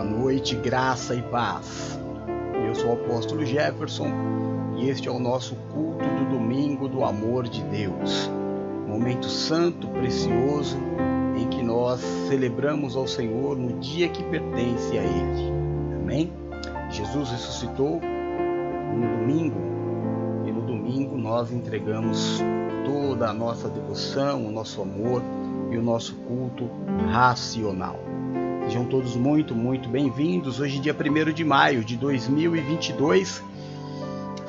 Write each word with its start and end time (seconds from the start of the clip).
Boa 0.00 0.10
noite, 0.10 0.56
graça 0.56 1.14
e 1.14 1.20
paz. 1.20 2.00
Eu 2.66 2.74
sou 2.74 2.88
o 2.88 2.92
apóstolo 2.94 3.44
Jefferson 3.44 4.08
e 4.78 4.88
este 4.88 5.08
é 5.08 5.10
o 5.10 5.18
nosso 5.18 5.54
culto 5.74 6.06
do 6.06 6.30
domingo 6.30 6.88
do 6.88 7.04
amor 7.04 7.46
de 7.46 7.62
Deus. 7.64 8.30
Momento 8.88 9.26
santo, 9.26 9.88
precioso, 9.88 10.78
em 11.36 11.46
que 11.50 11.62
nós 11.62 12.00
celebramos 12.28 12.96
ao 12.96 13.06
Senhor 13.06 13.58
no 13.58 13.78
dia 13.78 14.08
que 14.08 14.24
pertence 14.24 14.96
a 14.96 15.02
Ele. 15.02 15.52
Amém? 16.00 16.32
Jesus 16.88 17.30
ressuscitou 17.32 18.00
no 18.00 19.18
domingo 19.18 19.60
e 20.46 20.50
no 20.50 20.62
domingo 20.62 21.18
nós 21.18 21.52
entregamos 21.52 22.42
toda 22.86 23.28
a 23.28 23.34
nossa 23.34 23.68
devoção, 23.68 24.46
o 24.46 24.50
nosso 24.50 24.80
amor 24.80 25.22
e 25.70 25.76
o 25.76 25.82
nosso 25.82 26.14
culto 26.26 26.70
racional. 27.10 28.09
Sejam 28.70 28.84
todos 28.84 29.16
muito, 29.16 29.52
muito 29.52 29.88
bem-vindos. 29.88 30.60
Hoje, 30.60 30.78
dia 30.78 30.94
1 30.94 31.32
de 31.32 31.44
maio 31.44 31.82
de 31.82 31.96
2022, 31.96 33.42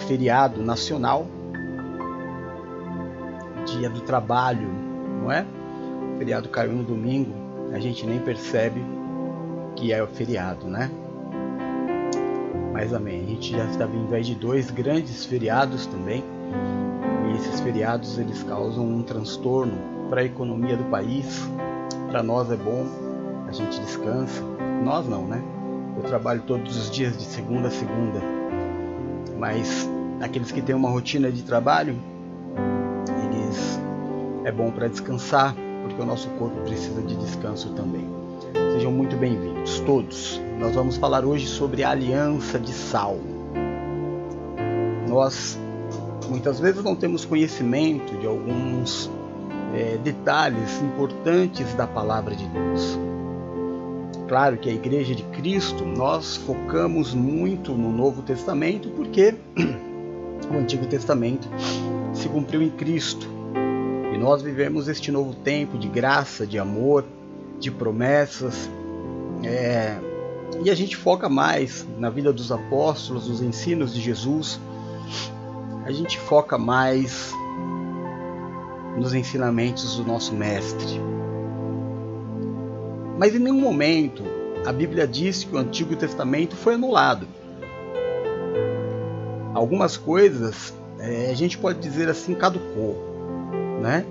feriado 0.07 0.61
nacional, 0.61 1.25
dia 3.65 3.89
do 3.89 3.99
trabalho, 4.01 4.69
não 5.23 5.31
é? 5.31 5.43
O 6.13 6.19
feriado 6.19 6.49
caiu 6.49 6.71
no 6.71 6.83
domingo, 6.83 7.33
a 7.73 7.79
gente 7.79 8.05
nem 8.05 8.19
percebe 8.19 8.79
que 9.75 9.91
é 9.91 10.03
o 10.03 10.07
feriado, 10.07 10.67
né? 10.67 10.91
Mas 12.71 12.93
amém. 12.93 13.23
A 13.23 13.27
gente 13.27 13.53
já 13.53 13.65
está 13.65 13.87
vindo 13.87 14.13
aí 14.13 14.21
de 14.21 14.35
dois 14.35 14.69
grandes 14.69 15.25
feriados 15.25 15.87
também. 15.87 16.23
E 17.27 17.37
esses 17.37 17.59
feriados 17.59 18.19
eles 18.19 18.43
causam 18.43 18.87
um 18.87 19.01
transtorno 19.01 19.79
para 20.11 20.21
a 20.21 20.25
economia 20.25 20.77
do 20.77 20.83
país. 20.91 21.41
Para 22.11 22.21
nós 22.21 22.51
é 22.51 22.55
bom, 22.55 23.10
a 23.51 23.53
gente 23.53 23.81
descansa. 23.81 24.41
Nós 24.83 25.07
não, 25.07 25.27
né? 25.27 25.43
Eu 25.97 26.03
trabalho 26.03 26.41
todos 26.47 26.77
os 26.77 26.89
dias 26.89 27.17
de 27.17 27.25
segunda 27.25 27.67
a 27.67 27.71
segunda. 27.71 28.21
Mas 29.37 29.89
aqueles 30.21 30.51
que 30.51 30.61
têm 30.61 30.73
uma 30.73 30.89
rotina 30.89 31.29
de 31.29 31.43
trabalho, 31.43 31.95
eles 33.25 33.79
é 34.45 34.51
bom 34.51 34.71
para 34.71 34.87
descansar, 34.87 35.53
porque 35.83 36.01
o 36.01 36.05
nosso 36.05 36.29
corpo 36.29 36.55
precisa 36.61 37.01
de 37.01 37.15
descanso 37.17 37.73
também. 37.73 38.07
Sejam 38.73 38.91
muito 38.91 39.17
bem-vindos, 39.17 39.81
todos. 39.81 40.41
Nós 40.57 40.73
vamos 40.73 40.95
falar 40.95 41.25
hoje 41.25 41.45
sobre 41.45 41.83
a 41.83 41.89
aliança 41.89 42.57
de 42.57 42.71
sal. 42.71 43.17
Nós 45.09 45.59
muitas 46.29 46.57
vezes 46.57 46.81
não 46.81 46.95
temos 46.95 47.25
conhecimento 47.25 48.17
de 48.17 48.25
alguns 48.25 49.11
é, 49.75 49.97
detalhes 49.97 50.81
importantes 50.81 51.73
da 51.73 51.85
palavra 51.85 52.33
de 52.33 52.47
Deus. 52.47 53.10
Claro 54.31 54.55
que 54.55 54.69
a 54.69 54.73
Igreja 54.73 55.13
de 55.13 55.23
Cristo 55.23 55.83
nós 55.83 56.37
focamos 56.37 57.13
muito 57.13 57.73
no 57.73 57.91
Novo 57.91 58.21
Testamento 58.21 58.87
porque 58.91 59.35
o 60.49 60.55
Antigo 60.55 60.85
Testamento 60.85 61.49
se 62.13 62.29
cumpriu 62.29 62.61
em 62.61 62.69
Cristo 62.69 63.27
e 64.15 64.17
nós 64.17 64.41
vivemos 64.41 64.87
este 64.87 65.11
novo 65.11 65.35
tempo 65.35 65.77
de 65.77 65.89
graça, 65.89 66.47
de 66.47 66.57
amor, 66.57 67.03
de 67.59 67.69
promessas. 67.69 68.69
É, 69.43 69.97
e 70.63 70.69
a 70.69 70.75
gente 70.75 70.95
foca 70.95 71.27
mais 71.27 71.85
na 71.97 72.09
vida 72.09 72.31
dos 72.31 72.53
apóstolos, 72.53 73.27
nos 73.27 73.41
ensinos 73.41 73.93
de 73.93 73.99
Jesus. 73.99 74.61
A 75.83 75.91
gente 75.91 76.17
foca 76.17 76.57
mais 76.57 77.33
nos 78.97 79.13
ensinamentos 79.13 79.97
do 79.97 80.05
nosso 80.05 80.33
Mestre. 80.33 81.10
Mas 83.21 83.35
em 83.35 83.37
nenhum 83.37 83.61
momento 83.61 84.23
a 84.65 84.73
Bíblia 84.73 85.07
diz 85.07 85.43
que 85.43 85.55
o 85.55 85.59
Antigo 85.59 85.95
Testamento 85.95 86.55
foi 86.55 86.73
anulado. 86.73 87.27
Algumas 89.53 89.95
coisas 89.95 90.73
é, 90.97 91.29
a 91.29 91.35
gente 91.35 91.55
pode 91.55 91.77
dizer 91.77 92.09
assim 92.09 92.33
caducou, 92.33 92.97
né? 93.79 94.03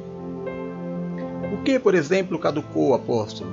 O 1.53 1.65
que, 1.65 1.77
por 1.81 1.97
exemplo, 1.97 2.39
caducou, 2.39 2.95
apóstolo? 2.95 3.53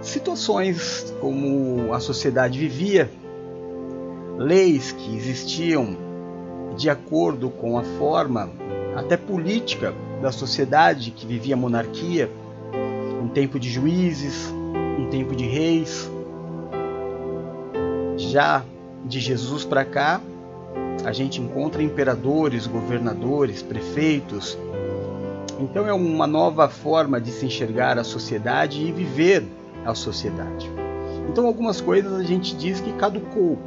Situações 0.00 1.14
como 1.20 1.94
a 1.94 2.00
sociedade 2.00 2.58
vivia, 2.58 3.08
leis 4.38 4.90
que 4.90 5.16
existiam 5.16 5.96
de 6.76 6.90
acordo 6.90 7.48
com 7.48 7.78
a 7.78 7.84
forma 7.84 8.50
até 8.96 9.16
política 9.16 9.94
da 10.20 10.32
sociedade 10.32 11.12
que 11.12 11.24
vivia 11.24 11.54
a 11.54 11.56
monarquia, 11.56 12.28
tempo 13.32 13.58
de 13.58 13.70
juízes, 13.70 14.52
um 14.98 15.08
tempo 15.10 15.34
de 15.34 15.44
reis. 15.44 16.10
Já 18.16 18.62
de 19.04 19.20
Jesus 19.20 19.64
para 19.64 19.84
cá, 19.84 20.20
a 21.04 21.12
gente 21.12 21.40
encontra 21.40 21.82
imperadores, 21.82 22.66
governadores, 22.66 23.62
prefeitos. 23.62 24.56
Então 25.58 25.86
é 25.86 25.92
uma 25.92 26.26
nova 26.26 26.68
forma 26.68 27.20
de 27.20 27.30
se 27.30 27.46
enxergar 27.46 27.98
a 27.98 28.04
sociedade 28.04 28.82
e 28.82 28.92
viver 28.92 29.44
a 29.84 29.94
sociedade. 29.94 30.70
Então 31.28 31.46
algumas 31.46 31.80
coisas 31.80 32.12
a 32.12 32.22
gente 32.22 32.56
diz 32.56 32.80
que 32.80 32.92
caducou. 32.92 33.58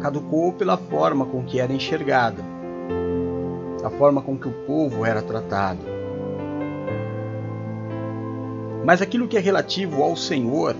Caducou 0.00 0.52
pela 0.52 0.76
forma 0.76 1.26
com 1.26 1.42
que 1.44 1.60
era 1.60 1.72
enxergada 1.72 2.58
a 3.84 3.90
forma 3.90 4.20
com 4.20 4.36
que 4.36 4.48
o 4.48 4.52
povo 4.52 5.04
era 5.04 5.22
tratado. 5.22 5.97
Mas 8.88 9.02
aquilo 9.02 9.28
que 9.28 9.36
é 9.36 9.40
relativo 9.40 10.02
ao 10.02 10.16
Senhor, 10.16 10.74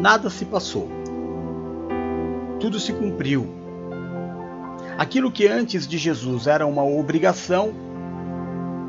nada 0.00 0.28
se 0.28 0.44
passou. 0.44 0.88
Tudo 2.58 2.80
se 2.80 2.92
cumpriu. 2.92 3.46
Aquilo 4.98 5.30
que 5.30 5.46
antes 5.46 5.86
de 5.86 5.96
Jesus 5.96 6.48
era 6.48 6.66
uma 6.66 6.82
obrigação, 6.82 7.72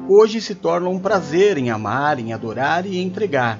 hoje 0.10 0.42
se 0.42 0.56
torna 0.56 0.90
um 0.90 0.98
prazer 0.98 1.60
em 1.60 1.70
amar, 1.70 2.18
em 2.18 2.34
adorar 2.34 2.88
e 2.88 3.00
entregar. 3.00 3.60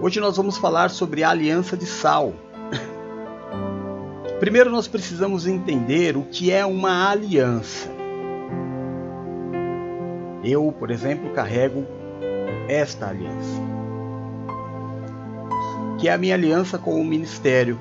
Hoje 0.00 0.20
nós 0.20 0.36
vamos 0.36 0.56
falar 0.56 0.90
sobre 0.90 1.24
a 1.24 1.30
aliança 1.30 1.76
de 1.76 1.84
sal. 1.84 2.32
Primeiro 4.38 4.70
nós 4.70 4.86
precisamos 4.86 5.48
entender 5.48 6.16
o 6.16 6.22
que 6.22 6.52
é 6.52 6.64
uma 6.64 7.10
aliança. 7.10 7.90
Eu, 10.44 10.70
por 10.70 10.92
exemplo, 10.92 11.30
carrego 11.30 11.95
esta 12.68 13.08
aliança, 13.08 13.60
que 15.98 16.08
é 16.08 16.12
a 16.12 16.18
minha 16.18 16.34
aliança 16.34 16.78
com 16.78 17.00
o 17.00 17.04
ministério, 17.04 17.78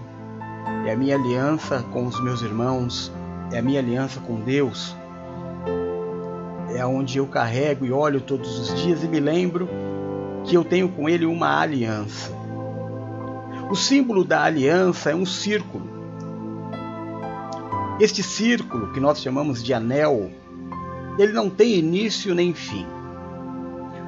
é 0.86 0.92
a 0.92 0.98
minha 0.98 1.16
aliança 1.16 1.84
com 1.92 2.06
os 2.06 2.22
meus 2.24 2.42
irmãos, 2.42 3.12
é 3.52 3.60
a 3.60 3.62
minha 3.62 3.80
aliança 3.80 4.20
com 4.20 4.40
Deus. 4.40 4.96
É 6.76 6.86
onde 6.86 7.18
eu 7.18 7.28
carrego 7.28 7.86
e 7.86 7.92
olho 7.92 8.20
todos 8.20 8.60
os 8.60 8.82
dias 8.82 9.04
e 9.04 9.08
me 9.08 9.20
lembro 9.20 9.70
que 10.44 10.56
eu 10.56 10.64
tenho 10.64 10.90
com 10.90 11.08
Ele 11.08 11.26
uma 11.26 11.60
aliança. 11.62 12.32
O 13.70 13.76
símbolo 13.76 14.24
da 14.24 14.44
aliança 14.44 15.12
é 15.12 15.16
um 15.16 15.26
círculo 15.26 15.96
este 17.98 18.22
círculo, 18.22 18.92
que 18.92 19.00
nós 19.00 19.22
chamamos 19.22 19.64
de 19.64 19.74
anel, 19.74 20.30
ele 21.18 21.32
não 21.32 21.50
tem 21.50 21.76
início 21.76 22.36
nem 22.36 22.54
fim. 22.54 22.86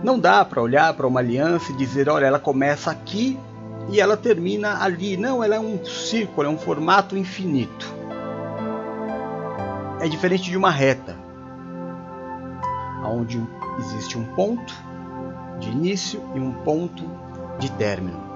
Não 0.03 0.19
dá 0.19 0.45
para 0.45 0.61
olhar 0.61 0.93
para 0.93 1.07
uma 1.07 1.19
aliança 1.19 1.71
e 1.71 1.75
dizer, 1.75 2.07
olha, 2.07 2.25
ela 2.25 2.39
começa 2.39 2.91
aqui 2.91 3.37
e 3.89 3.99
ela 3.99 4.15
termina 4.15 4.83
ali. 4.83 5.17
Não, 5.17 5.43
ela 5.43 5.55
é 5.55 5.59
um 5.59 5.83
círculo, 5.83 6.47
é 6.47 6.49
um 6.49 6.57
formato 6.57 7.17
infinito. 7.17 7.93
É 9.99 10.07
diferente 10.07 10.49
de 10.49 10.55
uma 10.55 10.69
reta, 10.69 11.15
onde 13.03 13.41
existe 13.79 14.17
um 14.17 14.25
ponto 14.35 14.73
de 15.59 15.69
início 15.69 16.21
e 16.35 16.39
um 16.39 16.51
ponto 16.51 17.03
de 17.57 17.71
término. 17.71 18.27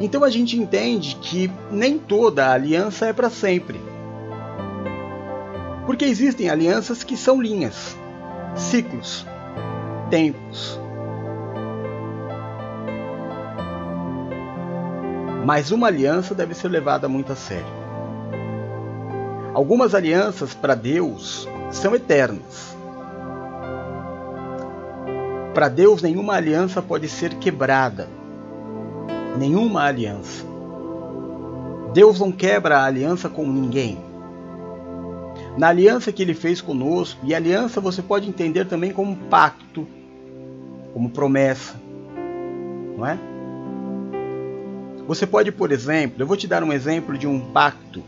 Então 0.00 0.22
a 0.22 0.30
gente 0.30 0.56
entende 0.56 1.16
que 1.20 1.50
nem 1.70 1.98
toda 1.98 2.52
aliança 2.52 3.06
é 3.06 3.12
para 3.12 3.30
sempre. 3.30 3.80
Porque 5.86 6.04
existem 6.04 6.48
alianças 6.48 7.02
que 7.02 7.16
são 7.16 7.42
linhas, 7.42 7.96
ciclos, 8.54 9.26
tempos. 10.10 10.80
Mas 15.44 15.70
uma 15.70 15.88
aliança 15.88 16.34
deve 16.34 16.54
ser 16.54 16.68
levada 16.68 17.08
muito 17.08 17.32
a 17.32 17.36
sério. 17.36 17.84
Algumas 19.52 19.94
alianças 19.94 20.54
para 20.54 20.74
Deus 20.74 21.48
são 21.70 21.94
eternas. 21.94 22.74
Para 25.52 25.68
Deus, 25.68 26.02
nenhuma 26.02 26.34
aliança 26.34 26.82
pode 26.82 27.08
ser 27.08 27.34
quebrada 27.34 28.08
nenhuma 29.36 29.84
aliança. 29.84 30.44
Deus 31.92 32.18
não 32.18 32.32
quebra 32.32 32.78
a 32.78 32.84
aliança 32.84 33.28
com 33.28 33.46
ninguém. 33.46 33.98
Na 35.56 35.68
aliança 35.68 36.12
que 36.12 36.22
ele 36.22 36.34
fez 36.34 36.60
conosco, 36.60 37.20
e 37.24 37.34
aliança 37.34 37.80
você 37.80 38.02
pode 38.02 38.28
entender 38.28 38.64
também 38.64 38.92
como 38.92 39.16
pacto, 39.16 39.86
como 40.92 41.10
promessa. 41.10 41.80
não 42.96 43.06
é? 43.06 43.18
Você 45.06 45.26
pode, 45.26 45.52
por 45.52 45.70
exemplo, 45.70 46.22
eu 46.22 46.26
vou 46.26 46.36
te 46.36 46.48
dar 46.48 46.64
um 46.64 46.72
exemplo 46.72 47.16
de 47.16 47.26
um 47.26 47.38
pacto, 47.52 48.02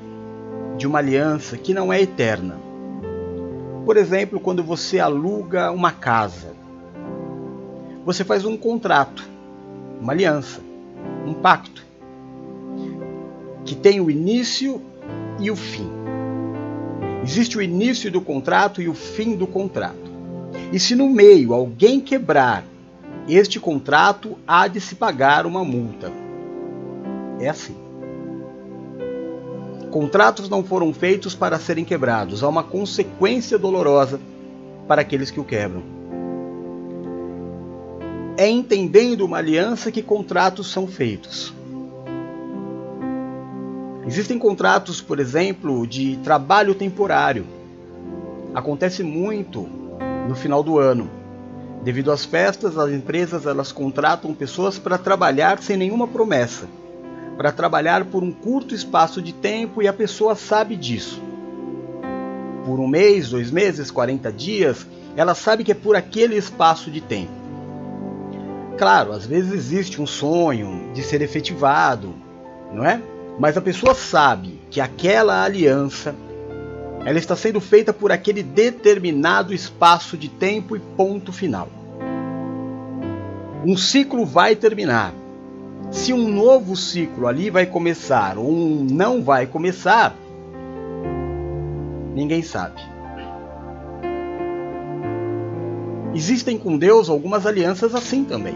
de 0.77 0.87
uma 0.87 0.99
aliança 0.99 1.57
que 1.57 1.75
não 1.75 1.93
é 1.93 2.01
eterna. 2.01 2.59
Por 3.85 3.97
exemplo, 3.97 4.41
quando 4.41 4.65
você 4.65 4.99
aluga 4.99 5.71
uma 5.71 5.93
casa, 5.93 6.55
você 8.05 8.25
faz 8.25 8.45
um 8.45 8.57
contrato, 8.57 9.29
uma 10.01 10.13
aliança, 10.13 10.61
um 11.27 11.35
pacto, 11.35 11.85
que 13.65 13.77
tem 13.77 14.01
o 14.01 14.11
início 14.11 14.81
e 15.39 15.51
o 15.51 15.57
fim. 15.57 16.06
Existe 17.27 17.59
o 17.59 17.63
início 17.63 18.09
do 18.09 18.21
contrato 18.21 18.81
e 18.81 18.89
o 18.89 18.95
fim 18.95 19.35
do 19.35 19.49
contrato. 19.49 20.13
E 20.73 20.79
se 20.79 20.95
no 20.95 21.11
meio 21.11 21.53
alguém 21.53 22.01
quebrar 22.01 22.65
este 23.29 23.59
contrato, 23.59 24.39
há 24.47 24.69
de 24.69 24.81
se 24.81 24.95
pagar 24.95 25.45
uma 25.45 25.65
multa. 25.65 26.13
É 27.41 27.49
assim. 27.49 27.75
Contratos 29.91 30.49
não 30.49 30.63
foram 30.63 30.95
feitos 30.95 31.35
para 31.35 31.59
serem 31.59 31.85
quebrados, 31.85 32.45
há 32.45 32.49
uma 32.49 32.63
consequência 32.63 33.59
dolorosa 33.59 34.21
para 34.87 35.03
aqueles 35.03 35.29
que 35.29 35.41
o 35.41 35.45
quebram. 35.45 35.83
É 38.37 38.49
entendendo 38.49 39.23
uma 39.23 39.39
aliança 39.39 39.91
que 39.91 40.01
contratos 40.01 40.71
são 40.71 40.87
feitos. 40.87 41.53
Existem 44.07 44.39
contratos, 44.39 45.01
por 45.01 45.19
exemplo, 45.19 45.85
de 45.85 46.17
trabalho 46.19 46.77
temporário. 46.77 47.45
Acontece 48.55 49.03
muito 49.03 49.69
no 50.29 50.35
final 50.37 50.63
do 50.63 50.79
ano. 50.79 51.11
Devido 51.83 52.13
às 52.13 52.25
festas, 52.25 52.79
as 52.79 52.93
empresas 52.93 53.47
elas 53.47 53.73
contratam 53.73 54.33
pessoas 54.33 54.79
para 54.79 54.97
trabalhar 54.97 55.61
sem 55.61 55.77
nenhuma 55.77 56.07
promessa, 56.07 56.69
para 57.37 57.51
trabalhar 57.51 58.05
por 58.05 58.23
um 58.23 58.31
curto 58.31 58.75
espaço 58.75 59.21
de 59.21 59.33
tempo 59.33 59.83
e 59.83 59.89
a 59.89 59.93
pessoa 59.93 60.37
sabe 60.37 60.77
disso. 60.77 61.21
Por 62.65 62.79
um 62.79 62.87
mês, 62.87 63.31
dois 63.31 63.51
meses, 63.51 63.91
40 63.91 64.33
dias, 64.33 64.87
ela 65.17 65.35
sabe 65.35 65.65
que 65.65 65.73
é 65.73 65.75
por 65.75 65.97
aquele 65.97 66.37
espaço 66.37 66.91
de 66.93 67.01
tempo. 67.01 67.33
Claro, 68.79 69.13
às 69.13 69.27
vezes 69.27 69.53
existe 69.53 70.01
um 70.01 70.07
sonho 70.07 70.93
de 70.93 71.03
ser 71.03 71.23
efetivado, 71.23 72.15
não 72.73 72.85
é? 72.85 73.01
Mas 73.39 73.57
a 73.57 73.61
pessoa 73.61 73.95
sabe 73.95 74.61
que 74.71 74.81
aquela 74.81 75.43
aliança 75.43 76.15
ela 77.05 77.19
está 77.19 77.37
sendo 77.37 77.61
feita 77.61 77.93
por 77.93 78.11
aquele 78.11 78.43
determinado 78.43 79.55
espaço 79.55 80.17
de 80.17 80.29
tempo 80.29 80.75
e 80.77 80.81
ponto 80.81 81.33
final. 81.33 81.69
Um 83.65 83.77
ciclo 83.77 84.27
vai 84.27 84.57
terminar. 84.57 85.13
Se 85.93 86.13
um 86.13 86.29
novo 86.29 86.75
ciclo 86.75 87.29
ali 87.29 87.49
vai 87.49 87.65
começar 87.65 88.39
ou 88.39 88.51
um 88.51 88.85
não 88.91 89.23
vai 89.23 89.47
começar, 89.47 90.17
ninguém 92.13 92.43
sabe. 92.43 92.81
Existem 96.13 96.59
com 96.59 96.77
Deus 96.77 97.09
algumas 97.09 97.47
alianças 97.47 97.95
assim 97.95 98.25
também. 98.25 98.55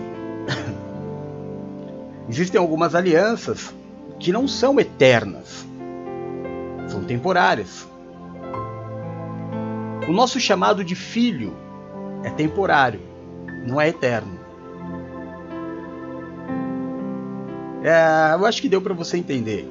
Existem 2.29 2.59
algumas 2.59 2.94
alianças 2.94 3.73
que 4.20 4.31
não 4.31 4.46
são 4.46 4.78
eternas, 4.78 5.67
são 6.87 7.02
temporárias. 7.02 7.88
O 10.06 10.12
nosso 10.12 10.38
chamado 10.38 10.84
de 10.84 10.94
filho 10.94 11.56
é 12.22 12.31
temporário, 12.31 13.00
não 13.67 13.81
é 13.81 13.88
eterno. 13.88 14.38
É, 17.82 18.34
eu 18.34 18.44
acho 18.44 18.61
que 18.61 18.69
deu 18.69 18.82
para 18.82 18.93
você 18.93 19.17
entender. 19.17 19.67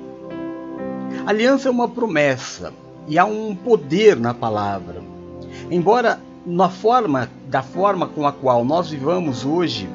Aliança 1.27 1.67
é 1.67 1.71
uma 1.71 1.87
promessa 1.87 2.73
e 3.07 3.19
há 3.19 3.25
um 3.25 3.55
poder 3.55 4.19
na 4.19 4.33
palavra. 4.33 5.03
Embora 5.69 6.19
na 6.43 6.69
forma 6.69 7.29
da 7.47 7.61
forma 7.61 8.07
com 8.07 8.25
a 8.25 8.31
qual 8.31 8.65
nós 8.65 8.89
vivamos 8.89 9.45
hoje, 9.45 9.87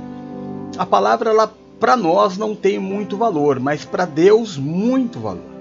a 0.79 0.87
palavra 0.87 1.31
ela 1.31 1.53
para 1.79 1.97
nós 1.97 2.39
não 2.39 2.55
tem 2.55 2.79
muito 2.79 3.17
valor, 3.17 3.59
mas 3.59 3.85
para 3.85 4.05
Deus 4.05 4.57
muito 4.57 5.19
valor. 5.19 5.55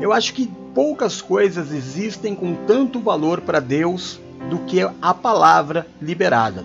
Eu 0.00 0.12
acho 0.12 0.34
que 0.34 0.50
poucas 0.74 1.22
coisas 1.22 1.72
existem 1.72 2.34
com 2.34 2.54
tanto 2.66 3.00
valor 3.00 3.40
para 3.40 3.60
Deus 3.60 4.20
do 4.50 4.58
que 4.58 4.80
a 4.80 5.14
palavra 5.14 5.86
liberada. 6.00 6.64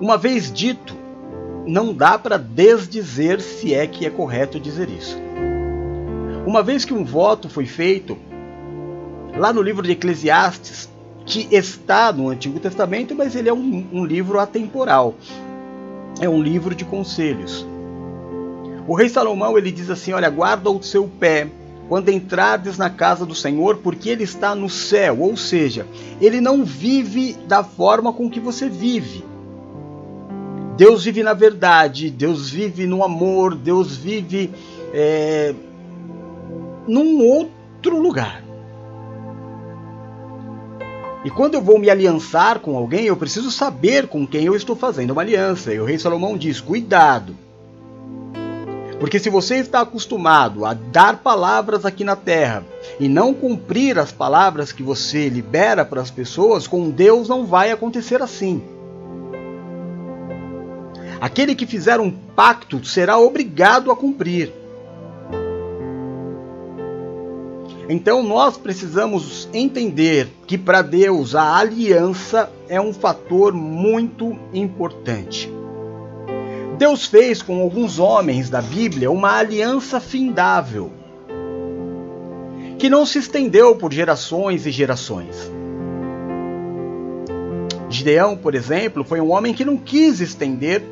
Uma 0.00 0.16
vez 0.16 0.52
dito, 0.52 0.96
não 1.66 1.92
dá 1.92 2.18
para 2.18 2.36
desdizer 2.36 3.40
se 3.40 3.74
é 3.74 3.86
que 3.86 4.06
é 4.06 4.10
correto 4.10 4.58
dizer 4.58 4.88
isso. 4.88 5.16
Uma 6.46 6.62
vez 6.62 6.84
que 6.84 6.94
um 6.94 7.04
voto 7.04 7.48
foi 7.48 7.66
feito, 7.66 8.18
lá 9.36 9.52
no 9.52 9.62
livro 9.62 9.82
de 9.82 9.92
Eclesiastes, 9.92 10.88
que 11.24 11.48
está 11.50 12.12
no 12.12 12.28
Antigo 12.28 12.58
Testamento, 12.58 13.14
mas 13.14 13.34
ele 13.34 13.48
é 13.48 13.52
um, 13.52 13.86
um 13.92 14.04
livro 14.04 14.38
atemporal. 14.38 15.14
É 16.20 16.28
um 16.28 16.42
livro 16.42 16.74
de 16.74 16.84
conselhos. 16.84 17.66
O 18.86 18.94
rei 18.94 19.08
Salomão 19.08 19.56
ele 19.56 19.70
diz 19.70 19.90
assim: 19.90 20.12
Olha, 20.12 20.28
guarda 20.28 20.70
o 20.70 20.82
seu 20.82 21.06
pé 21.06 21.48
quando 21.88 22.08
entrardes 22.08 22.78
na 22.78 22.88
casa 22.88 23.26
do 23.26 23.34
Senhor, 23.34 23.78
porque 23.78 24.08
ele 24.08 24.24
está 24.24 24.54
no 24.54 24.68
céu. 24.68 25.20
Ou 25.20 25.36
seja, 25.36 25.86
ele 26.20 26.40
não 26.40 26.64
vive 26.64 27.34
da 27.46 27.62
forma 27.62 28.12
com 28.12 28.30
que 28.30 28.40
você 28.40 28.68
vive. 28.68 29.24
Deus 30.76 31.04
vive 31.04 31.22
na 31.22 31.34
verdade, 31.34 32.10
Deus 32.10 32.48
vive 32.48 32.86
no 32.86 33.04
amor, 33.04 33.54
Deus 33.54 33.94
vive 33.96 34.50
é, 34.92 35.54
num 36.88 37.24
outro 37.24 38.00
lugar. 38.00 38.41
E 41.24 41.30
quando 41.30 41.54
eu 41.54 41.62
vou 41.62 41.78
me 41.78 41.88
aliançar 41.88 42.58
com 42.58 42.76
alguém, 42.76 43.04
eu 43.04 43.16
preciso 43.16 43.50
saber 43.50 44.08
com 44.08 44.26
quem 44.26 44.44
eu 44.44 44.56
estou 44.56 44.74
fazendo 44.74 45.12
uma 45.12 45.22
aliança. 45.22 45.72
E 45.72 45.78
o 45.78 45.84
rei 45.84 45.98
Salomão 45.98 46.36
diz: 46.36 46.60
cuidado. 46.60 47.36
Porque 48.98 49.18
se 49.18 49.30
você 49.30 49.56
está 49.56 49.80
acostumado 49.80 50.64
a 50.64 50.74
dar 50.74 51.18
palavras 51.18 51.84
aqui 51.84 52.04
na 52.04 52.14
terra 52.14 52.64
e 53.00 53.08
não 53.08 53.34
cumprir 53.34 53.98
as 53.98 54.12
palavras 54.12 54.70
que 54.70 54.82
você 54.82 55.28
libera 55.28 55.84
para 55.84 56.00
as 56.00 56.10
pessoas, 56.10 56.68
com 56.68 56.88
Deus 56.88 57.28
não 57.28 57.44
vai 57.44 57.72
acontecer 57.72 58.22
assim. 58.22 58.62
Aquele 61.20 61.54
que 61.54 61.66
fizer 61.66 62.00
um 62.00 62.10
pacto 62.10 62.84
será 62.84 63.18
obrigado 63.18 63.90
a 63.90 63.96
cumprir. 63.96 64.52
Então 67.92 68.22
nós 68.22 68.56
precisamos 68.56 69.46
entender 69.52 70.26
que 70.46 70.56
para 70.56 70.80
Deus 70.80 71.34
a 71.34 71.58
aliança 71.58 72.50
é 72.66 72.80
um 72.80 72.90
fator 72.90 73.52
muito 73.52 74.34
importante. 74.54 75.52
Deus 76.78 77.04
fez 77.04 77.42
com 77.42 77.60
alguns 77.60 77.98
homens 77.98 78.48
da 78.48 78.62
Bíblia 78.62 79.10
uma 79.10 79.36
aliança 79.36 80.00
findável, 80.00 80.90
que 82.78 82.88
não 82.88 83.04
se 83.04 83.18
estendeu 83.18 83.76
por 83.76 83.92
gerações 83.92 84.64
e 84.64 84.70
gerações. 84.70 85.52
Gideão, 87.90 88.38
por 88.38 88.54
exemplo, 88.54 89.04
foi 89.04 89.20
um 89.20 89.30
homem 89.32 89.52
que 89.52 89.66
não 89.66 89.76
quis 89.76 90.18
estender 90.18 90.82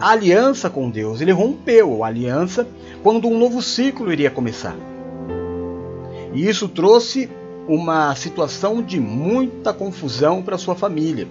a 0.00 0.12
aliança 0.12 0.70
com 0.70 0.88
Deus. 0.88 1.20
Ele 1.20 1.32
rompeu 1.32 2.02
a 2.02 2.06
aliança 2.06 2.66
quando 3.02 3.28
um 3.28 3.38
novo 3.38 3.60
ciclo 3.60 4.10
iria 4.10 4.30
começar. 4.30 4.74
E 6.32 6.48
isso 6.48 6.68
trouxe 6.68 7.30
uma 7.68 8.14
situação 8.14 8.82
de 8.82 8.98
muita 8.98 9.72
confusão 9.72 10.42
para 10.42 10.58
sua 10.58 10.74
família. 10.74 11.28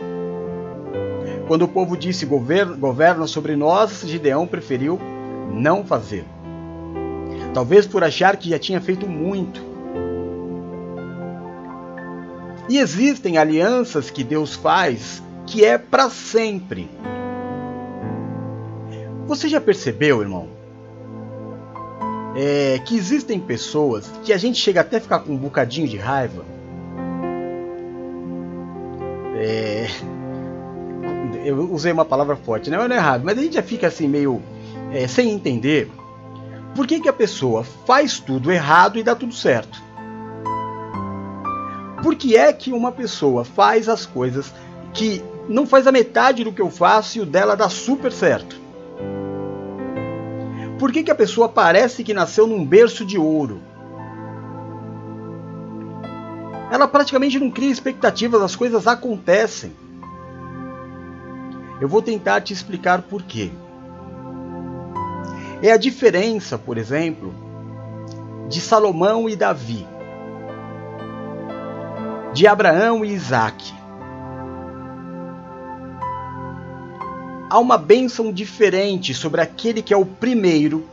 Quando 1.48 1.64
o 1.64 1.68
povo 1.68 1.98
disse 1.98 2.26
governa, 2.26 3.28
sobre 3.28 3.56
nós, 3.56 4.04
Gideão 4.06 4.48
preferiu 4.48 5.00
não 5.54 5.84
fazer. 5.84 6.24
Talvez 7.54 7.86
por 7.86 8.04
achar 8.04 8.38
que 8.38 8.50
já 8.50 8.60
tinha 8.60 8.80
feito 8.80 9.08
muito. 9.08 9.62
E 12.70 12.78
existem 12.78 13.38
alianças 13.38 14.10
que 14.10 14.24
Deus 14.24 14.56
faz 14.56 15.22
que 15.46 15.66
é 15.66 15.78
para 15.78 16.10
sempre. 16.10 16.90
Você 19.28 19.50
já 19.50 19.60
percebeu, 19.60 20.22
irmão? 20.22 20.61
É, 22.36 22.80
que 22.86 22.96
existem 22.96 23.40
pessoas 23.40 24.12
que 24.24 24.32
a 24.32 24.38
gente 24.38 24.58
chega 24.58 24.82
até 24.82 24.98
a 24.98 25.02
ficar 25.02 25.20
com 25.20 25.34
um 25.34 25.38
bocadinho 25.38 25.88
de 25.88 25.98
raiva. 25.98 26.46
É, 29.36 29.88
eu 31.44 31.72
usei 31.72 31.92
uma 31.92 32.06
palavra 32.06 32.36
forte, 32.36 32.70
né? 32.70 32.78
não 32.78 32.96
é 32.96 32.98
errado, 32.98 33.24
mas 33.24 33.38
a 33.38 33.42
gente 33.42 33.56
já 33.56 33.64
fica 33.64 33.88
assim 33.88 34.08
meio 34.08 34.42
é, 34.92 35.08
sem 35.08 35.32
entender 35.32 35.90
por 36.76 36.88
que, 36.88 37.00
que 37.00 37.10
a 37.10 37.14
pessoa 37.14 37.64
faz 37.64 38.20
tudo 38.20 38.52
errado 38.52 38.98
e 38.98 39.04
dá 39.04 39.16
tudo 39.16 39.34
certo. 39.34 39.82
Por 42.02 42.16
que 42.16 42.36
é 42.36 42.52
que 42.54 42.72
uma 42.72 42.92
pessoa 42.92 43.44
faz 43.44 43.90
as 43.90 44.06
coisas 44.06 44.54
que 44.94 45.24
não 45.48 45.66
faz 45.66 45.86
a 45.86 45.92
metade 45.92 46.44
do 46.44 46.52
que 46.52 46.62
eu 46.62 46.70
faço 46.70 47.18
e 47.18 47.22
o 47.22 47.26
dela 47.26 47.56
dá 47.56 47.70
super 47.70 48.12
certo? 48.12 48.60
Por 50.82 50.92
que, 50.92 51.04
que 51.04 51.12
a 51.12 51.16
pessoa 51.16 51.48
parece 51.48 52.04
que 52.04 52.12
nasceu 52.12 52.48
num 52.48 52.66
berço 52.66 53.06
de 53.06 53.16
ouro? 53.16 53.62
Ela 56.72 56.88
praticamente 56.88 57.38
não 57.38 57.52
cria 57.52 57.70
expectativas, 57.70 58.42
as 58.42 58.56
coisas 58.56 58.88
acontecem. 58.88 59.76
Eu 61.80 61.88
vou 61.88 62.02
tentar 62.02 62.42
te 62.42 62.52
explicar 62.52 63.04
por 63.04 63.22
quê. 63.22 63.52
É 65.62 65.72
a 65.72 65.78
diferença, 65.78 66.58
por 66.58 66.80
exemplo, 66.80 67.32
de 68.50 68.60
Salomão 68.60 69.30
e 69.30 69.36
Davi, 69.36 69.86
de 72.34 72.48
Abraão 72.48 73.06
e 73.06 73.14
Isaac. 73.14 73.72
Há 77.52 77.60
uma 77.60 77.78
bênção 77.78 78.32
diferente 78.32 79.14
sobre 79.14 79.42
aquele 79.42 79.82
que 79.82 79.94
é 79.94 79.98
o 79.98 80.06
primeiro. 80.06 80.88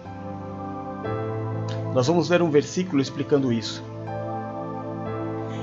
Nós 1.95 2.09
vamos 2.09 2.29
ver 2.29 2.43
um 2.43 2.51
versículo 2.51 3.01
explicando 3.01 3.53
isso. 3.53 3.81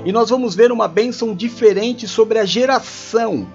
E 0.06 0.10
nós 0.10 0.30
vamos 0.30 0.54
ver 0.54 0.72
uma 0.72 0.88
bênção 0.88 1.34
diferente 1.34 2.08
sobre 2.08 2.38
a 2.38 2.46
geração 2.46 3.46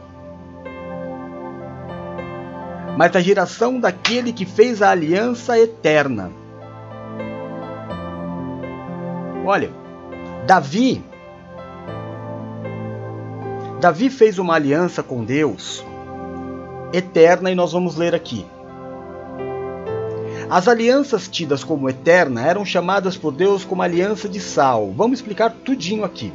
mas 2.96 3.16
a 3.16 3.20
geração 3.22 3.80
daquele 3.80 4.32
que 4.32 4.46
fez 4.46 4.80
a 4.80 4.92
aliança 4.92 5.58
eterna. 5.58 6.32
Olha, 9.44 9.72
Davi 10.46 11.04
Davi 13.80 14.12
fez 14.12 14.38
uma 14.38 14.54
aliança 14.54 15.02
com 15.02 15.24
Deus 15.24 15.84
eterna 16.94 17.52
e 17.52 17.56
nós 17.56 17.72
vamos 17.72 17.96
ler 17.96 18.14
aqui. 18.14 18.46
As 20.50 20.68
alianças 20.68 21.30
tidas 21.30 21.64
como 21.64 21.90
eterna 21.90 22.46
eram 22.46 22.66
chamadas 22.66 23.16
por 23.16 23.32
Deus 23.32 23.64
como 23.64 23.82
aliança 23.82 24.28
de 24.28 24.40
sal. 24.40 24.92
Vamos 24.96 25.20
explicar 25.20 25.50
tudinho 25.64 26.04
aqui. 26.04 26.32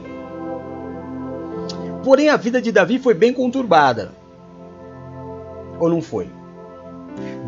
Porém, 2.02 2.30
a 2.30 2.36
vida 2.36 2.62
de 2.62 2.72
Davi 2.72 2.98
foi 2.98 3.12
bem 3.12 3.32
conturbada. 3.32 4.12
Ou 5.78 5.90
não 5.90 6.00
foi? 6.00 6.28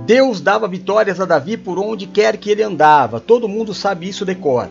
Deus 0.05 0.41
dava 0.41 0.69
vitórias 0.69 1.21
a 1.21 1.25
Davi 1.25 1.57
por 1.57 1.79
onde 1.79 2.07
quer 2.07 2.37
que 2.37 2.51
ele 2.51 2.63
andava. 2.63 3.19
Todo 3.19 3.49
mundo 3.49 3.73
sabe 3.73 4.09
isso 4.09 4.27
de 4.27 4.35
cor. 4.35 4.69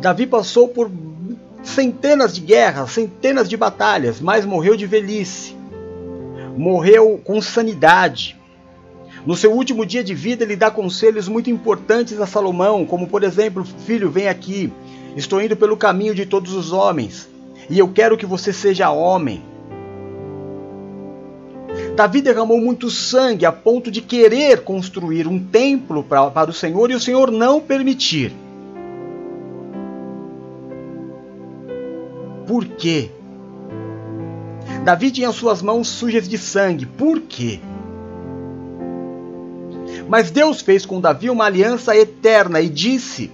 Davi 0.00 0.26
passou 0.26 0.68
por 0.68 0.90
centenas 1.62 2.34
de 2.34 2.40
guerras, 2.40 2.92
centenas 2.92 3.48
de 3.48 3.56
batalhas, 3.56 4.20
mas 4.20 4.46
morreu 4.46 4.76
de 4.76 4.86
velhice. 4.86 5.59
Morreu 6.56 7.20
com 7.22 7.40
sanidade. 7.40 8.36
No 9.26 9.36
seu 9.36 9.52
último 9.52 9.84
dia 9.84 10.02
de 10.02 10.14
vida, 10.14 10.44
ele 10.44 10.56
dá 10.56 10.70
conselhos 10.70 11.28
muito 11.28 11.50
importantes 11.50 12.18
a 12.20 12.26
Salomão, 12.26 12.86
como 12.86 13.06
por 13.06 13.22
exemplo: 13.22 13.64
Filho, 13.84 14.10
vem 14.10 14.28
aqui, 14.28 14.72
estou 15.16 15.42
indo 15.42 15.56
pelo 15.56 15.76
caminho 15.76 16.14
de 16.14 16.24
todos 16.24 16.54
os 16.54 16.72
homens, 16.72 17.28
e 17.68 17.78
eu 17.78 17.88
quero 17.88 18.16
que 18.16 18.26
você 18.26 18.52
seja 18.52 18.90
homem. 18.90 19.42
Davi 21.94 22.22
derramou 22.22 22.58
muito 22.58 22.90
sangue 22.90 23.44
a 23.44 23.52
ponto 23.52 23.90
de 23.90 24.00
querer 24.00 24.62
construir 24.62 25.26
um 25.26 25.38
templo 25.38 26.02
pra, 26.02 26.30
para 26.30 26.50
o 26.50 26.54
Senhor 26.54 26.90
e 26.90 26.94
o 26.94 27.00
Senhor 27.00 27.30
não 27.30 27.60
permitir. 27.60 28.32
Por 32.46 32.64
quê? 32.64 33.10
Davi 34.84 35.10
tinha 35.10 35.30
suas 35.32 35.62
mãos 35.62 35.88
sujas 35.88 36.28
de 36.28 36.38
sangue. 36.38 36.86
Por 36.86 37.20
quê? 37.20 37.60
Mas 40.08 40.30
Deus 40.30 40.60
fez 40.60 40.84
com 40.84 41.00
Davi 41.00 41.30
uma 41.30 41.44
aliança 41.44 41.96
eterna 41.96 42.60
e 42.60 42.68
disse: 42.68 43.30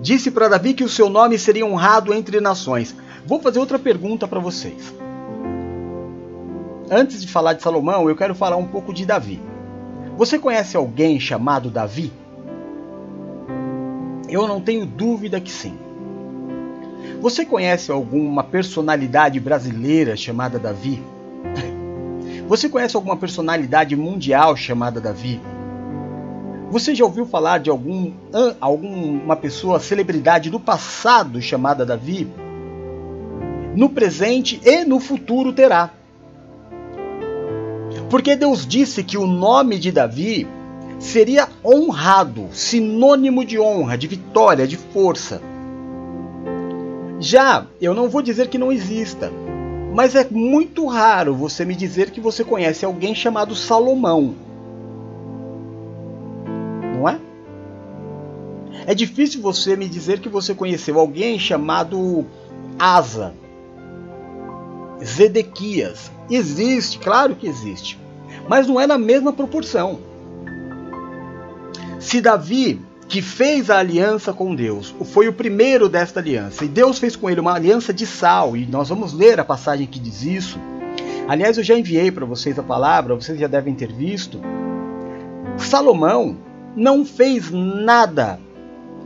Disse 0.00 0.30
para 0.30 0.48
Davi 0.48 0.74
que 0.74 0.84
o 0.84 0.88
seu 0.88 1.08
nome 1.08 1.38
seria 1.38 1.66
honrado 1.66 2.14
entre 2.14 2.40
nações. 2.40 2.94
Vou 3.26 3.40
fazer 3.40 3.58
outra 3.58 3.78
pergunta 3.78 4.28
para 4.28 4.40
vocês 4.40 4.94
antes 6.90 7.20
de 7.20 7.28
falar 7.28 7.54
de 7.54 7.62
Salomão, 7.62 8.08
eu 8.08 8.16
quero 8.16 8.34
falar 8.34 8.56
um 8.56 8.66
pouco 8.66 8.92
de 8.92 9.04
Davi. 9.04 9.40
Você 10.16 10.38
conhece 10.38 10.76
alguém 10.76 11.18
chamado 11.18 11.70
Davi? 11.70 12.12
Eu 14.28 14.46
não 14.46 14.60
tenho 14.60 14.86
dúvida 14.86 15.40
que 15.40 15.50
sim. 15.50 15.76
Você 17.20 17.44
conhece 17.44 17.90
alguma 17.90 18.44
personalidade 18.44 19.40
brasileira 19.40 20.16
chamada 20.16 20.58
Davi? 20.58 21.02
Você 22.48 22.68
conhece 22.68 22.96
alguma 22.96 23.16
personalidade 23.16 23.96
mundial 23.96 24.56
chamada 24.56 25.00
Davi? 25.00 25.40
Você 26.70 26.94
já 26.94 27.04
ouviu 27.04 27.24
falar 27.24 27.58
de 27.58 27.70
algum, 27.70 28.12
alguma 28.60 29.36
pessoa, 29.36 29.78
celebridade 29.78 30.50
do 30.50 30.58
passado 30.58 31.40
chamada 31.40 31.86
Davi? 31.86 32.28
No 33.76 33.88
presente 33.88 34.60
e 34.64 34.84
no 34.84 34.98
futuro 34.98 35.52
terá. 35.52 35.90
Porque 38.10 38.36
Deus 38.36 38.66
disse 38.66 39.02
que 39.02 39.16
o 39.16 39.26
nome 39.26 39.78
de 39.78 39.90
Davi 39.92 40.46
seria 40.98 41.48
honrado, 41.64 42.48
sinônimo 42.52 43.44
de 43.44 43.58
honra, 43.58 43.96
de 43.96 44.06
vitória, 44.06 44.66
de 44.66 44.76
força. 44.76 45.40
Já, 47.24 47.66
eu 47.80 47.94
não 47.94 48.08
vou 48.08 48.20
dizer 48.20 48.48
que 48.48 48.58
não 48.58 48.70
exista, 48.70 49.32
mas 49.94 50.14
é 50.14 50.26
muito 50.30 50.86
raro 50.86 51.34
você 51.34 51.64
me 51.64 51.74
dizer 51.74 52.10
que 52.10 52.20
você 52.20 52.44
conhece 52.44 52.84
alguém 52.84 53.14
chamado 53.14 53.54
Salomão. 53.54 54.34
Não 56.94 57.08
é? 57.08 57.18
É 58.86 58.94
difícil 58.94 59.40
você 59.40 59.76
me 59.76 59.88
dizer 59.88 60.20
que 60.20 60.28
você 60.28 60.54
conheceu 60.54 60.98
alguém 60.98 61.38
chamado 61.38 62.26
Asa, 62.78 63.32
Zedequias. 65.02 66.10
Existe, 66.28 66.98
claro 66.98 67.34
que 67.36 67.46
existe 67.46 67.98
mas 68.48 68.66
não 68.66 68.80
é 68.80 68.86
na 68.86 68.98
mesma 68.98 69.32
proporção. 69.32 69.98
Se 71.98 72.20
Davi, 72.20 72.80
que 73.14 73.22
fez 73.22 73.70
a 73.70 73.78
aliança 73.78 74.32
com 74.32 74.56
Deus, 74.56 74.92
foi 75.04 75.28
o 75.28 75.32
primeiro 75.32 75.88
desta 75.88 76.18
aliança, 76.18 76.64
e 76.64 76.68
Deus 76.68 76.98
fez 76.98 77.14
com 77.14 77.30
ele 77.30 77.38
uma 77.38 77.54
aliança 77.54 77.94
de 77.94 78.04
sal, 78.04 78.56
e 78.56 78.66
nós 78.66 78.88
vamos 78.88 79.12
ler 79.12 79.38
a 79.38 79.44
passagem 79.44 79.86
que 79.86 80.00
diz 80.00 80.24
isso. 80.24 80.58
Aliás, 81.28 81.56
eu 81.56 81.62
já 81.62 81.78
enviei 81.78 82.10
para 82.10 82.26
vocês 82.26 82.58
a 82.58 82.62
palavra, 82.64 83.14
vocês 83.14 83.38
já 83.38 83.46
devem 83.46 83.72
ter 83.72 83.92
visto. 83.92 84.40
Salomão 85.56 86.36
não 86.74 87.04
fez 87.04 87.52
nada, 87.52 88.40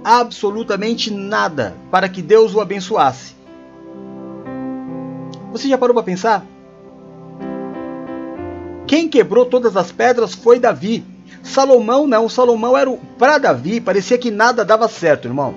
absolutamente 0.02 1.12
nada, 1.12 1.74
para 1.90 2.08
que 2.08 2.22
Deus 2.22 2.54
o 2.54 2.62
abençoasse. 2.62 3.34
Você 5.52 5.68
já 5.68 5.76
parou 5.76 5.92
para 5.92 6.04
pensar? 6.04 6.46
Quem 8.86 9.06
quebrou 9.06 9.44
todas 9.44 9.76
as 9.76 9.92
pedras 9.92 10.32
foi 10.32 10.58
Davi. 10.58 11.04
Salomão 11.42 12.06
não, 12.06 12.28
Salomão 12.28 12.76
era 12.76 12.90
para 13.18 13.38
Davi, 13.38 13.80
parecia 13.80 14.18
que 14.18 14.30
nada 14.30 14.64
dava 14.64 14.88
certo, 14.88 15.26
irmão. 15.26 15.54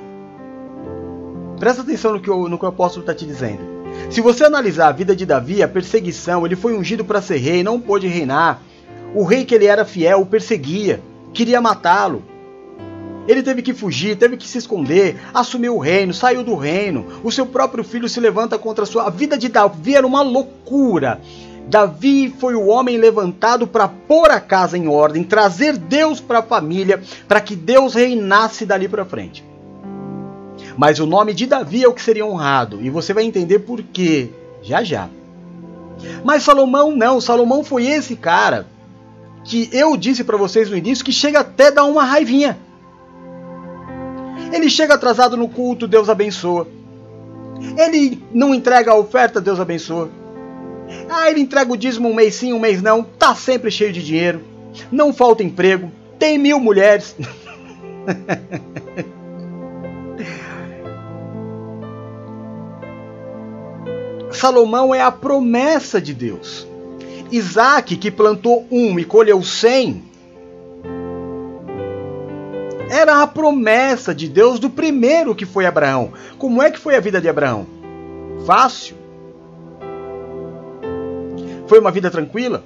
Presta 1.60 1.82
atenção 1.82 2.14
no 2.14 2.20
que, 2.20 2.30
o, 2.30 2.50
no 2.50 2.58
que 2.58 2.66
o 2.66 2.70
apóstolo 2.70 3.04
está 3.04 3.14
te 3.14 3.26
dizendo. 3.26 3.62
Se 4.10 4.22
você 4.22 4.44
analisar 4.44 4.88
a 4.88 4.92
vida 4.92 5.16
de 5.16 5.26
Davi, 5.26 5.62
a 5.62 5.68
perseguição, 5.68 6.46
ele 6.46 6.56
foi 6.56 6.76
ungido 6.76 7.06
para 7.06 7.22
ser 7.22 7.38
rei, 7.38 7.64
não 7.64 7.80
pôde 7.80 8.08
reinar. 8.08 8.62
O 9.14 9.24
rei 9.24 9.46
que 9.46 9.54
ele 9.54 9.66
era 9.66 9.86
fiel 9.86 10.22
o 10.22 10.26
perseguia, 10.26 11.02
queria 11.34 11.62
matá-lo. 11.62 12.24
Ele 13.28 13.44
teve 13.44 13.62
que 13.62 13.74
fugir, 13.74 14.18
teve 14.18 14.36
que 14.36 14.48
se 14.48 14.58
esconder, 14.58 15.20
assumiu 15.34 15.76
o 15.76 15.80
reino, 15.80 16.14
saiu 16.14 16.44
do 16.44 16.56
reino. 16.56 17.06
O 17.24 17.32
seu 17.32 17.46
próprio 17.46 17.84
filho 17.84 18.10
se 18.10 18.20
levanta 18.20 18.58
contra 18.58 18.84
a 18.84 18.88
sua. 18.88 19.04
A 19.04 19.10
vida 19.10 19.38
de 19.38 19.48
Davi 19.48 19.96
era 19.96 20.08
uma 20.08 20.22
loucura. 20.22 21.22
Davi 21.72 22.36
foi 22.38 22.54
o 22.54 22.68
homem 22.68 22.98
levantado 22.98 23.66
para 23.66 23.88
pôr 23.88 24.30
a 24.30 24.42
casa 24.42 24.78
em 24.78 24.90
ordem, 24.90 25.24
trazer 25.24 25.78
Deus 25.78 26.20
para 26.20 26.40
a 26.40 26.44
família, 26.44 27.02
para 27.30 27.40
que 27.40 27.56
Deus 27.56 27.96
reinasse 27.96 28.66
dali 28.66 28.90
para 28.90 29.06
frente. 29.06 29.42
Mas 30.76 31.00
o 31.00 31.06
nome 31.06 31.34
de 31.34 31.46
Davi 31.46 31.82
é 31.82 31.88
o 31.88 31.94
que 31.94 32.02
seria 32.02 32.26
honrado, 32.26 32.82
e 32.82 32.90
você 32.90 33.14
vai 33.14 33.24
entender 33.24 33.60
por 33.60 33.82
quê 33.82 34.30
já 34.62 34.84
já. 34.84 35.08
Mas 36.26 36.44
Salomão 36.44 36.94
não, 36.94 37.22
Salomão 37.22 37.64
foi 37.64 37.86
esse 37.86 38.18
cara 38.18 38.68
que 39.46 39.70
eu 39.72 39.96
disse 39.96 40.26
para 40.26 40.36
vocês 40.36 40.70
no 40.70 40.76
início 40.76 41.06
que 41.06 41.14
chega 41.14 41.40
até 41.40 41.72
dar 41.72 41.86
uma 41.86 42.04
raivinha. 42.04 42.60
Ele 44.52 44.70
chega 44.70 44.96
atrasado 44.96 45.38
no 45.38 45.48
culto, 45.48 45.88
Deus 45.88 46.10
abençoa. 46.10 46.68
Ele 47.78 48.22
não 48.34 48.54
entrega 48.54 48.92
a 48.92 48.96
oferta, 48.96 49.40
Deus 49.40 49.58
abençoa. 49.58 50.20
Ah, 51.10 51.30
ele 51.30 51.42
entrega 51.42 51.72
o 51.72 51.78
dízimo 51.78 52.10
um 52.10 52.14
mês 52.14 52.36
sim, 52.36 52.54
um 52.54 52.60
mês 52.60 52.82
não, 52.82 53.04
tá 53.04 53.36
sempre 53.36 53.70
cheio 53.70 53.92
de 53.92 54.04
dinheiro, 54.04 54.42
não 54.92 55.14
falta 55.14 55.44
emprego, 55.44 55.92
tem 56.18 56.38
mil 56.38 56.60
mulheres. 56.60 57.16
Salomão 64.32 64.96
é 64.96 65.02
a 65.02 65.12
promessa 65.12 66.02
de 66.02 66.14
Deus. 66.14 66.66
Isaac, 67.32 67.96
que 67.96 68.10
plantou 68.10 68.66
um 68.72 69.00
e 69.00 69.06
colheu 69.06 69.44
cem, 69.44 70.04
era 72.90 73.22
a 73.22 73.28
promessa 73.28 74.14
de 74.14 74.28
Deus 74.28 74.60
do 74.60 74.70
primeiro 74.70 75.34
que 75.34 75.46
foi 75.46 75.66
Abraão. 75.66 76.12
Como 76.38 76.62
é 76.62 76.70
que 76.70 76.80
foi 76.80 76.96
a 76.96 77.00
vida 77.00 77.22
de 77.22 77.30
Abraão? 77.30 77.66
Fácil? 78.46 79.01
Foi 81.72 81.80
uma 81.80 81.90
vida 81.90 82.12
tranquila? 82.12 82.62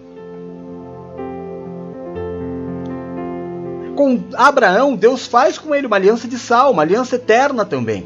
Com 3.95 4.19
Abraão, 4.33 4.95
Deus 4.95 5.27
faz 5.27 5.59
com 5.59 5.75
ele 5.75 5.85
uma 5.85 5.95
aliança 5.95 6.27
de 6.27 6.39
sal, 6.39 6.71
uma 6.71 6.81
aliança 6.81 7.17
eterna 7.17 7.63
também. 7.63 8.03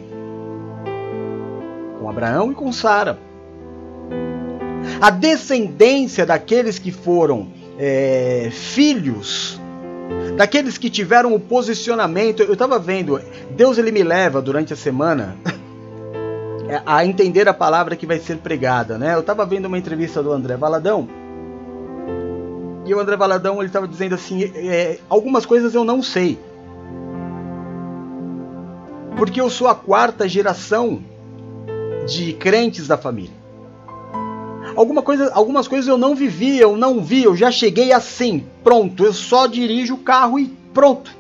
Com 1.98 2.10
Abraão 2.10 2.51
e 2.51 2.53
com 2.53 2.70
Sara. 2.74 3.18
A 5.00 5.10
descendência 5.10 6.25
daqueles 6.25 6.77
que 6.77 6.91
foram 6.91 7.48
é, 7.77 8.50
filhos 8.51 9.58
daqueles 10.36 10.77
que 10.77 10.89
tiveram 10.89 11.34
o 11.34 11.39
posicionamento. 11.39 12.44
Eu 12.44 12.51
estava 12.51 12.77
vendo, 12.77 13.22
Deus 13.51 13.77
ele 13.77 13.94
me 13.94 14.03
leva 14.03 14.41
durante 14.41 14.74
a 14.74 14.75
semana 14.75 15.38
a 16.85 17.05
entender 17.05 17.47
a 17.47 17.53
palavra 17.53 17.95
que 17.95 18.05
vai 18.05 18.19
ser 18.19 18.38
pregada, 18.38 18.97
né? 18.97 19.15
Eu 19.15 19.21
estava 19.21 19.45
vendo 19.45 19.65
uma 19.65 19.77
entrevista 19.77 20.21
do 20.21 20.31
André 20.31 20.55
Valadão 20.55 21.07
e 22.85 22.93
o 22.93 22.99
André 22.99 23.15
Valadão 23.15 23.57
ele 23.57 23.67
estava 23.67 23.88
dizendo 23.88 24.15
assim, 24.15 24.43
é, 24.43 24.99
algumas 25.07 25.45
coisas 25.45 25.75
eu 25.75 25.83
não 25.83 26.01
sei, 26.01 26.39
porque 29.15 29.39
eu 29.39 29.49
sou 29.49 29.67
a 29.67 29.75
quarta 29.75 30.27
geração 30.27 31.03
de 32.07 32.33
crentes 32.33 32.88
da 32.88 32.97
família. 32.97 33.38
Alguma 34.75 35.01
coisa, 35.01 35.31
algumas 35.33 35.67
coisas 35.67 35.88
eu 35.88 35.97
não 35.97 36.15
vivi, 36.15 36.57
eu 36.57 36.77
não 36.77 37.01
vi, 37.01 37.23
eu 37.23 37.35
já 37.35 37.51
cheguei 37.51 37.91
assim, 37.91 38.45
pronto, 38.63 39.03
eu 39.03 39.13
só 39.13 39.45
dirijo 39.45 39.95
o 39.95 39.99
carro 39.99 40.39
e 40.39 40.47
pronto. 40.73 41.15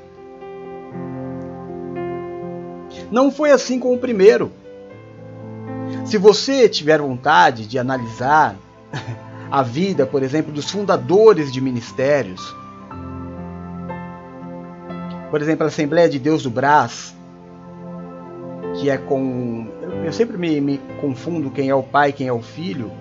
Não 3.11 3.31
foi 3.31 3.51
assim 3.51 3.79
com 3.79 3.93
o 3.93 3.97
primeiro. 3.97 4.51
Se 6.09 6.17
você 6.17 6.67
tiver 6.67 6.99
vontade 6.99 7.67
de 7.67 7.77
analisar 7.77 8.55
a 9.51 9.61
vida, 9.61 10.05
por 10.05 10.23
exemplo, 10.23 10.51
dos 10.51 10.69
fundadores 10.69 11.51
de 11.51 11.61
ministérios, 11.61 12.41
por 15.29 15.41
exemplo, 15.41 15.65
a 15.65 15.67
Assembleia 15.67 16.09
de 16.09 16.17
Deus 16.17 16.43
do 16.43 16.49
Brás, 16.49 17.15
que 18.79 18.89
é 18.89 18.97
com. 18.97 19.67
Eu 20.03 20.11
sempre 20.11 20.37
me, 20.37 20.59
me 20.59 20.81
confundo 20.99 21.51
quem 21.51 21.69
é 21.69 21.75
o 21.75 21.83
pai 21.83 22.11
quem 22.11 22.27
é 22.27 22.33
o 22.33 22.41
filho 22.41 22.91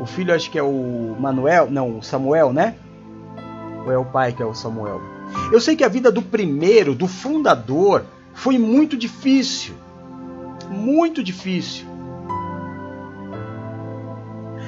o 0.00 0.06
filho 0.06 0.34
acho 0.34 0.50
que 0.50 0.58
é 0.58 0.62
o 0.62 1.14
Manuel, 1.20 1.70
não, 1.70 1.98
o 1.98 2.02
Samuel, 2.02 2.54
né? 2.54 2.74
Ou 3.84 3.92
é 3.92 3.98
o 3.98 4.04
pai 4.04 4.32
que 4.32 4.42
é 4.42 4.46
o 4.46 4.54
Samuel? 4.54 4.98
Eu 5.52 5.60
sei 5.60 5.76
que 5.76 5.84
a 5.84 5.88
vida 5.88 6.10
do 6.10 6.22
primeiro, 6.22 6.94
do 6.94 7.06
fundador, 7.06 8.06
foi 8.32 8.58
muito 8.58 8.96
difícil. 8.96 9.74
Muito 10.70 11.22
difícil. 11.22 11.89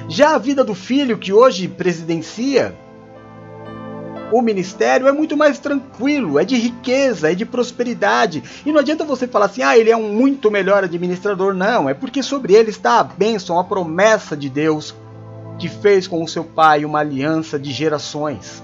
Já 0.07 0.35
a 0.35 0.37
vida 0.37 0.63
do 0.63 0.75
filho 0.75 1.17
que 1.17 1.31
hoje 1.31 1.67
presidencia 1.67 2.75
o 4.33 4.41
ministério 4.41 5.07
é 5.07 5.11
muito 5.11 5.37
mais 5.37 5.59
tranquilo, 5.59 6.39
é 6.39 6.43
de 6.43 6.55
riqueza, 6.55 7.31
é 7.31 7.35
de 7.35 7.45
prosperidade. 7.45 8.43
E 8.65 8.71
não 8.71 8.79
adianta 8.79 9.05
você 9.05 9.27
falar 9.27 9.45
assim, 9.45 9.61
ah, 9.61 9.77
ele 9.77 9.91
é 9.91 9.95
um 9.95 10.11
muito 10.11 10.49
melhor 10.49 10.83
administrador. 10.83 11.53
Não, 11.53 11.87
é 11.87 11.93
porque 11.93 12.23
sobre 12.23 12.53
ele 12.53 12.71
está 12.71 12.99
a 12.99 13.03
bênção, 13.03 13.59
a 13.59 13.63
promessa 13.63 14.35
de 14.35 14.49
Deus 14.49 14.95
que 15.59 15.69
fez 15.69 16.07
com 16.07 16.23
o 16.23 16.27
seu 16.27 16.43
pai 16.43 16.83
uma 16.83 16.99
aliança 16.99 17.59
de 17.59 17.71
gerações. 17.71 18.63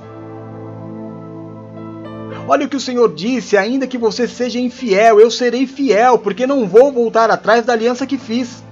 Olha 2.48 2.66
o 2.66 2.70
que 2.70 2.78
o 2.78 2.80
Senhor 2.80 3.14
disse: 3.14 3.56
ainda 3.56 3.86
que 3.86 3.98
você 3.98 4.28
seja 4.28 4.60
infiel, 4.60 5.20
eu 5.20 5.30
serei 5.30 5.68
fiel, 5.68 6.18
porque 6.18 6.48
não 6.48 6.68
vou 6.68 6.92
voltar 6.92 7.30
atrás 7.30 7.64
da 7.64 7.74
aliança 7.74 8.08
que 8.08 8.18
fiz. 8.18 8.64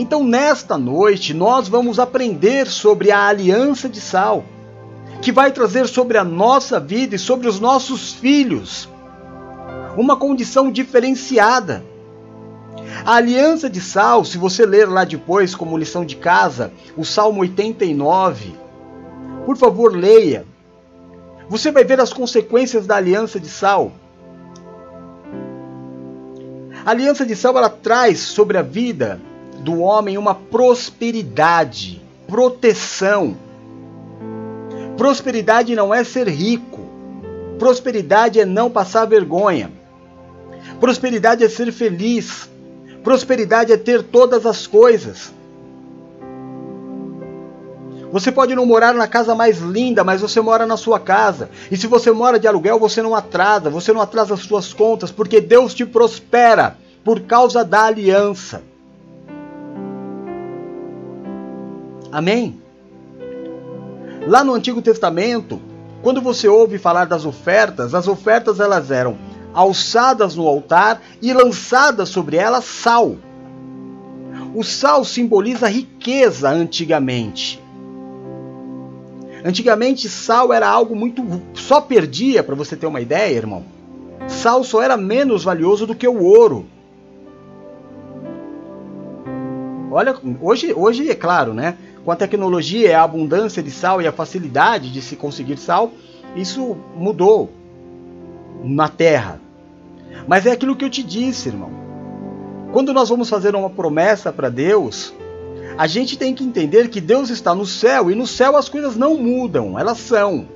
Então, 0.00 0.24
nesta 0.24 0.78
noite, 0.78 1.34
nós 1.34 1.68
vamos 1.68 1.98
aprender 1.98 2.66
sobre 2.68 3.10
a 3.10 3.26
aliança 3.26 3.86
de 3.86 4.00
sal, 4.00 4.46
que 5.20 5.30
vai 5.30 5.52
trazer 5.52 5.86
sobre 5.86 6.16
a 6.16 6.24
nossa 6.24 6.80
vida 6.80 7.16
e 7.16 7.18
sobre 7.18 7.46
os 7.46 7.60
nossos 7.60 8.14
filhos 8.14 8.88
uma 9.98 10.16
condição 10.16 10.72
diferenciada 10.72 11.84
a 13.04 13.16
aliança 13.16 13.68
de 13.68 13.78
sal, 13.78 14.24
se 14.24 14.38
você 14.38 14.64
ler 14.64 14.88
lá 14.88 15.04
depois 15.04 15.54
como 15.54 15.76
lição 15.76 16.02
de 16.02 16.16
casa, 16.16 16.72
o 16.96 17.04
Salmo 17.04 17.40
89, 17.42 18.54
por 19.44 19.56
favor, 19.58 19.94
leia. 19.94 20.46
Você 21.46 21.70
vai 21.70 21.84
ver 21.84 22.00
as 22.00 22.12
consequências 22.12 22.86
da 22.86 22.96
aliança 22.96 23.38
de 23.38 23.48
sal. 23.48 23.92
A 26.86 26.90
aliança 26.90 27.26
de 27.26 27.36
sal 27.36 27.58
ela 27.58 27.68
traz 27.68 28.20
sobre 28.20 28.56
a 28.56 28.62
vida 28.62 29.20
do 29.60 29.80
homem 29.80 30.18
uma 30.18 30.34
prosperidade, 30.34 32.02
proteção. 32.26 33.36
Prosperidade 34.96 35.74
não 35.74 35.94
é 35.94 36.02
ser 36.02 36.28
rico. 36.28 36.80
Prosperidade 37.58 38.40
é 38.40 38.44
não 38.44 38.70
passar 38.70 39.04
vergonha. 39.04 39.70
Prosperidade 40.78 41.44
é 41.44 41.48
ser 41.48 41.70
feliz. 41.72 42.48
Prosperidade 43.04 43.72
é 43.72 43.76
ter 43.76 44.02
todas 44.02 44.46
as 44.46 44.66
coisas. 44.66 45.32
Você 48.12 48.32
pode 48.32 48.54
não 48.54 48.66
morar 48.66 48.92
na 48.92 49.06
casa 49.06 49.34
mais 49.34 49.60
linda, 49.60 50.02
mas 50.02 50.20
você 50.20 50.40
mora 50.40 50.66
na 50.66 50.76
sua 50.76 50.98
casa. 50.98 51.48
E 51.70 51.76
se 51.76 51.86
você 51.86 52.10
mora 52.10 52.40
de 52.40 52.48
aluguel, 52.48 52.78
você 52.78 53.00
não 53.00 53.14
atrasa, 53.14 53.70
você 53.70 53.92
não 53.92 54.00
atrasa 54.00 54.34
as 54.34 54.40
suas 54.40 54.72
contas, 54.72 55.12
porque 55.12 55.40
Deus 55.40 55.74
te 55.74 55.86
prospera 55.86 56.76
por 57.04 57.20
causa 57.20 57.64
da 57.64 57.84
aliança. 57.84 58.62
Amém? 62.12 62.60
Lá 64.26 64.44
no 64.44 64.54
Antigo 64.54 64.82
Testamento, 64.82 65.60
quando 66.02 66.20
você 66.20 66.48
ouve 66.48 66.78
falar 66.78 67.04
das 67.04 67.24
ofertas, 67.24 67.94
as 67.94 68.08
ofertas 68.08 68.60
elas 68.60 68.90
eram 68.90 69.18
alçadas 69.52 70.34
no 70.34 70.46
altar 70.46 71.00
e 71.20 71.32
lançadas 71.32 72.08
sobre 72.08 72.36
elas 72.36 72.64
sal. 72.64 73.16
O 74.54 74.62
sal 74.64 75.04
simboliza 75.04 75.68
riqueza 75.68 76.48
antigamente. 76.50 77.62
Antigamente, 79.44 80.08
sal 80.08 80.52
era 80.52 80.68
algo 80.68 80.94
muito. 80.94 81.22
só 81.54 81.80
perdia, 81.80 82.42
para 82.42 82.54
você 82.54 82.76
ter 82.76 82.86
uma 82.86 83.00
ideia, 83.00 83.36
irmão. 83.36 83.64
Sal 84.28 84.62
só 84.64 84.82
era 84.82 84.96
menos 84.96 85.44
valioso 85.44 85.86
do 85.86 85.94
que 85.94 86.06
o 86.06 86.22
ouro. 86.22 86.66
Olha, 89.90 90.14
hoje, 90.40 90.72
hoje 90.72 91.10
é 91.10 91.14
claro, 91.14 91.52
né? 91.52 91.76
Com 92.10 92.14
a 92.14 92.16
tecnologia 92.16 92.98
a 92.98 93.04
abundância 93.04 93.62
de 93.62 93.70
sal 93.70 94.02
e 94.02 94.06
a 94.08 94.10
facilidade 94.10 94.92
de 94.92 95.00
se 95.00 95.14
conseguir 95.14 95.56
sal, 95.58 95.92
isso 96.34 96.76
mudou 96.96 97.52
na 98.64 98.88
terra. 98.88 99.40
Mas 100.26 100.44
é 100.44 100.50
aquilo 100.50 100.74
que 100.74 100.84
eu 100.84 100.90
te 100.90 101.04
disse, 101.04 101.50
irmão. 101.50 101.70
Quando 102.72 102.92
nós 102.92 103.10
vamos 103.10 103.30
fazer 103.30 103.54
uma 103.54 103.70
promessa 103.70 104.32
para 104.32 104.48
Deus, 104.48 105.14
a 105.78 105.86
gente 105.86 106.18
tem 106.18 106.34
que 106.34 106.42
entender 106.42 106.88
que 106.88 107.00
Deus 107.00 107.30
está 107.30 107.54
no 107.54 107.64
céu 107.64 108.10
e 108.10 108.16
no 108.16 108.26
céu 108.26 108.56
as 108.56 108.68
coisas 108.68 108.96
não 108.96 109.16
mudam, 109.16 109.78
elas 109.78 109.98
são. 109.98 110.48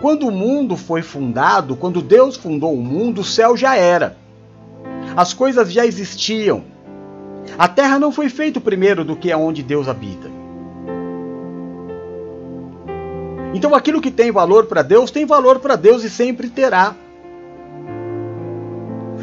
Quando 0.00 0.26
o 0.26 0.32
mundo 0.32 0.76
foi 0.76 1.02
fundado, 1.02 1.76
quando 1.76 2.02
Deus 2.02 2.34
fundou 2.34 2.74
o 2.74 2.82
mundo, 2.82 3.20
o 3.20 3.24
céu 3.24 3.56
já 3.56 3.76
era. 3.76 4.16
As 5.16 5.32
coisas 5.32 5.70
já 5.70 5.86
existiam. 5.86 6.64
A 7.56 7.68
terra 7.68 7.96
não 7.96 8.10
foi 8.10 8.28
feita 8.28 8.60
primeiro 8.60 9.04
do 9.04 9.14
que 9.14 9.30
é 9.30 9.36
onde 9.36 9.62
Deus 9.62 9.86
habita. 9.86 10.33
Então 13.54 13.74
aquilo 13.74 14.00
que 14.00 14.10
tem 14.10 14.32
valor 14.32 14.66
para 14.66 14.82
Deus 14.82 15.12
tem 15.12 15.24
valor 15.24 15.60
para 15.60 15.76
Deus 15.76 16.02
e 16.02 16.10
sempre 16.10 16.50
terá. 16.50 16.94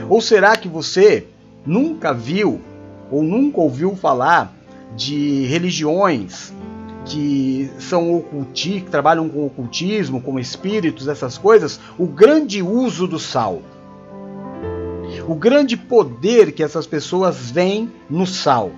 Ou 0.09 0.21
será 0.21 0.55
que 0.55 0.69
você 0.69 1.27
nunca 1.65 2.13
viu 2.13 2.59
ou 3.11 3.21
nunca 3.21 3.59
ouviu 3.59 3.95
falar 3.95 4.53
de 4.95 5.45
religiões 5.45 6.53
que 7.05 7.69
são 7.79 8.15
oculti, 8.15 8.81
que 8.81 8.89
trabalham 8.89 9.27
com 9.27 9.45
ocultismo, 9.45 10.21
com 10.21 10.39
espíritos, 10.39 11.07
essas 11.07 11.37
coisas, 11.37 11.79
o 11.97 12.05
grande 12.05 12.61
uso 12.61 13.07
do 13.07 13.19
sal. 13.19 13.61
O 15.27 15.35
grande 15.35 15.75
poder 15.75 16.53
que 16.53 16.63
essas 16.63 16.87
pessoas 16.87 17.51
veem 17.51 17.91
no 18.09 18.25
sal, 18.25 18.71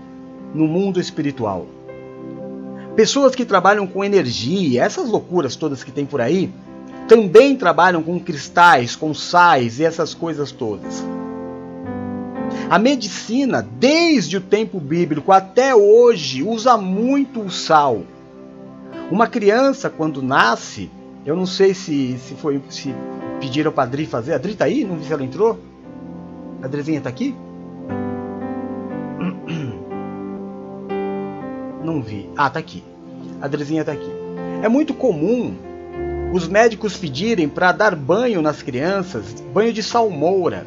no 0.53 0.67
mundo 0.67 0.99
espiritual. 0.99 1.67
Pessoas 2.95 3.33
que 3.33 3.43
trabalham 3.43 3.87
com 3.87 4.03
energia, 4.03 4.83
essas 4.83 5.09
loucuras 5.09 5.55
todas 5.55 5.83
que 5.83 5.91
tem 5.91 6.05
por 6.05 6.21
aí, 6.21 6.51
também 7.07 7.55
trabalham 7.55 8.03
com 8.03 8.19
cristais, 8.19 8.95
com 8.95 9.13
sais 9.13 9.79
e 9.79 9.83
essas 9.83 10.13
coisas 10.13 10.51
todas. 10.51 11.03
A 12.69 12.77
medicina, 12.77 13.67
desde 13.79 14.37
o 14.37 14.41
tempo 14.41 14.79
bíblico 14.79 15.31
até 15.31 15.75
hoje, 15.75 16.43
usa 16.43 16.77
muito 16.77 17.41
o 17.41 17.51
sal. 17.51 18.03
Uma 19.11 19.27
criança, 19.27 19.89
quando 19.89 20.21
nasce, 20.21 20.89
eu 21.25 21.35
não 21.35 21.45
sei 21.45 21.73
se, 21.73 22.17
se 22.19 22.35
foi 22.35 22.61
se 22.69 22.93
pediram 23.39 23.71
para 23.71 23.83
a 23.83 23.87
Adri 23.87 24.05
fazer. 24.05 24.33
A 24.33 24.35
Adri 24.35 24.55
tá 24.55 24.65
aí? 24.65 24.83
Não 24.83 24.97
vi 24.97 25.05
se 25.05 25.13
ela 25.13 25.23
entrou. 25.23 25.59
A 26.61 26.65
Adrizinha 26.65 27.01
tá 27.01 27.09
aqui? 27.09 27.35
Vi. 32.03 32.29
Ah, 32.37 32.49
tá 32.49 32.59
aqui. 32.59 32.83
A 33.41 33.45
Adrizinha 33.45 33.83
tá 33.83 33.91
aqui. 33.91 34.11
É 34.61 34.69
muito 34.69 34.93
comum 34.93 35.55
os 36.33 36.47
médicos 36.47 36.97
pedirem 36.97 37.47
para 37.47 37.71
dar 37.71 37.95
banho 37.95 38.41
nas 38.41 38.61
crianças, 38.61 39.33
banho 39.53 39.71
de 39.71 39.83
salmoura. 39.83 40.65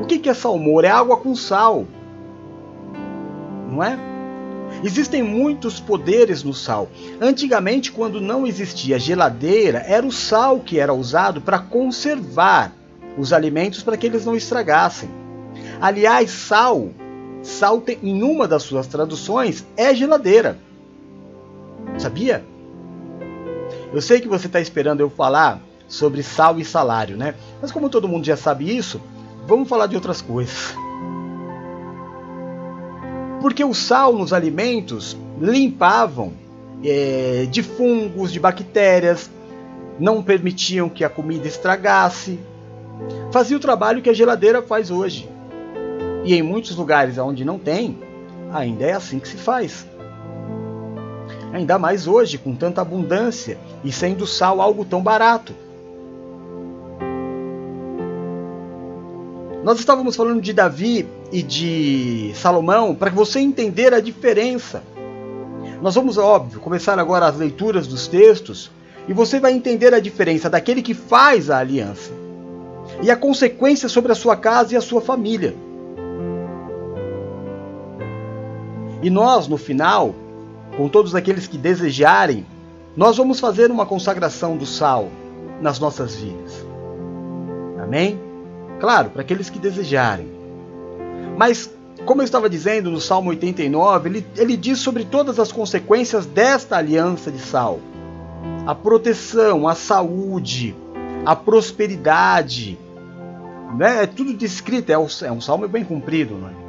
O 0.00 0.06
que 0.06 0.28
é 0.28 0.34
salmoura? 0.34 0.88
É 0.88 0.90
água 0.90 1.16
com 1.16 1.34
sal. 1.34 1.86
Não 3.70 3.82
é? 3.82 3.98
Existem 4.82 5.22
muitos 5.22 5.80
poderes 5.80 6.42
no 6.42 6.52
sal. 6.52 6.88
Antigamente, 7.20 7.92
quando 7.92 8.20
não 8.20 8.46
existia 8.46 8.98
geladeira, 8.98 9.84
era 9.86 10.04
o 10.04 10.12
sal 10.12 10.60
que 10.60 10.78
era 10.78 10.92
usado 10.92 11.40
para 11.40 11.58
conservar 11.58 12.72
os 13.16 13.32
alimentos 13.32 13.82
para 13.82 13.96
que 13.96 14.06
eles 14.06 14.24
não 14.24 14.36
estragassem. 14.36 15.08
Aliás, 15.80 16.30
sal, 16.30 16.90
sal 17.44 17.80
tem, 17.80 17.98
em 18.02 18.22
uma 18.22 18.48
das 18.48 18.62
suas 18.62 18.86
traduções 18.86 19.64
é 19.76 19.94
geladeira. 19.94 20.58
Sabia? 21.98 22.44
Eu 23.92 24.00
sei 24.00 24.20
que 24.20 24.26
você 24.26 24.46
está 24.46 24.60
esperando 24.60 25.00
eu 25.00 25.10
falar 25.10 25.60
sobre 25.86 26.22
sal 26.22 26.58
e 26.58 26.64
salário, 26.64 27.16
né? 27.16 27.34
Mas 27.60 27.70
como 27.70 27.88
todo 27.88 28.08
mundo 28.08 28.24
já 28.24 28.36
sabe 28.36 28.74
isso, 28.76 29.00
vamos 29.46 29.68
falar 29.68 29.86
de 29.86 29.94
outras 29.94 30.20
coisas. 30.20 30.74
Porque 33.40 33.62
o 33.62 33.74
sal 33.74 34.14
nos 34.14 34.32
alimentos 34.32 35.16
limpavam 35.40 36.32
é, 36.82 37.46
de 37.50 37.62
fungos, 37.62 38.32
de 38.32 38.40
bactérias, 38.40 39.30
não 39.98 40.22
permitiam 40.22 40.88
que 40.88 41.04
a 41.04 41.08
comida 41.08 41.46
estragasse. 41.46 42.40
Fazia 43.30 43.56
o 43.56 43.60
trabalho 43.60 44.02
que 44.02 44.10
a 44.10 44.14
geladeira 44.14 44.62
faz 44.62 44.90
hoje. 44.90 45.28
E 46.24 46.34
em 46.34 46.42
muitos 46.42 46.74
lugares 46.74 47.18
onde 47.18 47.44
não 47.44 47.58
tem, 47.58 47.98
ainda 48.50 48.84
é 48.84 48.92
assim 48.92 49.18
que 49.18 49.28
se 49.28 49.36
faz. 49.36 49.86
Ainda 51.52 51.78
mais 51.78 52.06
hoje, 52.06 52.38
com 52.38 52.54
tanta 52.54 52.80
abundância 52.80 53.58
e 53.84 53.92
sendo 53.92 54.26
sal 54.26 54.60
algo 54.60 54.84
tão 54.84 55.02
barato. 55.02 55.54
Nós 59.62 59.78
estávamos 59.78 60.16
falando 60.16 60.40
de 60.40 60.52
Davi 60.52 61.06
e 61.30 61.42
de 61.42 62.32
Salomão 62.34 62.94
para 62.94 63.10
que 63.10 63.16
você 63.16 63.40
entender 63.40 63.92
a 63.94 64.00
diferença. 64.00 64.82
Nós 65.80 65.94
vamos, 65.94 66.16
óbvio, 66.16 66.60
começar 66.60 66.98
agora 66.98 67.26
as 67.26 67.36
leituras 67.36 67.86
dos 67.86 68.08
textos 68.08 68.70
e 69.06 69.12
você 69.12 69.38
vai 69.38 69.52
entender 69.52 69.92
a 69.92 70.00
diferença 70.00 70.48
daquele 70.48 70.82
que 70.82 70.94
faz 70.94 71.50
a 71.50 71.58
aliança 71.58 72.12
e 73.02 73.10
a 73.10 73.16
consequência 73.16 73.88
sobre 73.88 74.12
a 74.12 74.14
sua 74.14 74.36
casa 74.36 74.74
e 74.74 74.76
a 74.76 74.80
sua 74.80 75.00
família. 75.00 75.54
E 79.04 79.10
nós, 79.10 79.46
no 79.46 79.58
final, 79.58 80.14
com 80.78 80.88
todos 80.88 81.14
aqueles 81.14 81.46
que 81.46 81.58
desejarem, 81.58 82.46
nós 82.96 83.18
vamos 83.18 83.38
fazer 83.38 83.70
uma 83.70 83.84
consagração 83.84 84.56
do 84.56 84.64
sal 84.64 85.10
nas 85.60 85.78
nossas 85.78 86.16
vidas. 86.16 86.64
Amém? 87.82 88.18
Claro, 88.80 89.10
para 89.10 89.20
aqueles 89.20 89.50
que 89.50 89.58
desejarem. 89.58 90.26
Mas, 91.36 91.70
como 92.06 92.22
eu 92.22 92.24
estava 92.24 92.48
dizendo 92.48 92.90
no 92.90 92.98
Salmo 92.98 93.28
89, 93.28 94.08
ele, 94.08 94.26
ele 94.38 94.56
diz 94.56 94.78
sobre 94.78 95.04
todas 95.04 95.38
as 95.38 95.52
consequências 95.52 96.24
desta 96.24 96.78
aliança 96.78 97.30
de 97.30 97.40
sal: 97.40 97.80
a 98.66 98.74
proteção, 98.74 99.68
a 99.68 99.74
saúde, 99.74 100.74
a 101.26 101.36
prosperidade. 101.36 102.78
Né? 103.76 104.04
É 104.04 104.06
tudo 104.06 104.32
descrito, 104.32 104.90
é 104.90 104.96
um, 104.98 105.06
é 105.24 105.30
um 105.30 105.42
salmo 105.42 105.68
bem 105.68 105.84
cumprido. 105.84 106.36
Né? 106.36 106.63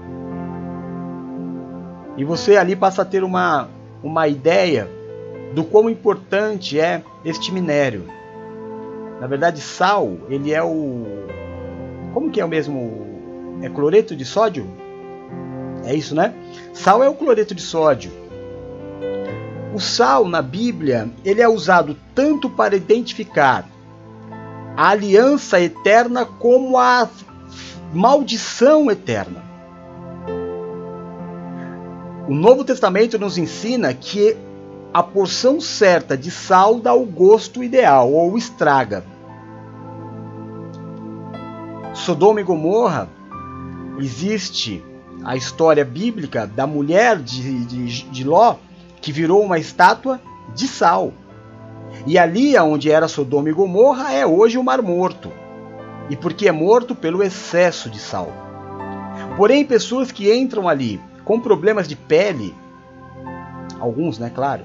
E 2.18 2.24
você 2.24 2.58
ali 2.58 2.76
passa 2.76 3.02
a 3.02 3.06
ter 3.06 3.24
uma, 3.24 3.70
uma 4.04 4.28
ideia 4.28 4.90
do 5.54 5.64
quão 5.64 5.90
importante 5.90 6.80
é 6.80 7.04
este 7.24 7.52
minério. 7.52 8.06
Na 9.20 9.28
verdade, 9.28 9.62
sal, 9.62 10.18
ele 10.30 10.54
é 10.54 10.64
o 10.64 11.06
como 12.14 12.32
que 12.32 12.40
é 12.40 12.46
o 12.46 12.48
mesmo 12.48 13.60
é 13.62 13.70
cloreto 13.70 14.16
de 14.16 14.26
sódio? 14.26 14.68
É 15.84 15.94
isso, 15.94 16.16
né? 16.16 16.34
Sal 16.74 17.04
é 17.04 17.10
o 17.10 17.14
cloreto 17.14 17.54
de 17.54 17.62
sódio. 17.62 18.12
O 19.74 19.80
sal 19.80 20.26
na 20.26 20.42
Bíblia, 20.42 21.10
ele 21.24 21.42
é 21.42 21.50
usado 21.50 21.98
tanto 22.14 22.50
para 22.50 22.76
identificar 22.76 23.66
a 24.78 24.90
aliança 24.90 25.60
eterna 25.60 26.26
como 26.26 26.78
a 26.78 27.10
maldição 27.94 28.90
eterna. 28.90 29.44
O 32.28 32.34
Novo 32.34 32.64
Testamento 32.64 33.20
nos 33.20 33.38
ensina 33.38 33.94
que 33.94 34.36
a 34.92 35.04
porção 35.04 35.62
certa 35.62 36.18
de 36.18 36.32
sal 36.32 36.80
dá 36.80 36.92
o 36.92 37.06
gosto 37.06 37.64
ideal 37.64 38.12
ou 38.12 38.36
estraga. 38.36 39.06
Sodoma 41.94 42.42
e 42.42 42.44
Gomorra 42.44 43.08
existe 44.00 44.84
a 45.24 45.36
história 45.36 45.86
bíblica 45.86 46.48
da 46.48 46.66
mulher 46.66 47.20
de, 47.20 47.64
de, 47.66 48.10
de 48.10 48.24
Ló 48.24 48.56
que 49.00 49.12
virou 49.12 49.44
uma 49.44 49.60
estátua 49.60 50.20
de 50.56 50.68
sal. 50.68 51.14
E 52.08 52.18
ali 52.18 52.58
onde 52.58 52.90
era 52.90 53.08
Sodoma 53.08 53.50
e 53.50 53.54
Gomorra 53.54 54.12
é 54.12 54.26
hoje 54.26 54.58
o 54.58 54.64
Mar 54.64 54.82
Morto. 54.82 55.32
E 56.10 56.16
porque 56.16 56.48
é 56.48 56.52
morto 56.52 56.96
pelo 56.96 57.22
excesso 57.22 57.88
de 57.88 58.00
sal. 58.00 58.32
Porém, 59.38 59.64
pessoas 59.64 60.12
que 60.12 60.34
entram 60.34 60.68
ali 60.68 61.00
com 61.26 61.40
problemas 61.40 61.88
de 61.88 61.96
pele, 61.96 62.56
alguns, 63.80 64.20
né, 64.20 64.32
claro, 64.34 64.64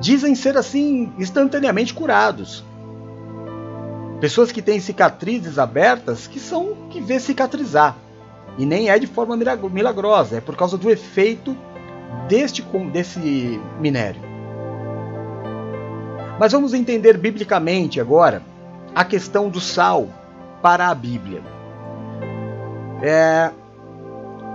dizem 0.00 0.34
ser 0.34 0.56
assim 0.56 1.12
instantaneamente 1.18 1.92
curados. 1.92 2.64
Pessoas 4.20 4.52
que 4.52 4.62
têm 4.62 4.78
cicatrizes 4.78 5.58
abertas 5.58 6.28
que 6.28 6.38
são 6.38 6.76
que 6.88 7.00
vê 7.00 7.18
cicatrizar. 7.18 7.96
E 8.56 8.64
nem 8.64 8.88
é 8.88 8.98
de 8.98 9.06
forma 9.06 9.36
milagrosa, 9.36 10.36
é 10.36 10.40
por 10.40 10.54
causa 10.54 10.78
do 10.78 10.90
efeito 10.90 11.56
deste 12.28 12.62
desse 12.92 13.60
minério. 13.80 14.20
Mas 16.38 16.52
vamos 16.52 16.74
entender 16.74 17.16
biblicamente 17.16 18.00
agora 18.00 18.42
a 18.94 19.04
questão 19.04 19.48
do 19.48 19.60
sal 19.60 20.08
para 20.60 20.88
a 20.88 20.94
Bíblia. 20.94 21.42
É, 23.00 23.50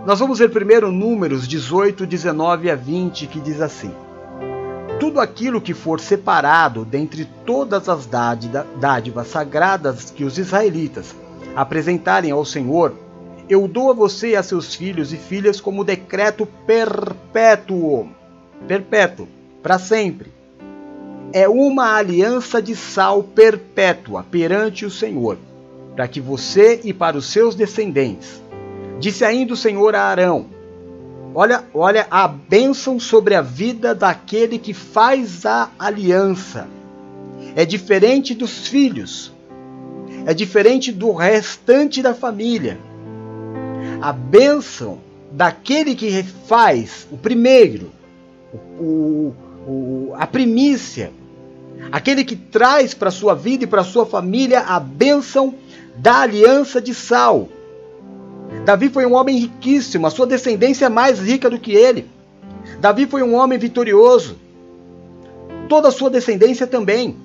nós 0.07 0.19
vamos 0.21 0.39
ver 0.39 0.49
primeiro 0.49 0.89
Números 0.89 1.45
18, 1.45 2.07
19 2.07 2.71
a 2.71 2.75
20, 2.75 3.27
que 3.27 3.41
diz 3.41 3.59
assim: 3.59 3.91
Tudo 5.01 5.19
aquilo 5.19 5.59
que 5.59 5.73
for 5.73 5.99
separado 5.99 6.85
dentre 6.85 7.25
todas 7.45 7.89
as 7.89 8.07
dádivas 8.79 9.27
sagradas 9.27 10.09
que 10.09 10.23
os 10.23 10.37
israelitas 10.37 11.13
apresentarem 11.53 12.31
ao 12.31 12.45
Senhor, 12.45 12.93
eu 13.49 13.67
dou 13.67 13.91
a 13.91 13.93
você 13.93 14.29
e 14.29 14.35
a 14.37 14.43
seus 14.43 14.73
filhos 14.73 15.11
e 15.11 15.17
filhas 15.17 15.59
como 15.59 15.83
decreto 15.83 16.47
perpétuo, 16.65 18.07
perpétuo, 18.65 19.27
para 19.61 19.77
sempre. 19.77 20.31
É 21.33 21.49
uma 21.49 21.97
aliança 21.97 22.61
de 22.61 22.77
sal 22.77 23.23
perpétua 23.23 24.23
perante 24.31 24.85
o 24.85 24.89
Senhor, 24.89 25.37
para 25.97 26.07
que 26.07 26.21
você 26.21 26.79
e 26.85 26.93
para 26.93 27.17
os 27.17 27.25
seus 27.25 27.55
descendentes 27.55 28.46
Disse 28.99 29.23
ainda 29.23 29.53
o 29.53 29.57
Senhor 29.57 29.95
a 29.95 30.03
Arão: 30.03 30.47
Olha, 31.33 31.63
olha 31.73 32.07
a 32.09 32.27
bênção 32.27 32.99
sobre 32.99 33.35
a 33.35 33.41
vida 33.41 33.93
daquele 33.93 34.57
que 34.57 34.73
faz 34.73 35.45
a 35.45 35.69
aliança. 35.77 36.67
É 37.55 37.65
diferente 37.65 38.33
dos 38.33 38.67
filhos. 38.67 39.31
É 40.25 40.33
diferente 40.33 40.91
do 40.91 41.13
restante 41.13 42.01
da 42.01 42.13
família. 42.13 42.79
A 44.01 44.11
bênção 44.11 44.99
daquele 45.31 45.95
que 45.95 46.23
faz 46.47 47.07
o 47.11 47.17
primeiro, 47.17 47.91
o, 48.79 49.33
o, 49.67 50.13
a 50.17 50.25
primícia, 50.25 51.11
aquele 51.91 52.23
que 52.23 52.35
traz 52.35 52.93
para 52.93 53.11
sua 53.11 53.35
vida 53.35 53.63
e 53.63 53.67
para 53.67 53.83
sua 53.83 54.05
família 54.05 54.61
a 54.61 54.79
bênção 54.79 55.53
da 55.97 56.21
aliança 56.21 56.81
de 56.81 56.93
sal. 56.93 57.49
Davi 58.65 58.89
foi 58.89 59.05
um 59.05 59.13
homem 59.13 59.37
riquíssimo, 59.37 60.07
a 60.07 60.09
sua 60.09 60.27
descendência 60.27 60.85
é 60.85 60.89
mais 60.89 61.19
rica 61.19 61.49
do 61.49 61.59
que 61.59 61.73
ele. 61.73 62.09
Davi 62.79 63.05
foi 63.05 63.23
um 63.23 63.35
homem 63.35 63.57
vitorioso. 63.57 64.37
Toda 65.67 65.89
a 65.89 65.91
sua 65.91 66.09
descendência 66.09 66.67
também. 66.67 67.17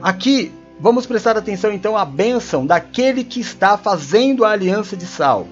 Aqui 0.00 0.52
vamos 0.78 1.06
prestar 1.06 1.36
atenção 1.36 1.72
então 1.72 1.96
à 1.96 2.04
bênção 2.04 2.66
daquele 2.66 3.24
que 3.24 3.40
está 3.40 3.76
fazendo 3.76 4.44
a 4.44 4.50
aliança 4.50 4.96
de 4.96 5.06
sal. 5.06 5.46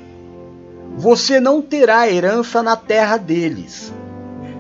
Você 0.97 1.41
não 1.41 1.61
terá 1.61 2.09
herança 2.09 2.63
na 2.63 2.77
terra 2.77 3.17
deles, 3.17 3.93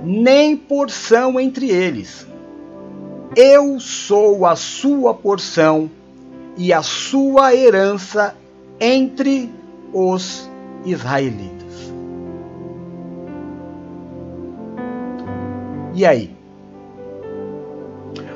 nem 0.03 0.57
porção 0.57 1.39
entre 1.39 1.71
eles. 1.71 2.27
Eu 3.37 3.79
sou 3.79 4.47
a 4.47 4.57
sua 4.57 5.15
porção 5.15 5.91
e 6.57 6.73
a 6.73 6.83
sua 6.83 7.55
herança 7.55 8.35
entre 8.81 9.53
os 9.93 10.51
israelitas. 10.85 11.93
E 15.95 16.05
aí? 16.05 16.35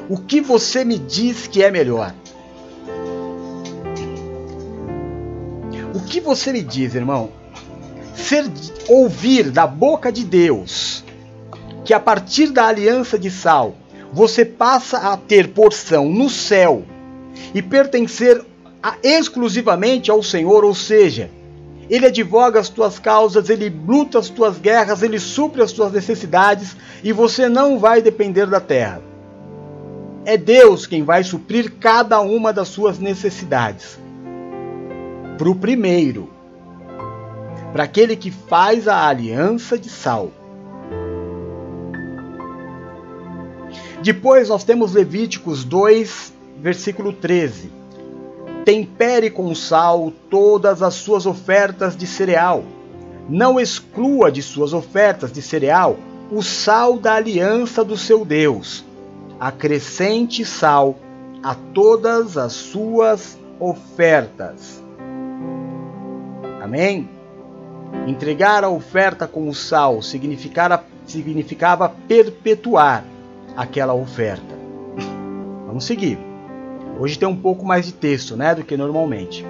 O 0.09 0.17
que 0.17 0.41
você 0.41 0.85
me 0.85 0.99
diz 0.99 1.47
que 1.47 1.63
é 1.63 1.71
melhor? 1.71 2.15
O 5.95 6.01
que 6.01 6.21
você 6.21 6.53
me 6.53 6.63
diz, 6.63 6.95
irmão? 6.95 7.31
Ser 8.15 8.51
ouvir 8.89 9.51
da 9.51 9.67
boca 9.67 10.11
de 10.11 10.25
Deus 10.25 11.05
que 11.85 11.95
a 11.95 12.01
partir 12.01 12.51
da 12.51 12.67
aliança 12.67 13.19
de 13.19 13.31
sal 13.31 13.75
você 14.13 14.45
passa 14.45 14.99
a 14.99 15.17
ter 15.17 15.49
porção 15.49 16.11
no 16.11 16.29
céu 16.31 16.85
e 17.55 17.63
pertencer 17.63 18.45
exclusivamente 19.03 20.11
ao 20.11 20.23
Senhor, 20.23 20.65
ou 20.65 20.75
seja, 20.75 21.31
ele 21.91 22.07
advoga 22.07 22.61
as 22.61 22.69
tuas 22.69 22.99
causas, 22.99 23.49
ele 23.49 23.69
luta 23.69 24.19
as 24.19 24.29
tuas 24.29 24.59
guerras, 24.59 25.03
ele 25.03 25.19
supre 25.19 25.63
as 25.63 25.73
tuas 25.73 25.93
necessidades 25.93 26.77
e 27.03 27.13
você 27.13 27.49
não 27.49 27.79
vai 27.79 28.03
depender 28.03 28.47
da 28.47 28.61
terra. 28.61 29.03
É 30.25 30.37
Deus 30.37 30.87
quem 30.87 31.03
vai 31.03 31.25
suprir 31.25 31.73
cada 31.81 32.21
uma 32.21 32.53
das 32.53 32.69
suas 32.69 32.99
necessidades. 32.99 33.99
Para 35.39 35.49
o 35.49 35.55
primeiro, 35.55 36.29
para 37.73 37.85
aquele 37.85 38.17
que 38.17 38.31
faz 38.31 38.87
a 38.87 39.09
aliança 39.09 39.79
de 39.79 39.89
sal. 39.89 40.31
Depois 44.03 44.49
nós 44.49 44.63
temos 44.63 44.93
Levíticos 44.93 45.65
2, 45.65 46.33
versículo 46.61 47.13
13 47.13 47.78
Tempere 48.69 49.31
com 49.31 49.55
sal 49.55 50.13
todas 50.29 50.83
as 50.83 50.93
suas 50.93 51.25
ofertas 51.25 51.97
de 51.97 52.07
cereal. 52.07 52.63
Não 53.27 53.59
exclua 53.59 54.31
de 54.31 54.43
suas 54.43 54.75
ofertas 54.75 55.33
de 55.33 55.41
cereal 55.41 55.97
o 56.31 56.43
sal 56.43 56.99
da 56.99 57.15
aliança 57.15 57.83
do 57.83 57.97
seu 57.97 58.27
Deus. 58.27 58.85
Acrescente 59.41 60.45
sal 60.45 60.99
a 61.43 61.55
todas 61.55 62.37
as 62.37 62.53
suas 62.53 63.39
ofertas. 63.59 64.85
Amém? 66.63 67.09
Entregar 68.07 68.65
a 68.65 68.69
oferta 68.69 69.27
com 69.27 69.49
o 69.49 69.55
sal 69.55 70.03
significava, 70.03 70.85
perpetuar 72.07 73.03
aquela 73.57 73.95
oferta. 73.95 74.59
Vamos 75.67 75.85
seguir. 75.85 76.28
Hoje 76.99 77.17
tem 77.17 77.29
um 77.29 77.37
pouco 77.37 77.65
mais 77.65 77.87
de 77.87 77.93
texto, 77.93 78.37
né, 78.37 78.57
do 78.57 78.65
que 78.65 78.77
normalmente. 78.77 79.47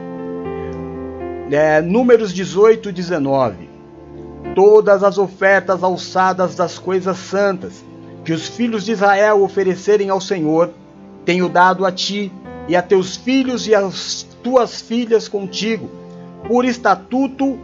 É, 1.50 1.80
números 1.80 2.34
18 2.34 2.90
e 2.90 2.92
19. 2.92 3.70
Todas 4.54 5.02
as 5.02 5.16
ofertas 5.16 5.82
alçadas 5.82 6.54
das 6.54 6.78
coisas 6.78 7.16
santas 7.16 7.82
que 8.22 8.34
os 8.34 8.46
filhos 8.46 8.84
de 8.84 8.92
Israel 8.92 9.42
oferecerem 9.42 10.10
ao 10.10 10.20
Senhor, 10.20 10.70
tenho 11.24 11.48
dado 11.48 11.86
a 11.86 11.92
ti 11.92 12.30
e 12.68 12.76
a 12.76 12.82
teus 12.82 13.16
filhos 13.16 13.66
e 13.66 13.74
as 13.74 14.26
tuas 14.42 14.82
filhas 14.82 15.26
contigo, 15.26 15.88
por 16.46 16.66
estatuto 16.66 17.58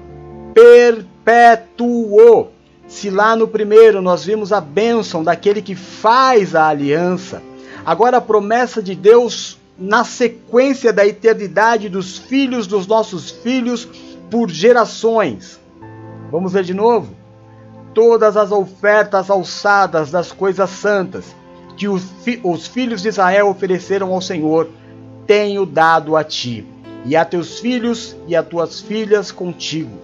perpétuo. 0.54 2.48
Se 2.88 3.10
lá 3.10 3.36
no 3.36 3.46
primeiro 3.46 4.00
nós 4.00 4.24
vimos 4.24 4.50
a 4.50 4.62
bênção 4.62 5.22
daquele 5.22 5.60
que 5.60 5.74
faz 5.74 6.54
a 6.54 6.68
aliança, 6.68 7.42
agora 7.84 8.16
a 8.16 8.22
promessa 8.22 8.82
de 8.82 8.94
Deus 8.94 9.58
na 9.78 10.04
sequência 10.04 10.92
da 10.92 11.06
eternidade 11.06 11.88
dos 11.88 12.18
filhos 12.18 12.66
dos 12.66 12.86
nossos 12.86 13.30
filhos 13.30 13.88
por 14.30 14.48
gerações. 14.48 15.60
Vamos 16.30 16.52
ver 16.52 16.64
de 16.64 16.74
novo? 16.74 17.14
Todas 17.92 18.36
as 18.36 18.50
ofertas 18.50 19.30
alçadas 19.30 20.10
das 20.10 20.32
coisas 20.32 20.70
santas 20.70 21.34
que 21.76 21.88
os, 21.88 22.04
fi 22.22 22.40
os 22.42 22.66
filhos 22.66 23.02
de 23.02 23.08
Israel 23.08 23.48
ofereceram 23.48 24.12
ao 24.12 24.20
Senhor, 24.20 24.68
tenho 25.26 25.66
dado 25.66 26.16
a 26.16 26.22
ti, 26.22 26.64
e 27.04 27.16
a 27.16 27.24
teus 27.24 27.58
filhos 27.58 28.16
e 28.26 28.34
a 28.34 28.42
tuas 28.42 28.80
filhas 28.80 29.30
contigo, 29.30 29.98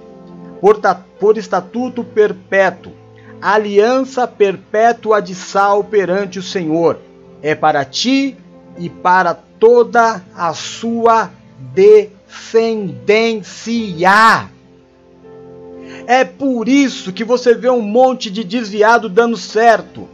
por, 0.61 0.81
por 1.19 1.39
estatuto 1.39 2.03
perpétuo, 2.03 2.93
aliança 3.41 4.27
perpétua 4.27 5.21
de 5.21 5.35
sal 5.35 5.85
perante 5.85 6.39
o 6.39 6.43
Senhor, 6.43 6.99
é 7.43 7.55
para 7.55 7.85
ti 7.85 8.37
e 8.79 8.89
para 8.89 9.35
toda 9.35 10.23
a 10.35 10.55
sua 10.55 11.31
descendência. 11.75 14.49
É 16.07 16.25
por 16.25 16.69
isso 16.69 17.13
que 17.13 17.25
você 17.25 17.55
vê 17.55 17.69
um 17.69 17.83
monte 17.83 18.31
de 18.31 18.43
desviado 18.43 19.09
dando 19.09 19.37
certo. 19.37 20.09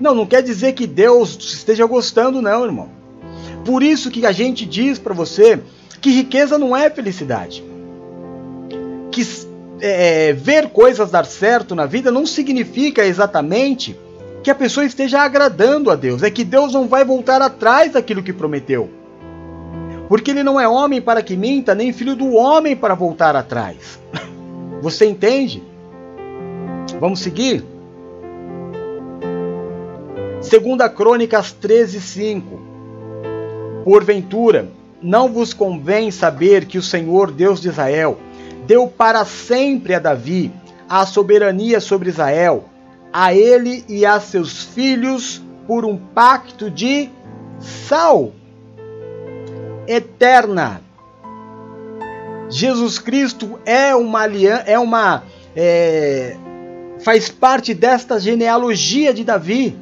Não, 0.00 0.14
não 0.14 0.26
quer 0.26 0.42
dizer 0.42 0.72
que 0.72 0.86
Deus 0.86 1.38
esteja 1.40 1.86
gostando, 1.86 2.42
não, 2.42 2.64
irmão. 2.64 2.88
Por 3.64 3.82
isso 3.82 4.10
que 4.10 4.26
a 4.26 4.32
gente 4.32 4.66
diz 4.66 4.98
para 4.98 5.14
você 5.14 5.60
que 6.00 6.10
riqueza 6.10 6.58
não 6.58 6.76
é 6.76 6.90
felicidade. 6.90 7.64
Que 9.10 9.22
é, 9.80 10.32
ver 10.32 10.70
coisas 10.70 11.10
dar 11.10 11.24
certo 11.24 11.74
na 11.74 11.86
vida 11.86 12.10
não 12.10 12.26
significa 12.26 13.06
exatamente 13.06 13.96
que 14.46 14.50
a 14.52 14.54
pessoa 14.54 14.86
esteja 14.86 15.22
agradando 15.22 15.90
a 15.90 15.96
Deus, 15.96 16.22
é 16.22 16.30
que 16.30 16.44
Deus 16.44 16.72
não 16.72 16.86
vai 16.86 17.04
voltar 17.04 17.42
atrás 17.42 17.94
daquilo 17.94 18.22
que 18.22 18.32
prometeu. 18.32 18.88
Porque 20.08 20.30
ele 20.30 20.44
não 20.44 20.60
é 20.60 20.68
homem 20.68 21.02
para 21.02 21.20
que 21.20 21.36
minta, 21.36 21.74
nem 21.74 21.92
filho 21.92 22.14
do 22.14 22.32
homem 22.34 22.76
para 22.76 22.94
voltar 22.94 23.34
atrás. 23.34 23.98
Você 24.80 25.04
entende? 25.04 25.64
Vamos 27.00 27.18
seguir? 27.18 27.64
Segunda 30.40 30.88
Crônicas 30.88 31.50
13, 31.50 32.00
5 32.00 32.60
Porventura, 33.82 34.68
não 35.02 35.28
vos 35.28 35.52
convém 35.52 36.12
saber 36.12 36.66
que 36.66 36.78
o 36.78 36.82
Senhor 36.82 37.32
Deus 37.32 37.60
de 37.60 37.66
Israel 37.66 38.16
deu 38.64 38.86
para 38.86 39.24
sempre 39.24 39.92
a 39.92 39.98
Davi 39.98 40.52
a 40.88 41.04
soberania 41.04 41.80
sobre 41.80 42.10
Israel, 42.10 42.66
a 43.18 43.32
ele 43.32 43.82
e 43.88 44.04
a 44.04 44.20
seus 44.20 44.62
filhos 44.62 45.42
por 45.66 45.86
um 45.86 45.96
pacto 45.96 46.70
de 46.70 47.08
sal 47.58 48.30
eterna. 49.88 50.82
Jesus 52.50 52.98
Cristo 52.98 53.58
é 53.64 53.96
uma 53.96 54.20
aliança, 54.20 54.64
é 54.66 54.78
uma 54.78 55.22
é, 55.56 56.36
faz 57.02 57.30
parte 57.30 57.72
desta 57.72 58.20
genealogia 58.20 59.14
de 59.14 59.24
Davi. 59.24 59.74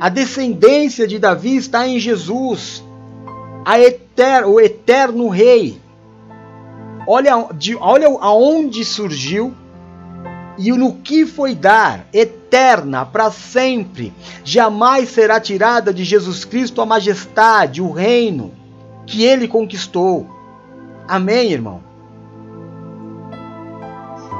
A 0.00 0.08
descendência 0.08 1.06
de 1.06 1.20
Davi 1.20 1.54
está 1.54 1.86
em 1.86 2.00
Jesus, 2.00 2.82
eter, 3.78 4.44
o 4.44 4.60
eterno 4.60 5.28
rei. 5.28 5.80
Olha, 7.06 7.46
de, 7.54 7.76
olha 7.76 8.08
aonde 8.08 8.84
surgiu 8.84 9.54
e 10.58 10.70
no 10.72 10.94
que 10.94 11.24
foi 11.24 11.54
dar, 11.54 12.06
eterna, 12.12 13.06
para 13.06 13.30
sempre, 13.30 14.12
jamais 14.44 15.08
será 15.08 15.40
tirada 15.40 15.92
de 15.92 16.04
Jesus 16.04 16.44
Cristo 16.44 16.80
a 16.80 16.86
majestade, 16.86 17.80
o 17.80 17.90
reino 17.90 18.52
que 19.06 19.24
ele 19.24 19.48
conquistou. 19.48 20.26
Amém, 21.08 21.52
irmão? 21.52 21.82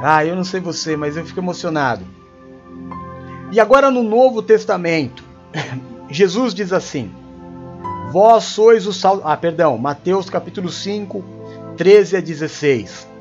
Ah, 0.03 0.25
eu 0.25 0.35
não 0.35 0.45
sei 0.45 0.61
você, 0.61 0.97
mas 0.97 1.17
eu 1.17 1.25
fico 1.25 1.41
emocionado. 1.41 2.05
E 3.53 3.61
agora 3.61 3.91
no 3.91 4.03
Novo 4.03 4.43
Testamento, 4.43 5.25
Jesus 6.11 6.53
diz 6.55 6.73
assim: 6.73 7.11
Vós 8.11 8.45
sois 8.45 8.87
o 8.87 8.93
sal. 8.93 9.21
Ah, 9.25 9.37
perdão, 9.37 9.79
Mateus 9.79 10.29
capítulo 10.29 10.69
5, 10.71 11.25
13 11.77 12.17
a 12.17 12.21
16. 12.21 13.12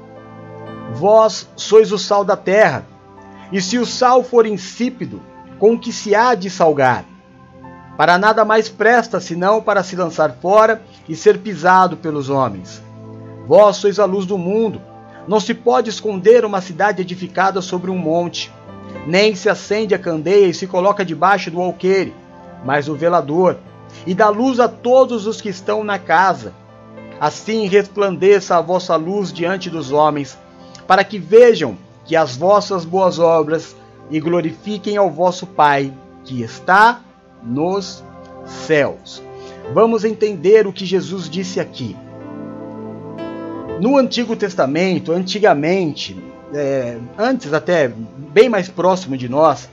Vós 0.93 1.47
sois 1.55 1.91
o 1.91 1.97
sal 1.97 2.23
da 2.23 2.35
terra, 2.37 2.85
e 3.51 3.61
se 3.61 3.77
o 3.77 3.85
sal 3.85 4.23
for 4.23 4.45
insípido, 4.45 5.21
com 5.59 5.77
que 5.77 5.91
se 5.91 6.15
há 6.15 6.35
de 6.35 6.49
salgar? 6.49 7.05
Para 7.97 8.17
nada 8.17 8.43
mais 8.43 8.69
presta 8.69 9.19
senão 9.19 9.61
para 9.61 9.83
se 9.83 9.95
lançar 9.95 10.37
fora 10.41 10.81
e 11.07 11.15
ser 11.15 11.37
pisado 11.39 11.97
pelos 11.97 12.29
homens. 12.29 12.81
Vós 13.47 13.77
sois 13.77 13.99
a 13.99 14.05
luz 14.05 14.25
do 14.25 14.37
mundo. 14.37 14.81
Não 15.27 15.39
se 15.39 15.53
pode 15.53 15.89
esconder 15.89 16.45
uma 16.45 16.61
cidade 16.61 17.01
edificada 17.01 17.61
sobre 17.61 17.91
um 17.91 17.97
monte, 17.97 18.51
nem 19.05 19.35
se 19.35 19.49
acende 19.49 19.93
a 19.93 19.99
candeia 19.99 20.47
e 20.47 20.53
se 20.53 20.65
coloca 20.65 21.05
debaixo 21.05 21.51
do 21.51 21.61
alqueire, 21.61 22.13
mas 22.65 22.89
o 22.89 22.95
velador, 22.95 23.57
e 24.05 24.15
dá 24.15 24.29
luz 24.29 24.59
a 24.59 24.67
todos 24.67 25.27
os 25.27 25.39
que 25.39 25.49
estão 25.49 25.83
na 25.83 25.99
casa. 25.99 26.53
Assim 27.19 27.67
resplandeça 27.67 28.57
a 28.57 28.61
vossa 28.61 28.95
luz 28.95 29.31
diante 29.31 29.69
dos 29.69 29.91
homens, 29.91 30.37
para 30.91 31.05
que 31.05 31.17
vejam 31.17 31.77
que 32.03 32.17
as 32.17 32.35
vossas 32.35 32.83
boas 32.83 33.17
obras 33.17 33.77
e 34.09 34.19
glorifiquem 34.19 34.97
ao 34.97 35.09
vosso 35.09 35.47
Pai 35.47 35.93
que 36.25 36.41
está 36.41 36.99
nos 37.41 38.03
céus. 38.45 39.23
Vamos 39.73 40.03
entender 40.03 40.67
o 40.67 40.73
que 40.73 40.85
Jesus 40.85 41.29
disse 41.29 41.61
aqui. 41.61 41.95
No 43.79 43.97
Antigo 43.97 44.35
Testamento, 44.35 45.13
antigamente, 45.13 46.21
é, 46.53 46.97
antes 47.17 47.53
até 47.53 47.87
bem 47.87 48.49
mais 48.49 48.67
próximo 48.67 49.15
de 49.15 49.29
nós, 49.29 49.69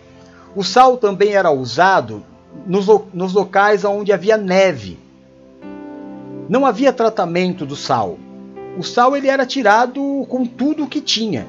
o 0.54 0.62
sal 0.62 0.96
também 0.98 1.32
era 1.32 1.50
usado 1.50 2.22
nos, 2.64 2.86
nos 3.12 3.32
locais 3.32 3.84
onde 3.84 4.12
havia 4.12 4.36
neve. 4.36 4.96
Não 6.48 6.64
havia 6.64 6.92
tratamento 6.92 7.66
do 7.66 7.74
sal. 7.74 8.20
O 8.76 8.82
sal 8.82 9.16
ele 9.16 9.28
era 9.28 9.46
tirado 9.46 10.26
com 10.28 10.44
tudo 10.44 10.84
o 10.84 10.88
que 10.88 11.00
tinha. 11.00 11.46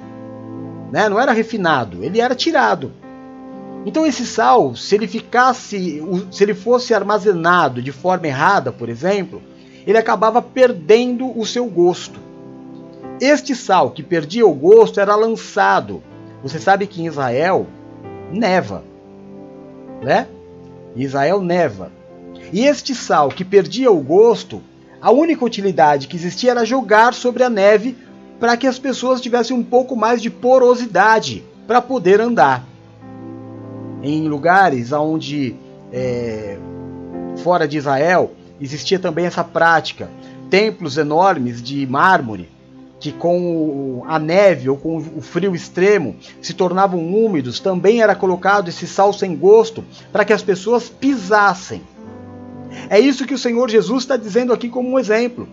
Né? 0.92 1.08
Não 1.10 1.20
era 1.20 1.32
refinado, 1.32 2.04
ele 2.04 2.20
era 2.20 2.36
tirado. 2.36 2.92
Então 3.86 4.06
esse 4.06 4.26
sal, 4.26 4.76
se 4.76 4.96
ele 4.96 5.08
ficasse, 5.08 6.04
se 6.32 6.44
ele 6.44 6.54
fosse 6.54 6.94
armazenado 6.94 7.82
de 7.82 7.92
forma 7.92 8.28
errada, 8.28 8.72
por 8.72 8.90
exemplo, 8.90 9.42
ele 9.86 9.98
acabava 9.98 10.42
perdendo 10.42 11.38
o 11.38 11.46
seu 11.46 11.66
gosto. 11.66 12.20
Este 13.22 13.56
sal 13.56 13.92
que 13.92 14.04
perdia 14.04 14.46
o 14.46 14.54
gosto 14.54 15.00
era 15.00 15.16
lançado. 15.16 16.02
Você 16.44 16.60
sabe 16.60 16.88
que 16.88 17.02
em 17.02 17.08
Israel 17.08 17.68
neva, 18.32 18.84
né? 20.02 20.28
Israel 20.96 21.42
neva. 21.42 21.92
E 22.52 22.66
este 22.66 22.96
sal 22.96 23.30
que 23.30 23.46
perdia 23.46 23.92
o 23.92 24.00
gosto, 24.00 24.62
a 25.02 25.12
única 25.12 25.46
utilidade 25.46 26.08
que 26.08 26.16
existia 26.16 26.52
era 26.52 26.66
jogar 26.66 27.14
sobre 27.14 27.44
a 27.44 27.50
neve 27.50 27.98
para 28.40 28.56
que 28.58 28.68
as 28.68 28.80
pessoas 28.80 29.22
tivessem 29.22 29.56
um 29.56 29.64
pouco 29.64 29.96
mais 29.96 30.22
de 30.22 30.30
porosidade 30.30 31.44
para 31.68 31.82
poder 31.82 32.22
andar. 32.22 32.66
Em 34.02 34.28
lugares 34.28 34.92
onde, 34.92 35.56
é, 35.92 36.58
fora 37.44 37.68
de 37.68 37.78
Israel, 37.78 38.32
existia 38.60 38.98
também 38.98 39.26
essa 39.26 39.44
prática. 39.44 40.10
Templos 40.50 40.98
enormes 40.98 41.62
de 41.62 41.86
mármore 41.86 42.50
que 43.00 43.12
com 43.12 44.04
a 44.08 44.20
neve 44.20 44.70
ou 44.70 44.76
com 44.76 44.98
o 44.98 45.22
frio 45.22 45.56
extremo 45.56 46.18
se 46.42 46.54
tornavam 46.54 47.00
úmidos, 47.00 47.60
também 47.60 48.02
era 48.02 48.14
colocado 48.14 48.68
esse 48.68 48.86
sal 48.86 49.14
sem 49.14 49.36
gosto 49.36 49.84
para 50.12 50.26
que 50.26 50.34
as 50.34 50.44
pessoas 50.44 50.90
pisassem. 50.90 51.82
É 52.90 53.00
isso 53.00 53.26
que 53.26 53.34
o 53.34 53.38
Senhor 53.38 53.70
Jesus 53.70 54.04
está 54.04 54.18
dizendo 54.18 54.54
aqui 54.54 54.70
como 54.70 54.90
um 54.90 55.00
exemplo. 55.00 55.48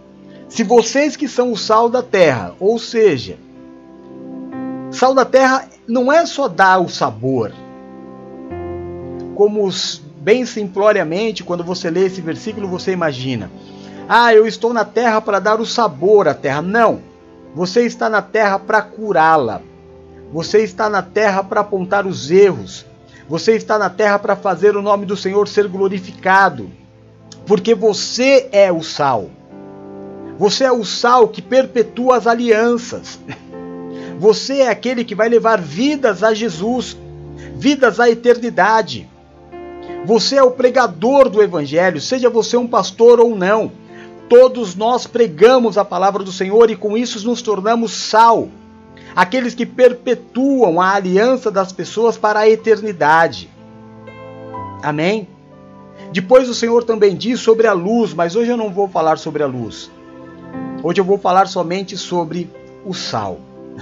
Se 0.49 0.63
vocês 0.63 1.17
que 1.17 1.29
são 1.29 1.53
o 1.53 1.57
sal 1.57 1.89
da 1.89 2.03
terra, 2.03 2.55
ou 2.61 2.79
seja, 2.79 3.37
sal 4.91 5.15
da 5.15 5.25
terra 5.25 5.69
não 5.87 6.13
é 6.13 6.25
só 6.25 6.49
dar 6.49 6.79
o 6.79 6.89
sabor, 6.89 7.53
como 9.35 9.69
bem 10.19 10.47
simploriamente, 10.47 11.45
quando 11.45 11.63
você 11.63 11.91
lê 11.91 12.07
esse 12.07 12.21
versículo, 12.21 12.69
você 12.69 12.93
imagina: 12.93 13.51
ah, 14.09 14.33
eu 14.33 14.47
estou 14.47 14.73
na 14.73 14.85
terra 14.85 15.21
para 15.21 15.41
dar 15.41 15.61
o 15.61 15.67
sabor 15.67 16.29
à 16.29 16.35
terra. 16.35 16.63
Não. 16.63 17.01
Você 17.55 17.83
está 17.83 18.09
na 18.09 18.23
terra 18.23 18.59
para 18.59 18.83
curá-la. 18.83 19.61
Você 20.33 20.63
está 20.63 20.89
na 20.89 21.03
terra 21.03 21.43
para 21.43 21.61
apontar 21.61 22.07
os 22.07 22.31
erros. 22.31 22.87
Você 23.29 23.57
está 23.57 23.79
na 23.79 23.91
terra 23.91 24.19
para 24.19 24.37
fazer 24.37 24.77
o 24.77 24.83
nome 24.83 25.07
do 25.07 25.17
Senhor 25.17 25.49
ser 25.49 25.67
glorificado. 25.67 26.71
Porque 27.47 27.75
você 27.75 28.49
é 28.51 28.73
o 28.73 28.83
sal. 28.83 29.31
Você 30.39 30.65
é 30.65 30.73
o 30.73 30.85
sal 30.85 31.29
que 31.29 31.41
perpetua 31.41 32.17
as 32.17 32.27
alianças. 32.27 33.19
Você 34.19 34.59
é 34.59 34.69
aquele 34.69 35.05
que 35.05 35.15
vai 35.15 35.29
levar 35.29 35.61
vidas 35.61 36.23
a 36.23 36.35
Jesus, 36.35 36.97
vidas 37.55 38.01
à 38.01 38.11
eternidade. 38.11 39.09
Você 40.05 40.37
é 40.37 40.43
o 40.43 40.51
pregador 40.51 41.29
do 41.29 41.43
Evangelho, 41.43 42.01
seja 42.01 42.31
você 42.31 42.57
um 42.57 42.67
pastor 42.67 43.21
ou 43.21 43.37
não. 43.37 43.71
Todos 44.29 44.75
nós 44.75 45.07
pregamos 45.07 45.77
a 45.79 45.85
palavra 45.85 46.25
do 46.25 46.33
Senhor 46.33 46.71
e 46.71 46.77
com 46.77 46.97
isso 46.97 47.25
nos 47.27 47.43
tornamos 47.43 47.93
sal, 47.93 48.49
aqueles 49.15 49.55
que 49.55 49.67
perpetuam 49.67 50.81
a 50.81 50.95
aliança 50.95 51.51
das 51.51 51.73
pessoas 51.73 52.17
para 52.17 52.41
a 52.41 52.49
eternidade. 52.49 53.51
Amém? 54.83 55.29
Depois 56.17 56.49
o 56.49 56.55
Senhor 56.55 56.83
também 56.83 57.15
diz 57.15 57.41
sobre 57.41 57.67
a 57.67 57.75
luz, 57.75 58.15
mas 58.15 58.35
hoje 58.35 58.51
eu 58.51 58.57
não 58.57 58.73
vou 58.73 58.89
falar 58.89 59.19
sobre 59.19 59.43
a 59.43 59.47
luz. 59.47 59.91
Hoje 60.83 60.99
eu 60.99 61.05
vou 61.05 61.19
falar 61.19 61.47
somente 61.47 61.95
sobre 61.95 62.51
o 62.87 62.95
sal. 62.95 63.39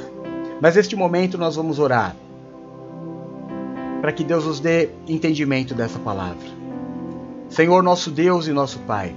Mas 0.60 0.74
neste 0.74 0.96
momento 0.96 1.38
nós 1.38 1.54
vamos 1.54 1.78
orar 1.78 2.16
para 4.00 4.10
que 4.10 4.24
Deus 4.24 4.46
nos 4.46 4.58
dê 4.58 4.88
entendimento 5.06 5.76
dessa 5.76 6.00
palavra. 6.00 6.48
Senhor, 7.48 7.84
nosso 7.84 8.10
Deus 8.10 8.48
e 8.48 8.52
nosso 8.52 8.80
Pai. 8.80 9.14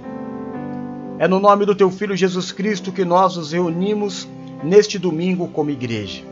É 1.18 1.26
no 1.26 1.40
nome 1.40 1.66
do 1.66 1.74
teu 1.74 1.90
filho 1.90 2.16
Jesus 2.16 2.52
Cristo 2.52 2.92
que 2.92 3.04
nós 3.04 3.36
nos 3.36 3.50
reunimos 3.50 4.28
neste 4.62 4.96
domingo 4.96 5.48
como 5.48 5.70
igreja. 5.70 6.22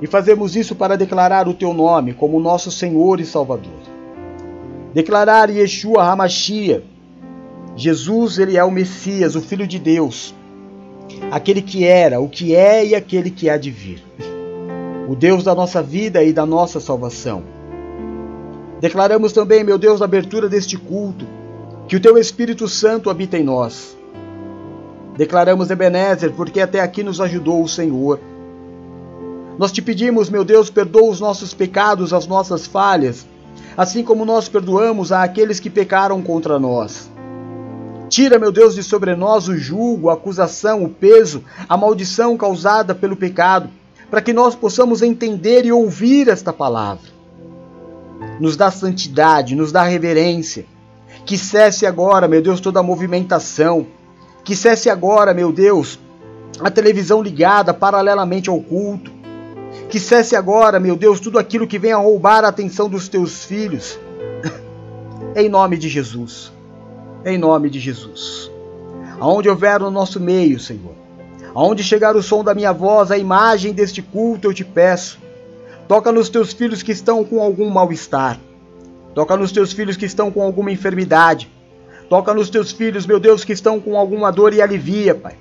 E 0.00 0.06
fazemos 0.06 0.54
isso 0.54 0.76
para 0.76 0.96
declarar 0.96 1.48
o 1.48 1.54
teu 1.54 1.74
nome 1.74 2.14
como 2.14 2.38
nosso 2.38 2.70
Senhor 2.70 3.18
e 3.18 3.26
Salvador. 3.26 3.91
Declarar 4.94 5.48
Yeshua 5.48 6.04
Hamashia. 6.04 6.84
Jesus, 7.74 8.38
ele 8.38 8.56
é 8.56 8.64
o 8.64 8.70
Messias, 8.70 9.34
o 9.34 9.40
filho 9.40 9.66
de 9.66 9.78
Deus. 9.78 10.34
Aquele 11.30 11.62
que 11.62 11.84
era, 11.84 12.20
o 12.20 12.28
que 12.28 12.54
é 12.54 12.84
e 12.84 12.94
aquele 12.94 13.30
que 13.30 13.48
há 13.48 13.56
de 13.56 13.70
vir. 13.70 14.02
O 15.08 15.16
Deus 15.16 15.42
da 15.42 15.54
nossa 15.54 15.82
vida 15.82 16.22
e 16.22 16.32
da 16.32 16.44
nossa 16.44 16.78
salvação. 16.78 17.42
Declaramos 18.80 19.32
também, 19.32 19.64
meu 19.64 19.78
Deus, 19.78 20.02
a 20.02 20.04
abertura 20.04 20.48
deste 20.48 20.76
culto 20.76 21.26
que 21.88 21.96
o 21.96 22.00
teu 22.00 22.18
Espírito 22.18 22.68
Santo 22.68 23.10
habita 23.10 23.38
em 23.38 23.42
nós. 23.42 23.96
Declaramos 25.16 25.70
Ebenezer, 25.70 26.32
porque 26.32 26.60
até 26.60 26.80
aqui 26.80 27.02
nos 27.02 27.20
ajudou 27.20 27.62
o 27.62 27.68
Senhor. 27.68 28.18
Nós 29.58 29.72
te 29.72 29.82
pedimos, 29.82 30.30
meu 30.30 30.44
Deus, 30.44 30.70
perdoa 30.70 31.10
os 31.10 31.20
nossos 31.20 31.52
pecados, 31.52 32.12
as 32.12 32.26
nossas 32.26 32.66
falhas, 32.66 33.26
assim 33.76 34.02
como 34.02 34.24
nós 34.24 34.48
perdoamos 34.48 35.12
a 35.12 35.22
aqueles 35.22 35.60
que 35.60 35.70
pecaram 35.70 36.20
contra 36.22 36.58
nós. 36.58 37.10
Tira, 38.08 38.38
meu 38.38 38.52
Deus, 38.52 38.74
de 38.74 38.82
sobre 38.82 39.16
nós 39.16 39.48
o 39.48 39.56
julgo, 39.56 40.10
a 40.10 40.14
acusação, 40.14 40.84
o 40.84 40.88
peso, 40.88 41.42
a 41.68 41.76
maldição 41.76 42.36
causada 42.36 42.94
pelo 42.94 43.16
pecado, 43.16 43.70
para 44.10 44.20
que 44.20 44.32
nós 44.32 44.54
possamos 44.54 45.00
entender 45.00 45.64
e 45.64 45.72
ouvir 45.72 46.28
esta 46.28 46.52
palavra. 46.52 47.10
Nos 48.38 48.56
dá 48.56 48.70
santidade, 48.70 49.56
nos 49.56 49.72
dá 49.72 49.82
reverência, 49.82 50.66
que 51.24 51.38
cesse 51.38 51.86
agora, 51.86 52.26
meu 52.26 52.42
Deus, 52.42 52.60
toda 52.60 52.80
a 52.80 52.82
movimentação. 52.82 53.86
Que 54.44 54.56
cesse 54.56 54.90
agora, 54.90 55.32
meu 55.32 55.52
Deus, 55.52 55.98
a 56.60 56.70
televisão 56.70 57.22
ligada 57.22 57.72
paralelamente 57.72 58.50
ao 58.50 58.60
culto. 58.60 59.12
Que 59.88 60.00
cesse 60.00 60.34
agora, 60.36 60.80
meu 60.80 60.96
Deus, 60.96 61.20
tudo 61.20 61.38
aquilo 61.38 61.66
que 61.66 61.78
vem 61.78 61.92
a 61.92 61.96
roubar 61.96 62.44
a 62.44 62.48
atenção 62.48 62.88
dos 62.88 63.08
teus 63.08 63.44
filhos. 63.44 63.98
em 65.36 65.48
nome 65.48 65.76
de 65.76 65.88
Jesus. 65.88 66.52
Em 67.24 67.38
nome 67.38 67.70
de 67.70 67.78
Jesus. 67.78 68.50
Aonde 69.20 69.48
houver 69.48 69.80
no 69.80 69.90
nosso 69.90 70.18
meio, 70.18 70.58
Senhor. 70.58 70.94
Aonde 71.54 71.84
chegar 71.84 72.16
o 72.16 72.22
som 72.22 72.42
da 72.42 72.54
minha 72.54 72.72
voz, 72.72 73.10
a 73.10 73.18
imagem 73.18 73.72
deste 73.72 74.00
culto, 74.00 74.48
eu 74.48 74.54
te 74.54 74.64
peço. 74.64 75.18
Toca 75.86 76.10
nos 76.10 76.28
teus 76.28 76.52
filhos 76.52 76.82
que 76.82 76.92
estão 76.92 77.22
com 77.22 77.40
algum 77.42 77.68
mal-estar. 77.68 78.38
Toca 79.14 79.36
nos 79.36 79.52
teus 79.52 79.72
filhos 79.72 79.96
que 79.96 80.06
estão 80.06 80.30
com 80.30 80.42
alguma 80.42 80.72
enfermidade. 80.72 81.50
Toca 82.08 82.32
nos 82.32 82.48
teus 82.48 82.72
filhos, 82.72 83.06
meu 83.06 83.20
Deus, 83.20 83.44
que 83.44 83.52
estão 83.52 83.78
com 83.78 83.96
alguma 83.96 84.32
dor 84.32 84.54
e 84.54 84.62
alivia, 84.62 85.14
Pai. 85.14 85.36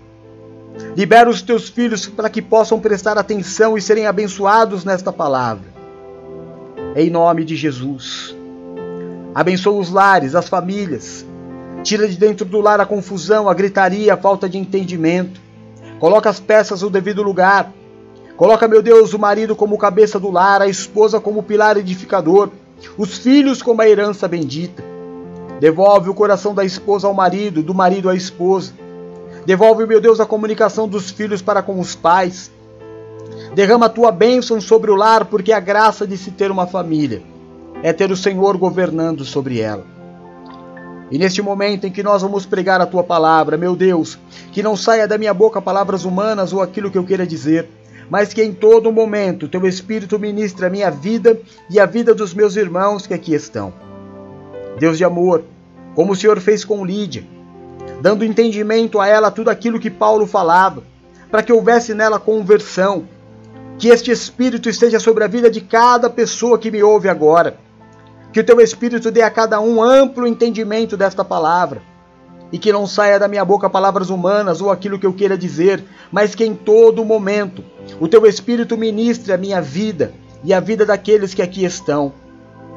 Libera 0.95 1.29
os 1.29 1.41
teus 1.41 1.69
filhos 1.69 2.07
para 2.07 2.29
que 2.29 2.41
possam 2.41 2.79
prestar 2.79 3.17
atenção 3.17 3.77
e 3.77 3.81
serem 3.81 4.07
abençoados 4.07 4.83
nesta 4.83 5.11
palavra. 5.11 5.65
Em 6.95 7.09
nome 7.09 7.45
de 7.45 7.55
Jesus. 7.55 8.35
Abençoa 9.33 9.79
os 9.79 9.89
lares, 9.89 10.35
as 10.35 10.49
famílias. 10.49 11.25
Tira 11.83 12.07
de 12.07 12.17
dentro 12.17 12.45
do 12.45 12.59
lar 12.59 12.79
a 12.79 12.85
confusão, 12.85 13.49
a 13.49 13.53
gritaria, 13.53 14.13
a 14.13 14.17
falta 14.17 14.47
de 14.49 14.57
entendimento. 14.57 15.39
Coloca 15.99 16.29
as 16.29 16.39
peças 16.39 16.81
no 16.81 16.89
devido 16.89 17.23
lugar. 17.23 17.71
Coloca, 18.35 18.67
meu 18.67 18.81
Deus, 18.81 19.13
o 19.13 19.19
marido 19.19 19.55
como 19.55 19.77
cabeça 19.77 20.19
do 20.19 20.29
lar, 20.29 20.61
a 20.61 20.67
esposa 20.67 21.19
como 21.19 21.43
pilar 21.43 21.77
edificador 21.77 22.49
os 22.97 23.17
filhos 23.17 23.61
como 23.61 23.81
a 23.81 23.87
herança 23.87 24.27
bendita. 24.27 24.83
Devolve 25.59 26.09
o 26.09 26.13
coração 26.13 26.53
da 26.53 26.65
esposa 26.65 27.07
ao 27.07 27.13
marido, 27.13 27.61
do 27.61 27.73
marido 27.73 28.09
à 28.09 28.15
esposa. 28.15 28.73
Devolve, 29.45 29.85
meu 29.85 29.99
Deus, 29.99 30.19
a 30.19 30.25
comunicação 30.25 30.87
dos 30.87 31.09
filhos 31.09 31.41
para 31.41 31.61
com 31.61 31.79
os 31.79 31.95
pais. 31.95 32.51
Derrama 33.55 33.87
a 33.87 33.89
tua 33.89 34.11
bênção 34.11 34.61
sobre 34.61 34.91
o 34.91 34.95
lar, 34.95 35.25
porque 35.25 35.51
a 35.51 35.59
graça 35.59 36.05
de 36.05 36.17
se 36.17 36.31
ter 36.31 36.51
uma 36.51 36.67
família 36.67 37.21
é 37.83 37.91
ter 37.91 38.11
o 38.11 38.17
Senhor 38.17 38.55
governando 38.57 39.25
sobre 39.25 39.59
ela. 39.59 39.85
E 41.09 41.17
neste 41.17 41.41
momento 41.41 41.85
em 41.85 41.91
que 41.91 42.03
nós 42.03 42.21
vamos 42.21 42.45
pregar 42.45 42.79
a 42.79 42.85
tua 42.85 43.03
palavra, 43.03 43.57
meu 43.57 43.75
Deus, 43.75 44.17
que 44.51 44.63
não 44.63 44.77
saia 44.77 45.07
da 45.07 45.17
minha 45.17 45.33
boca 45.33 45.61
palavras 45.61 46.05
humanas 46.05 46.53
ou 46.53 46.61
aquilo 46.61 46.89
que 46.89 46.97
eu 46.97 47.03
queira 47.03 47.27
dizer, 47.27 47.67
mas 48.09 48.33
que 48.33 48.41
em 48.41 48.53
todo 48.53 48.91
momento 48.93 49.49
teu 49.49 49.67
Espírito 49.67 50.17
ministre 50.19 50.65
a 50.65 50.69
minha 50.69 50.89
vida 50.89 51.37
e 51.69 51.79
a 51.79 51.85
vida 51.85 52.13
dos 52.13 52.33
meus 52.33 52.55
irmãos 52.55 53.07
que 53.07 53.13
aqui 53.13 53.33
estão. 53.33 53.73
Deus 54.79 54.97
de 54.97 55.03
amor, 55.03 55.43
como 55.95 56.13
o 56.13 56.15
Senhor 56.15 56.39
fez 56.39 56.63
com 56.63 56.85
Lídia, 56.85 57.25
dando 58.01 58.25
entendimento 58.25 58.99
a 58.99 59.07
ela 59.07 59.31
tudo 59.31 59.49
aquilo 59.49 59.79
que 59.79 59.89
Paulo 59.89 60.25
falava, 60.25 60.83
para 61.29 61.43
que 61.43 61.53
houvesse 61.53 61.93
nela 61.93 62.19
conversão, 62.19 63.07
que 63.77 63.87
este 63.87 64.11
Espírito 64.11 64.69
esteja 64.69 64.99
sobre 64.99 65.23
a 65.23 65.27
vida 65.27 65.49
de 65.49 65.61
cada 65.61 66.09
pessoa 66.09 66.59
que 66.59 66.69
me 66.69 66.83
ouve 66.83 67.09
agora. 67.09 67.57
Que 68.31 68.39
o 68.39 68.43
teu 68.43 68.61
Espírito 68.61 69.09
dê 69.09 69.21
a 69.21 69.29
cada 69.29 69.59
um 69.59 69.81
amplo 69.81 70.27
entendimento 70.27 70.95
desta 70.95 71.23
palavra. 71.23 71.81
E 72.51 72.59
que 72.59 72.71
não 72.71 72.85
saia 72.85 73.17
da 73.17 73.27
minha 73.27 73.43
boca 73.45 73.69
palavras 73.69 74.09
humanas 74.09 74.61
ou 74.61 74.69
aquilo 74.69 74.99
que 74.99 75.05
eu 75.05 75.13
queira 75.13 75.37
dizer, 75.37 75.83
mas 76.11 76.35
que 76.35 76.45
em 76.45 76.53
todo 76.53 77.03
momento 77.03 77.63
o 77.99 78.07
teu 78.07 78.25
Espírito 78.25 78.77
ministre 78.77 79.33
a 79.33 79.37
minha 79.37 79.61
vida 79.61 80.13
e 80.43 80.53
a 80.53 80.59
vida 80.59 80.85
daqueles 80.85 81.33
que 81.33 81.41
aqui 81.41 81.63
estão. 81.63 82.13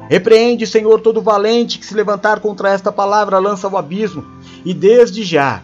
Repreende, 0.09 0.67
Senhor, 0.67 1.01
todo 1.01 1.21
valente 1.21 1.79
que 1.79 1.85
se 1.85 1.95
levantar 1.95 2.39
contra 2.39 2.69
esta 2.69 2.91
palavra 2.91 3.39
lança 3.39 3.67
ao 3.67 3.77
abismo, 3.77 4.23
e 4.63 4.73
desde 4.73 5.23
já 5.23 5.61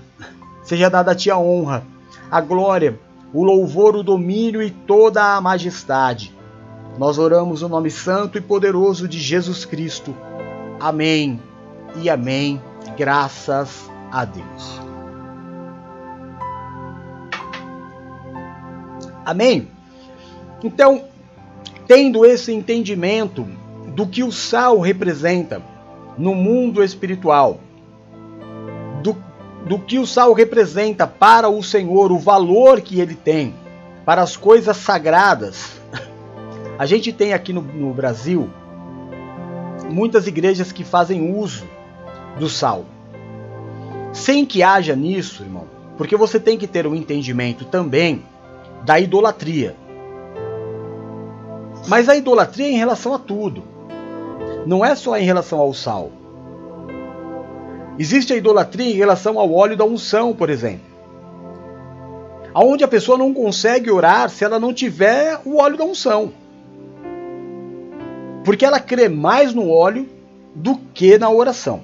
seja 0.64 0.90
dada 0.90 1.12
a 1.12 1.16
ti 1.16 1.30
a 1.30 1.38
honra, 1.38 1.84
a 2.30 2.42
glória 2.42 2.98
o 3.34 3.44
louvor, 3.44 3.96
o 3.96 4.04
domínio 4.04 4.62
e 4.62 4.70
toda 4.70 5.36
a 5.36 5.42
majestade. 5.42 6.34
Nós 6.98 7.18
oramos 7.18 7.62
no 7.62 7.70
nome 7.70 7.90
santo 7.90 8.38
e 8.38 8.42
poderoso 8.42 9.08
de 9.08 9.20
Jesus 9.20 9.64
Cristo. 9.64 10.16
Amém 10.80 11.42
e 12.02 12.10
amém. 12.10 12.62
Graças 12.98 13.90
a 14.12 14.26
Deus. 14.26 14.82
Amém? 19.24 19.70
Então, 20.64 21.06
tendo 21.88 22.26
esse 22.26 22.52
entendimento 22.52 23.48
do 23.96 24.08
que 24.08 24.24
o 24.24 24.32
sal 24.32 24.80
representa 24.80 25.62
no 26.18 26.34
mundo 26.36 26.84
espiritual, 26.84 27.60
do 29.66 29.78
que 29.80 30.00
o 30.00 30.08
sal 30.08 30.34
representa 30.34 31.06
para 31.06 31.50
o 31.50 31.62
Senhor, 31.62 32.12
o 32.12 32.18
valor 32.18 32.82
que 32.82 33.00
ele 33.00 33.16
tem 33.16 33.54
para 34.06 34.22
as 34.22 34.36
coisas 34.36 34.78
sagradas. 34.78 35.80
A 36.78 36.86
gente 36.86 37.14
tem 37.14 37.34
aqui 37.34 37.54
no, 37.54 37.62
no 37.62 37.94
Brasil 37.94 38.50
muitas 39.90 40.26
igrejas 40.26 40.72
que 40.72 40.84
fazem 40.84 41.36
uso 41.36 41.66
do 42.40 42.50
sal. 42.50 42.86
Sem 44.14 44.46
que 44.46 44.64
haja 44.64 44.96
nisso, 44.96 45.44
irmão, 45.44 45.68
porque 45.98 46.18
você 46.18 46.40
tem 46.40 46.58
que 46.58 46.68
ter 46.68 46.88
um 46.88 46.96
entendimento 46.96 47.66
também 47.66 48.24
da 48.84 49.00
idolatria. 49.00 49.76
Mas 51.88 52.10
a 52.10 52.16
idolatria 52.16 52.68
é 52.68 52.72
em 52.72 52.78
relação 52.78 53.14
a 53.14 53.20
tudo. 53.20 53.64
Não 54.66 54.86
é 54.86 54.96
só 54.96 55.18
em 55.18 55.24
relação 55.24 55.60
ao 55.60 55.74
sal. 55.74 56.12
Existe 57.98 58.34
a 58.34 58.36
idolatria 58.36 58.92
em 58.92 58.96
relação 58.96 59.40
ao 59.40 59.52
óleo 59.54 59.76
da 59.76 59.86
unção, 59.86 60.34
por 60.34 60.50
exemplo. 60.50 60.92
Aonde 62.54 62.84
a 62.84 62.88
pessoa 62.88 63.18
não 63.18 63.34
consegue 63.34 63.90
orar 63.90 64.30
se 64.30 64.44
ela 64.44 64.60
não 64.60 64.74
tiver 64.74 65.40
o 65.46 65.58
óleo 65.58 65.78
da 65.78 65.86
unção. 65.86 66.34
Porque 68.44 68.66
ela 68.66 68.80
crê 68.80 69.08
mais 69.08 69.54
no 69.54 69.70
óleo 69.70 70.08
do 70.54 70.76
que 70.94 71.18
na 71.18 71.30
oração. 71.30 71.82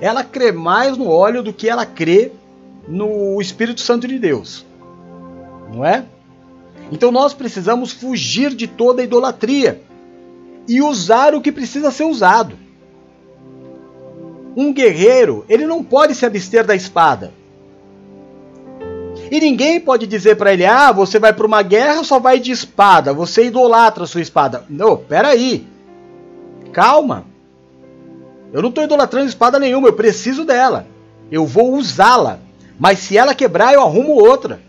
Ela 0.00 0.24
crê 0.24 0.52
mais 0.52 0.96
no 0.96 1.08
óleo 1.08 1.42
do 1.42 1.52
que 1.52 1.68
ela 1.68 1.84
crê 1.84 2.32
no 2.88 3.40
Espírito 3.40 3.80
Santo 3.80 4.06
de 4.08 4.18
Deus. 4.18 4.64
Não 5.72 5.84
é? 5.84 6.04
Então 6.90 7.10
nós 7.10 7.34
precisamos 7.34 7.92
fugir 7.92 8.54
de 8.54 8.66
toda 8.66 9.02
idolatria 9.02 9.82
e 10.68 10.82
usar 10.82 11.34
o 11.34 11.40
que 11.40 11.52
precisa 11.52 11.90
ser 11.90 12.04
usado 12.04 12.66
um 14.56 14.72
guerreiro, 14.72 15.44
ele 15.48 15.66
não 15.66 15.84
pode 15.84 16.14
se 16.14 16.24
abster 16.24 16.64
da 16.64 16.74
espada. 16.74 17.32
E 19.30 19.38
ninguém 19.38 19.78
pode 19.78 20.06
dizer 20.06 20.36
para 20.36 20.52
ele: 20.52 20.64
"Ah, 20.64 20.90
você 20.92 21.18
vai 21.18 21.32
para 21.32 21.46
uma 21.46 21.62
guerra, 21.62 22.02
só 22.02 22.18
vai 22.18 22.40
de 22.40 22.52
espada, 22.52 23.12
você 23.12 23.44
idolatra 23.44 24.04
a 24.04 24.06
sua 24.06 24.22
espada". 24.22 24.64
Não, 24.70 24.96
peraí. 24.96 25.66
Calma. 26.72 27.26
Eu 28.52 28.62
não 28.62 28.70
estou 28.70 28.84
idolatrando 28.84 29.28
espada 29.28 29.58
nenhuma, 29.58 29.88
eu 29.88 29.92
preciso 29.92 30.44
dela. 30.44 30.86
Eu 31.30 31.44
vou 31.44 31.74
usá-la. 31.74 32.38
Mas 32.78 33.00
se 33.00 33.18
ela 33.18 33.34
quebrar, 33.34 33.74
eu 33.74 33.82
arrumo 33.82 34.12
outra. 34.12 34.60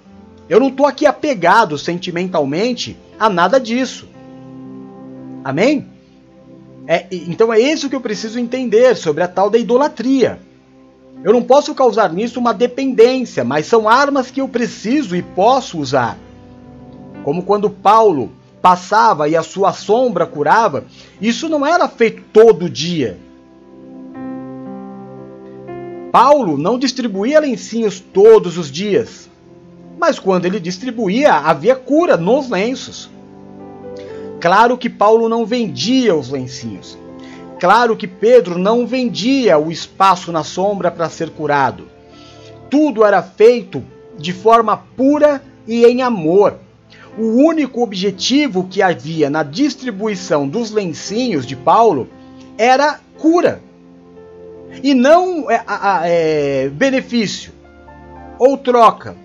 Eu 0.49 0.59
não 0.59 0.69
estou 0.69 0.85
aqui 0.85 1.05
apegado 1.05 1.77
sentimentalmente 1.77 2.97
a 3.19 3.29
nada 3.29 3.59
disso. 3.59 4.07
Amém? 5.43 5.87
É, 6.87 7.05
então 7.11 7.51
é 7.51 7.59
isso 7.59 7.89
que 7.89 7.95
eu 7.95 8.01
preciso 8.01 8.39
entender 8.39 8.95
sobre 8.95 9.23
a 9.23 9.27
tal 9.27 9.49
da 9.49 9.57
idolatria. 9.57 10.39
Eu 11.23 11.33
não 11.33 11.41
posso 11.41 11.73
causar 11.73 12.13
nisso 12.13 12.39
uma 12.39 12.53
dependência, 12.53 13.43
mas 13.43 13.65
são 13.65 13.89
armas 13.89 14.31
que 14.31 14.39
eu 14.39 14.47
preciso 14.47 15.15
e 15.15 15.21
posso 15.21 15.79
usar. 15.79 16.17
Como 17.23 17.43
quando 17.43 17.69
Paulo 17.69 18.31
passava 18.61 19.27
e 19.27 19.35
a 19.35 19.43
sua 19.43 19.73
sombra 19.73 20.25
curava, 20.25 20.85
isso 21.19 21.49
não 21.49 21.65
era 21.65 21.87
feito 21.87 22.21
todo 22.31 22.69
dia. 22.69 23.17
Paulo 26.11 26.57
não 26.57 26.79
distribuía 26.79 27.39
lencinhos 27.39 27.99
todos 27.99 28.57
os 28.57 28.71
dias, 28.71 29.29
mas 29.99 30.19
quando 30.19 30.45
ele 30.45 30.59
distribuía, 30.59 31.33
havia 31.33 31.75
cura 31.75 32.15
nos 32.15 32.49
lenços. 32.49 33.09
Claro 34.39 34.77
que 34.77 34.89
Paulo 34.89 35.27
não 35.27 35.45
vendia 35.45 36.15
os 36.15 36.29
lencinhos. 36.29 36.97
Claro 37.59 37.97
que 37.97 38.07
Pedro 38.07 38.57
não 38.57 38.85
vendia 38.85 39.57
o 39.57 39.71
espaço 39.71 40.31
na 40.31 40.43
sombra 40.43 40.91
para 40.91 41.09
ser 41.09 41.31
curado. 41.31 41.87
Tudo 42.69 43.03
era 43.03 43.23
feito 43.23 43.83
de 44.17 44.31
forma 44.31 44.77
pura 44.95 45.41
e 45.67 45.85
em 45.85 46.01
amor. 46.01 46.59
O 47.17 47.43
único 47.43 47.81
objetivo 47.81 48.67
que 48.69 48.81
havia 48.81 49.29
na 49.29 49.41
distribuição 49.41 50.47
dos 50.47 50.69
lencinhos 50.69 51.47
de 51.47 51.55
Paulo 51.55 52.07
era 52.57 52.99
cura 53.17 53.61
e 54.83 54.93
não 54.93 55.49
é, 55.49 55.63
é, 56.03 56.69
benefício 56.69 57.51
ou 58.37 58.57
troca. 58.57 59.15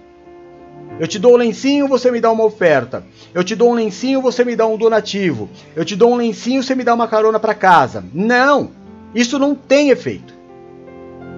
Eu 1.03 1.09
te 1.09 1.19
dou 1.19 1.35
um 1.35 1.37
lencinho, 1.37 1.89
você 1.89 2.13
me 2.13 2.21
dá 2.21 2.31
uma 2.31 2.45
oferta. 2.45 3.05
Eu 3.35 3.43
te 3.43 3.57
dou 3.57 3.73
um 3.73 3.75
lencinho, 3.75 4.23
você 4.23 4.45
me 4.45 4.55
dá 4.55 4.69
um 4.69 4.79
donativo. 4.79 5.51
Eu 5.75 5.85
te 5.85 5.97
dou 5.97 6.13
um 6.13 6.17
lencinho, 6.17 6.63
você 6.63 6.77
me 6.77 6.85
dá 6.85 6.95
uma 6.95 7.09
carona 7.09 7.41
para 7.41 7.57
casa. 7.57 8.05
Não! 8.15 8.71
Isso 9.13 9.37
não 9.37 9.53
tem 9.53 9.91
efeito. 9.91 10.33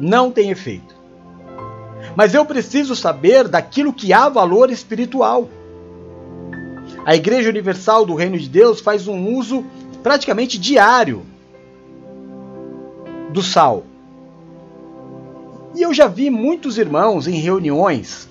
Não 0.03 0.31
tem 0.31 0.51
efeito. 0.51 0.95
Mas 2.15 2.35
eu 2.35 2.45
preciso 2.45 2.95
saber 2.95 3.49
daquilo 3.49 3.91
que 3.91 4.13
há 4.13 4.29
valor 4.29 4.71
espiritual. 4.71 5.49
A 7.07 7.17
Igreja 7.17 7.49
Universal 7.49 8.05
do 8.05 8.15
Reino 8.15 8.39
de 8.39 8.51
Deus 8.51 8.81
faz 8.81 9.09
um 9.09 9.35
uso 9.35 9.65
praticamente 10.03 10.59
diário 10.59 11.25
do 13.31 13.43
sal. 13.43 13.83
E 15.75 15.81
eu 15.81 15.95
já 15.95 16.07
vi 16.07 16.29
muitos 16.29 16.77
irmãos 16.77 17.27
em 17.27 17.37
reuniões 17.37 18.29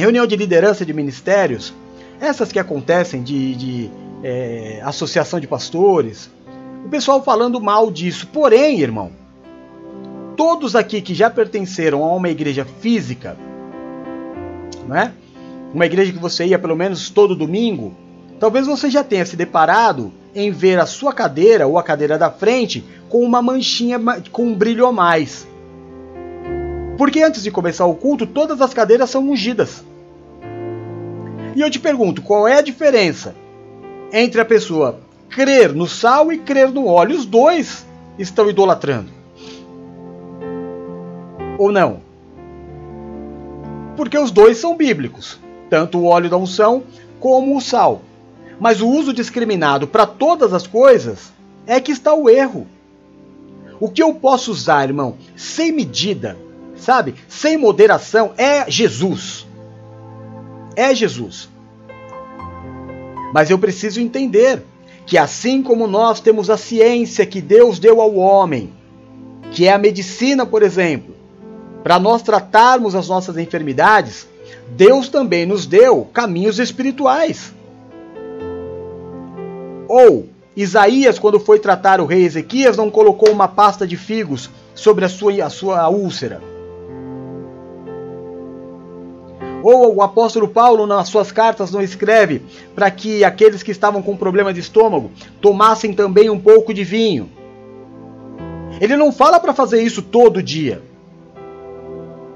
reunião 0.00 0.26
de 0.26 0.34
liderança 0.34 0.84
de 0.84 0.92
ministérios, 0.92 1.74
essas 2.20 2.50
que 2.50 2.58
acontecem 2.58 3.22
de, 3.22 3.54
de 3.54 3.90
é, 4.22 4.80
associação 4.82 5.38
de 5.38 5.46
pastores, 5.46 6.30
o 6.84 6.88
pessoal 6.88 7.22
falando 7.22 7.60
mal 7.60 7.90
disso. 7.90 8.26
Porém, 8.26 8.80
irmão, 8.80 9.10
todos 10.36 10.74
aqui 10.74 11.02
que 11.02 11.14
já 11.14 11.28
pertenceram 11.28 12.02
a 12.02 12.14
uma 12.14 12.30
igreja 12.30 12.64
física, 12.64 13.36
não 14.88 14.96
é? 14.96 15.12
Uma 15.72 15.86
igreja 15.86 16.12
que 16.12 16.18
você 16.18 16.46
ia 16.46 16.58
pelo 16.58 16.74
menos 16.74 17.10
todo 17.10 17.36
domingo, 17.36 17.94
talvez 18.40 18.66
você 18.66 18.90
já 18.90 19.04
tenha 19.04 19.24
se 19.24 19.36
deparado 19.36 20.12
em 20.34 20.50
ver 20.50 20.78
a 20.78 20.86
sua 20.86 21.12
cadeira 21.12 21.66
ou 21.66 21.78
a 21.78 21.82
cadeira 21.82 22.16
da 22.16 22.30
frente 22.30 22.84
com 23.08 23.22
uma 23.22 23.42
manchinha 23.42 24.00
com 24.32 24.44
um 24.44 24.54
brilho 24.54 24.86
a 24.86 24.92
mais. 24.92 25.46
Porque 26.96 27.22
antes 27.22 27.42
de 27.42 27.50
começar 27.50 27.86
o 27.86 27.94
culto, 27.94 28.26
todas 28.26 28.60
as 28.60 28.74
cadeiras 28.74 29.10
são 29.10 29.28
ungidas. 29.28 29.84
E 31.54 31.60
eu 31.60 31.70
te 31.70 31.78
pergunto, 31.78 32.22
qual 32.22 32.46
é 32.46 32.58
a 32.58 32.62
diferença 32.62 33.34
entre 34.12 34.40
a 34.40 34.44
pessoa 34.44 35.00
crer 35.28 35.72
no 35.72 35.86
sal 35.86 36.32
e 36.32 36.38
crer 36.38 36.70
no 36.70 36.86
óleo? 36.86 37.16
Os 37.16 37.26
dois 37.26 37.86
estão 38.18 38.48
idolatrando. 38.48 39.10
Ou 41.58 41.72
não? 41.72 42.00
Porque 43.96 44.18
os 44.18 44.30
dois 44.30 44.58
são 44.58 44.76
bíblicos, 44.76 45.38
tanto 45.68 45.98
o 45.98 46.04
óleo 46.04 46.30
da 46.30 46.36
unção 46.36 46.84
como 47.18 47.56
o 47.56 47.60
sal. 47.60 48.02
Mas 48.58 48.80
o 48.80 48.88
uso 48.88 49.12
discriminado 49.12 49.86
para 49.86 50.06
todas 50.06 50.52
as 50.52 50.66
coisas 50.66 51.32
é 51.66 51.80
que 51.80 51.92
está 51.92 52.14
o 52.14 52.28
erro. 52.28 52.66
O 53.78 53.88
que 53.88 54.02
eu 54.02 54.14
posso 54.14 54.50
usar, 54.50 54.88
irmão, 54.88 55.16
sem 55.34 55.72
medida, 55.72 56.36
sabe? 56.76 57.14
Sem 57.28 57.56
moderação, 57.56 58.32
é 58.36 58.70
Jesus. 58.70 59.46
É 60.76 60.94
Jesus. 60.94 61.48
Mas 63.32 63.50
eu 63.50 63.58
preciso 63.58 64.00
entender 64.00 64.62
que 65.06 65.18
assim 65.18 65.62
como 65.62 65.86
nós 65.86 66.20
temos 66.20 66.50
a 66.50 66.56
ciência 66.56 67.26
que 67.26 67.40
Deus 67.40 67.78
deu 67.78 68.00
ao 68.00 68.14
homem, 68.16 68.72
que 69.50 69.66
é 69.66 69.72
a 69.72 69.78
medicina, 69.78 70.46
por 70.46 70.62
exemplo, 70.62 71.14
para 71.82 71.98
nós 71.98 72.22
tratarmos 72.22 72.94
as 72.94 73.08
nossas 73.08 73.36
enfermidades, 73.36 74.28
Deus 74.70 75.08
também 75.08 75.46
nos 75.46 75.66
deu 75.66 76.04
caminhos 76.12 76.58
espirituais. 76.58 77.52
Ou 79.88 80.28
Isaías, 80.56 81.18
quando 81.18 81.40
foi 81.40 81.58
tratar 81.58 82.00
o 82.00 82.06
rei 82.06 82.24
Ezequias, 82.24 82.76
não 82.76 82.90
colocou 82.90 83.30
uma 83.30 83.48
pasta 83.48 83.86
de 83.86 83.96
figos 83.96 84.50
sobre 84.74 85.04
a 85.04 85.08
sua, 85.08 85.44
a 85.44 85.50
sua 85.50 85.88
úlcera. 85.88 86.40
Ou 89.62 89.96
o 89.96 90.02
apóstolo 90.02 90.48
Paulo, 90.48 90.86
nas 90.86 91.08
suas 91.08 91.30
cartas, 91.30 91.70
não 91.70 91.82
escreve 91.82 92.42
para 92.74 92.90
que 92.90 93.24
aqueles 93.24 93.62
que 93.62 93.70
estavam 93.70 94.02
com 94.02 94.16
problema 94.16 94.52
de 94.52 94.60
estômago 94.60 95.10
tomassem 95.40 95.92
também 95.92 96.30
um 96.30 96.38
pouco 96.38 96.72
de 96.72 96.84
vinho. 96.84 97.28
Ele 98.80 98.96
não 98.96 99.12
fala 99.12 99.38
para 99.38 99.52
fazer 99.52 99.82
isso 99.82 100.00
todo 100.00 100.42
dia, 100.42 100.80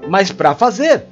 mas 0.07 0.31
para 0.31 0.53
fazer. 0.53 1.05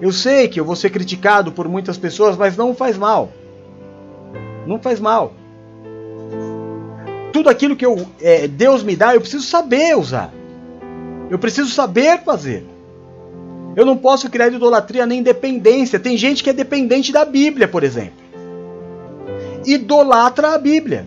Eu 0.00 0.12
sei 0.12 0.48
que 0.48 0.58
eu 0.58 0.64
vou 0.64 0.74
ser 0.74 0.90
criticado 0.90 1.52
por 1.52 1.68
muitas 1.68 1.96
pessoas, 1.96 2.36
mas 2.36 2.56
não 2.56 2.74
faz 2.74 2.98
mal. 2.98 3.30
Não 4.66 4.80
faz 4.80 4.98
mal. 4.98 5.32
Tudo 7.32 7.48
aquilo 7.48 7.76
que 7.76 7.86
eu, 7.86 8.06
é, 8.20 8.48
Deus 8.48 8.82
me 8.82 8.96
dá, 8.96 9.14
eu 9.14 9.20
preciso 9.20 9.44
saber 9.44 9.96
usar. 9.96 10.32
Eu 11.30 11.38
preciso 11.38 11.70
saber 11.70 12.22
fazer. 12.22 12.73
Eu 13.76 13.84
não 13.84 13.96
posso 13.96 14.30
criar 14.30 14.52
idolatria 14.52 15.06
nem 15.06 15.22
dependência. 15.22 15.98
Tem 15.98 16.16
gente 16.16 16.42
que 16.42 16.50
é 16.50 16.52
dependente 16.52 17.12
da 17.12 17.24
Bíblia, 17.24 17.66
por 17.66 17.82
exemplo. 17.82 18.24
Idolatra 19.66 20.54
a 20.54 20.58
Bíblia. 20.58 21.06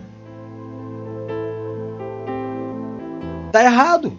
Está 3.46 3.64
errado. 3.64 4.18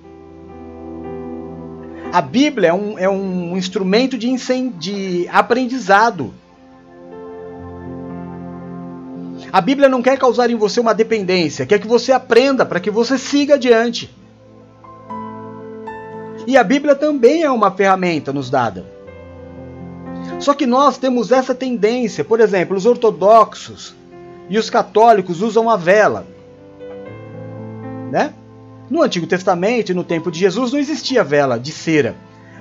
A 2.11 2.21
Bíblia 2.21 2.69
é 2.69 2.73
um, 2.73 2.97
é 2.97 3.07
um 3.07 3.55
instrumento 3.55 4.17
de, 4.17 4.35
de 4.79 5.27
aprendizado. 5.31 6.33
A 9.51 9.61
Bíblia 9.61 9.87
não 9.87 10.01
quer 10.01 10.17
causar 10.17 10.49
em 10.49 10.55
você 10.55 10.79
uma 10.79 10.93
dependência, 10.93 11.65
quer 11.65 11.79
que 11.79 11.87
você 11.87 12.11
aprenda 12.11 12.65
para 12.65 12.79
que 12.79 12.89
você 12.89 13.17
siga 13.17 13.55
adiante. 13.55 14.09
E 16.49 16.57
a 16.57 16.63
Bíblia 16.63 16.95
também 16.95 17.43
é 17.43 17.51
uma 17.51 17.69
ferramenta 17.69 18.33
nos 18.33 18.49
dada. 18.49 18.83
Só 20.39 20.55
que 20.55 20.65
nós 20.65 20.97
temos 20.97 21.31
essa 21.31 21.53
tendência, 21.53 22.25
por 22.25 22.39
exemplo, 22.39 22.75
os 22.75 22.87
ortodoxos 22.87 23.93
e 24.49 24.57
os 24.57 24.67
católicos 24.67 25.43
usam 25.43 25.69
a 25.69 25.77
vela. 25.77 26.25
Né? 28.11 28.33
No 28.89 29.03
Antigo 29.03 29.27
Testamento 29.27 29.93
no 29.93 30.03
tempo 30.03 30.31
de 30.31 30.39
Jesus 30.39 30.73
não 30.73 30.79
existia 30.79 31.23
vela 31.23 31.59
de 31.59 31.71
cera, 31.71 32.15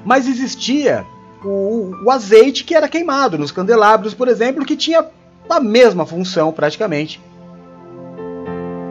mas 0.05 0.29
existia 0.29 1.07
o, 1.43 1.95
o 2.05 2.11
azeite 2.11 2.65
que 2.65 2.75
era 2.75 2.91
queimado 2.91 3.39
nos 3.39 3.51
candelabros, 3.51 4.13
por 4.13 4.29
exemplo, 4.29 4.67
que 4.67 4.77
tinha 4.77 5.07
a 5.49 5.61
mesma 5.61 6.05
função 6.05 6.53
praticamente 6.53 7.23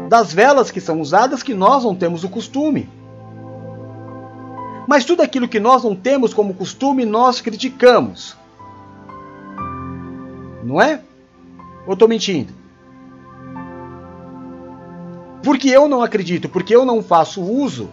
das 0.10 0.34
velas 0.34 0.72
que 0.72 0.82
são 0.82 1.00
usadas 1.00 1.44
que 1.44 1.54
nós 1.54 1.84
não 1.84 1.94
temos 1.94 2.24
o 2.24 2.30
costume. 2.30 2.90
Mas 4.88 5.04
tudo 5.04 5.22
aquilo 5.22 5.50
que 5.50 5.60
nós 5.60 5.84
não 5.84 5.94
temos 5.94 6.34
como 6.34 6.54
costume, 6.54 7.06
nós 7.06 7.42
criticamos. 7.42 8.38
Não 10.64 10.82
é? 10.82 11.02
Ou 11.86 11.94
estou 11.94 12.08
mentindo? 12.08 12.54
Porque 15.44 15.70
eu 15.70 15.88
não 15.88 16.02
acredito, 16.02 16.48
porque 16.50 16.76
eu 16.76 16.86
não 16.86 17.04
faço 17.04 17.42
uso. 17.42 17.90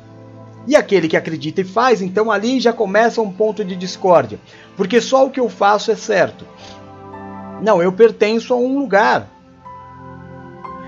E 0.66 0.74
aquele 0.74 1.08
que 1.08 1.16
acredita 1.16 1.60
e 1.60 1.64
faz, 1.64 2.00
então 2.00 2.30
ali 2.30 2.58
já 2.58 2.72
começa 2.72 3.20
um 3.20 3.30
ponto 3.30 3.64
de 3.64 3.76
discórdia. 3.76 4.38
Porque 4.76 5.00
só 5.00 5.26
o 5.26 5.30
que 5.30 5.40
eu 5.40 5.48
faço 5.48 5.90
é 5.90 5.96
certo. 5.96 6.46
Não, 7.60 7.82
eu 7.82 7.92
pertenço 7.92 8.54
a 8.54 8.56
um 8.56 8.78
lugar. 8.78 9.28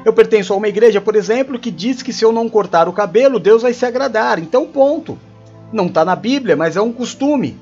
Eu 0.05 0.13
pertenço 0.13 0.53
a 0.53 0.57
uma 0.57 0.69
igreja, 0.69 1.01
por 1.01 1.17
exemplo, 1.17 1.59
que 1.59 1.71
diz 1.71 2.01
que 2.01 2.13
se 2.13 2.25
eu 2.25 2.33
não 2.33 2.49
cortar 2.49 2.89
o 2.89 2.93
cabelo, 2.93 3.41
Deus 3.41 3.63
vai 3.63 3.73
se 3.73 3.85
agradar. 3.85 4.39
Então, 4.39 4.67
ponto. 4.67 5.19
Não 5.73 5.87
está 5.87 6.05
na 6.05 6.15
Bíblia, 6.15 6.57
mas 6.57 6.77
é 6.77 6.81
um 6.81 6.93
costume. 6.93 7.59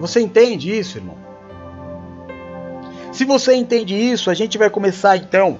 Você 0.00 0.20
entende 0.20 0.76
isso, 0.76 0.98
irmão? 0.98 1.16
Se 3.10 3.24
você 3.24 3.54
entende 3.54 3.94
isso, 3.94 4.28
a 4.28 4.34
gente 4.34 4.58
vai 4.58 4.68
começar 4.68 5.16
então 5.16 5.58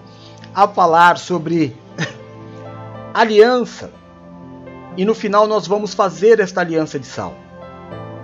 a 0.54 0.68
falar 0.68 1.16
sobre 1.18 1.74
aliança. 3.14 3.90
E 4.96 5.04
no 5.04 5.14
final 5.14 5.46
nós 5.46 5.66
vamos 5.66 5.94
fazer 5.94 6.40
esta 6.40 6.60
aliança 6.60 6.98
de 6.98 7.06
sal. 7.06 7.34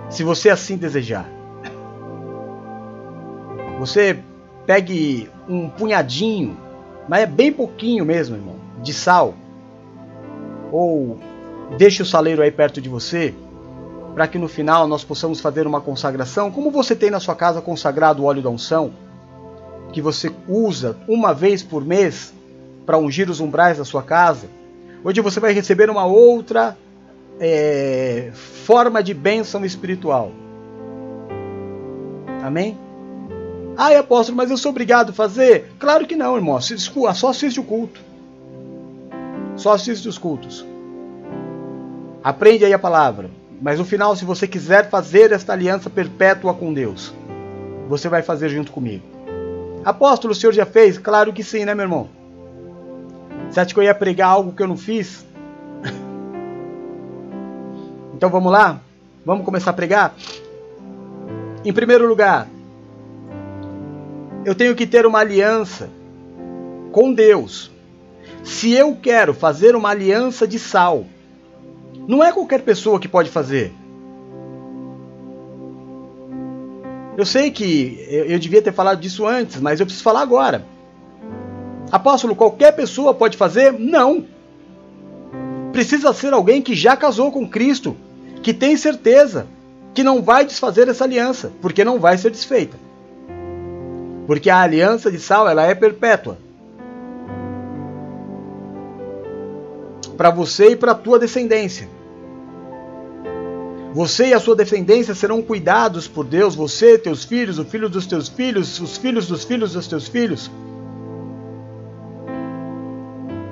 Se 0.09 0.23
você 0.23 0.49
assim 0.49 0.77
desejar. 0.77 1.25
Você 3.79 4.19
pegue 4.67 5.27
um 5.49 5.69
punhadinho, 5.69 6.55
mas 7.09 7.23
é 7.23 7.25
bem 7.25 7.51
pouquinho 7.51 8.05
mesmo, 8.05 8.35
irmão, 8.35 8.57
de 8.81 8.93
sal 8.93 9.33
ou 10.71 11.19
deixe 11.77 12.01
o 12.01 12.05
saleiro 12.05 12.41
aí 12.41 12.51
perto 12.51 12.81
de 12.81 12.89
você, 12.89 13.33
para 14.13 14.27
que 14.27 14.37
no 14.37 14.47
final 14.47 14.87
nós 14.87 15.03
possamos 15.03 15.39
fazer 15.39 15.67
uma 15.67 15.81
consagração, 15.81 16.51
como 16.51 16.71
você 16.71 16.95
tem 16.95 17.09
na 17.09 17.19
sua 17.19 17.35
casa 17.35 17.61
consagrado 17.61 18.23
o 18.23 18.25
óleo 18.25 18.41
da 18.41 18.49
unção, 18.49 18.91
que 19.91 20.01
você 20.01 20.31
usa 20.47 20.97
uma 21.07 21.33
vez 21.33 21.61
por 21.61 21.83
mês 21.83 22.33
para 22.85 22.97
ungir 22.97 23.29
os 23.29 23.39
umbrais 23.39 23.77
da 23.77 23.85
sua 23.85 24.01
casa. 24.01 24.47
Hoje 25.03 25.21
você 25.21 25.39
vai 25.39 25.53
receber 25.53 25.89
uma 25.89 26.05
outra 26.05 26.77
é, 27.39 28.31
forma 28.33 29.01
de 29.01 29.13
bênção 29.13 29.65
espiritual. 29.65 30.31
Amém? 32.43 32.77
Ai, 33.77 33.95
apóstolo, 33.95 34.37
mas 34.37 34.51
eu 34.51 34.57
sou 34.57 34.71
obrigado 34.71 35.09
a 35.09 35.13
fazer? 35.13 35.71
Claro 35.79 36.05
que 36.05 36.15
não, 36.15 36.35
irmão. 36.35 36.59
Só 36.61 37.29
assiste 37.29 37.59
o 37.59 37.63
culto. 37.63 38.10
Só 39.61 39.73
assiste 39.73 40.09
os 40.09 40.17
cultos. 40.17 40.65
Aprende 42.23 42.65
aí 42.65 42.73
a 42.73 42.79
palavra. 42.79 43.29
Mas 43.61 43.77
no 43.77 43.85
final, 43.85 44.15
se 44.15 44.25
você 44.25 44.47
quiser 44.47 44.89
fazer 44.89 45.31
esta 45.31 45.53
aliança 45.53 45.87
perpétua 45.87 46.51
com 46.51 46.73
Deus, 46.73 47.13
você 47.87 48.09
vai 48.09 48.23
fazer 48.23 48.49
junto 48.49 48.71
comigo. 48.71 49.03
Apóstolo, 49.85 50.31
o 50.31 50.35
senhor 50.35 50.51
já 50.51 50.65
fez? 50.65 50.97
Claro 50.97 51.31
que 51.31 51.43
sim, 51.43 51.63
né, 51.63 51.75
meu 51.75 51.83
irmão? 51.83 52.09
Você 53.51 53.59
acha 53.59 53.71
que 53.71 53.79
eu 53.79 53.83
ia 53.83 53.93
pregar 53.93 54.29
algo 54.29 54.51
que 54.51 54.63
eu 54.63 54.67
não 54.67 54.75
fiz? 54.75 55.23
então 58.15 58.31
vamos 58.31 58.51
lá? 58.51 58.81
Vamos 59.23 59.45
começar 59.45 59.69
a 59.69 59.73
pregar? 59.73 60.15
Em 61.63 61.71
primeiro 61.71 62.07
lugar, 62.07 62.47
eu 64.43 64.55
tenho 64.55 64.75
que 64.75 64.87
ter 64.87 65.05
uma 65.05 65.19
aliança 65.19 65.87
com 66.91 67.13
Deus. 67.13 67.69
Se 68.43 68.71
eu 68.73 68.95
quero 68.95 69.33
fazer 69.33 69.75
uma 69.75 69.89
aliança 69.89 70.47
de 70.47 70.57
sal, 70.57 71.05
não 72.07 72.23
é 72.23 72.31
qualquer 72.31 72.61
pessoa 72.61 72.99
que 72.99 73.07
pode 73.07 73.29
fazer. 73.29 73.71
Eu 77.17 77.25
sei 77.25 77.51
que 77.51 78.05
eu, 78.09 78.39
devia 78.39 78.61
ter 78.61 78.73
falado 78.73 78.99
disso 78.99 79.27
antes, 79.27 79.59
mas 79.59 79.79
eu 79.79 79.85
preciso 79.85 80.03
falar 80.03 80.21
agora. 80.21 80.65
Apóstolo, 81.91 82.35
qualquer 82.35 82.71
pessoa 82.71 83.13
pode 83.13 83.37
fazer? 83.37 83.73
Não. 83.73 84.25
Precisa 85.71 86.13
ser 86.13 86.33
alguém 86.33 86.61
que 86.61 86.73
já 86.73 86.95
casou 86.95 87.31
com 87.31 87.47
Cristo, 87.47 87.95
que 88.41 88.53
tem 88.53 88.75
certeza 88.75 89.45
que 89.93 90.03
não 90.03 90.21
vai 90.21 90.45
desfazer 90.45 90.87
essa 90.87 91.03
aliança, 91.03 91.51
porque 91.61 91.83
não 91.83 91.99
vai 91.99 92.17
ser 92.17 92.31
desfeita. 92.31 92.77
Porque 94.25 94.49
a 94.49 94.61
aliança 94.61 95.11
de 95.11 95.19
sal, 95.19 95.47
ela 95.47 95.65
é 95.65 95.75
perpétua. 95.75 96.37
Para 100.17 100.29
você 100.29 100.71
e 100.71 100.75
para 100.75 100.91
a 100.91 100.95
tua 100.95 101.19
descendência. 101.19 101.87
Você 103.93 104.27
e 104.27 104.33
a 104.33 104.39
sua 104.39 104.55
descendência 104.55 105.13
serão 105.13 105.41
cuidados 105.41 106.07
por 106.07 106.23
Deus, 106.23 106.55
você, 106.55 106.97
teus 106.97 107.25
filhos, 107.25 107.59
o 107.59 107.65
filho 107.65 107.89
dos 107.89 108.05
teus 108.05 108.29
filhos, 108.29 108.79
os 108.79 108.95
filhos 108.97 109.27
dos 109.27 109.43
filhos 109.43 109.73
dos 109.73 109.87
teus 109.87 110.07
filhos. 110.07 110.49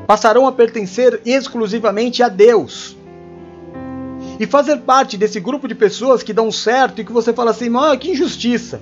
Passarão 0.07 0.47
a 0.47 0.51
pertencer 0.51 1.21
exclusivamente 1.25 2.23
a 2.23 2.29
Deus. 2.29 2.95
E 4.39 4.45
fazer 4.45 4.77
parte 4.77 5.17
desse 5.17 5.41
grupo 5.41 5.67
de 5.67 5.75
pessoas 5.75 6.23
que 6.23 6.31
dão 6.31 6.49
certo 6.49 7.01
e 7.01 7.05
que 7.05 7.11
você 7.11 7.33
fala 7.33 7.51
assim: 7.51 7.69
ah, 7.75 7.97
que 7.97 8.11
injustiça. 8.11 8.81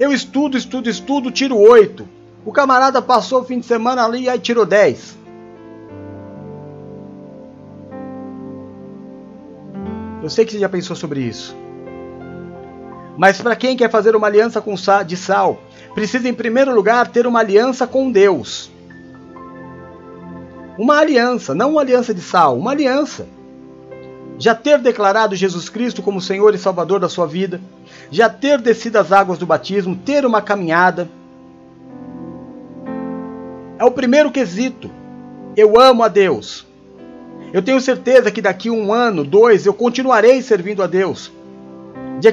Eu 0.00 0.12
estudo, 0.12 0.56
estudo, 0.56 0.90
estudo, 0.90 1.30
tiro 1.30 1.56
oito. 1.56 2.08
O 2.44 2.50
camarada 2.50 3.00
passou 3.00 3.42
o 3.42 3.44
fim 3.44 3.60
de 3.60 3.66
semana 3.66 4.04
ali 4.04 4.22
e 4.22 4.28
aí 4.28 4.38
tirou 4.38 4.66
10. 4.66 5.19
Eu 10.22 10.28
sei 10.28 10.44
que 10.44 10.52
você 10.52 10.58
já 10.58 10.68
pensou 10.68 10.94
sobre 10.94 11.20
isso. 11.20 11.56
Mas 13.16 13.40
para 13.40 13.56
quem 13.56 13.76
quer 13.76 13.90
fazer 13.90 14.14
uma 14.16 14.26
aliança 14.26 14.60
com 14.60 14.74
de 15.06 15.16
sal, 15.16 15.60
precisa 15.94 16.28
em 16.28 16.34
primeiro 16.34 16.74
lugar 16.74 17.08
ter 17.08 17.26
uma 17.26 17.40
aliança 17.40 17.86
com 17.86 18.10
Deus. 18.10 18.70
Uma 20.78 20.98
aliança, 20.98 21.54
não 21.54 21.72
uma 21.72 21.80
aliança 21.82 22.14
de 22.14 22.20
sal, 22.20 22.56
uma 22.56 22.70
aliança. 22.70 23.28
Já 24.38 24.54
ter 24.54 24.78
declarado 24.78 25.36
Jesus 25.36 25.68
Cristo 25.68 26.02
como 26.02 26.20
Senhor 26.20 26.54
e 26.54 26.58
Salvador 26.58 26.98
da 26.98 27.10
sua 27.10 27.26
vida, 27.26 27.60
já 28.10 28.30
ter 28.30 28.58
descido 28.58 28.98
as 28.98 29.12
águas 29.12 29.38
do 29.38 29.44
batismo, 29.44 29.94
ter 29.96 30.24
uma 30.24 30.40
caminhada. 30.40 31.06
É 33.78 33.84
o 33.84 33.90
primeiro 33.90 34.30
quesito. 34.30 34.90
Eu 35.54 35.78
amo 35.78 36.02
a 36.02 36.08
Deus. 36.08 36.69
Eu 37.52 37.62
tenho 37.62 37.80
certeza 37.80 38.30
que 38.30 38.40
daqui 38.40 38.70
um 38.70 38.92
ano, 38.92 39.24
dois, 39.24 39.66
eu 39.66 39.74
continuarei 39.74 40.40
servindo 40.40 40.82
a 40.82 40.86
Deus. 40.86 41.32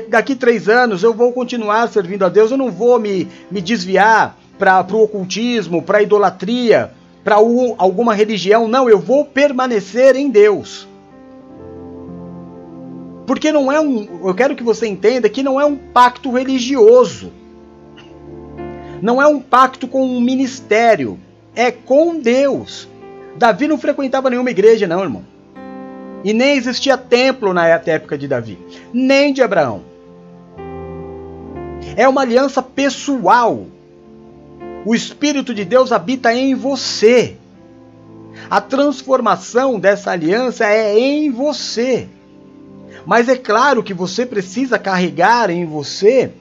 Daqui 0.09 0.35
três 0.35 0.67
anos 0.67 1.01
eu 1.01 1.13
vou 1.13 1.31
continuar 1.31 1.87
servindo 1.87 2.23
a 2.23 2.29
Deus. 2.29 2.51
Eu 2.51 2.57
não 2.57 2.71
vou 2.71 2.99
me, 2.99 3.27
me 3.49 3.61
desviar 3.61 4.37
para 4.59 4.85
o 4.91 5.03
ocultismo, 5.03 5.81
para 5.81 5.99
a 5.99 6.03
idolatria, 6.03 6.91
para 7.23 7.35
alguma 7.35 8.13
religião. 8.13 8.67
Não, 8.67 8.89
eu 8.89 8.99
vou 8.99 9.25
permanecer 9.25 10.15
em 10.15 10.29
Deus. 10.29 10.87
Porque 13.25 13.51
não 13.51 13.71
é 13.71 13.79
um. 13.79 14.27
Eu 14.27 14.35
quero 14.35 14.55
que 14.55 14.63
você 14.63 14.87
entenda 14.87 15.27
que 15.29 15.43
não 15.43 15.59
é 15.59 15.65
um 15.65 15.75
pacto 15.75 16.31
religioso. 16.31 17.31
Não 19.01 19.21
é 19.21 19.27
um 19.27 19.39
pacto 19.39 19.87
com 19.87 20.05
um 20.05 20.21
ministério. 20.21 21.19
É 21.55 21.71
com 21.71 22.19
Deus. 22.19 22.87
Davi 23.37 23.67
não 23.67 23.77
frequentava 23.77 24.29
nenhuma 24.29 24.51
igreja, 24.51 24.87
não, 24.87 25.03
irmão. 25.03 25.23
E 26.23 26.33
nem 26.33 26.57
existia 26.57 26.97
templo 26.97 27.53
na 27.53 27.67
época 27.67 28.17
de 28.17 28.27
Davi, 28.27 28.57
nem 28.93 29.31
de 29.31 29.41
Abraão. 29.41 29.81
É 31.95 32.07
uma 32.07 32.21
aliança 32.21 32.61
pessoal 32.61 33.65
o 34.87 34.95
Espírito 34.95 35.53
de 35.53 35.65
Deus 35.65 35.91
habita 35.91 36.33
em 36.33 36.55
você. 36.55 37.35
A 38.49 38.61
transformação 38.61 39.77
dessa 39.77 40.11
aliança 40.11 40.65
é 40.65 40.97
em 40.97 41.29
você. 41.29 42.07
Mas 43.05 43.27
é 43.27 43.35
claro 43.35 43.83
que 43.83 43.93
você 43.93 44.25
precisa 44.25 44.79
carregar 44.79 45.49
em 45.49 45.65
você 45.65 46.31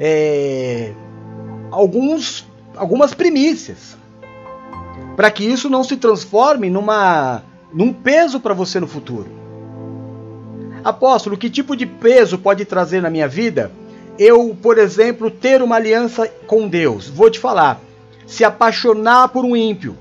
é, 0.00 0.92
alguns, 1.70 2.44
algumas 2.74 3.14
primícias. 3.14 3.96
Para 5.16 5.30
que 5.30 5.44
isso 5.44 5.68
não 5.68 5.84
se 5.84 5.96
transforme 5.96 6.70
numa, 6.70 7.42
num 7.72 7.92
peso 7.92 8.40
para 8.40 8.54
você 8.54 8.80
no 8.80 8.86
futuro. 8.86 9.28
Apóstolo, 10.82 11.36
que 11.36 11.50
tipo 11.50 11.76
de 11.76 11.86
peso 11.86 12.38
pode 12.38 12.64
trazer 12.64 13.00
na 13.00 13.10
minha 13.10 13.28
vida? 13.28 13.70
Eu, 14.18 14.56
por 14.60 14.78
exemplo, 14.78 15.30
ter 15.30 15.62
uma 15.62 15.76
aliança 15.76 16.26
com 16.46 16.68
Deus. 16.68 17.08
Vou 17.08 17.30
te 17.30 17.38
falar 17.38 17.80
se 18.26 18.44
apaixonar 18.44 19.28
por 19.28 19.44
um 19.44 19.54
ímpio. 19.54 19.96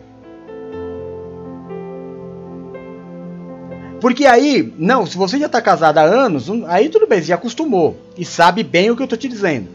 Porque 4.00 4.26
aí, 4.26 4.74
não, 4.80 5.06
se 5.06 5.16
você 5.16 5.38
já 5.38 5.46
está 5.46 5.62
casado 5.62 6.00
há 6.00 6.04
anos, 6.04 6.50
aí 6.68 6.90
tudo 6.90 7.06
bem, 7.06 7.20
você 7.20 7.28
já 7.28 7.36
acostumou 7.36 7.98
e 8.18 8.26
sabe 8.26 8.64
bem 8.64 8.90
o 8.90 8.96
que 8.96 9.04
eu 9.04 9.06
estou 9.06 9.18
te 9.18 9.28
dizendo. 9.28 9.68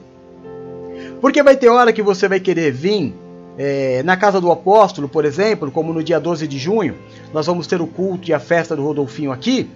Porque 1.21 1.43
vai 1.43 1.57
ter 1.57 1.69
hora 1.69 1.93
que 1.93 2.03
você 2.03 2.27
vai 2.27 2.41
querer 2.41 2.73
vir 2.73 3.15
é, 3.59 4.03
na 4.03 4.17
casa 4.17 4.41
do 4.41 4.51
apóstolo, 4.51 5.09
por 5.09 5.25
exemplo, 5.25 5.71
como 5.71 5.93
no 5.93 6.03
dia 6.03 6.21
12 6.21 6.47
de 6.47 6.59
junho, 6.59 6.97
nós 7.33 7.47
vamos 7.47 7.67
ter 7.67 7.81
o 7.81 7.87
culto 7.87 8.29
e 8.29 8.35
a 8.35 8.41
festa 8.41 8.77
do 8.77 8.83
Rodolfinho 8.83 9.33
aqui. 9.33 9.69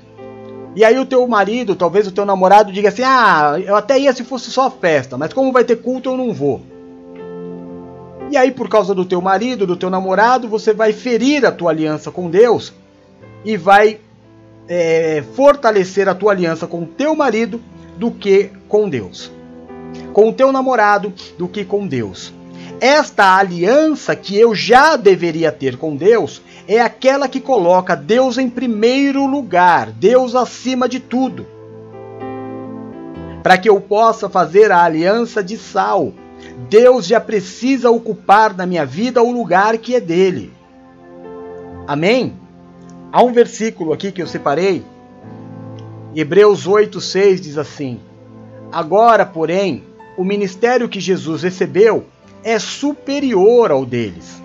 E 0.77 0.85
aí 0.85 0.99
o 0.99 1.07
teu 1.07 1.27
marido, 1.27 1.75
talvez 1.75 2.07
o 2.07 2.13
teu 2.13 2.25
namorado, 2.25 2.73
diga 2.73 2.91
assim: 2.91 3.03
Ah, 3.05 3.59
eu 3.65 3.75
até 3.75 3.99
ia 3.99 4.13
se 4.13 4.23
fosse 4.23 4.51
só 4.51 4.71
festa, 4.71 5.19
mas 5.19 5.33
como 5.33 5.53
vai 5.53 5.65
ter 5.65 5.77
culto 5.77 6.11
eu 6.11 6.17
não 6.17 6.33
vou. 6.33 6.61
E 8.31 8.37
aí, 8.37 8.53
por 8.53 8.69
causa 8.69 8.95
do 8.95 9.05
teu 9.05 9.21
marido, 9.21 9.67
do 9.67 9.77
teu 9.77 9.91
namorado, 9.91 10.47
você 10.47 10.73
vai 10.73 10.93
ferir 10.93 11.45
a 11.45 11.51
tua 11.51 11.73
aliança 11.73 12.13
com 12.13 12.31
Deus 12.31 12.73
e 13.45 13.57
vai 13.57 13.99
é, 14.69 15.25
fortalecer 15.35 16.09
a 16.09 16.15
tua 16.15 16.31
aliança 16.31 16.65
com 16.69 16.85
o 16.85 16.87
teu 16.87 17.17
marido 17.17 17.61
do 17.97 18.13
que 18.13 18.51
com 18.69 18.89
Deus. 18.89 19.33
Com 20.13 20.29
o 20.29 20.33
teu 20.33 20.53
namorado 20.53 21.13
do 21.37 21.49
que 21.49 21.65
com 21.65 21.89
Deus. 21.89 22.33
Esta 22.81 23.37
aliança 23.37 24.17
que 24.17 24.39
eu 24.39 24.55
já 24.55 24.97
deveria 24.97 25.53
ter 25.53 25.77
com 25.77 25.95
Deus 25.95 26.41
é 26.67 26.81
aquela 26.81 27.29
que 27.29 27.39
coloca 27.39 27.95
Deus 27.95 28.39
em 28.39 28.49
primeiro 28.49 29.27
lugar, 29.27 29.91
Deus 29.91 30.35
acima 30.35 30.89
de 30.89 30.99
tudo. 30.99 31.47
Para 33.43 33.59
que 33.59 33.69
eu 33.69 33.79
possa 33.83 34.31
fazer 34.31 34.73
a 34.73 34.83
aliança 34.83 35.45
de 35.45 35.59
sal, 35.59 36.15
Deus 36.71 37.07
já 37.07 37.21
precisa 37.21 37.91
ocupar 37.91 38.57
na 38.57 38.65
minha 38.65 38.87
vida 38.87 39.23
o 39.23 39.31
lugar 39.31 39.77
que 39.77 39.95
é 39.95 40.01
dele. 40.01 40.51
Amém? 41.87 42.35
Há 43.13 43.23
um 43.23 43.33
versículo 43.33 43.93
aqui 43.93 44.11
que 44.11 44.23
eu 44.23 44.27
separei. 44.27 44.83
Hebreus 46.15 46.67
8:6 46.67 47.41
diz 47.41 47.59
assim: 47.59 48.01
Agora, 48.73 49.27
porém, 49.27 49.85
o 50.17 50.25
ministério 50.25 50.89
que 50.89 51.01
Jesus 51.01 51.43
recebeu 51.43 52.07
é 52.43 52.59
superior 52.59 53.71
ao 53.71 53.85
deles. 53.85 54.41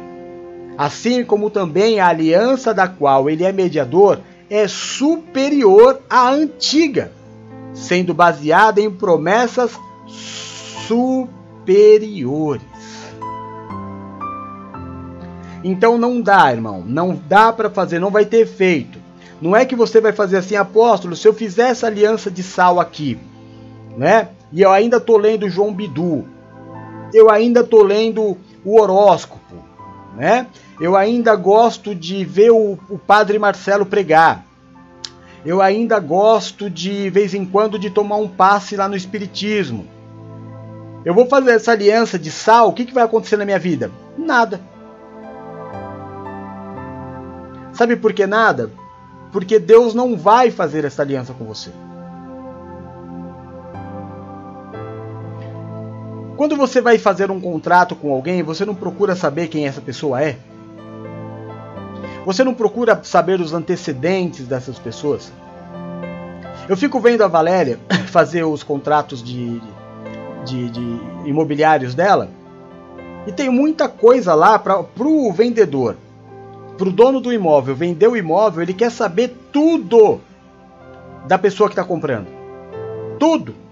Assim 0.78 1.24
como 1.24 1.50
também 1.50 2.00
a 2.00 2.08
aliança 2.08 2.74
da 2.74 2.88
qual 2.88 3.30
ele 3.30 3.44
é 3.44 3.52
mediador 3.52 4.20
é 4.50 4.68
superior 4.68 6.02
à 6.10 6.30
antiga, 6.30 7.12
sendo 7.74 8.14
baseada 8.14 8.82
em 8.82 8.92
promessas 8.92 9.72
superiores. 10.88 12.62
Então 15.64 15.98
não 15.98 16.22
dá, 16.22 16.52
irmão, 16.52 16.84
não 16.86 17.20
dá 17.28 17.52
para 17.52 17.72
fazer, 17.72 17.98
não 17.98 18.12
vai 18.12 18.26
ter 18.26 18.42
efeito. 18.42 19.00
Não 19.42 19.56
é 19.56 19.66
que 19.66 19.76
você 19.76 20.00
vai 20.00 20.14
fazer 20.14 20.38
assim, 20.38 20.56
apóstolo, 20.56 21.16
se 21.16 21.28
eu 21.28 21.34
fizer 21.34 21.70
essa 21.70 21.88
aliança 21.88 22.30
de 22.30 22.44
sal 22.44 22.80
aqui, 22.80 23.18
né? 23.98 24.30
E 24.54 24.62
eu 24.62 24.72
ainda 24.72 25.00
tô 25.00 25.18
lendo 25.18 25.50
João 25.50 25.74
Bidu, 25.74 26.26
eu 27.16 27.30
ainda 27.32 27.64
tô 27.64 27.82
lendo 27.82 28.38
o 28.66 28.80
horóscopo, 28.80 29.56
né? 30.18 30.48
Eu 30.82 30.98
ainda 30.98 31.34
gosto 31.36 31.96
de 31.96 32.26
ver 32.26 32.52
o, 32.52 32.78
o 32.90 32.98
padre 33.00 33.40
Marcelo 33.40 33.86
pregar. 33.86 34.46
Eu 35.46 35.62
ainda 35.62 35.98
gosto 35.98 36.70
de 36.70 37.10
vez 37.10 37.34
em 37.34 37.46
quando 37.46 37.80
de 37.80 37.90
tomar 37.90 38.18
um 38.18 38.28
passe 38.28 38.76
lá 38.76 38.90
no 38.90 38.98
espiritismo. 38.98 39.88
Eu 41.06 41.14
vou 41.14 41.26
fazer 41.28 41.52
essa 41.52 41.72
aliança 41.72 42.20
de 42.20 42.30
sal, 42.30 42.70
o 42.70 42.74
que, 42.74 42.84
que 42.84 42.94
vai 42.94 43.04
acontecer 43.04 43.38
na 43.38 43.46
minha 43.46 43.60
vida? 43.60 43.90
Nada. 44.18 44.60
Sabe 47.72 47.96
por 47.96 48.12
que 48.12 48.28
nada? 48.28 48.72
Porque 49.32 49.58
Deus 49.58 49.94
não 49.94 50.18
vai 50.18 50.52
fazer 50.52 50.84
essa 50.84 51.02
aliança 51.02 51.34
com 51.34 51.46
você. 51.46 51.72
Quando 56.38 56.58
você 56.58 56.82
vai 56.82 56.98
fazer 56.98 57.32
um 57.32 57.40
contrato 57.40 57.96
com 57.96 58.12
alguém, 58.12 58.44
você 58.44 58.66
não 58.66 58.76
procura 58.76 59.16
saber 59.16 59.48
quem 59.48 59.66
essa 59.66 59.80
pessoa 59.80 60.22
é. 60.22 60.38
Você 62.26 62.44
não 62.44 62.54
procura 62.54 63.00
saber 63.04 63.40
os 63.40 63.54
antecedentes 63.54 64.46
dessas 64.46 64.78
pessoas. 64.78 65.32
Eu 66.68 66.76
fico 66.76 67.00
vendo 67.00 67.24
a 67.24 67.28
Valéria 67.28 67.80
fazer 68.08 68.44
os 68.44 68.64
contratos 68.64 69.24
de, 69.24 69.62
de, 70.44 70.70
de 70.70 71.00
imobiliários 71.26 71.96
dela. 71.96 72.30
E 73.26 73.32
tem 73.32 73.50
muita 73.50 73.88
coisa 73.88 74.34
lá 74.34 74.60
para 74.60 74.86
o 75.00 75.32
vendedor, 75.32 75.96
para 76.78 76.90
o 76.90 76.92
dono 76.92 77.22
do 77.22 77.32
imóvel 77.32 77.76
vender 77.76 78.08
o 78.08 78.18
imóvel, 78.18 78.62
ele 78.62 78.74
quer 78.74 78.92
saber 78.92 79.36
tudo 79.52 80.20
da 81.28 81.38
pessoa 81.38 81.70
que 81.70 81.74
está 81.74 81.84
comprando. 81.84 82.28
Tudo. 83.18 83.65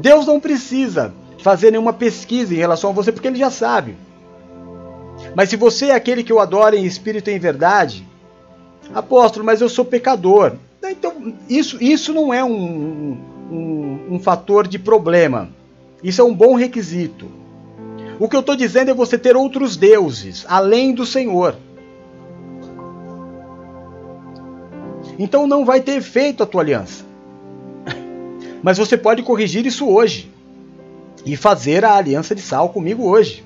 Deus 0.00 0.26
não 0.26 0.40
precisa 0.40 1.12
fazer 1.42 1.70
nenhuma 1.70 1.92
pesquisa 1.92 2.54
em 2.54 2.58
relação 2.58 2.90
a 2.90 2.92
você, 2.92 3.12
porque 3.12 3.28
ele 3.28 3.38
já 3.38 3.50
sabe. 3.50 3.96
Mas 5.34 5.50
se 5.50 5.56
você 5.56 5.86
é 5.86 5.94
aquele 5.94 6.24
que 6.24 6.32
eu 6.32 6.40
adoro 6.40 6.74
em 6.74 6.84
espírito 6.84 7.30
e 7.30 7.34
em 7.34 7.38
verdade, 7.38 8.06
apóstolo, 8.94 9.44
mas 9.44 9.60
eu 9.60 9.68
sou 9.68 9.84
pecador. 9.84 10.54
Então, 10.82 11.34
isso, 11.48 11.82
isso 11.82 12.12
não 12.12 12.32
é 12.32 12.42
um, 12.42 13.16
um, 13.50 14.06
um 14.12 14.18
fator 14.18 14.66
de 14.66 14.78
problema. 14.78 15.48
Isso 16.02 16.20
é 16.20 16.24
um 16.24 16.34
bom 16.34 16.54
requisito. 16.54 17.30
O 18.18 18.28
que 18.28 18.36
eu 18.36 18.40
estou 18.40 18.56
dizendo 18.56 18.90
é 18.90 18.94
você 18.94 19.16
ter 19.16 19.36
outros 19.36 19.76
deuses, 19.76 20.44
além 20.48 20.94
do 20.94 21.06
Senhor. 21.06 21.54
Então 25.18 25.46
não 25.46 25.64
vai 25.64 25.80
ter 25.80 25.92
efeito 25.92 26.42
a 26.42 26.46
tua 26.46 26.62
aliança. 26.62 27.09
Mas 28.62 28.78
você 28.78 28.96
pode 28.96 29.22
corrigir 29.22 29.66
isso 29.66 29.88
hoje. 29.88 30.30
e 31.24 31.36
fazer 31.36 31.84
a 31.84 31.94
aliança 31.94 32.34
de 32.34 32.40
sal 32.40 32.70
comigo 32.70 33.04
hoje. 33.06 33.44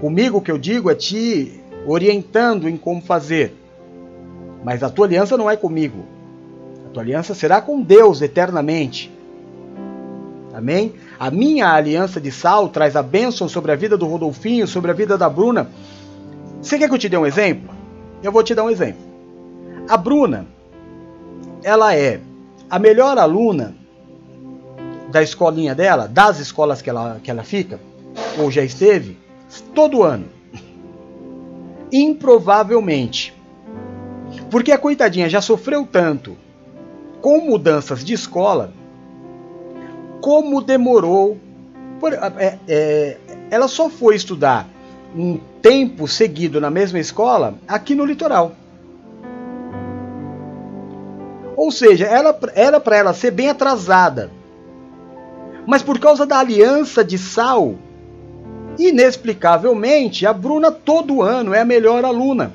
Comigo 0.00 0.38
o 0.38 0.40
que 0.40 0.50
eu 0.50 0.58
digo 0.58 0.90
é 0.90 0.94
te 0.94 1.60
orientando 1.86 2.68
em 2.68 2.76
como 2.76 3.02
fazer. 3.02 3.52
Mas 4.62 4.82
a 4.82 4.90
tua 4.90 5.06
aliança 5.06 5.36
não 5.36 5.50
é 5.50 5.56
comigo. 5.56 6.04
A 6.86 6.90
tua 6.90 7.02
aliança 7.02 7.34
será 7.34 7.60
com 7.60 7.82
Deus 7.82 8.22
eternamente. 8.22 9.12
Amém? 10.52 10.92
A 11.18 11.30
minha 11.30 11.68
aliança 11.68 12.20
de 12.20 12.30
sal 12.30 12.68
traz 12.68 12.94
a 12.94 13.02
bênção 13.02 13.48
sobre 13.48 13.72
a 13.72 13.76
vida 13.76 13.96
do 13.96 14.06
Rodolfinho, 14.06 14.68
sobre 14.68 14.90
a 14.90 14.94
vida 14.94 15.18
da 15.18 15.28
Bruna. 15.28 15.68
Você 16.62 16.78
quer 16.78 16.88
que 16.88 16.94
eu 16.94 16.98
te 16.98 17.08
dê 17.08 17.16
um 17.16 17.26
exemplo? 17.26 17.74
Eu 18.22 18.30
vou 18.30 18.42
te 18.42 18.54
dar 18.54 18.62
um 18.62 18.70
exemplo. 18.70 19.02
A 19.88 19.96
Bruna, 19.96 20.46
ela 21.62 21.94
é 21.94 22.20
a 22.74 22.78
melhor 22.80 23.16
aluna 23.18 23.72
da 25.08 25.22
escolinha 25.22 25.76
dela, 25.76 26.08
das 26.08 26.40
escolas 26.40 26.82
que 26.82 26.90
ela, 26.90 27.20
que 27.22 27.30
ela 27.30 27.44
fica, 27.44 27.78
ou 28.36 28.50
já 28.50 28.64
esteve, 28.64 29.16
todo 29.72 30.02
ano. 30.02 30.26
Improvavelmente. 31.92 33.32
Porque 34.50 34.72
a 34.72 34.78
coitadinha 34.78 35.28
já 35.28 35.40
sofreu 35.40 35.86
tanto 35.86 36.36
com 37.20 37.42
mudanças 37.42 38.04
de 38.04 38.12
escola, 38.12 38.72
como 40.20 40.60
demorou. 40.60 41.38
Por, 42.00 42.12
é, 42.12 42.58
é, 42.66 43.18
ela 43.52 43.68
só 43.68 43.88
foi 43.88 44.16
estudar 44.16 44.68
um 45.14 45.38
tempo 45.62 46.08
seguido 46.08 46.60
na 46.60 46.70
mesma 46.70 46.98
escola 46.98 47.54
aqui 47.68 47.94
no 47.94 48.04
litoral. 48.04 48.56
Ou 51.64 51.70
seja, 51.70 52.04
era, 52.04 52.38
era 52.54 52.78
para 52.78 52.94
ela 52.94 53.14
ser 53.14 53.30
bem 53.30 53.48
atrasada. 53.48 54.30
Mas 55.66 55.82
por 55.82 55.98
causa 55.98 56.26
da 56.26 56.38
aliança 56.38 57.02
de 57.02 57.16
sal, 57.16 57.76
inexplicavelmente, 58.78 60.26
a 60.26 60.32
Bruna 60.34 60.70
todo 60.70 61.22
ano 61.22 61.54
é 61.54 61.60
a 61.60 61.64
melhor 61.64 62.04
aluna. 62.04 62.52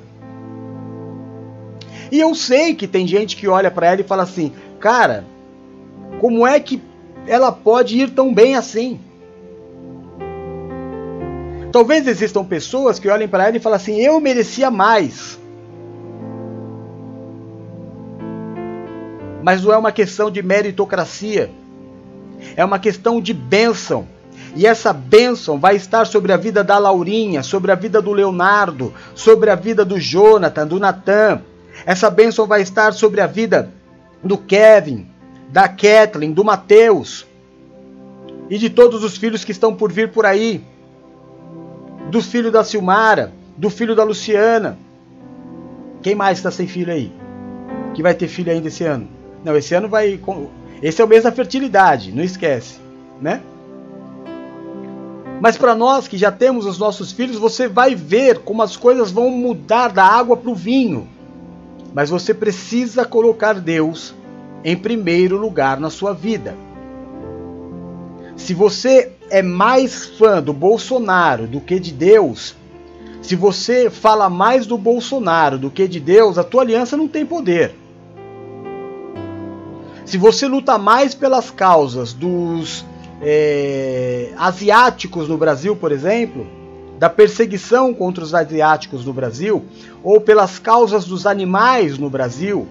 E 2.12 2.20
eu 2.20 2.36
sei 2.36 2.76
que 2.76 2.88
tem 2.88 3.07
gente 3.07 3.36
que 3.36 3.47
olha 3.47 3.72
para 3.72 3.88
ela 3.88 4.01
e 4.01 4.03
fala 4.03 4.22
assim: 4.22 4.53
"Cara, 4.80 5.26
como 6.20 6.45
é 6.45 6.60
que 6.60 6.80
ela 7.26 7.51
pode 7.51 7.97
ir 7.97 8.12
tão 8.12 8.32
bem 8.32 8.55
assim?" 8.55 8.99
Talvez 11.72 12.05
existam 12.05 12.45
pessoas 12.45 12.99
que 12.99 13.10
olhem 13.10 13.28
para 13.28 13.47
ela 13.47 13.57
e 13.57 13.60
falem 13.60 13.78
assim: 13.78 13.99
"Eu 13.99 14.20
merecia 14.20 14.70
mais." 14.70 15.39
Mas 19.49 19.63
não 19.63 19.73
é 19.73 19.77
uma 19.79 19.91
questão 19.91 20.29
de 20.29 20.43
meritocracia. 20.43 21.49
É 22.55 22.63
uma 22.63 22.77
questão 22.77 23.19
de 23.19 23.33
bênção. 23.33 24.07
E 24.55 24.67
essa 24.67 24.93
bênção 24.93 25.59
vai 25.59 25.75
estar 25.75 26.05
sobre 26.05 26.31
a 26.31 26.37
vida 26.37 26.63
da 26.63 26.77
Laurinha, 26.77 27.41
sobre 27.41 27.71
a 27.71 27.75
vida 27.75 27.99
do 27.99 28.11
Leonardo, 28.11 28.93
sobre 29.15 29.49
a 29.49 29.55
vida 29.55 29.83
do 29.83 29.99
Jonathan, 29.99 30.67
do 30.67 30.79
Natan. 30.79 31.41
Essa 31.83 32.11
bênção 32.11 32.45
vai 32.45 32.61
estar 32.61 32.93
sobre 32.93 33.21
a 33.21 33.25
vida 33.25 33.71
do 34.23 34.37
Kevin, 34.37 35.07
da 35.49 35.67
Kathleen, 35.67 36.31
do 36.31 36.45
Mateus 36.45 37.25
e 38.51 38.57
de 38.59 38.69
todos 38.69 39.03
os 39.03 39.17
filhos 39.17 39.43
que 39.43 39.51
estão 39.51 39.73
por 39.73 39.91
vir 39.91 40.11
por 40.11 40.27
aí. 40.27 40.63
Do 42.11 42.21
filho 42.21 42.51
da 42.51 42.63
Silmara, 42.63 43.33
do 43.57 43.71
filho 43.71 43.95
da 43.95 44.03
Luciana. 44.03 44.77
Quem 46.03 46.13
mais 46.13 46.37
está 46.37 46.51
sem 46.51 46.67
filho 46.67 46.93
aí? 46.93 47.11
Que 47.95 48.03
vai 48.03 48.13
ter 48.13 48.27
filho 48.27 48.51
ainda 48.51 48.67
esse 48.67 48.83
ano? 48.83 49.17
Não, 49.43 49.55
esse 49.55 49.73
ano 49.73 49.87
vai. 49.87 50.19
Esse 50.81 51.01
é 51.01 51.05
o 51.05 51.07
mês 51.07 51.23
da 51.23 51.31
fertilidade, 51.31 52.11
não 52.11 52.23
esquece, 52.23 52.79
né? 53.21 53.41
Mas 55.41 55.57
para 55.57 55.73
nós 55.73 56.07
que 56.07 56.17
já 56.17 56.31
temos 56.31 56.65
os 56.65 56.77
nossos 56.77 57.11
filhos, 57.11 57.37
você 57.37 57.67
vai 57.67 57.95
ver 57.95 58.39
como 58.39 58.61
as 58.61 58.75
coisas 58.75 59.11
vão 59.11 59.29
mudar 59.29 59.89
da 59.89 60.03
água 60.03 60.35
para 60.35 60.49
o 60.49 60.55
vinho. 60.55 61.07
Mas 61.93 62.09
você 62.09 62.33
precisa 62.33 63.05
colocar 63.05 63.53
Deus 63.53 64.13
em 64.63 64.75
primeiro 64.75 65.37
lugar 65.37 65.79
na 65.79 65.89
sua 65.89 66.13
vida. 66.13 66.55
Se 68.35 68.53
você 68.53 69.11
é 69.29 69.41
mais 69.41 70.05
fã 70.05 70.41
do 70.41 70.53
Bolsonaro 70.53 71.47
do 71.47 71.61
que 71.61 71.79
de 71.79 71.93
Deus, 71.93 72.55
se 73.21 73.35
você 73.35 73.89
fala 73.89 74.29
mais 74.29 74.65
do 74.65 74.77
Bolsonaro 74.77 75.57
do 75.57 75.69
que 75.69 75.87
de 75.87 75.99
Deus, 75.99 76.37
a 76.37 76.43
tua 76.43 76.61
aliança 76.61 76.97
não 76.97 77.07
tem 77.07 77.25
poder. 77.25 77.75
Se 80.10 80.18
você 80.18 80.47
luta 80.47 80.76
mais 80.76 81.14
pelas 81.14 81.51
causas 81.51 82.14
dos 82.14 82.84
é, 83.22 84.34
asiáticos 84.39 85.30
no 85.30 85.38
Brasil, 85.38 85.76
por 85.76 85.91
exemplo, 85.91 86.47
da 86.97 87.07
perseguição 87.07 87.93
contra 87.93 88.24
os 88.24 88.34
asiáticos 88.34 89.05
no 89.05 89.14
Brasil, 89.14 89.64
ou 90.03 90.20
pelas 90.20 90.57
causas 90.57 91.05
dos 91.05 91.28
animais 91.28 91.99
no 91.99 92.10
Brasil, 92.10 92.68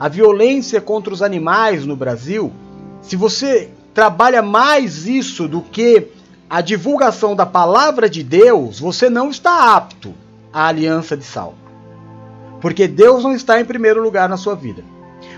a 0.00 0.08
violência 0.08 0.80
contra 0.80 1.12
os 1.12 1.20
animais 1.20 1.84
no 1.84 1.94
Brasil, 1.94 2.50
se 3.02 3.16
você 3.16 3.68
trabalha 3.92 4.40
mais 4.40 5.06
isso 5.06 5.46
do 5.46 5.60
que 5.60 6.08
a 6.48 6.62
divulgação 6.62 7.36
da 7.36 7.44
palavra 7.44 8.08
de 8.08 8.22
Deus, 8.22 8.80
você 8.80 9.10
não 9.10 9.28
está 9.28 9.76
apto 9.76 10.14
à 10.50 10.68
aliança 10.68 11.18
de 11.18 11.24
sal. 11.24 11.52
Porque 12.62 12.88
Deus 12.88 13.24
não 13.24 13.34
está 13.34 13.60
em 13.60 13.64
primeiro 13.66 14.02
lugar 14.02 14.26
na 14.26 14.38
sua 14.38 14.54
vida. 14.54 14.82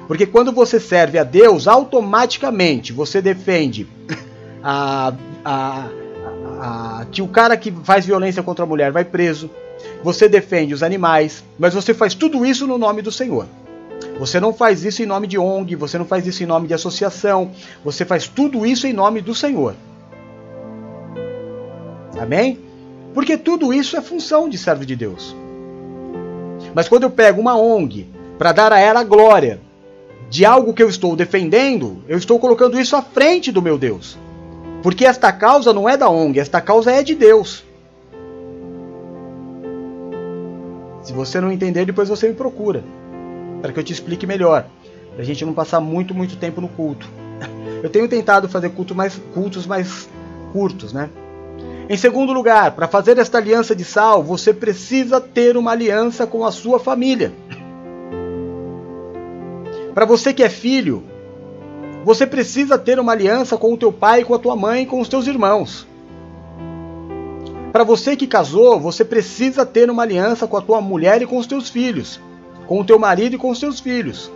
Porque 0.06 0.26
quando 0.26 0.52
você 0.52 0.80
serve 0.80 1.18
a 1.18 1.24
Deus, 1.24 1.66
automaticamente 1.66 2.92
você 2.92 3.22
defende 3.22 3.86
a, 4.62 5.14
a, 5.44 5.88
a, 6.60 7.06
que 7.10 7.22
o 7.22 7.28
cara 7.28 7.56
que 7.56 7.70
faz 7.84 8.06
violência 8.06 8.42
contra 8.42 8.64
a 8.64 8.68
mulher 8.68 8.92
vai 8.92 9.04
preso, 9.04 9.50
você 10.02 10.28
defende 10.28 10.74
os 10.74 10.82
animais, 10.82 11.44
mas 11.58 11.74
você 11.74 11.94
faz 11.94 12.14
tudo 12.14 12.44
isso 12.44 12.66
no 12.66 12.78
nome 12.78 13.02
do 13.02 13.10
Senhor. 13.10 13.46
Você 14.18 14.38
não 14.38 14.52
faz 14.52 14.84
isso 14.84 15.02
em 15.02 15.06
nome 15.06 15.26
de 15.26 15.38
ONG, 15.38 15.74
você 15.74 15.98
não 15.98 16.04
faz 16.04 16.26
isso 16.26 16.42
em 16.42 16.46
nome 16.46 16.68
de 16.68 16.74
associação, 16.74 17.50
você 17.84 18.04
faz 18.04 18.26
tudo 18.26 18.66
isso 18.66 18.86
em 18.86 18.92
nome 18.92 19.20
do 19.20 19.34
Senhor. 19.34 19.74
Amém? 22.20 22.60
Porque 23.14 23.36
tudo 23.36 23.72
isso 23.72 23.96
é 23.96 24.00
função 24.00 24.48
de 24.48 24.58
servo 24.58 24.84
de 24.84 24.96
Deus. 24.96 25.34
Mas 26.74 26.88
quando 26.88 27.04
eu 27.04 27.10
pego 27.10 27.40
uma 27.40 27.56
ONG 27.56 28.06
para 28.38 28.52
dar 28.52 28.72
a 28.72 28.78
ela 28.78 29.02
glória 29.02 29.60
de 30.32 30.46
algo 30.46 30.72
que 30.72 30.82
eu 30.82 30.88
estou 30.88 31.14
defendendo, 31.14 32.02
eu 32.08 32.16
estou 32.16 32.38
colocando 32.38 32.80
isso 32.80 32.96
à 32.96 33.02
frente 33.02 33.52
do 33.52 33.60
meu 33.60 33.76
Deus. 33.76 34.16
Porque 34.82 35.04
esta 35.04 35.30
causa 35.30 35.74
não 35.74 35.86
é 35.86 35.94
da 35.94 36.08
ONG, 36.08 36.40
esta 36.40 36.58
causa 36.58 36.90
é 36.90 37.02
de 37.02 37.14
Deus. 37.14 37.62
Se 41.02 41.12
você 41.12 41.38
não 41.38 41.52
entender, 41.52 41.84
depois 41.84 42.08
você 42.08 42.28
me 42.28 42.34
procura, 42.34 42.82
para 43.60 43.72
que 43.72 43.80
eu 43.80 43.84
te 43.84 43.92
explique 43.92 44.26
melhor, 44.26 44.64
para 45.12 45.20
a 45.20 45.26
gente 45.26 45.44
não 45.44 45.52
passar 45.52 45.80
muito, 45.80 46.14
muito 46.14 46.36
tempo 46.36 46.62
no 46.62 46.68
culto. 46.68 47.06
Eu 47.82 47.90
tenho 47.90 48.08
tentado 48.08 48.48
fazer 48.48 48.70
culto 48.70 48.94
mais, 48.94 49.20
cultos 49.34 49.66
mais 49.66 50.08
curtos, 50.50 50.94
né? 50.94 51.10
Em 51.90 51.96
segundo 51.96 52.32
lugar, 52.32 52.70
para 52.70 52.88
fazer 52.88 53.18
esta 53.18 53.36
aliança 53.36 53.76
de 53.76 53.84
sal, 53.84 54.22
você 54.22 54.54
precisa 54.54 55.20
ter 55.20 55.58
uma 55.58 55.72
aliança 55.72 56.26
com 56.26 56.46
a 56.46 56.50
sua 56.50 56.78
família. 56.78 57.32
Para 59.94 60.06
você 60.06 60.32
que 60.32 60.42
é 60.42 60.48
filho, 60.48 61.02
você 62.04 62.26
precisa 62.26 62.78
ter 62.78 62.98
uma 62.98 63.12
aliança 63.12 63.56
com 63.56 63.74
o 63.74 63.76
teu 63.76 63.92
pai, 63.92 64.24
com 64.24 64.34
a 64.34 64.38
tua 64.38 64.56
mãe, 64.56 64.86
com 64.86 65.00
os 65.00 65.08
teus 65.08 65.26
irmãos. 65.26 65.86
Para 67.72 67.84
você 67.84 68.16
que 68.16 68.26
casou, 68.26 68.80
você 68.80 69.04
precisa 69.04 69.64
ter 69.66 69.90
uma 69.90 70.02
aliança 70.02 70.46
com 70.46 70.56
a 70.56 70.62
tua 70.62 70.80
mulher 70.80 71.22
e 71.22 71.26
com 71.26 71.36
os 71.36 71.46
teus 71.46 71.68
filhos, 71.68 72.20
com 72.66 72.80
o 72.80 72.84
teu 72.84 72.98
marido 72.98 73.34
e 73.34 73.38
com 73.38 73.50
os 73.50 73.60
teus 73.60 73.80
filhos. 73.80 74.30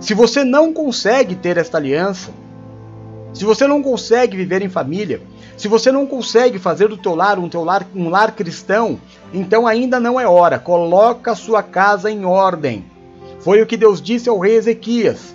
Se 0.00 0.14
você 0.14 0.44
não 0.44 0.72
consegue 0.72 1.34
ter 1.34 1.56
esta 1.56 1.76
aliança, 1.78 2.30
se 3.32 3.44
você 3.44 3.66
não 3.66 3.82
consegue 3.82 4.36
viver 4.36 4.62
em 4.62 4.68
família, 4.68 5.20
se 5.56 5.66
você 5.66 5.90
não 5.90 6.06
consegue 6.06 6.58
fazer 6.58 6.88
do 6.88 6.96
teu 6.96 7.16
lar 7.16 7.38
um 7.38 7.48
teu 7.48 7.64
lar 7.64 7.86
um 7.94 8.08
lar 8.08 8.32
cristão, 8.32 8.98
então 9.34 9.66
ainda 9.66 9.98
não 9.98 10.18
é 10.18 10.26
hora. 10.26 10.58
Coloca 10.58 11.32
a 11.32 11.36
sua 11.36 11.62
casa 11.64 12.10
em 12.10 12.24
ordem. 12.24 12.84
Foi 13.40 13.62
o 13.62 13.66
que 13.66 13.76
Deus 13.76 14.00
disse 14.00 14.28
ao 14.28 14.38
rei 14.38 14.56
Ezequias. 14.56 15.34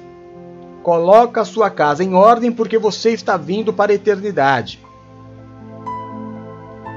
Coloca 0.82 1.41
a 1.41 1.45
sua 1.45 1.70
casa 1.70 2.04
em 2.04 2.14
ordem 2.14 2.51
porque 2.51 2.78
você 2.78 3.12
está 3.12 3.38
vindo 3.38 3.72
para 3.72 3.91
a 3.91 3.95
eternidade. 3.95 4.80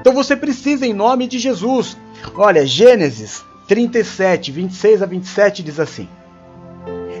Então 0.01 0.13
você 0.13 0.35
precisa, 0.35 0.85
em 0.85 0.93
nome 0.93 1.27
de 1.27 1.39
Jesus. 1.39 1.97
Olha, 2.35 2.65
Gênesis 2.65 3.43
37, 3.67 4.51
26 4.51 5.01
a 5.01 5.05
27 5.05 5.63
diz 5.63 5.79
assim: 5.79 6.07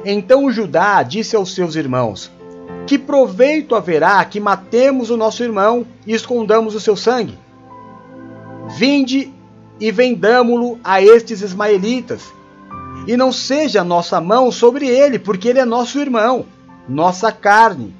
Então 0.05 0.51
Judá 0.51 1.03
disse 1.03 1.35
aos 1.35 1.53
seus 1.53 1.75
irmãos: 1.75 2.31
Que 2.85 2.97
proveito 2.97 3.75
haverá 3.75 4.23
que 4.23 4.39
matemos 4.39 5.09
o 5.09 5.17
nosso 5.17 5.43
irmão 5.43 5.85
e 6.05 6.13
escondamos 6.13 6.75
o 6.75 6.79
seu 6.79 6.95
sangue? 6.95 7.37
Vinde 8.77 9.33
e 9.79 9.91
vendamo-lo 9.91 10.79
a 10.83 11.01
estes 11.01 11.41
ismaelitas, 11.41 12.33
e 13.07 13.17
não 13.17 13.31
seja 13.31 13.83
nossa 13.83 14.21
mão 14.21 14.51
sobre 14.51 14.87
ele, 14.87 15.17
porque 15.17 15.47
ele 15.47 15.59
é 15.59 15.65
nosso 15.65 15.97
irmão 15.97 16.45
nossa 16.87 17.31
carne. 17.31 17.93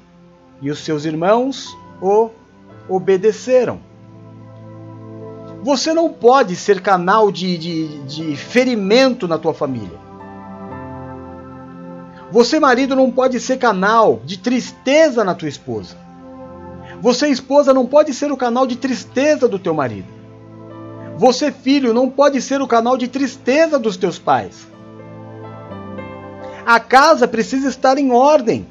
e 0.60 0.70
os 0.70 0.80
seus 0.80 1.04
irmãos 1.04 1.76
o 2.00 2.30
obedeceram. 2.88 3.78
Você 5.62 5.92
não 5.92 6.12
pode 6.12 6.56
ser 6.56 6.80
canal 6.80 7.30
de, 7.30 7.56
de, 7.58 7.98
de 8.04 8.36
ferimento 8.36 9.28
na 9.28 9.38
tua 9.38 9.52
família. 9.54 9.98
Você, 12.32 12.58
marido, 12.58 12.96
não 12.96 13.10
pode 13.10 13.38
ser 13.38 13.58
canal 13.58 14.20
de 14.24 14.38
tristeza 14.38 15.22
na 15.22 15.34
tua 15.34 15.48
esposa. 15.48 15.96
Você, 17.00 17.28
esposa, 17.28 17.72
não 17.72 17.86
pode 17.86 18.12
ser 18.12 18.32
o 18.32 18.36
canal 18.36 18.66
de 18.66 18.76
tristeza 18.76 19.46
do 19.48 19.58
teu 19.58 19.74
marido. 19.74 20.08
Você, 21.16 21.52
filho, 21.52 21.94
não 21.94 22.10
pode 22.10 22.40
ser 22.42 22.60
o 22.60 22.66
canal 22.66 22.96
de 22.96 23.06
tristeza 23.06 23.78
dos 23.78 23.96
teus 23.96 24.18
pais. 24.18 24.66
A 26.68 26.78
casa 26.78 27.26
precisa 27.26 27.66
estar 27.66 27.96
em 27.96 28.12
ordem, 28.12 28.70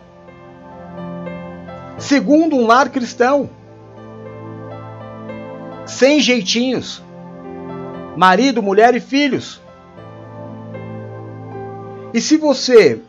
segundo 1.98 2.56
um 2.56 2.68
lar 2.68 2.90
cristão 2.90 3.50
sem 5.84 6.20
jeitinhos. 6.20 7.02
Marido, 8.16 8.62
mulher 8.62 8.94
e 8.94 9.00
filhos. 9.00 9.60
E 12.14 12.22
se 12.22 12.38
você, 12.38 13.02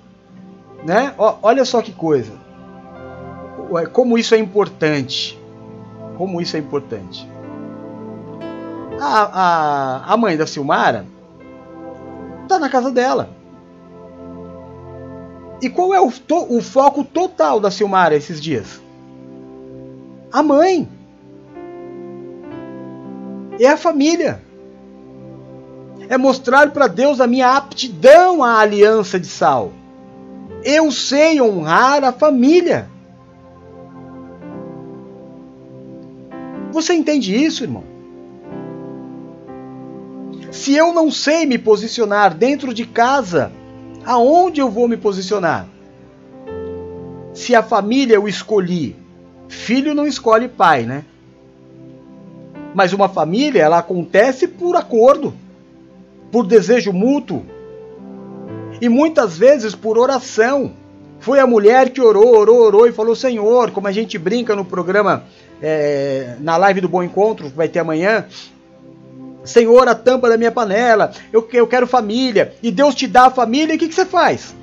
né? 0.82 1.12
Olha 1.18 1.66
só 1.66 1.82
que 1.82 1.92
coisa. 1.92 2.32
Como 3.92 4.16
isso 4.16 4.34
é 4.34 4.38
importante. 4.38 5.38
Como 6.16 6.40
isso 6.40 6.56
é 6.56 6.60
importante. 6.60 7.28
A, 8.98 9.22
a, 10.06 10.14
a 10.14 10.16
mãe 10.16 10.34
da 10.34 10.46
Silmara 10.46 11.04
tá 12.48 12.58
na 12.58 12.70
casa 12.70 12.90
dela. 12.90 13.36
E 15.60 15.68
qual 15.68 15.92
é 15.92 16.00
o, 16.00 16.10
to, 16.10 16.46
o 16.56 16.62
foco 16.62 17.02
total 17.02 17.58
da 17.58 17.70
Silmara 17.70 18.14
esses 18.14 18.40
dias? 18.40 18.80
A 20.32 20.42
mãe 20.42 20.88
é 23.58 23.66
a 23.66 23.76
família. 23.76 24.40
É 26.08 26.16
mostrar 26.16 26.70
para 26.70 26.86
Deus 26.86 27.20
a 27.20 27.26
minha 27.26 27.56
aptidão 27.56 28.42
à 28.42 28.58
aliança 28.60 29.18
de 29.18 29.26
sal. 29.26 29.72
Eu 30.62 30.90
sei 30.90 31.40
honrar 31.40 32.04
a 32.04 32.12
família. 32.12 32.88
Você 36.72 36.94
entende 36.94 37.34
isso, 37.34 37.64
irmão? 37.64 37.84
Se 40.52 40.74
eu 40.74 40.92
não 40.92 41.10
sei 41.10 41.44
me 41.46 41.58
posicionar 41.58 42.34
dentro 42.34 42.72
de 42.72 42.86
casa, 42.86 43.52
aonde 44.08 44.58
eu 44.58 44.70
vou 44.70 44.88
me 44.88 44.96
posicionar? 44.96 45.68
Se 47.34 47.54
a 47.54 47.62
família 47.62 48.14
eu 48.14 48.26
escolhi, 48.26 48.96
filho 49.48 49.94
não 49.94 50.06
escolhe 50.06 50.48
pai, 50.48 50.84
né? 50.84 51.04
Mas 52.74 52.94
uma 52.94 53.08
família, 53.08 53.62
ela 53.62 53.78
acontece 53.78 54.48
por 54.48 54.76
acordo, 54.76 55.34
por 56.32 56.46
desejo 56.46 56.90
mútuo 56.90 57.44
e 58.80 58.88
muitas 58.88 59.36
vezes 59.36 59.74
por 59.74 59.98
oração. 59.98 60.72
Foi 61.20 61.38
a 61.38 61.46
mulher 61.46 61.90
que 61.90 62.00
orou, 62.00 62.34
orou, 62.34 62.60
orou 62.62 62.86
e 62.86 62.92
falou: 62.92 63.14
Senhor, 63.14 63.72
como 63.72 63.88
a 63.88 63.92
gente 63.92 64.16
brinca 64.16 64.56
no 64.56 64.64
programa, 64.64 65.24
é, 65.60 66.36
na 66.40 66.56
live 66.56 66.80
do 66.80 66.88
Bom 66.88 67.02
Encontro, 67.02 67.50
que 67.50 67.56
vai 67.56 67.68
ter 67.68 67.80
amanhã. 67.80 68.24
Senhor, 69.48 69.88
a 69.88 69.94
tampa 69.94 70.28
da 70.28 70.36
minha 70.36 70.52
panela, 70.52 71.10
eu, 71.32 71.48
eu 71.54 71.66
quero 71.66 71.86
família, 71.86 72.54
e 72.62 72.70
Deus 72.70 72.94
te 72.94 73.06
dá 73.06 73.26
a 73.26 73.30
família, 73.30 73.72
e 73.72 73.76
o 73.76 73.78
que, 73.78 73.88
que 73.88 73.94
você 73.94 74.04
faz? 74.04 74.54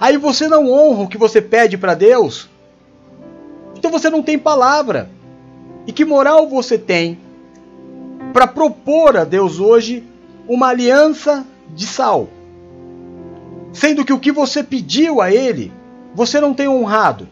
Aí 0.00 0.16
você 0.16 0.46
não 0.46 0.70
honra 0.70 1.02
o 1.02 1.08
que 1.08 1.18
você 1.18 1.42
pede 1.42 1.76
para 1.76 1.94
Deus, 1.94 2.48
então 3.76 3.90
você 3.90 4.08
não 4.08 4.22
tem 4.22 4.38
palavra. 4.38 5.10
E 5.88 5.92
que 5.92 6.04
moral 6.04 6.48
você 6.48 6.78
tem 6.78 7.18
para 8.32 8.46
propor 8.46 9.16
a 9.16 9.24
Deus 9.24 9.58
hoje 9.58 10.04
uma 10.46 10.68
aliança 10.68 11.44
de 11.74 11.86
sal? 11.86 12.28
Sendo 13.72 14.04
que 14.04 14.12
o 14.12 14.20
que 14.20 14.30
você 14.30 14.62
pediu 14.62 15.20
a 15.20 15.32
Ele, 15.32 15.72
você 16.14 16.40
não 16.40 16.54
tem 16.54 16.68
honrado. 16.68 17.28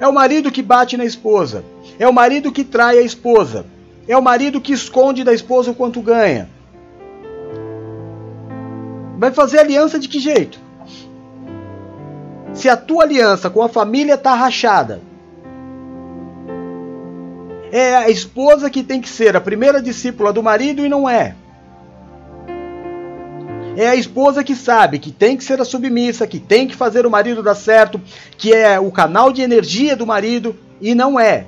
É 0.00 0.06
o 0.06 0.12
marido 0.12 0.50
que 0.50 0.62
bate 0.62 0.96
na 0.96 1.04
esposa. 1.04 1.64
É 1.98 2.06
o 2.06 2.12
marido 2.12 2.52
que 2.52 2.64
trai 2.64 2.98
a 2.98 3.02
esposa. 3.02 3.66
É 4.06 4.16
o 4.16 4.22
marido 4.22 4.60
que 4.60 4.72
esconde 4.72 5.24
da 5.24 5.32
esposa 5.32 5.70
o 5.70 5.74
quanto 5.74 6.00
ganha. 6.00 6.48
Vai 9.18 9.32
fazer 9.32 9.58
aliança 9.58 9.98
de 9.98 10.08
que 10.08 10.20
jeito? 10.20 10.66
se 12.56 12.70
a 12.70 12.76
tua 12.76 13.04
aliança 13.04 13.50
com 13.50 13.62
a 13.62 13.68
família 13.68 14.14
está 14.14 14.34
rachada, 14.34 15.02
é 17.70 17.94
a 17.94 18.08
esposa 18.08 18.70
que 18.70 18.82
tem 18.82 19.00
que 19.00 19.08
ser 19.08 19.36
a 19.36 19.40
primeira 19.40 19.82
discípula 19.82 20.32
do 20.32 20.42
marido 20.42 20.84
e 20.84 20.88
não 20.88 21.08
é. 21.08 21.34
É 23.76 23.86
a 23.86 23.94
esposa 23.94 24.42
que 24.42 24.54
sabe 24.54 24.98
que 24.98 25.12
tem 25.12 25.36
que 25.36 25.44
ser 25.44 25.60
a 25.60 25.64
submissa, 25.64 26.26
que 26.26 26.40
tem 26.40 26.66
que 26.66 26.74
fazer 26.74 27.04
o 27.04 27.10
marido 27.10 27.42
dar 27.42 27.54
certo, 27.54 28.00
que 28.38 28.54
é 28.54 28.80
o 28.80 28.90
canal 28.90 29.30
de 29.30 29.42
energia 29.42 29.94
do 29.94 30.06
marido 30.06 30.56
e 30.80 30.94
não 30.94 31.20
é. 31.20 31.44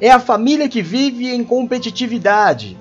É 0.00 0.08
a 0.08 0.20
família 0.20 0.68
que 0.68 0.80
vive 0.80 1.34
em 1.34 1.42
competitividade. 1.42 2.78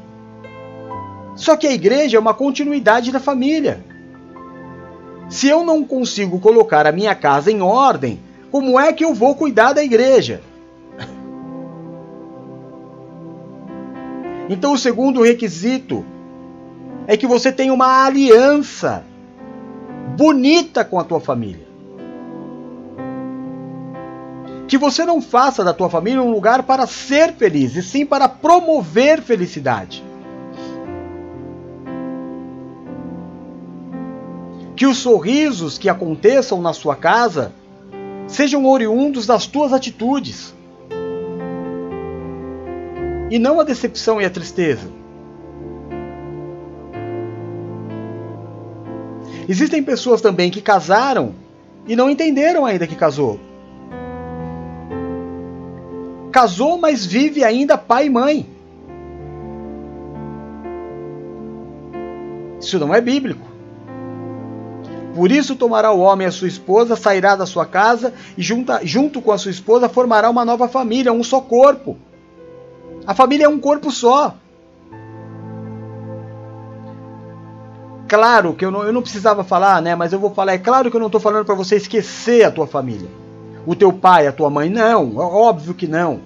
Só 1.35 1.57
que 1.57 1.65
a 1.65 1.73
igreja 1.73 2.17
é 2.17 2.19
uma 2.19 2.35
continuidade 2.35 3.11
da 3.11 3.19
família. 3.19 3.83
Se 5.27 5.47
eu 5.47 5.65
não 5.65 5.83
consigo 5.83 6.39
colocar 6.39 6.85
a 6.85 6.91
minha 6.91 7.15
casa 7.15 7.51
em 7.51 7.61
ordem, 7.61 8.19
como 8.51 8.79
é 8.79 8.93
que 8.93 9.03
eu 9.03 9.15
vou 9.15 9.33
cuidar 9.33 9.73
da 9.73 9.83
igreja? 9.83 10.41
Então, 14.49 14.71
o 14.71 14.77
segundo 14.77 15.21
requisito 15.21 16.05
é 17.07 17.15
que 17.15 17.25
você 17.25 17.51
tenha 17.51 17.73
uma 17.73 18.05
aliança 18.05 19.03
bonita 20.17 20.83
com 20.83 20.99
a 20.99 21.03
tua 21.03 21.19
família. 21.19 21.65
Que 24.67 24.77
você 24.77 25.05
não 25.05 25.21
faça 25.21 25.63
da 25.63 25.73
tua 25.73 25.89
família 25.89 26.21
um 26.21 26.29
lugar 26.29 26.63
para 26.63 26.85
ser 26.85 27.33
feliz, 27.33 27.75
e 27.75 27.81
sim 27.81 28.05
para 28.05 28.27
promover 28.27 29.21
felicidade. 29.21 30.03
que 34.77 34.85
os 34.85 34.99
sorrisos 34.99 35.79
que 35.79 35.89
aconteçam 35.89 36.61
na 36.61 36.71
sua 36.71 36.95
casa 36.95 37.51
sejam 38.27 38.63
oriundos 38.67 39.25
das 39.25 39.47
tuas 39.47 39.73
atitudes 39.73 40.53
e 43.31 43.39
não 43.39 43.59
a 43.59 43.63
decepção 43.63 44.21
e 44.21 44.25
a 44.25 44.29
tristeza. 44.29 44.96
Existem 49.47 49.81
pessoas 49.81 50.21
também 50.21 50.51
que 50.51 50.61
casaram 50.61 51.33
e 51.87 51.95
não 51.95 52.09
entenderam 52.09 52.65
ainda 52.65 52.85
que 52.85 52.95
casou. 52.95 53.39
Casou, 56.31 56.77
mas 56.77 57.05
vive 57.05 57.43
ainda 57.43 57.77
pai 57.77 58.07
e 58.07 58.09
mãe. 58.09 58.49
Isso 62.59 62.77
não 62.77 62.93
é 62.93 62.99
bíblico. 62.99 63.47
Por 65.15 65.31
isso 65.31 65.55
tomará 65.55 65.91
o 65.91 65.99
homem 65.99 66.27
a 66.27 66.31
sua 66.31 66.47
esposa, 66.47 66.95
sairá 66.95 67.35
da 67.35 67.45
sua 67.45 67.65
casa 67.65 68.13
e 68.37 68.43
junta, 68.43 68.81
junto 68.83 69.21
com 69.21 69.31
a 69.31 69.37
sua 69.37 69.49
esposa 69.49 69.89
formará 69.89 70.29
uma 70.29 70.45
nova 70.45 70.67
família, 70.67 71.11
um 71.11 71.23
só 71.23 71.41
corpo. 71.41 71.97
A 73.05 73.15
família 73.15 73.45
é 73.45 73.49
um 73.49 73.57
corpo 73.57 73.89
só. 73.89 74.35
Claro 78.07 78.53
que 78.53 78.63
eu 78.63 78.71
não, 78.71 78.83
eu 78.83 78.93
não 78.93 79.01
precisava 79.01 79.43
falar, 79.43 79.81
né? 79.81 79.95
Mas 79.95 80.13
eu 80.13 80.19
vou 80.19 80.33
falar. 80.33 80.53
É 80.53 80.57
claro 80.57 80.89
que 80.89 80.95
eu 80.95 80.99
não 80.99 81.07
estou 81.07 81.19
falando 81.19 81.45
para 81.45 81.55
você 81.55 81.75
esquecer 81.75 82.43
a 82.43 82.51
tua 82.51 82.65
família. 82.65 83.09
O 83.65 83.75
teu 83.75 83.91
pai, 83.91 84.27
a 84.27 84.31
tua 84.31 84.49
mãe. 84.49 84.69
Não, 84.69 85.17
óbvio 85.17 85.73
que 85.73 85.87
não. 85.87 86.21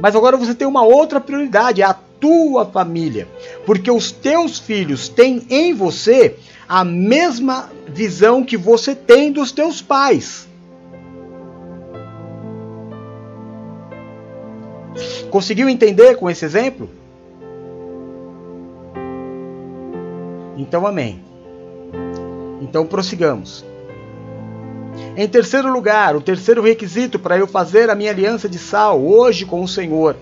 Mas 0.00 0.14
agora 0.14 0.36
você 0.36 0.54
tem 0.54 0.68
uma 0.68 0.82
outra 0.82 1.20
prioridade, 1.20 1.82
é 1.82 1.84
a 1.84 1.96
tua 2.20 2.64
família. 2.64 3.26
Porque 3.66 3.90
os 3.90 4.12
teus 4.12 4.58
filhos 4.58 5.08
têm 5.08 5.44
em 5.50 5.74
você 5.74 6.36
a 6.68 6.84
mesma 6.84 7.68
visão 7.88 8.44
que 8.44 8.56
você 8.56 8.94
tem 8.94 9.32
dos 9.32 9.50
teus 9.50 9.82
pais. 9.82 10.48
Conseguiu 15.30 15.68
entender 15.68 16.16
com 16.16 16.30
esse 16.30 16.44
exemplo? 16.44 16.88
Então, 20.60 20.86
amém. 20.86 21.18
Então, 22.60 22.84
prossigamos. 22.84 23.64
Em 25.16 25.26
terceiro 25.26 25.72
lugar, 25.72 26.14
o 26.14 26.20
terceiro 26.20 26.60
requisito 26.60 27.18
para 27.18 27.38
eu 27.38 27.46
fazer 27.46 27.88
a 27.88 27.94
minha 27.94 28.10
aliança 28.10 28.46
de 28.46 28.58
sal 28.58 29.02
hoje 29.02 29.46
com 29.46 29.62
o 29.62 29.68
Senhor, 29.68 30.16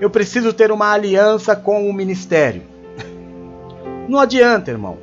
eu 0.00 0.08
preciso 0.08 0.54
ter 0.54 0.72
uma 0.72 0.90
aliança 0.90 1.54
com 1.54 1.88
o 1.88 1.92
ministério. 1.92 2.62
Não 4.08 4.18
adianta, 4.18 4.70
irmão. 4.70 4.96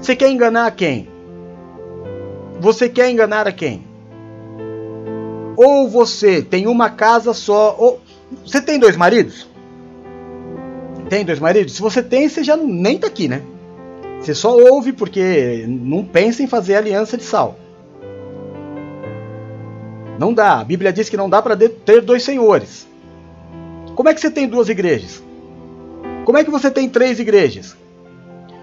Você 0.00 0.14
quer 0.14 0.30
enganar 0.30 0.70
quem? 0.70 1.08
Você 2.60 2.88
quer 2.88 3.10
enganar 3.10 3.48
a 3.48 3.52
quem? 3.52 3.82
Ou 5.56 5.88
você 5.88 6.42
tem 6.42 6.68
uma 6.68 6.90
casa 6.90 7.34
só, 7.34 7.74
ou 7.76 8.00
você 8.46 8.60
tem 8.60 8.78
dois 8.78 8.96
maridos? 8.96 9.48
Tem 11.08 11.24
dois 11.24 11.40
maridos? 11.40 11.74
Se 11.74 11.82
você 11.82 12.02
tem, 12.02 12.28
você 12.28 12.44
já 12.44 12.56
nem 12.56 12.98
tá 12.98 13.08
aqui, 13.08 13.26
né? 13.26 13.42
Você 14.24 14.34
só 14.34 14.56
ouve 14.56 14.90
porque 14.90 15.66
não 15.68 16.02
pensa 16.02 16.42
em 16.42 16.46
fazer 16.46 16.76
aliança 16.76 17.14
de 17.14 17.22
sal. 17.22 17.58
Não 20.18 20.32
dá. 20.32 20.60
A 20.60 20.64
Bíblia 20.64 20.94
diz 20.94 21.10
que 21.10 21.16
não 21.16 21.28
dá 21.28 21.42
para 21.42 21.54
ter 21.54 22.00
dois 22.00 22.22
senhores. 22.22 22.86
Como 23.94 24.08
é 24.08 24.14
que 24.14 24.20
você 24.20 24.30
tem 24.30 24.48
duas 24.48 24.70
igrejas? 24.70 25.22
Como 26.24 26.38
é 26.38 26.44
que 26.44 26.50
você 26.50 26.70
tem 26.70 26.88
três 26.88 27.20
igrejas? 27.20 27.76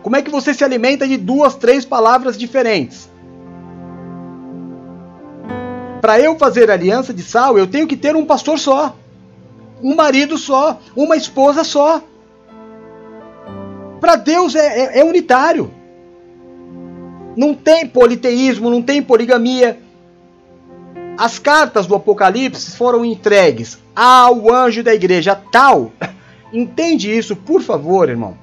Como 0.02 0.16
é 0.16 0.24
que 0.24 0.32
você 0.32 0.52
se 0.52 0.64
alimenta 0.64 1.08
de 1.08 1.16
duas, 1.16 1.54
três 1.54 1.86
palavras 1.86 2.36
diferentes? 2.36 3.08
Para 6.02 6.20
eu 6.20 6.36
fazer 6.40 6.72
aliança 6.72 7.14
de 7.14 7.22
sal, 7.22 7.56
eu 7.56 7.68
tenho 7.68 7.86
que 7.86 7.96
ter 7.96 8.16
um 8.16 8.26
pastor 8.26 8.58
só, 8.58 8.96
um 9.80 9.94
marido 9.94 10.40
só, 10.40 10.80
uma 10.96 11.16
esposa 11.16 11.64
só. 11.64 12.02
Para 14.02 14.16
Deus 14.16 14.56
é, 14.56 14.98
é, 14.98 15.00
é 15.00 15.06
unitário. 15.06 15.72
Não 17.38 17.54
tem 17.54 17.88
politeísmo, 17.88 18.70
não 18.70 18.82
tem 18.82 19.02
poligamia. 19.02 19.78
As 21.18 21.38
cartas 21.38 21.86
do 21.86 21.94
Apocalipse 21.94 22.76
foram 22.76 23.06
entregues 23.06 23.78
ao 23.96 24.52
anjo 24.52 24.84
da 24.84 24.94
igreja 24.94 25.40
tal. 25.52 25.92
Entende 26.52 27.16
isso, 27.16 27.36
por 27.36 27.62
favor, 27.62 28.10
irmão. 28.10 28.36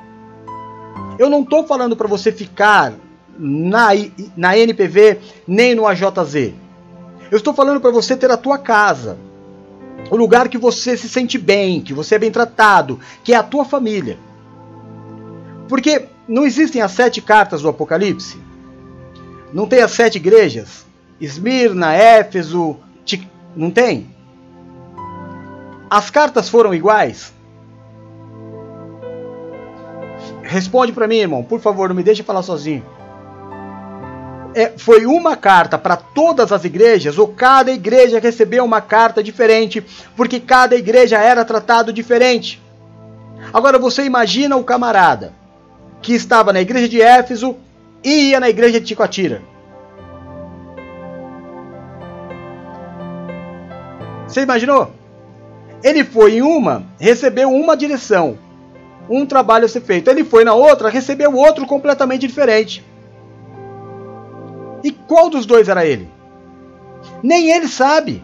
Eu 1.18 1.28
não 1.28 1.42
estou 1.42 1.66
falando 1.66 1.96
para 1.96 2.06
você 2.06 2.30
ficar 2.30 2.94
na, 3.36 3.88
na 4.36 4.56
NPV 4.56 5.18
nem 5.46 5.74
no 5.74 5.86
AJZ. 5.86 6.52
Eu 7.30 7.36
estou 7.36 7.52
falando 7.52 7.80
para 7.80 7.90
você 7.90 8.16
ter 8.16 8.30
a 8.30 8.36
tua 8.36 8.58
casa. 8.58 9.18
O 10.08 10.16
lugar 10.16 10.48
que 10.48 10.56
você 10.56 10.96
se 10.96 11.08
sente 11.08 11.36
bem, 11.36 11.80
que 11.80 11.92
você 11.92 12.14
é 12.14 12.18
bem 12.18 12.30
tratado, 12.30 13.00
que 13.24 13.34
é 13.34 13.36
a 13.36 13.42
tua 13.42 13.64
família. 13.64 14.18
Porque 15.68 16.06
não 16.26 16.46
existem 16.46 16.80
as 16.80 16.92
sete 16.92 17.20
cartas 17.20 17.62
do 17.62 17.68
Apocalipse? 17.68 18.38
Não 19.52 19.66
tem 19.66 19.80
as 19.82 19.92
sete 19.92 20.16
igrejas? 20.16 20.86
Esmirna, 21.20 21.94
Éfeso, 21.94 22.76
Tic... 23.04 23.26
não 23.54 23.70
tem? 23.70 24.14
As 25.90 26.10
cartas 26.10 26.48
foram 26.48 26.74
iguais? 26.74 27.32
Responde 30.42 30.92
para 30.92 31.06
mim, 31.06 31.16
irmão, 31.16 31.42
por 31.42 31.60
favor, 31.60 31.88
não 31.88 31.96
me 31.96 32.02
deixe 32.02 32.22
falar 32.22 32.42
sozinho. 32.42 32.84
É, 34.54 34.72
foi 34.78 35.04
uma 35.04 35.36
carta 35.36 35.76
para 35.76 35.96
todas 35.96 36.52
as 36.52 36.64
igrejas, 36.64 37.18
ou 37.18 37.28
cada 37.28 37.70
igreja 37.70 38.18
recebeu 38.18 38.64
uma 38.64 38.80
carta 38.80 39.22
diferente, 39.22 39.84
porque 40.16 40.40
cada 40.40 40.74
igreja 40.74 41.18
era 41.18 41.44
tratado 41.44 41.92
diferente. 41.92 42.62
Agora 43.52 43.78
você 43.78 44.04
imagina 44.04 44.56
o 44.56 44.64
camarada 44.64 45.37
que 46.00 46.14
estava 46.14 46.52
na 46.52 46.60
igreja 46.60 46.88
de 46.88 47.00
Éfeso 47.00 47.56
e 48.02 48.30
ia 48.30 48.40
na 48.40 48.48
igreja 48.48 48.80
de 48.80 48.86
Ticoatira. 48.86 49.42
Você 54.26 54.42
imaginou? 54.42 54.92
Ele 55.82 56.04
foi 56.04 56.36
em 56.36 56.42
uma, 56.42 56.84
recebeu 57.00 57.50
uma 57.50 57.76
direção, 57.76 58.38
um 59.08 59.24
trabalho 59.24 59.64
a 59.64 59.68
ser 59.68 59.80
feito. 59.80 60.10
Ele 60.10 60.24
foi 60.24 60.44
na 60.44 60.54
outra, 60.54 60.90
recebeu 60.90 61.34
outro 61.34 61.66
completamente 61.66 62.26
diferente. 62.26 62.84
E 64.84 64.90
qual 64.92 65.30
dos 65.30 65.46
dois 65.46 65.68
era 65.68 65.86
ele? 65.86 66.08
Nem 67.22 67.50
ele 67.50 67.68
sabe. 67.68 68.22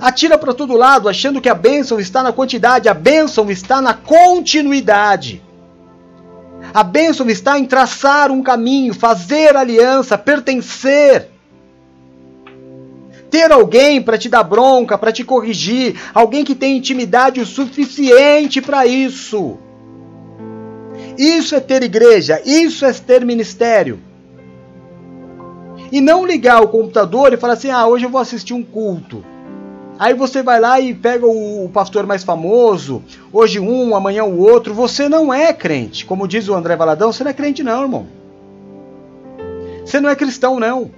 Atira 0.00 0.38
para 0.38 0.54
todo 0.54 0.76
lado, 0.76 1.08
achando 1.08 1.40
que 1.40 1.48
a 1.48 1.54
bênção 1.54 2.00
está 2.00 2.22
na 2.22 2.32
quantidade, 2.32 2.88
a 2.88 2.94
bênção 2.94 3.50
está 3.50 3.80
na 3.80 3.92
continuidade. 3.92 5.42
A 6.72 6.82
bênção 6.82 7.28
está 7.28 7.58
em 7.58 7.64
traçar 7.64 8.30
um 8.30 8.42
caminho, 8.42 8.94
fazer 8.94 9.56
aliança, 9.56 10.16
pertencer 10.16 11.28
ter 13.30 13.52
alguém 13.52 14.02
para 14.02 14.18
te 14.18 14.28
dar 14.28 14.42
bronca, 14.42 14.98
para 14.98 15.12
te 15.12 15.22
corrigir, 15.22 15.98
alguém 16.12 16.44
que 16.44 16.54
tem 16.54 16.76
intimidade 16.76 17.40
o 17.40 17.46
suficiente 17.46 18.60
para 18.60 18.86
isso. 18.86 19.56
Isso 21.16 21.54
é 21.54 21.60
ter 21.60 21.82
igreja, 21.82 22.42
isso 22.44 22.84
é 22.84 22.92
ter 22.92 23.24
ministério. 23.24 24.00
E 25.92 26.00
não 26.00 26.26
ligar 26.26 26.62
o 26.62 26.68
computador 26.68 27.32
e 27.32 27.36
falar 27.36 27.54
assim: 27.54 27.70
ah, 27.70 27.86
hoje 27.86 28.04
eu 28.04 28.10
vou 28.10 28.20
assistir 28.20 28.52
um 28.52 28.62
culto. 28.62 29.24
Aí 30.00 30.14
você 30.14 30.42
vai 30.42 30.58
lá 30.58 30.80
e 30.80 30.94
pega 30.94 31.26
o 31.26 31.70
pastor 31.74 32.06
mais 32.06 32.24
famoso, 32.24 33.04
hoje 33.30 33.60
um, 33.60 33.94
amanhã 33.94 34.24
o 34.24 34.40
outro. 34.40 34.72
Você 34.72 35.10
não 35.10 35.30
é 35.30 35.52
crente. 35.52 36.06
Como 36.06 36.26
diz 36.26 36.48
o 36.48 36.54
André 36.54 36.74
Valadão, 36.74 37.12
você 37.12 37.22
não 37.22 37.30
é 37.30 37.34
crente, 37.34 37.62
não, 37.62 37.82
irmão. 37.82 38.06
Você 39.84 40.00
não 40.00 40.08
é 40.08 40.16
cristão, 40.16 40.58
não. 40.58 40.90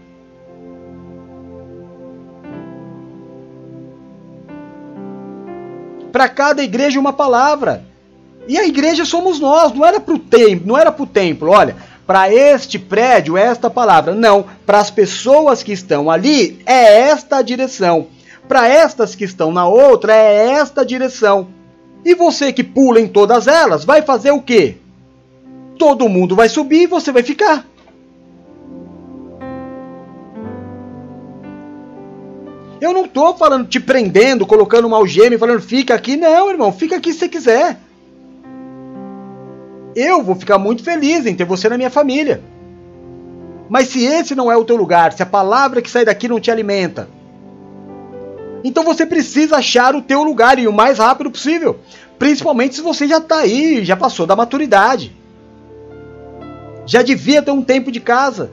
Para 6.13 6.29
cada 6.29 6.63
igreja 6.63 7.01
uma 7.01 7.13
palavra. 7.13 7.85
E 8.47 8.57
a 8.57 8.65
igreja 8.65 9.05
somos 9.05 9.41
nós, 9.41 9.73
não 9.73 9.85
era 9.85 9.99
para 9.99 10.15
o 10.15 10.19
templo, 10.21 10.69
não 10.69 10.79
era 10.79 10.93
para 10.93 11.03
o 11.03 11.09
templo. 11.09 11.51
Olha, 11.51 11.75
para 12.07 12.33
este 12.33 12.79
prédio 12.79 13.37
esta 13.37 13.69
palavra. 13.69 14.15
Não, 14.15 14.45
para 14.65 14.79
as 14.79 14.93
pessoas 14.93 15.61
que 15.61 15.73
estão 15.73 16.09
ali 16.09 16.61
é 16.65 17.01
esta 17.01 17.39
a 17.39 17.43
direção. 17.43 18.07
Para 18.49 18.69
estas 18.69 19.15
que 19.15 19.25
estão 19.25 19.53
na 19.53 19.67
outra 19.67 20.15
é 20.15 20.51
esta 20.51 20.85
direção. 20.85 21.49
E 22.05 22.15
você 22.15 22.53
que 22.53 22.65
pula 22.65 23.01
em 23.01 23.07
todas 23.07 23.47
elas 23.47 23.85
vai 23.85 24.03
fazer 24.03 24.33
o 24.33 24.43
quê? 24.43 24.77
Todo 25.79 26.09
mundo 26.09 26.35
vai 26.35 26.49
subir 26.49 26.83
e 26.83 26.87
você 26.87 27.13
vai 27.13 27.23
ficar. 27.23 27.65
Eu 32.81 32.93
não 32.93 33.07
tô 33.07 33.33
falando 33.35 33.69
te 33.69 33.79
prendendo, 33.79 34.45
colocando 34.45 34.87
uma 34.87 34.97
algema 34.97 35.37
e 35.37 35.39
falando 35.39 35.61
fica 35.61 35.95
aqui. 35.95 36.17
Não, 36.17 36.51
irmão, 36.51 36.73
fica 36.73 36.97
aqui 36.97 37.13
se 37.13 37.21
você 37.21 37.29
quiser. 37.29 37.79
Eu 39.95 40.23
vou 40.23 40.35
ficar 40.35 40.59
muito 40.59 40.83
feliz 40.83 41.25
em 41.25 41.35
ter 41.37 41.45
você 41.45 41.69
na 41.69 41.77
minha 41.77 41.91
família. 41.91 42.43
Mas 43.69 43.89
se 43.89 44.05
esse 44.05 44.35
não 44.35 44.51
é 44.51 44.57
o 44.57 44.65
teu 44.65 44.75
lugar, 44.75 45.13
se 45.13 45.23
a 45.23 45.27
palavra 45.27 45.81
que 45.81 45.89
sai 45.89 46.05
daqui 46.05 46.27
não 46.27 46.41
te 46.41 46.51
alimenta, 46.51 47.09
então 48.65 48.85
você 48.85 49.05
precisa 49.05 49.57
achar 49.57 49.95
o 49.95 50.03
teu 50.03 50.23
lugar 50.23 50.59
e 50.59 50.69
o 50.69 50.73
mais 50.73 50.99
rápido 50.99 51.31
possível. 51.31 51.79
Principalmente 52.19 52.77
se 52.77 52.81
você 52.81 53.09
já 53.09 53.19
está 53.19 53.39
aí, 53.39 53.85
já 53.85 53.97
passou 53.97 54.27
da 54.27 54.37
maturidade. 54.37 55.13
Já 56.87 57.03
devia 57.03 57.43
ter 57.43 57.51
um 57.51 57.63
tempo 57.63 57.91
de 57.91 58.01
casa. 58.01 58.51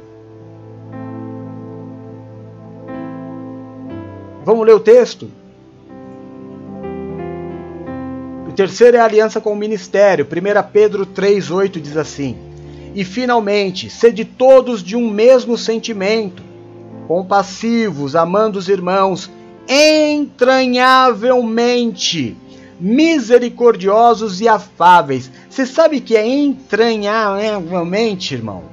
Vamos 4.44 4.66
ler 4.66 4.74
o 4.74 4.80
texto? 4.80 5.30
O 8.48 8.52
terceiro 8.52 8.98
é 8.98 9.00
a 9.00 9.06
aliança 9.06 9.40
com 9.40 9.54
o 9.54 9.56
ministério. 9.56 10.26
1 10.26 10.72
Pedro 10.72 11.06
3,8 11.06 11.80
diz 11.80 11.96
assim: 11.96 12.36
E 12.96 13.04
finalmente, 13.04 13.90
sede 13.90 14.26
todos 14.26 14.82
de 14.82 14.96
um 14.96 15.12
mesmo 15.12 15.56
sentimento, 15.56 16.42
compassivos, 17.08 18.16
amando 18.16 18.58
os 18.58 18.68
irmãos, 18.68 19.30
entranhavelmente, 19.70 22.36
misericordiosos 22.80 24.42
e 24.42 24.48
afáveis. 24.48 25.30
Você 25.48 25.68
sabe 25.68 26.02
que 26.02 26.18
é 26.18 26.28
entranhavelmente, 26.28 28.34
irmão? 28.34 28.64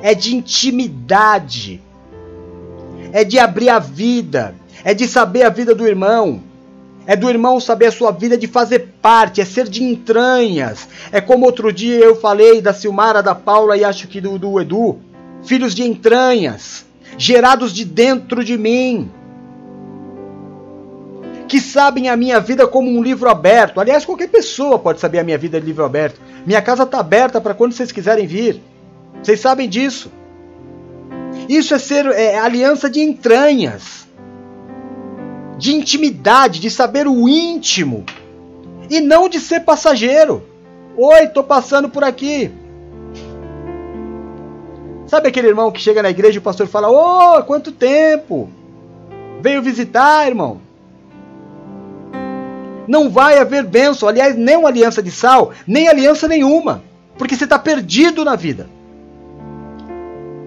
É 0.00 0.14
de 0.14 0.34
intimidade, 0.34 1.82
é 3.12 3.22
de 3.22 3.38
abrir 3.38 3.68
a 3.68 3.78
vida, 3.78 4.54
é 4.82 4.94
de 4.94 5.06
saber 5.06 5.42
a 5.42 5.50
vida 5.50 5.74
do 5.74 5.86
irmão. 5.86 6.40
É 7.04 7.16
do 7.16 7.28
irmão 7.28 7.58
saber 7.58 7.86
a 7.86 7.92
sua 7.92 8.12
vida, 8.12 8.38
de 8.38 8.46
fazer 8.46 8.90
parte, 9.02 9.40
é 9.40 9.44
ser 9.44 9.68
de 9.68 9.82
entranhas. 9.82 10.88
É 11.10 11.20
como 11.20 11.44
outro 11.44 11.72
dia 11.72 11.98
eu 11.98 12.14
falei 12.14 12.62
da 12.62 12.72
Silmara, 12.72 13.20
da 13.20 13.34
Paula 13.34 13.76
e 13.76 13.84
acho 13.84 14.06
que 14.06 14.20
do, 14.20 14.38
do 14.38 14.60
Edu. 14.60 15.00
Filhos 15.42 15.74
de 15.74 15.82
entranhas, 15.82 16.86
gerados 17.18 17.72
de 17.72 17.84
dentro 17.84 18.44
de 18.44 18.56
mim. 18.56 19.10
Que 21.52 21.60
sabem 21.60 22.08
a 22.08 22.16
minha 22.16 22.40
vida 22.40 22.66
como 22.66 22.88
um 22.88 23.02
livro 23.02 23.28
aberto. 23.28 23.78
Aliás, 23.78 24.06
qualquer 24.06 24.30
pessoa 24.30 24.78
pode 24.78 25.00
saber 25.00 25.18
a 25.18 25.22
minha 25.22 25.36
vida 25.36 25.60
de 25.60 25.66
livro 25.66 25.84
aberto. 25.84 26.18
Minha 26.46 26.62
casa 26.62 26.84
está 26.84 26.98
aberta 26.98 27.42
para 27.42 27.52
quando 27.52 27.74
vocês 27.74 27.92
quiserem 27.92 28.26
vir. 28.26 28.62
Vocês 29.22 29.38
sabem 29.38 29.68
disso. 29.68 30.10
Isso 31.50 31.74
é 31.74 31.78
ser 31.78 32.06
é, 32.06 32.38
aliança 32.38 32.88
de 32.88 33.02
entranhas 33.02 34.08
de 35.58 35.74
intimidade, 35.74 36.58
de 36.58 36.70
saber 36.70 37.06
o 37.06 37.28
íntimo. 37.28 38.06
E 38.88 38.98
não 38.98 39.28
de 39.28 39.38
ser 39.38 39.60
passageiro. 39.60 40.42
Oi, 40.96 41.26
tô 41.26 41.44
passando 41.44 41.90
por 41.90 42.02
aqui. 42.02 42.50
Sabe 45.06 45.28
aquele 45.28 45.48
irmão 45.48 45.70
que 45.70 45.82
chega 45.82 46.02
na 46.02 46.08
igreja 46.08 46.36
e 46.36 46.38
o 46.38 46.42
pastor 46.42 46.66
fala: 46.66 46.88
Ô, 46.88 47.36
oh, 47.36 47.42
quanto 47.42 47.70
tempo! 47.72 48.48
Veio 49.42 49.60
visitar, 49.60 50.26
irmão. 50.26 50.61
Não 52.86 53.08
vai 53.08 53.38
haver 53.38 53.64
bênção, 53.64 54.08
aliás, 54.08 54.36
nem 54.36 54.56
uma 54.56 54.68
aliança 54.68 55.02
de 55.02 55.10
sal, 55.10 55.52
nem 55.66 55.88
aliança 55.88 56.26
nenhuma, 56.26 56.82
porque 57.16 57.36
você 57.36 57.44
está 57.44 57.58
perdido 57.58 58.24
na 58.24 58.36
vida. 58.36 58.68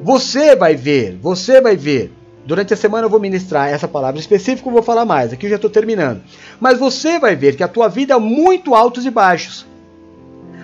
Você 0.03 0.55
vai 0.55 0.75
ver, 0.75 1.17
você 1.21 1.61
vai 1.61 1.75
ver. 1.75 2.13
Durante 2.45 2.73
a 2.73 2.77
semana 2.77 3.05
eu 3.05 3.09
vou 3.09 3.19
ministrar 3.19 3.69
essa 3.69 3.87
palavra 3.87 4.19
específica, 4.19 4.69
eu 4.69 4.73
vou 4.73 4.83
falar 4.83 5.03
mais, 5.03 5.33
aqui 5.33 5.47
eu 5.47 5.49
já 5.49 5.55
estou 5.55 5.69
terminando. 5.69 6.21
Mas 6.59 6.77
você 6.77 7.17
vai 7.17 7.35
ver 7.35 7.55
que 7.55 7.63
a 7.63 7.67
tua 7.67 7.87
vida 7.87 8.13
é 8.13 8.19
muito 8.19 8.75
altos 8.75 9.05
e 9.05 9.09
baixos. 9.09 9.65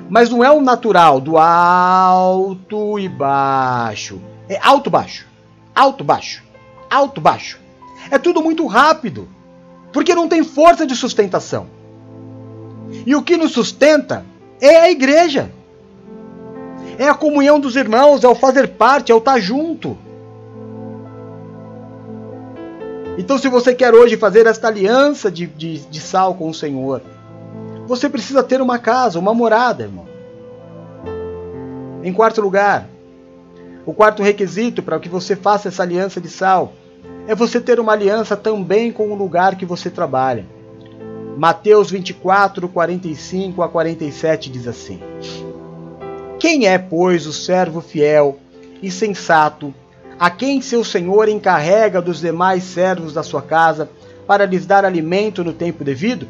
Mas 0.08 0.30
não 0.30 0.44
é 0.44 0.52
o 0.52 0.62
natural 0.62 1.20
do 1.20 1.38
alto 1.38 3.00
e 3.00 3.08
baixo. 3.08 4.22
É 4.48 4.60
alto 4.62 4.90
baixo. 4.90 5.26
Alto 5.74 6.04
baixo. 6.04 6.44
Alto 6.90 7.22
baixo. 7.22 7.60
É 8.12 8.20
tudo 8.20 8.44
muito 8.44 8.68
rápido. 8.68 9.28
Porque 9.92 10.16
não 10.16 10.28
tem 10.28 10.44
força 10.44 10.86
de 10.86 10.96
sustentação. 10.96 11.68
E 13.06 13.16
o 13.16 13.22
que 13.22 13.38
nos 13.38 13.52
sustenta 13.52 14.26
é 14.60 14.78
a 14.78 14.92
igreja. 14.92 15.52
É 16.98 17.08
a 17.08 17.14
comunhão 17.14 17.60
dos 17.60 17.76
irmãos, 17.76 18.24
é 18.24 18.28
o 18.28 18.36
fazer 18.36 18.70
parte, 18.70 19.12
é 19.12 19.16
o 19.16 19.20
estar 19.20 19.40
junto. 19.40 19.98
Então, 23.18 23.38
se 23.38 23.48
você 23.50 23.74
quer 23.76 23.94
hoje 23.94 24.18
fazer 24.18 24.46
esta 24.46 24.68
aliança 24.68 25.30
de, 25.30 25.46
de, 25.46 25.80
de 25.80 26.00
sal 26.00 26.34
com 26.36 26.50
o 26.50 26.54
Senhor, 26.54 27.02
você 27.86 28.10
precisa 28.10 28.42
ter 28.42 28.62
uma 28.62 28.80
casa, 28.80 29.20
uma 29.20 29.34
morada, 29.34 29.84
irmão. 29.84 30.06
Em 32.04 32.14
quarto 32.14 32.42
lugar, 32.42 32.88
o 33.86 33.94
quarto 33.94 34.24
requisito 34.24 34.82
para 34.82 35.00
que 35.00 35.10
você 35.10 35.36
faça 35.36 35.68
essa 35.68 35.84
aliança 35.84 36.22
de 36.22 36.30
sal 36.30 36.74
é 37.28 37.36
você 37.36 37.60
ter 37.62 37.80
uma 37.80 37.94
aliança 37.94 38.36
também 38.36 38.92
com 38.92 39.12
o 39.12 39.16
lugar 39.16 39.56
que 39.56 39.66
você 39.66 39.90
trabalha. 39.90 40.46
Mateus 41.38 41.90
24, 41.90 42.68
45 42.68 43.62
a 43.64 43.70
47 43.70 44.50
diz 44.50 44.68
assim: 44.68 45.00
Quem 46.40 46.68
é, 46.68 46.78
pois, 46.78 47.26
o 47.26 47.34
servo 47.34 47.82
fiel 47.82 48.38
e 48.82 48.92
sensato, 48.92 49.74
a 50.20 50.30
quem 50.30 50.62
seu 50.62 50.84
senhor 50.84 51.30
encarrega 51.30 52.02
dos 52.02 52.20
demais 52.20 52.64
servos 52.64 53.14
da 53.14 53.24
sua 53.24 53.42
casa 53.42 53.90
para 54.28 54.46
lhes 54.46 54.66
dar 54.66 54.86
alimento 54.86 55.44
no 55.44 55.54
tempo 55.54 55.84
devido? 55.84 56.28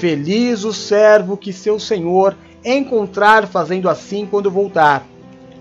Feliz 0.00 0.64
o 0.64 0.72
servo 0.72 1.36
que 1.36 1.52
seu 1.52 1.78
senhor 1.78 2.36
encontrar 2.64 3.46
fazendo 3.46 3.88
assim 3.88 4.26
quando 4.26 4.50
voltar. 4.50 5.06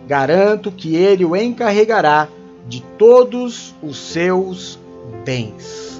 Garanto 0.08 0.72
que 0.72 0.96
ele 0.96 1.24
o 1.24 1.36
encarregará 1.36 2.28
de 2.70 2.82
todos 2.98 3.74
os 3.82 3.98
seus 3.98 4.80
bens. 5.26 6.00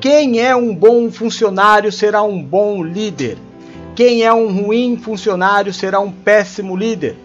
Quem 0.00 0.40
é 0.40 0.54
um 0.54 0.74
bom 0.74 1.10
funcionário 1.10 1.90
será 1.90 2.22
um 2.22 2.40
bom 2.40 2.84
líder. 2.84 3.38
Quem 3.96 4.22
é 4.22 4.32
um 4.32 4.52
ruim 4.52 4.98
funcionário 4.98 5.72
será 5.72 5.98
um 5.98 6.12
péssimo 6.12 6.76
líder. 6.76 7.16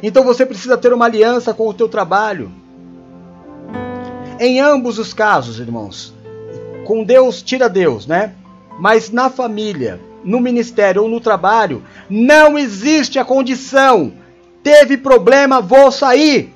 Então 0.00 0.22
você 0.22 0.46
precisa 0.46 0.78
ter 0.78 0.92
uma 0.92 1.06
aliança 1.06 1.52
com 1.52 1.68
o 1.68 1.74
teu 1.74 1.88
trabalho. 1.88 2.50
Em 4.38 4.60
ambos 4.60 4.98
os 5.00 5.12
casos, 5.12 5.58
irmãos, 5.58 6.14
com 6.86 7.02
Deus 7.02 7.42
tira 7.42 7.68
Deus, 7.68 8.06
né? 8.06 8.34
Mas 8.78 9.10
na 9.10 9.28
família, 9.28 10.00
no 10.26 10.40
ministério 10.40 11.04
ou 11.04 11.08
no 11.08 11.20
trabalho, 11.20 11.84
não 12.10 12.58
existe 12.58 13.18
a 13.18 13.24
condição. 13.24 14.12
Teve 14.62 14.96
problema, 14.96 15.60
vou 15.60 15.92
sair. 15.92 16.52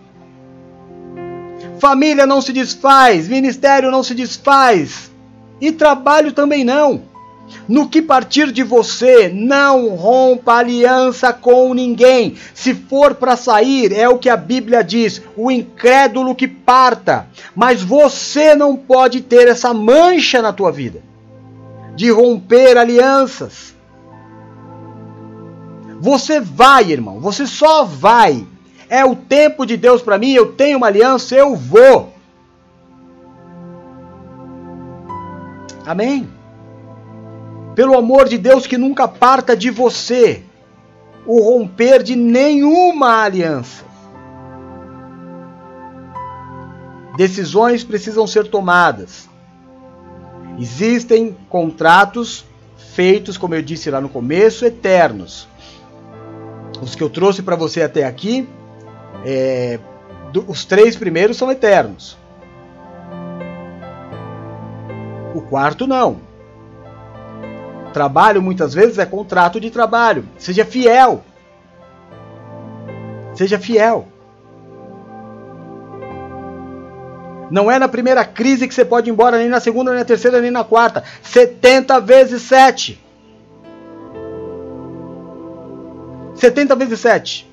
Família 1.79 2.27
não 2.27 2.43
se 2.43 2.53
desfaz, 2.53 3.29
ministério 3.29 3.91
não 3.91 4.03
se 4.03 4.15
desfaz, 4.15 5.11
e 5.61 5.71
trabalho 5.73 6.33
também 6.33 6.65
não. 6.65 7.09
No 7.67 7.89
que 7.89 8.03
partir 8.03 8.53
de 8.53 8.63
você, 8.63 9.29
não 9.29 9.89
rompa 9.89 10.55
aliança 10.55 11.33
com 11.33 11.73
ninguém. 11.75 12.37
Se 12.55 12.75
for 12.75 13.15
para 13.15 13.37
sair, 13.37 13.93
é 13.93 14.09
o 14.09 14.19
que 14.19 14.29
a 14.29 14.37
Bíblia 14.37 14.85
diz: 14.85 15.21
o 15.37 15.51
incrédulo 15.51 16.35
que 16.35 16.47
parta. 16.47 17.27
Mas 17.55 17.83
você 17.83 18.55
não 18.55 18.77
pode 18.77 19.21
ter 19.21 19.49
essa 19.49 19.75
mancha 19.75 20.41
na 20.41 20.53
tua 20.53 20.71
vida 20.71 21.10
de 22.01 22.11
romper 22.11 22.79
alianças. 22.79 23.75
Você 26.01 26.41
vai, 26.41 26.91
irmão, 26.91 27.21
você 27.21 27.47
só 27.47 27.85
vai. 27.85 28.47
É 28.89 29.05
o 29.05 29.15
tempo 29.15 29.67
de 29.67 29.77
Deus 29.77 30.01
para 30.01 30.17
mim, 30.17 30.33
eu 30.33 30.55
tenho 30.55 30.79
uma 30.79 30.87
aliança, 30.87 31.35
eu 31.35 31.55
vou. 31.55 32.15
Amém? 35.85 36.27
Pelo 37.75 37.99
amor 37.99 38.31
de 38.31 38.39
Deus, 38.39 38.67
que 38.67 38.79
nunca 38.79 39.07
parta 39.07 39.55
de 39.55 39.69
você 39.69 40.43
o 41.27 41.39
romper 41.43 42.03
de 42.03 42.17
nenhuma 42.17 43.25
aliança. 43.25 43.85
Decisões 47.15 47.85
precisam 47.85 48.27
ser 48.27 48.49
tomadas. 48.49 49.30
Existem 50.61 51.35
contratos 51.49 52.45
feitos, 52.93 53.39
como 53.39 53.55
eu 53.55 53.63
disse 53.63 53.91
lá 53.91 53.99
no 53.99 54.11
começo, 54.11 54.67
eternos. 54.67 55.49
Os 56.83 56.95
que 56.95 57.03
eu 57.03 57.09
trouxe 57.09 57.43
para 57.43 57.57
você 57.57 57.81
até 57.83 58.05
aqui, 58.05 58.47
é, 59.25 59.79
do, 60.33 60.45
os 60.47 60.67
três 60.67 60.97
primeiros 60.97 61.39
são 61.39 61.51
eternos. 61.51 62.19
O 65.35 65.41
quarto 65.41 65.87
não. 65.87 66.21
Trabalho 67.95 68.43
muitas 68.43 68.75
vezes 68.75 68.99
é 68.99 69.07
contrato 69.07 69.59
de 69.59 69.71
trabalho. 69.71 70.27
Seja 70.37 70.67
fiel. 70.67 71.25
Seja 73.35 73.59
fiel. 73.59 74.09
Não 77.51 77.71
é 77.71 77.79
na 77.79 77.89
primeira 77.89 78.25
crise 78.25 78.69
que 78.69 78.75
você 78.75 78.85
pode 78.85 79.11
ir 79.11 79.13
embora, 79.13 79.39
nem 79.39 79.49
na 79.49 79.59
segunda, 79.59 79.91
nem 79.91 79.99
na 79.99 80.05
terceira, 80.05 80.41
nem 80.41 80.51
na 80.51 80.63
quarta. 80.63 81.03
70 81.23 82.01
vezes 82.01 82.43
7. 82.43 83.01
70 86.37 86.77
vezes 86.77 87.01
7. 87.01 87.51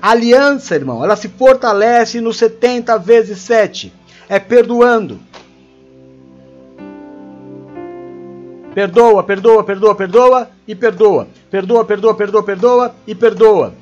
A 0.00 0.10
aliança, 0.10 0.74
irmão, 0.74 1.02
ela 1.02 1.16
se 1.16 1.28
fortalece 1.28 2.20
no 2.20 2.32
70 2.32 2.96
vezes 2.98 3.38
7. 3.38 3.92
É 4.28 4.38
perdoando. 4.38 5.18
Perdoa, 8.74 9.22
perdoa, 9.22 9.64
perdoa, 9.64 9.94
perdoa 9.94 10.50
e 10.66 10.74
perdoa. 10.74 11.28
Perdoa, 11.50 11.84
perdoa, 11.84 12.14
perdoa, 12.14 12.42
perdoa 12.42 12.94
e 13.06 13.14
perdoa. 13.14 13.74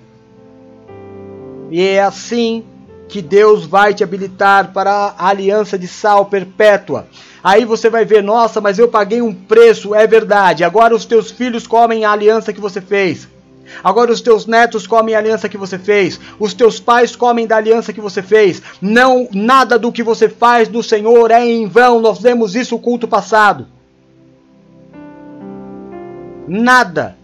E 1.71 1.81
é 1.81 2.03
assim 2.03 2.65
que 3.13 3.21
Deus 3.21 3.67
vai 3.67 3.93
te 3.93 4.03
habilitar 4.03 4.73
para 4.73 5.15
a 5.19 5.29
aliança 5.29 5.79
de 5.79 5.87
sal 5.87 6.25
perpétua. 6.25 7.07
Aí 7.45 7.63
você 7.63 7.91
vai 7.91 8.07
ver, 8.07 8.23
nossa, 8.23 8.59
mas 8.59 8.79
eu 8.79 8.89
paguei 8.89 9.21
um 9.21 9.35
preço, 9.35 9.95
é 9.95 10.07
verdade. 10.07 10.65
Agora 10.65 10.95
os 10.95 11.05
teus 11.05 11.31
filhos 11.31 11.67
comem 11.67 12.07
a 12.07 12.11
aliança 12.11 12.55
que 12.55 12.61
você 12.61 12.81
fez. 12.81 13.29
Agora 13.85 14.11
os 14.11 14.23
teus 14.23 14.47
netos 14.47 14.87
comem 14.87 15.15
a 15.15 15.19
aliança 15.19 15.47
que 15.47 15.59
você 15.59 15.79
fez, 15.79 16.19
os 16.39 16.55
teus 16.55 16.81
pais 16.81 17.15
comem 17.15 17.47
da 17.47 17.57
aliança 17.57 17.93
que 17.93 18.01
você 18.01 18.23
fez. 18.23 18.63
Não, 18.81 19.29
nada 19.31 19.79
do 19.79 19.93
que 19.93 20.03
você 20.03 20.27
faz 20.27 20.67
do 20.67 20.83
Senhor 20.83 21.31
é 21.31 21.45
em 21.45 21.67
vão. 21.67 22.01
Nós 22.01 22.19
vemos 22.19 22.57
isso 22.57 22.77
no 22.77 22.81
culto 22.81 23.07
passado. 23.07 23.67
Nada. 26.49 27.15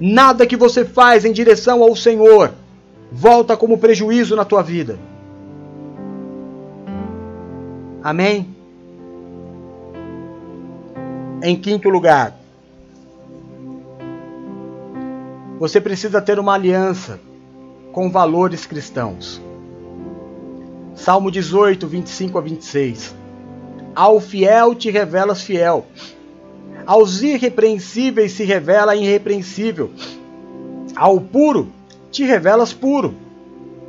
Nada 0.00 0.46
que 0.46 0.56
você 0.56 0.82
faz 0.82 1.26
em 1.26 1.32
direção 1.32 1.82
ao 1.82 1.94
Senhor 1.94 2.52
volta 3.12 3.56
como 3.56 3.78
prejuízo 3.78 4.36
na 4.36 4.44
tua 4.44 4.62
vida. 4.62 4.98
Amém? 8.02 8.54
Em 11.42 11.56
quinto 11.56 11.88
lugar, 11.88 12.38
você 15.58 15.80
precisa 15.80 16.20
ter 16.20 16.38
uma 16.38 16.54
aliança 16.54 17.20
com 17.92 18.10
valores 18.10 18.64
cristãos. 18.64 19.40
Salmo 20.94 21.30
18, 21.30 21.86
25 21.86 22.38
a 22.38 22.40
26. 22.40 23.14
Ao 23.94 24.20
fiel 24.20 24.74
te 24.74 24.90
revelas 24.90 25.42
fiel, 25.42 25.86
aos 26.86 27.22
irrepreensíveis 27.22 28.32
se 28.32 28.44
revela 28.44 28.96
irrepreensível, 28.96 29.90
ao 30.96 31.20
puro 31.20 31.70
te 32.10 32.24
revelas 32.24 32.72
puro, 32.72 33.14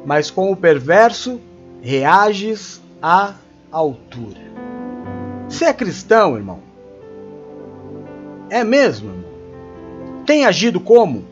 mas 0.05 0.29
com 0.29 0.51
o 0.51 0.55
perverso 0.55 1.39
reages 1.81 2.81
a 3.01 3.35
altura. 3.71 4.41
Você 5.47 5.65
é 5.65 5.73
cristão, 5.73 6.35
irmão? 6.35 6.59
É 8.49 8.63
mesmo? 8.63 9.23
Tem 10.25 10.45
agido 10.45 10.79
como? 10.79 11.23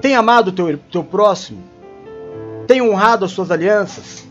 Tem 0.00 0.14
amado 0.14 0.52
teu, 0.52 0.78
teu 0.90 1.02
próximo? 1.02 1.62
Tem 2.66 2.80
honrado 2.80 3.24
as 3.24 3.32
suas 3.32 3.50
alianças? 3.50 4.24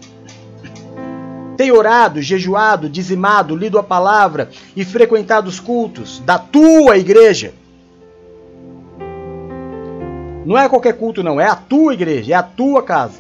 Tem 1.58 1.72
orado, 1.72 2.22
jejuado, 2.22 2.90
dizimado, 2.90 3.56
lido 3.56 3.78
a 3.78 3.84
palavra 3.84 4.50
e 4.76 4.84
frequentado 4.84 5.48
os 5.48 5.60
cultos 5.60 6.20
da 6.20 6.38
tua 6.40 6.98
igreja? 6.98 7.54
Não 10.46 10.58
é 10.58 10.68
qualquer 10.68 10.94
culto, 10.98 11.24
não, 11.24 11.40
é 11.40 11.48
a 11.48 11.56
tua 11.56 11.94
igreja, 11.94 12.34
é 12.34 12.36
a 12.36 12.44
tua 12.44 12.82
casa. 12.82 13.20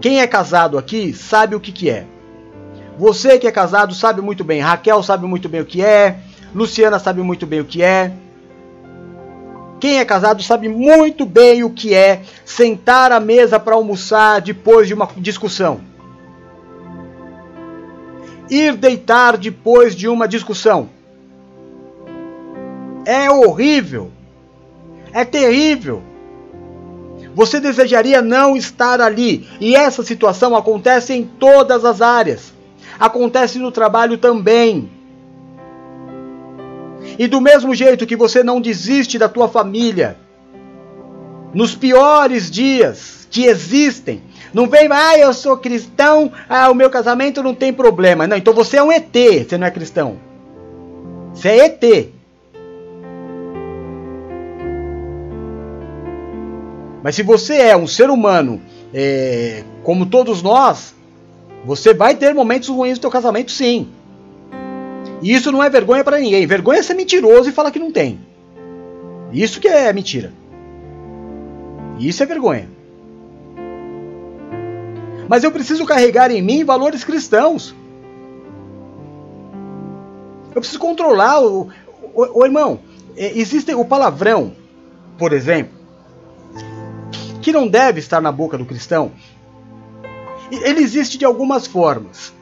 Quem 0.00 0.20
é 0.20 0.26
casado 0.26 0.78
aqui 0.78 1.12
sabe 1.12 1.54
o 1.54 1.60
que, 1.60 1.72
que 1.72 1.90
é. 1.90 2.06
Você 2.98 3.38
que 3.38 3.46
é 3.46 3.52
casado 3.52 3.94
sabe 3.94 4.20
muito 4.20 4.44
bem. 4.44 4.60
Raquel 4.60 5.02
sabe 5.02 5.26
muito 5.26 5.48
bem 5.48 5.60
o 5.60 5.66
que 5.66 5.82
é. 5.82 6.18
Luciana 6.54 6.98
sabe 6.98 7.22
muito 7.22 7.46
bem 7.46 7.60
o 7.60 7.64
que 7.64 7.82
é. 7.82 8.12
Quem 9.78 9.98
é 9.98 10.04
casado 10.04 10.42
sabe 10.42 10.68
muito 10.68 11.26
bem 11.26 11.62
o 11.62 11.70
que 11.70 11.94
é 11.94 12.22
sentar 12.44 13.12
à 13.12 13.20
mesa 13.20 13.60
para 13.60 13.74
almoçar 13.74 14.40
depois 14.40 14.88
de 14.88 14.94
uma 14.94 15.08
discussão. 15.18 15.80
Ir 18.50 18.74
deitar 18.76 19.36
depois 19.36 19.94
de 19.94 20.08
uma 20.08 20.26
discussão. 20.26 20.88
É 23.04 23.30
horrível. 23.30 24.10
É 25.12 25.24
terrível. 25.24 26.02
Você 27.36 27.60
desejaria 27.60 28.22
não 28.22 28.56
estar 28.56 28.98
ali. 28.98 29.46
E 29.60 29.76
essa 29.76 30.02
situação 30.02 30.56
acontece 30.56 31.12
em 31.12 31.22
todas 31.22 31.84
as 31.84 32.00
áreas. 32.00 32.50
Acontece 32.98 33.58
no 33.58 33.70
trabalho 33.70 34.16
também. 34.16 34.90
E 37.18 37.26
do 37.26 37.38
mesmo 37.38 37.74
jeito 37.74 38.06
que 38.06 38.16
você 38.16 38.42
não 38.42 38.58
desiste 38.58 39.18
da 39.18 39.28
tua 39.28 39.48
família, 39.48 40.16
nos 41.52 41.74
piores 41.74 42.50
dias 42.50 43.28
que 43.30 43.44
existem, 43.44 44.22
não 44.54 44.66
vem, 44.66 44.88
ah, 44.90 45.18
eu 45.18 45.34
sou 45.34 45.58
cristão, 45.58 46.32
ah, 46.48 46.70
o 46.70 46.74
meu 46.74 46.88
casamento 46.88 47.42
não 47.42 47.54
tem 47.54 47.70
problema. 47.70 48.26
Não, 48.26 48.38
então 48.38 48.54
você 48.54 48.78
é 48.78 48.82
um 48.82 48.90
ET, 48.90 49.12
você 49.46 49.58
não 49.58 49.66
é 49.66 49.70
cristão. 49.70 50.16
Você 51.34 51.48
é 51.50 51.66
ET. 51.66 52.15
Mas 57.06 57.14
se 57.14 57.22
você 57.22 57.54
é 57.54 57.76
um 57.76 57.86
ser 57.86 58.10
humano, 58.10 58.60
é, 58.92 59.62
como 59.84 60.06
todos 60.06 60.42
nós, 60.42 60.92
você 61.64 61.94
vai 61.94 62.16
ter 62.16 62.34
momentos 62.34 62.68
ruins 62.68 62.98
no 62.98 63.02
teu 63.02 63.10
casamento, 63.12 63.52
sim. 63.52 63.86
E 65.22 65.32
isso 65.32 65.52
não 65.52 65.62
é 65.62 65.70
vergonha 65.70 66.02
para 66.02 66.18
ninguém. 66.18 66.44
Vergonha 66.48 66.80
é 66.80 66.82
ser 66.82 66.94
mentiroso 66.94 67.48
e 67.48 67.52
falar 67.52 67.70
que 67.70 67.78
não 67.78 67.92
tem. 67.92 68.18
Isso 69.32 69.60
que 69.60 69.68
é 69.68 69.92
mentira. 69.92 70.32
Isso 72.00 72.24
é 72.24 72.26
vergonha. 72.26 72.68
Mas 75.28 75.44
eu 75.44 75.52
preciso 75.52 75.86
carregar 75.86 76.32
em 76.32 76.42
mim 76.42 76.64
valores 76.64 77.04
cristãos. 77.04 77.72
Eu 80.52 80.60
preciso 80.60 80.80
controlar 80.80 81.40
o, 81.40 81.68
o, 82.12 82.40
o 82.40 82.44
irmão. 82.44 82.80
É, 83.16 83.38
existe 83.38 83.72
o 83.76 83.84
palavrão, 83.84 84.56
por 85.16 85.32
exemplo 85.32 85.75
que 87.46 87.52
não 87.52 87.68
deve 87.68 88.00
estar 88.00 88.20
na 88.20 88.32
boca 88.32 88.58
do 88.58 88.64
cristão, 88.64 89.12
ele 90.50 90.80
existe 90.80 91.16
de 91.16 91.24
algumas 91.24 91.64
formas. 91.64 92.32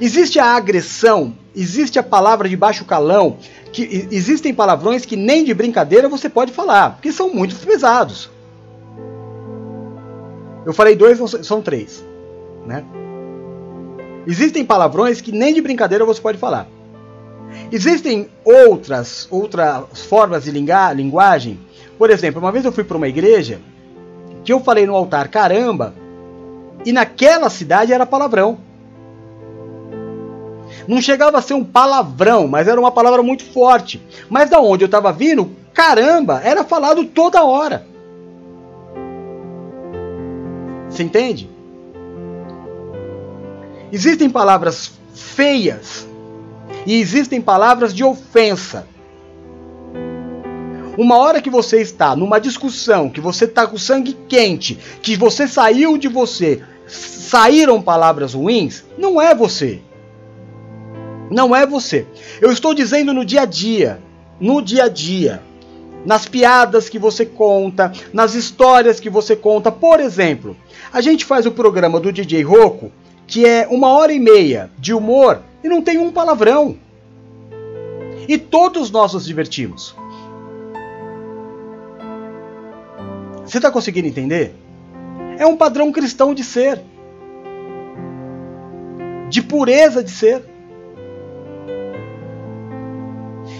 Existe 0.00 0.38
a 0.38 0.56
agressão, 0.56 1.34
existe 1.54 1.98
a 1.98 2.02
palavra 2.02 2.48
de 2.48 2.56
baixo 2.56 2.86
calão, 2.86 3.36
que 3.74 4.08
existem 4.10 4.54
palavrões 4.54 5.04
que 5.04 5.16
nem 5.16 5.44
de 5.44 5.52
brincadeira 5.52 6.08
você 6.08 6.30
pode 6.30 6.50
falar, 6.50 6.92
porque 6.92 7.12
são 7.12 7.28
muito 7.28 7.54
pesados. 7.56 8.30
Eu 10.64 10.72
falei 10.72 10.96
dois, 10.96 11.18
são 11.44 11.60
três, 11.60 12.02
né? 12.64 12.82
Existem 14.26 14.64
palavrões 14.64 15.20
que 15.20 15.30
nem 15.30 15.52
de 15.52 15.60
brincadeira 15.60 16.06
você 16.06 16.22
pode 16.22 16.38
falar. 16.38 16.66
Existem 17.70 18.30
outras 18.42 19.28
outras 19.30 20.06
formas 20.08 20.44
de 20.44 20.50
linguagem 20.50 21.60
por 21.98 22.10
exemplo, 22.10 22.40
uma 22.40 22.52
vez 22.52 22.64
eu 22.64 22.72
fui 22.72 22.84
para 22.84 22.96
uma 22.96 23.08
igreja 23.08 23.60
que 24.44 24.52
eu 24.52 24.60
falei 24.60 24.86
no 24.86 24.94
altar 24.94 25.28
caramba 25.28 25.92
e 26.86 26.92
naquela 26.92 27.50
cidade 27.50 27.92
era 27.92 28.06
palavrão. 28.06 28.58
Não 30.86 31.02
chegava 31.02 31.38
a 31.38 31.42
ser 31.42 31.54
um 31.54 31.64
palavrão, 31.64 32.46
mas 32.46 32.68
era 32.68 32.80
uma 32.80 32.90
palavra 32.90 33.22
muito 33.22 33.44
forte. 33.44 34.00
Mas 34.30 34.48
da 34.48 34.60
onde 34.60 34.84
eu 34.84 34.86
estava 34.86 35.12
vindo, 35.12 35.50
caramba, 35.74 36.40
era 36.42 36.64
falado 36.64 37.04
toda 37.04 37.44
hora. 37.44 37.84
Você 40.88 41.02
entende? 41.02 41.50
Existem 43.92 44.30
palavras 44.30 44.92
feias 45.14 46.06
e 46.86 47.00
existem 47.00 47.40
palavras 47.40 47.92
de 47.92 48.04
ofensa. 48.04 48.86
Uma 50.98 51.16
hora 51.16 51.40
que 51.40 51.48
você 51.48 51.80
está 51.80 52.16
numa 52.16 52.40
discussão, 52.40 53.08
que 53.08 53.20
você 53.20 53.44
está 53.44 53.64
com 53.68 53.78
sangue 53.78 54.16
quente, 54.28 54.76
que 55.00 55.16
você 55.16 55.46
saiu 55.46 55.96
de 55.96 56.08
você, 56.08 56.60
saíram 56.88 57.80
palavras 57.80 58.34
ruins, 58.34 58.82
não 58.98 59.22
é 59.22 59.32
você. 59.32 59.80
Não 61.30 61.54
é 61.54 61.64
você. 61.64 62.04
Eu 62.40 62.50
estou 62.50 62.74
dizendo 62.74 63.14
no 63.14 63.24
dia 63.24 63.42
a 63.42 63.44
dia, 63.44 64.00
no 64.40 64.60
dia 64.60 64.86
a 64.86 64.88
dia, 64.88 65.40
nas 66.04 66.26
piadas 66.26 66.88
que 66.88 66.98
você 66.98 67.24
conta, 67.24 67.92
nas 68.12 68.34
histórias 68.34 68.98
que 68.98 69.08
você 69.08 69.36
conta. 69.36 69.70
Por 69.70 70.00
exemplo, 70.00 70.56
a 70.92 71.00
gente 71.00 71.24
faz 71.24 71.46
o 71.46 71.52
programa 71.52 72.00
do 72.00 72.12
DJ 72.12 72.42
Rocco, 72.42 72.90
que 73.24 73.46
é 73.46 73.68
uma 73.70 73.92
hora 73.92 74.12
e 74.12 74.18
meia 74.18 74.68
de 74.76 74.92
humor 74.92 75.42
e 75.62 75.68
não 75.68 75.80
tem 75.80 75.96
um 75.96 76.10
palavrão. 76.10 76.76
E 78.26 78.36
todos 78.36 78.90
nós 78.90 79.12
nos 79.14 79.24
divertimos. 79.24 79.94
Você 83.48 83.56
está 83.56 83.70
conseguindo 83.70 84.06
entender? 84.06 84.54
É 85.38 85.46
um 85.46 85.56
padrão 85.56 85.90
cristão 85.90 86.34
de 86.34 86.44
ser, 86.44 86.82
de 89.30 89.40
pureza 89.40 90.04
de 90.04 90.10
ser. 90.10 90.44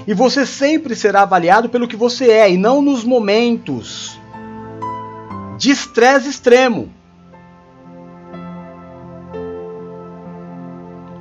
E 0.07 0.13
você 0.13 0.45
sempre 0.45 0.95
será 0.95 1.23
avaliado 1.23 1.71
pelo 1.71 1.89
que 1.89 1.97
você 1.97 2.31
é 2.31 2.51
e 2.51 2.59
não 2.59 2.83
nos 2.83 3.03
momentos 3.03 4.21
de 5.57 5.71
estresse 5.71 6.29
extremo. 6.29 6.91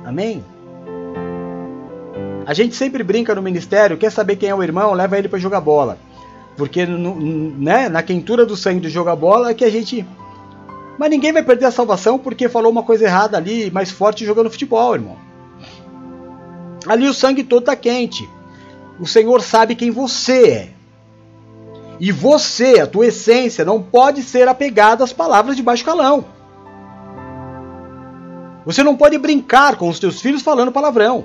Amém? 0.04 0.44
A 2.44 2.52
gente 2.52 2.76
sempre 2.76 3.02
brinca 3.02 3.34
no 3.34 3.40
ministério, 3.40 3.96
quer 3.96 4.12
saber 4.12 4.36
quem 4.36 4.50
é 4.50 4.54
o 4.54 4.62
irmão, 4.62 4.92
leva 4.92 5.18
ele 5.18 5.28
para 5.28 5.38
jogar 5.38 5.62
bola. 5.62 5.98
Porque 6.58 6.84
no, 6.84 7.14
né, 7.56 7.88
na 7.88 8.02
quentura 8.02 8.44
do 8.44 8.56
sangue 8.56 8.80
do 8.80 8.90
jogo 8.90 9.08
a 9.08 9.16
bola 9.16 9.50
é 9.50 9.54
que 9.54 9.64
a 9.64 9.70
gente. 9.70 10.04
Mas 10.98 11.08
ninguém 11.08 11.32
vai 11.32 11.44
perder 11.44 11.66
a 11.66 11.70
salvação 11.70 12.18
porque 12.18 12.48
falou 12.48 12.72
uma 12.72 12.82
coisa 12.82 13.04
errada 13.04 13.36
ali, 13.36 13.70
mais 13.70 13.92
forte 13.92 14.26
jogando 14.26 14.50
futebol, 14.50 14.92
irmão. 14.92 15.16
Ali 16.84 17.06
o 17.06 17.14
sangue 17.14 17.44
todo 17.44 17.66
tá 17.66 17.76
quente. 17.76 18.28
O 18.98 19.06
Senhor 19.06 19.40
sabe 19.40 19.76
quem 19.76 19.92
você 19.92 20.48
é. 20.48 20.68
E 22.00 22.10
você, 22.10 22.80
a 22.80 22.86
tua 22.88 23.06
essência, 23.06 23.64
não 23.64 23.80
pode 23.80 24.22
ser 24.22 24.48
apegada 24.48 25.04
às 25.04 25.12
palavras 25.12 25.56
de 25.56 25.62
baixo 25.62 25.84
calão. 25.84 26.24
Você 28.66 28.82
não 28.82 28.96
pode 28.96 29.16
brincar 29.16 29.76
com 29.76 29.88
os 29.88 30.00
teus 30.00 30.20
filhos 30.20 30.42
falando 30.42 30.72
palavrão. 30.72 31.24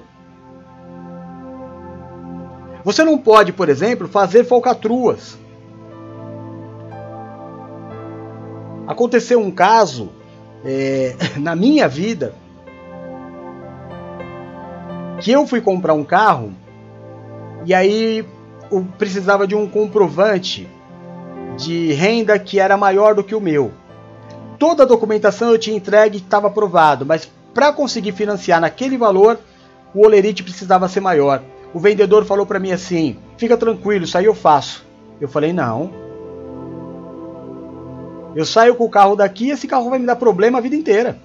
Você 2.83 3.03
não 3.03 3.17
pode, 3.17 3.53
por 3.53 3.69
exemplo, 3.69 4.07
fazer 4.07 4.43
falcatruas. 4.43 5.37
Aconteceu 8.85 9.39
um 9.39 9.51
caso 9.51 10.11
é, 10.65 11.15
na 11.39 11.55
minha 11.55 11.87
vida 11.87 12.33
que 15.21 15.31
eu 15.31 15.47
fui 15.47 15.61
comprar 15.61 15.93
um 15.93 16.03
carro 16.03 16.51
e 17.65 17.73
aí 17.73 18.25
eu 18.69 18.85
precisava 18.97 19.47
de 19.47 19.55
um 19.55 19.67
comprovante 19.67 20.67
de 21.57 21.93
renda 21.93 22.37
que 22.37 22.59
era 22.59 22.75
maior 22.75 23.15
do 23.15 23.23
que 23.23 23.35
o 23.35 23.39
meu. 23.39 23.71
Toda 24.59 24.83
a 24.83 24.85
documentação 24.85 25.51
eu 25.51 25.57
tinha 25.57 25.77
entregue 25.77 26.17
estava 26.17 26.47
aprovado, 26.47 27.05
mas 27.05 27.29
para 27.53 27.71
conseguir 27.71 28.11
financiar 28.11 28.59
naquele 28.59 28.97
valor, 28.97 29.39
o 29.93 30.05
olerite 30.05 30.43
precisava 30.43 30.89
ser 30.89 30.99
maior. 30.99 31.41
O 31.73 31.79
vendedor 31.79 32.25
falou 32.25 32.45
para 32.45 32.59
mim 32.59 32.71
assim: 32.71 33.17
fica 33.37 33.57
tranquilo, 33.57 34.05
isso 34.05 34.17
aí 34.17 34.25
eu 34.25 34.35
faço. 34.35 34.85
Eu 35.19 35.27
falei: 35.27 35.51
não. 35.51 35.91
Eu 38.35 38.45
saio 38.45 38.75
com 38.75 38.85
o 38.85 38.89
carro 38.89 39.15
daqui 39.15 39.49
esse 39.49 39.67
carro 39.67 39.89
vai 39.89 39.99
me 39.99 40.05
dar 40.05 40.15
problema 40.15 40.57
a 40.57 40.61
vida 40.61 40.75
inteira. 40.75 41.19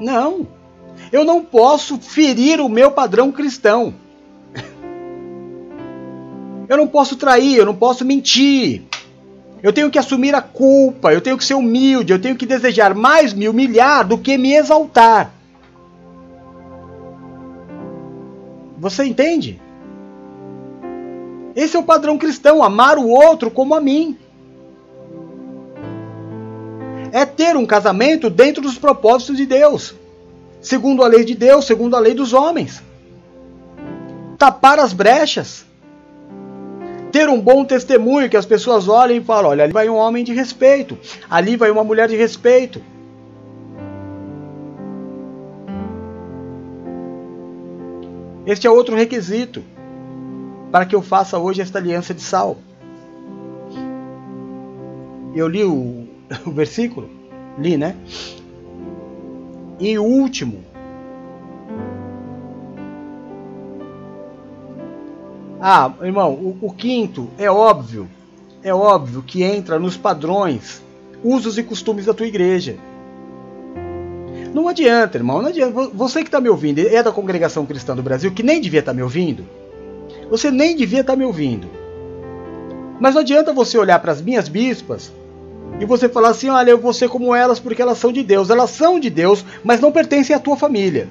Não. 0.00 0.46
Eu 1.12 1.24
não 1.24 1.44
posso 1.44 1.98
ferir 1.98 2.60
o 2.60 2.68
meu 2.68 2.90
padrão 2.90 3.30
cristão. 3.30 3.94
Eu 6.68 6.76
não 6.76 6.88
posso 6.88 7.14
trair, 7.14 7.58
eu 7.58 7.64
não 7.64 7.76
posso 7.76 8.04
mentir. 8.04 8.82
Eu 9.62 9.72
tenho 9.72 9.88
que 9.88 10.00
assumir 10.00 10.34
a 10.34 10.42
culpa, 10.42 11.12
eu 11.12 11.20
tenho 11.20 11.38
que 11.38 11.44
ser 11.44 11.54
humilde, 11.54 12.12
eu 12.12 12.20
tenho 12.20 12.34
que 12.34 12.44
desejar 12.44 12.92
mais 12.92 13.32
me 13.32 13.48
humilhar 13.48 14.04
do 14.04 14.18
que 14.18 14.36
me 14.36 14.52
exaltar. 14.52 15.35
Você 18.78 19.04
entende? 19.04 19.60
Esse 21.54 21.76
é 21.76 21.80
o 21.80 21.84
padrão 21.84 22.18
cristão, 22.18 22.62
amar 22.62 22.98
o 22.98 23.08
outro 23.08 23.50
como 23.50 23.74
a 23.74 23.80
mim. 23.80 24.18
É 27.12 27.24
ter 27.24 27.56
um 27.56 27.64
casamento 27.64 28.28
dentro 28.28 28.62
dos 28.62 28.76
propósitos 28.76 29.36
de 29.36 29.46
Deus, 29.46 29.94
segundo 30.60 31.02
a 31.02 31.06
lei 31.06 31.24
de 31.24 31.34
Deus, 31.34 31.64
segundo 31.64 31.96
a 31.96 31.98
lei 31.98 32.12
dos 32.12 32.32
homens. 32.32 32.82
Tapar 34.36 34.78
as 34.78 34.92
brechas 34.92 35.64
ter 37.16 37.30
um 37.30 37.40
bom 37.40 37.64
testemunho 37.64 38.28
que 38.28 38.36
as 38.36 38.44
pessoas 38.44 38.88
olhem 38.88 39.16
e 39.18 39.24
falam: 39.24 39.50
olha, 39.50 39.64
ali 39.64 39.72
vai 39.72 39.88
um 39.88 39.94
homem 39.94 40.22
de 40.22 40.34
respeito, 40.34 40.98
ali 41.30 41.56
vai 41.56 41.70
uma 41.70 41.82
mulher 41.82 42.08
de 42.08 42.16
respeito. 42.16 42.82
Este 48.46 48.66
é 48.66 48.70
outro 48.70 48.94
requisito 48.94 49.62
para 50.70 50.86
que 50.86 50.94
eu 50.94 51.02
faça 51.02 51.38
hoje 51.38 51.60
esta 51.60 51.78
aliança 51.78 52.14
de 52.14 52.22
sal. 52.22 52.58
Eu 55.34 55.48
li 55.48 55.64
o, 55.64 56.06
o 56.46 56.50
versículo, 56.50 57.10
li, 57.58 57.76
né? 57.76 57.96
E 59.78 59.98
o 59.98 60.04
último, 60.04 60.64
Ah, 65.60 65.92
irmão, 66.02 66.32
o, 66.32 66.58
o 66.60 66.72
quinto 66.72 67.28
é 67.38 67.50
óbvio, 67.50 68.08
é 68.62 68.72
óbvio 68.72 69.22
que 69.22 69.42
entra 69.42 69.80
nos 69.80 69.96
padrões, 69.96 70.80
usos 71.24 71.56
e 71.58 71.62
costumes 71.62 72.06
da 72.06 72.14
tua 72.14 72.26
igreja. 72.26 72.76
Não 74.56 74.68
adianta, 74.68 75.18
irmão, 75.18 75.42
não 75.42 75.50
adianta. 75.50 75.90
Você 75.92 76.20
que 76.20 76.28
está 76.28 76.40
me 76.40 76.48
ouvindo, 76.48 76.78
é 76.78 77.02
da 77.02 77.12
congregação 77.12 77.66
cristã 77.66 77.94
do 77.94 78.02
Brasil, 78.02 78.32
que 78.32 78.42
nem 78.42 78.58
devia 78.58 78.80
estar 78.80 78.92
tá 78.92 78.96
me 78.96 79.02
ouvindo. 79.02 79.46
Você 80.30 80.50
nem 80.50 80.74
devia 80.74 81.02
estar 81.02 81.12
tá 81.12 81.16
me 81.18 81.26
ouvindo. 81.26 81.68
Mas 82.98 83.14
não 83.14 83.20
adianta 83.20 83.52
você 83.52 83.76
olhar 83.76 83.98
para 83.98 84.12
as 84.12 84.22
minhas 84.22 84.48
bispas 84.48 85.12
e 85.78 85.84
você 85.84 86.08
falar 86.08 86.30
assim: 86.30 86.48
olha, 86.48 86.70
eu 86.70 86.78
vou 86.78 86.94
ser 86.94 87.10
como 87.10 87.34
elas 87.34 87.60
porque 87.60 87.82
elas 87.82 87.98
são 87.98 88.10
de 88.10 88.22
Deus. 88.22 88.48
Elas 88.48 88.70
são 88.70 88.98
de 88.98 89.10
Deus, 89.10 89.44
mas 89.62 89.78
não 89.78 89.92
pertencem 89.92 90.34
à 90.34 90.38
tua 90.38 90.56
família. 90.56 91.06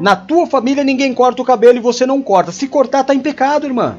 Na 0.00 0.16
tua 0.16 0.46
família 0.46 0.82
ninguém 0.82 1.12
corta 1.12 1.42
o 1.42 1.44
cabelo 1.44 1.76
e 1.76 1.82
você 1.82 2.06
não 2.06 2.22
corta. 2.22 2.50
Se 2.50 2.66
cortar, 2.66 3.04
tá 3.04 3.14
em 3.14 3.20
pecado, 3.20 3.66
irmã. 3.66 3.98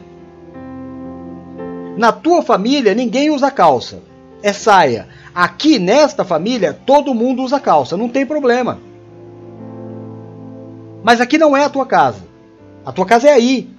Na 1.97 2.11
tua 2.11 2.41
família 2.41 2.95
ninguém 2.95 3.29
usa 3.29 3.51
calça. 3.51 3.99
É 4.41 4.51
saia. 4.51 5.07
Aqui 5.37 5.77
nesta 5.77 6.25
família 6.25 6.73
todo 6.73 7.13
mundo 7.13 7.43
usa 7.43 7.59
calça, 7.59 7.95
não 7.95 8.09
tem 8.09 8.25
problema. 8.25 8.79
Mas 11.03 11.21
aqui 11.21 11.37
não 11.37 11.55
é 11.55 11.63
a 11.63 11.69
tua 11.69 11.85
casa. 11.85 12.23
A 12.83 12.91
tua 12.91 13.05
casa 13.05 13.27
é 13.27 13.33
aí. 13.33 13.69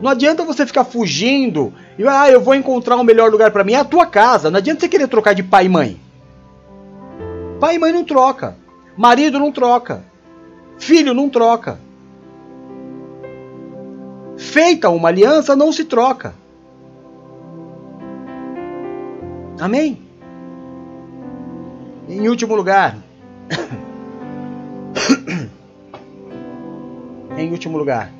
Não 0.00 0.10
adianta 0.10 0.46
você 0.46 0.64
ficar 0.64 0.84
fugindo 0.84 1.74
e 1.98 2.08
ah, 2.08 2.30
eu 2.30 2.40
vou 2.40 2.54
encontrar 2.54 2.96
um 2.96 3.04
melhor 3.04 3.30
lugar 3.30 3.50
para 3.50 3.64
mim. 3.64 3.74
É 3.74 3.80
a 3.80 3.84
tua 3.84 4.06
casa. 4.06 4.50
Não 4.50 4.56
adianta 4.56 4.80
você 4.80 4.88
querer 4.88 5.06
trocar 5.06 5.34
de 5.34 5.42
pai 5.42 5.66
e 5.66 5.68
mãe. 5.68 6.00
Pai 7.60 7.74
e 7.74 7.78
mãe 7.78 7.92
não 7.92 8.02
troca. 8.02 8.56
Marido 8.96 9.38
não 9.38 9.52
troca. 9.52 10.02
Filho 10.78 11.12
não 11.12 11.28
troca. 11.28 11.78
Feita 14.38 14.88
uma 14.88 15.08
aliança, 15.08 15.54
não 15.54 15.70
se 15.70 15.84
troca. 15.84 16.32
Amém? 19.60 20.00
Em 22.08 22.28
último 22.28 22.54
lugar. 22.54 22.96
em 27.36 27.50
último 27.50 27.76
lugar. 27.76 28.10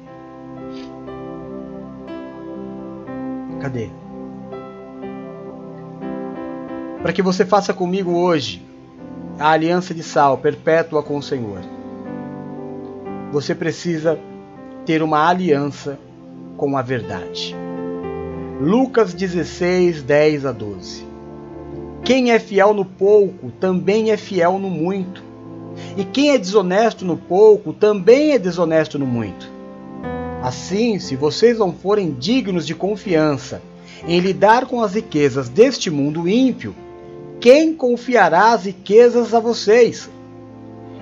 Cadê? 3.60 3.88
Para 7.02 7.12
que 7.14 7.22
você 7.22 7.46
faça 7.46 7.72
comigo 7.72 8.12
hoje 8.12 8.62
a 9.38 9.50
aliança 9.50 9.94
de 9.94 10.02
sal 10.02 10.36
perpétua 10.36 11.02
com 11.02 11.16
o 11.16 11.22
Senhor. 11.22 11.60
Você 13.32 13.54
precisa 13.54 14.18
ter 14.84 15.02
uma 15.02 15.26
aliança 15.26 15.98
com 16.58 16.76
a 16.76 16.82
verdade. 16.82 17.56
Lucas 18.60 19.14
16, 19.14 20.02
10 20.02 20.44
a 20.44 20.52
12. 20.52 21.09
Quem 22.04 22.32
é 22.32 22.38
fiel 22.38 22.74
no 22.74 22.84
pouco 22.84 23.50
também 23.60 24.10
é 24.10 24.16
fiel 24.16 24.58
no 24.58 24.70
muito. 24.70 25.22
E 25.96 26.04
quem 26.04 26.30
é 26.30 26.38
desonesto 26.38 27.04
no 27.04 27.16
pouco 27.16 27.72
também 27.72 28.32
é 28.32 28.38
desonesto 28.38 28.98
no 28.98 29.06
muito. 29.06 29.50
Assim, 30.42 30.98
se 30.98 31.16
vocês 31.16 31.58
não 31.58 31.72
forem 31.72 32.12
dignos 32.12 32.66
de 32.66 32.74
confiança 32.74 33.62
em 34.06 34.18
lidar 34.18 34.66
com 34.66 34.82
as 34.82 34.94
riquezas 34.94 35.48
deste 35.48 35.90
mundo 35.90 36.26
ímpio, 36.26 36.74
quem 37.38 37.74
confiará 37.74 38.52
as 38.52 38.64
riquezas 38.64 39.34
a 39.34 39.40
vocês? 39.40 40.08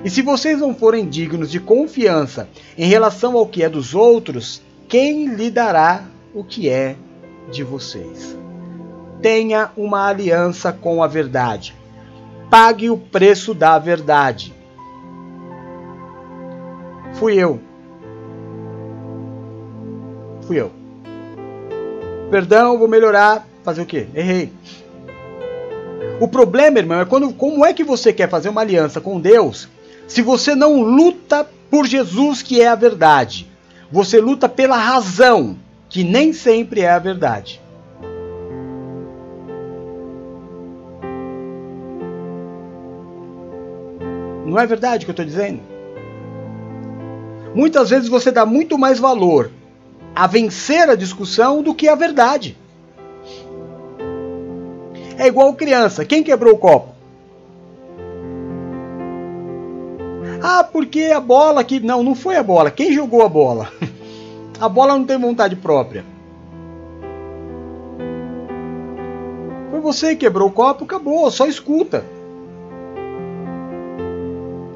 E 0.04 0.10
se 0.10 0.22
vocês 0.22 0.60
não 0.60 0.74
forem 0.74 1.08
dignos 1.08 1.50
de 1.50 1.60
confiança 1.60 2.48
em 2.76 2.86
relação 2.88 3.36
ao 3.36 3.46
que 3.46 3.62
é 3.62 3.68
dos 3.68 3.94
outros, 3.94 4.60
quem 4.88 5.34
lhe 5.34 5.50
dará 5.50 6.04
o 6.34 6.44
que 6.44 6.68
é 6.68 6.96
de 7.50 7.62
vocês? 7.62 8.36
Tenha 9.20 9.70
uma 9.76 10.06
aliança 10.08 10.72
com 10.72 11.02
a 11.02 11.06
verdade. 11.06 11.74
Pague 12.50 12.88
o 12.88 12.96
preço 12.96 13.52
da 13.52 13.78
verdade. 13.78 14.54
Fui 17.14 17.34
eu. 17.34 17.60
Fui 20.42 20.60
eu. 20.60 20.70
Perdão, 22.30 22.78
vou 22.78 22.88
melhorar. 22.88 23.46
Fazer 23.64 23.82
o 23.82 23.86
quê? 23.86 24.06
Errei. 24.14 24.52
O 26.20 26.28
problema, 26.28 26.78
irmão, 26.78 27.00
é 27.00 27.04
quando 27.04 27.32
como 27.32 27.64
é 27.64 27.72
que 27.72 27.84
você 27.84 28.12
quer 28.12 28.28
fazer 28.28 28.48
uma 28.48 28.60
aliança 28.60 29.00
com 29.00 29.20
Deus 29.20 29.68
se 30.06 30.22
você 30.22 30.54
não 30.54 30.80
luta 30.80 31.46
por 31.70 31.86
Jesus, 31.86 32.40
que 32.40 32.60
é 32.62 32.68
a 32.68 32.74
verdade. 32.74 33.46
Você 33.92 34.20
luta 34.20 34.48
pela 34.48 34.76
razão, 34.76 35.56
que 35.88 36.02
nem 36.02 36.32
sempre 36.32 36.80
é 36.80 36.90
a 36.90 36.98
verdade. 36.98 37.60
Não 44.48 44.58
é 44.58 44.66
verdade 44.66 45.04
o 45.04 45.06
que 45.06 45.10
eu 45.10 45.12
estou 45.12 45.26
dizendo? 45.26 45.60
Muitas 47.54 47.90
vezes 47.90 48.08
você 48.08 48.30
dá 48.32 48.46
muito 48.46 48.78
mais 48.78 48.98
valor 48.98 49.50
a 50.14 50.26
vencer 50.26 50.88
a 50.88 50.94
discussão 50.94 51.62
do 51.62 51.74
que 51.74 51.86
a 51.86 51.94
verdade. 51.94 52.56
É 55.18 55.26
igual 55.26 55.52
criança. 55.52 56.04
Quem 56.04 56.22
quebrou 56.22 56.54
o 56.54 56.58
copo? 56.58 56.94
Ah, 60.42 60.64
porque 60.64 61.12
a 61.14 61.20
bola 61.20 61.62
que. 61.62 61.80
Não, 61.80 62.02
não 62.02 62.14
foi 62.14 62.36
a 62.36 62.42
bola. 62.42 62.70
Quem 62.70 62.92
jogou 62.92 63.22
a 63.22 63.28
bola? 63.28 63.70
A 64.60 64.68
bola 64.68 64.98
não 64.98 65.04
tem 65.04 65.16
vontade 65.16 65.54
própria. 65.54 66.04
Foi 69.70 69.78
você 69.78 70.16
que 70.16 70.26
quebrou 70.26 70.48
o 70.48 70.50
copo, 70.50 70.82
acabou. 70.82 71.30
Só 71.30 71.46
escuta. 71.46 72.04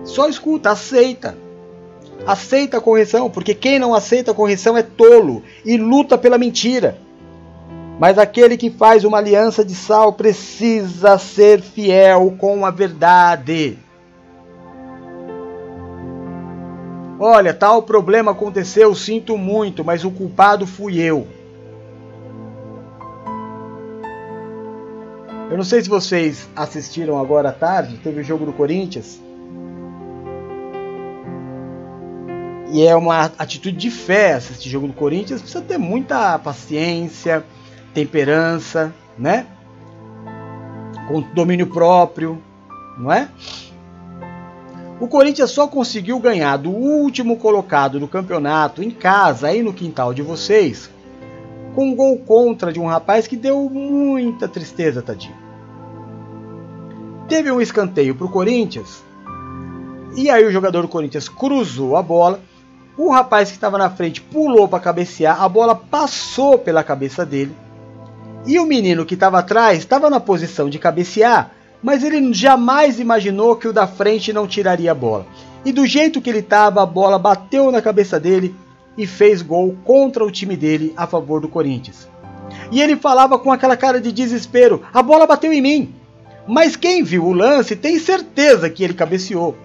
Só 0.05 0.29
escuta, 0.29 0.71
aceita. 0.71 1.37
Aceita 2.27 2.79
a 2.79 2.81
correção, 2.81 3.31
porque 3.31 3.55
quem 3.55 3.79
não 3.79 3.95
aceita 3.95 4.31
a 4.31 4.35
correção 4.35 4.77
é 4.77 4.83
tolo 4.83 5.43
e 5.65 5.77
luta 5.77 6.17
pela 6.17 6.39
mentira. 6.39 6.99
Mas 7.99 8.19
aquele 8.19 8.57
que 8.57 8.71
faz 8.71 9.05
uma 9.05 9.19
aliança 9.19 9.65
de 9.65 9.75
sal 9.75 10.13
precisa 10.13 11.19
ser 11.19 11.61
fiel 11.61 12.35
com 12.39 12.65
a 12.65 12.71
verdade. 12.71 13.79
Olha, 17.19 17.55
tal 17.55 17.83
problema 17.83 18.33
aconteceu, 18.33 18.95
sinto 18.95 19.39
muito, 19.39 19.85
mas 19.85 20.05
o 20.05 20.11
culpado 20.11 20.67
fui 20.67 20.99
eu. 20.99 21.27
Eu 25.49 25.57
não 25.57 25.65
sei 25.65 25.83
se 25.83 25.89
vocês 25.89 26.49
assistiram 26.57 27.19
agora 27.21 27.51
à 27.51 27.53
tarde, 27.53 27.99
teve 28.03 28.21
o 28.21 28.25
jogo 28.25 28.47
do 28.47 28.53
Corinthians. 28.53 29.21
E 32.73 32.87
é 32.87 32.97
uma 32.97 33.31
atitude 33.37 33.77
de 33.77 33.91
fé 33.91 34.33
assistir 34.33 34.71
jogo 34.71 34.87
do 34.87 34.95
Corinthians. 34.95 35.43
Precisa 35.43 35.63
ter 35.63 35.77
muita 35.77 36.39
paciência, 36.39 37.45
temperança, 37.93 38.95
né? 39.19 39.47
Com 41.07 41.21
domínio 41.21 41.67
próprio, 41.67 42.43
não 42.99 43.13
é? 43.13 43.29
O 44.99 45.07
Corinthians 45.07 45.51
só 45.51 45.69
conseguiu 45.69 46.19
ganhar 46.19 46.57
do 46.57 46.71
último 46.71 47.37
colocado 47.37 48.01
do 48.01 48.09
campeonato 48.09 48.83
em 48.83 48.91
casa, 48.91 49.49
aí 49.49 49.63
no 49.63 49.75
quintal 49.75 50.15
de 50.15 50.23
vocês, 50.23 50.89
com 51.75 51.91
um 51.91 51.95
gol 51.95 52.21
contra 52.21 52.73
de 52.73 52.81
um 52.81 52.87
rapaz 52.87 53.27
que 53.27 53.37
deu 53.37 53.69
muita 53.69 54.49
tristeza, 54.49 55.03
tadinho. 55.03 55.37
Teve 57.29 57.51
um 57.51 57.61
escanteio 57.61 58.15
para 58.15 58.27
o 58.27 58.31
Corinthians, 58.31 59.03
e 60.17 60.31
aí 60.31 60.45
o 60.47 60.53
jogador 60.53 60.83
do 60.83 60.89
Corinthians 60.89 61.29
cruzou 61.29 61.97
a 61.97 62.03
bola, 62.03 62.41
o 63.07 63.11
rapaz 63.11 63.49
que 63.49 63.57
estava 63.57 63.77
na 63.77 63.91
frente 63.91 64.21
pulou 64.21 64.69
para 64.69 64.79
cabecear, 64.79 65.43
a 65.43 65.49
bola 65.49 65.75
passou 65.75 66.59
pela 66.59 66.85
cabeça 66.85 67.27
dele, 67.27 67.55
e 68.47 68.59
o 68.59 68.67
menino 68.67 69.05
que 69.05 69.15
estava 69.15 69.41
atrás 69.41 69.79
estava 69.79 70.09
na 70.09 70.21
posição 70.21 70.71
de 70.71 70.79
cabecear, 70.79 71.51
mas 71.83 72.05
ele 72.05 72.33
jamais 72.33 73.01
imaginou 73.01 73.57
que 73.57 73.67
o 73.67 73.73
da 73.73 73.87
frente 73.87 74.33
não 74.33 74.47
tiraria 74.47 74.93
a 74.93 74.95
bola. 74.95 75.27
E 75.65 75.73
do 75.73 75.85
jeito 75.87 76.21
que 76.21 76.31
ele 76.31 76.39
estava, 76.39 76.83
a 76.83 76.87
bola 76.87 77.19
bateu 77.19 77.73
na 77.73 77.83
cabeça 77.83 78.21
dele 78.21 78.55
e 78.97 79.07
fez 79.07 79.43
gol 79.43 79.77
contra 79.85 80.25
o 80.25 80.31
time 80.31 80.57
dele 80.57 80.93
a 80.97 81.07
favor 81.07 81.41
do 81.41 81.49
Corinthians. 81.49 82.09
E 82.71 82.81
ele 82.81 82.97
falava 82.97 83.39
com 83.39 83.51
aquela 83.51 83.77
cara 83.77 84.01
de 84.01 84.13
desespero: 84.13 84.83
a 84.93 85.03
bola 85.03 85.27
bateu 85.27 85.53
em 85.53 85.61
mim. 85.61 85.95
Mas 86.47 86.75
quem 86.75 87.03
viu 87.03 87.25
o 87.25 87.33
lance 87.33 87.77
tem 87.77 87.99
certeza 87.99 88.69
que 88.69 88.83
ele 88.83 88.95
cabeceou. 88.95 89.57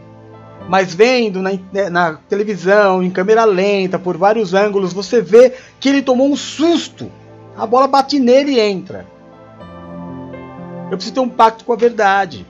Mas 0.67 0.93
vendo 0.93 1.41
na, 1.41 1.51
na 1.89 2.13
televisão, 2.27 3.01
em 3.01 3.09
câmera 3.09 3.45
lenta, 3.45 3.97
por 3.97 4.17
vários 4.17 4.53
ângulos, 4.53 4.91
você 4.91 5.21
vê 5.21 5.53
que 5.79 5.87
ele 5.87 6.01
tomou 6.01 6.29
um 6.29 6.35
susto. 6.35 7.09
A 7.57 7.65
bola 7.65 7.87
bate 7.87 8.19
nele 8.19 8.53
e 8.53 8.59
entra. 8.59 9.05
Eu 10.91 10.97
preciso 10.97 11.13
ter 11.13 11.19
um 11.21 11.29
pacto 11.29 11.63
com 11.63 11.73
a 11.73 11.77
verdade. 11.77 12.45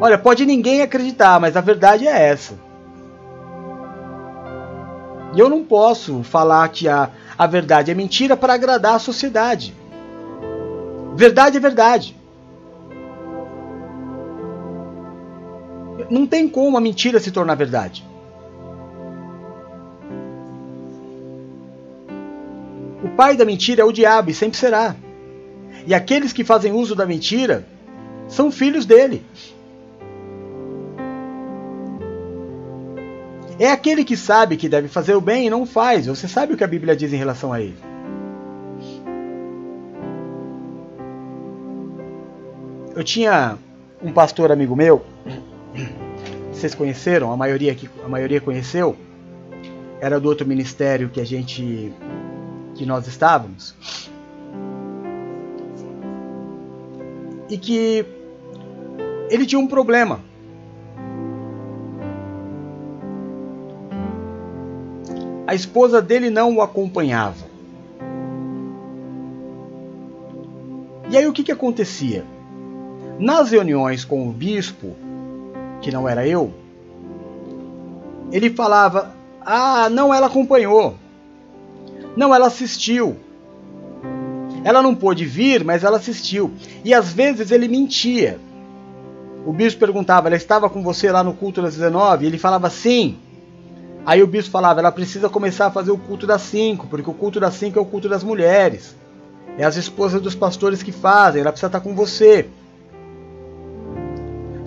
Olha, 0.00 0.18
pode 0.18 0.44
ninguém 0.44 0.82
acreditar, 0.82 1.40
mas 1.40 1.56
a 1.56 1.60
verdade 1.60 2.06
é 2.06 2.28
essa. 2.28 2.54
E 5.34 5.40
eu 5.40 5.48
não 5.48 5.64
posso 5.64 6.22
falar 6.22 6.68
que 6.68 6.88
a, 6.88 7.10
a 7.36 7.46
verdade 7.46 7.90
é 7.90 7.94
mentira 7.94 8.36
para 8.36 8.54
agradar 8.54 8.94
a 8.94 8.98
sociedade. 8.98 9.74
Verdade 11.14 11.56
é 11.56 11.60
verdade. 11.60 12.17
Não 16.10 16.26
tem 16.26 16.48
como 16.48 16.76
a 16.76 16.80
mentira 16.80 17.20
se 17.20 17.30
tornar 17.30 17.54
verdade. 17.54 18.04
O 23.02 23.08
pai 23.10 23.36
da 23.36 23.44
mentira 23.44 23.82
é 23.82 23.84
o 23.84 23.92
diabo 23.92 24.30
e 24.30 24.34
sempre 24.34 24.58
será. 24.58 24.96
E 25.86 25.94
aqueles 25.94 26.32
que 26.32 26.44
fazem 26.44 26.72
uso 26.72 26.94
da 26.94 27.06
mentira 27.06 27.66
são 28.26 28.50
filhos 28.50 28.84
dele. 28.84 29.24
É 33.58 33.70
aquele 33.70 34.04
que 34.04 34.16
sabe 34.16 34.56
que 34.56 34.68
deve 34.68 34.86
fazer 34.86 35.14
o 35.14 35.20
bem 35.20 35.46
e 35.46 35.50
não 35.50 35.66
faz. 35.66 36.06
Você 36.06 36.28
sabe 36.28 36.54
o 36.54 36.56
que 36.56 36.62
a 36.62 36.68
Bíblia 36.68 36.94
diz 36.94 37.12
em 37.12 37.16
relação 37.16 37.52
a 37.52 37.60
ele. 37.60 37.76
Eu 42.94 43.02
tinha 43.02 43.58
um 44.02 44.12
pastor 44.12 44.52
amigo 44.52 44.76
meu, 44.76 45.04
vocês 46.52 46.74
conheceram, 46.74 47.32
a 47.32 47.36
maioria 47.36 47.74
que 47.74 47.88
a 48.04 48.08
maioria 48.08 48.40
conheceu, 48.40 48.96
era 50.00 50.20
do 50.20 50.28
outro 50.28 50.46
ministério 50.46 51.08
que 51.08 51.20
a 51.20 51.24
gente 51.24 51.92
que 52.74 52.86
nós 52.86 53.06
estávamos. 53.06 53.74
e 57.48 57.56
que 57.56 58.04
ele 59.30 59.46
tinha 59.46 59.58
um 59.58 59.66
problema. 59.66 60.20
A 65.46 65.54
esposa 65.54 66.02
dele 66.02 66.28
não 66.28 66.56
o 66.56 66.62
acompanhava. 66.62 67.48
E 71.10 71.16
aí 71.16 71.26
o 71.26 71.32
que, 71.32 71.42
que 71.42 71.52
acontecia? 71.52 72.22
Nas 73.18 73.50
reuniões 73.50 74.04
com 74.04 74.28
o 74.28 74.32
bispo, 74.32 74.94
que 75.80 75.90
não 75.90 76.08
era 76.08 76.26
eu, 76.26 76.52
ele 78.32 78.50
falava: 78.50 79.14
Ah, 79.40 79.88
não, 79.90 80.12
ela 80.12 80.26
acompanhou. 80.26 80.94
Não, 82.16 82.34
ela 82.34 82.46
assistiu. 82.46 83.16
Ela 84.64 84.82
não 84.82 84.94
pôde 84.94 85.24
vir, 85.24 85.64
mas 85.64 85.84
ela 85.84 85.96
assistiu. 85.96 86.52
E 86.84 86.92
às 86.92 87.12
vezes 87.12 87.50
ele 87.50 87.68
mentia. 87.68 88.38
O 89.46 89.52
bispo 89.52 89.80
perguntava: 89.80 90.28
Ela 90.28 90.36
estava 90.36 90.68
com 90.68 90.82
você 90.82 91.10
lá 91.10 91.22
no 91.22 91.34
culto 91.34 91.62
das 91.62 91.74
19? 91.74 92.24
E 92.24 92.28
ele 92.28 92.38
falava 92.38 92.68
sim. 92.68 93.16
Aí 94.04 94.22
o 94.22 94.26
bispo 94.26 94.50
falava: 94.50 94.80
Ela 94.80 94.92
precisa 94.92 95.28
começar 95.28 95.66
a 95.66 95.70
fazer 95.70 95.90
o 95.90 95.98
culto 95.98 96.26
das 96.26 96.42
5, 96.42 96.86
porque 96.88 97.08
o 97.08 97.14
culto 97.14 97.40
das 97.40 97.54
5 97.54 97.78
é 97.78 97.82
o 97.82 97.86
culto 97.86 98.08
das 98.08 98.22
mulheres. 98.22 98.96
É 99.56 99.64
as 99.64 99.76
esposas 99.76 100.20
dos 100.20 100.34
pastores 100.34 100.82
que 100.82 100.92
fazem, 100.92 101.40
ela 101.40 101.50
precisa 101.50 101.66
estar 101.66 101.80
com 101.80 101.94
você. 101.94 102.48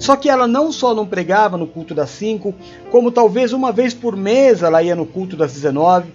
Só 0.02 0.16
que 0.16 0.32
ela 0.32 0.48
não 0.48 0.72
só 0.72 0.96
não 0.96 1.06
pregava 1.06 1.58
no 1.58 1.68
culto 1.68 1.94
das 1.94 2.10
5, 2.10 2.56
como 2.90 3.12
talvez 3.12 3.54
uma 3.54 3.72
vez 3.72 3.94
por 3.94 4.18
mês 4.18 4.64
ela 4.64 4.82
ia 4.82 4.96
no 4.96 5.06
culto 5.06 5.38
das 5.38 5.54
19. 5.54 6.12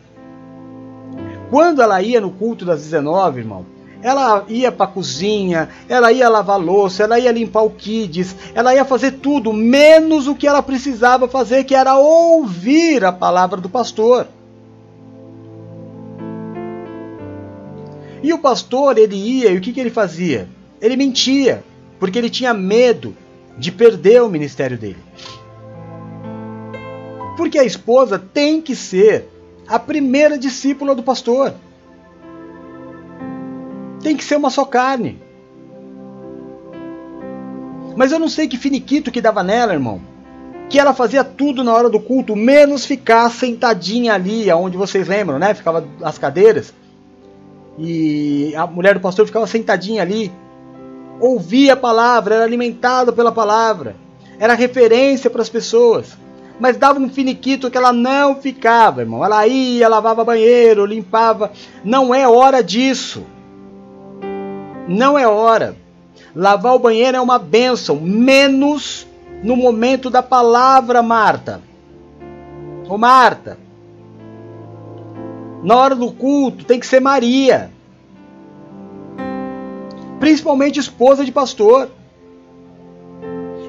Quando 1.51 1.81
ela 1.81 2.03
ia 2.03 2.21
no 2.21 2.33
culto 2.33 2.65
das 2.65 2.83
19, 2.83 3.39
irmão, 3.39 3.65
ela 4.03 4.45
ia 4.49 4.73
para 4.73 4.87
a 4.87 4.89
cozinha, 4.89 5.69
ela 5.89 6.11
ia 6.11 6.29
lavar 6.29 6.59
louça, 6.59 7.05
ela 7.05 7.17
ia 7.21 7.31
limpar 7.31 7.63
o 7.63 7.71
kids, 7.71 8.35
ela 8.57 8.75
ia 8.75 8.85
fazer 8.85 9.13
tudo, 9.13 9.53
menos 9.53 10.27
o 10.27 10.35
que 10.35 10.49
ela 10.49 10.65
precisava 10.65 11.29
fazer, 11.29 11.63
que 11.63 11.75
era 11.75 11.97
ouvir 11.97 13.05
a 13.05 13.13
palavra 13.13 13.61
do 13.61 13.69
pastor. 13.69 14.27
E 18.21 18.33
o 18.33 18.39
pastor, 18.41 18.99
ele 18.99 19.15
ia, 19.15 19.53
e 19.53 19.59
o 19.59 19.61
que, 19.61 19.73
que 19.73 19.79
ele 19.79 19.91
fazia? 19.91 20.49
Ele 20.81 20.97
mentia, 20.97 21.63
porque 22.01 22.19
ele 22.19 22.29
tinha 22.29 22.53
medo 22.53 23.15
de 23.57 23.73
perder 23.73 24.23
o 24.23 24.29
ministério 24.29 24.77
dele. 24.77 24.99
Porque 27.37 27.59
a 27.59 27.65
esposa 27.65 28.19
tem 28.19 28.61
que 28.61 28.75
ser 28.75 29.29
a 29.67 29.79
primeira 29.79 30.39
discípula 30.39 30.95
do 30.95 31.03
pastor. 31.03 31.55
Tem 34.03 34.17
que 34.17 34.25
ser 34.25 34.37
uma 34.37 34.51
só 34.51 34.65
carne. 34.65 35.19
Mas 37.97 38.13
eu 38.13 38.19
não 38.19 38.29
sei 38.29 38.47
que 38.47 38.57
finiquito 38.57 39.11
que 39.11 39.21
dava 39.21 39.43
nela, 39.43 39.73
irmão. 39.73 40.01
Que 40.69 40.79
ela 40.79 40.93
fazia 40.93 41.25
tudo 41.25 41.65
na 41.65 41.75
hora 41.75 41.89
do 41.89 41.99
culto, 42.01 42.37
menos 42.37 42.85
ficar 42.85 43.31
sentadinha 43.31 44.15
ali, 44.15 44.51
aonde 44.51 44.77
vocês 44.77 45.09
lembram, 45.09 45.39
né? 45.39 45.55
Ficava 45.55 45.87
as 46.03 46.19
cadeiras. 46.19 46.75
E 47.79 48.55
a 48.55 48.67
mulher 48.67 48.95
do 48.95 49.01
pastor 49.01 49.27
ficava 49.27 49.47
sentadinha 49.47 50.03
ali. 50.03 50.31
Ouvia 51.21 51.75
a 51.75 51.77
palavra, 51.77 52.37
era 52.37 52.45
alimentada 52.45 53.13
pela 53.13 53.33
palavra. 53.33 53.97
Era 54.39 54.55
referência 54.55 55.31
para 55.31 55.43
as 55.43 55.49
pessoas 55.49 56.17
mas 56.59 56.77
dava 56.77 56.99
um 56.99 57.09
finiquito 57.09 57.71
que 57.71 57.77
ela 57.77 57.93
não 57.93 58.37
ficava, 58.37 59.03
irmão. 59.03 59.25
Ela 59.25 59.47
ia, 59.47 59.89
lavava 59.89 60.25
banheiro, 60.25 60.87
limpava. 60.87 61.53
Não 61.85 62.15
é 62.15 62.27
hora 62.27 62.63
disso. 62.63 63.25
Não 64.89 65.19
é 65.19 65.27
hora. 65.27 65.77
Lavar 66.35 66.75
o 66.75 66.79
banheiro 66.79 67.17
é 67.17 67.21
uma 67.21 67.39
benção, 67.39 67.97
menos 67.97 69.07
no 69.43 69.57
momento 69.57 70.09
da 70.09 70.23
palavra, 70.23 71.03
Marta. 71.03 71.61
Ô 72.89 72.97
Marta, 72.97 73.59
na 75.63 75.77
hora 75.77 75.95
do 75.95 76.11
culto 76.13 76.65
tem 76.65 76.79
que 76.79 76.87
ser 76.87 77.01
Maria. 77.01 77.71
Principalmente 80.19 80.81
esposa 80.81 81.25
de 81.25 81.33
pastor. 81.33 81.91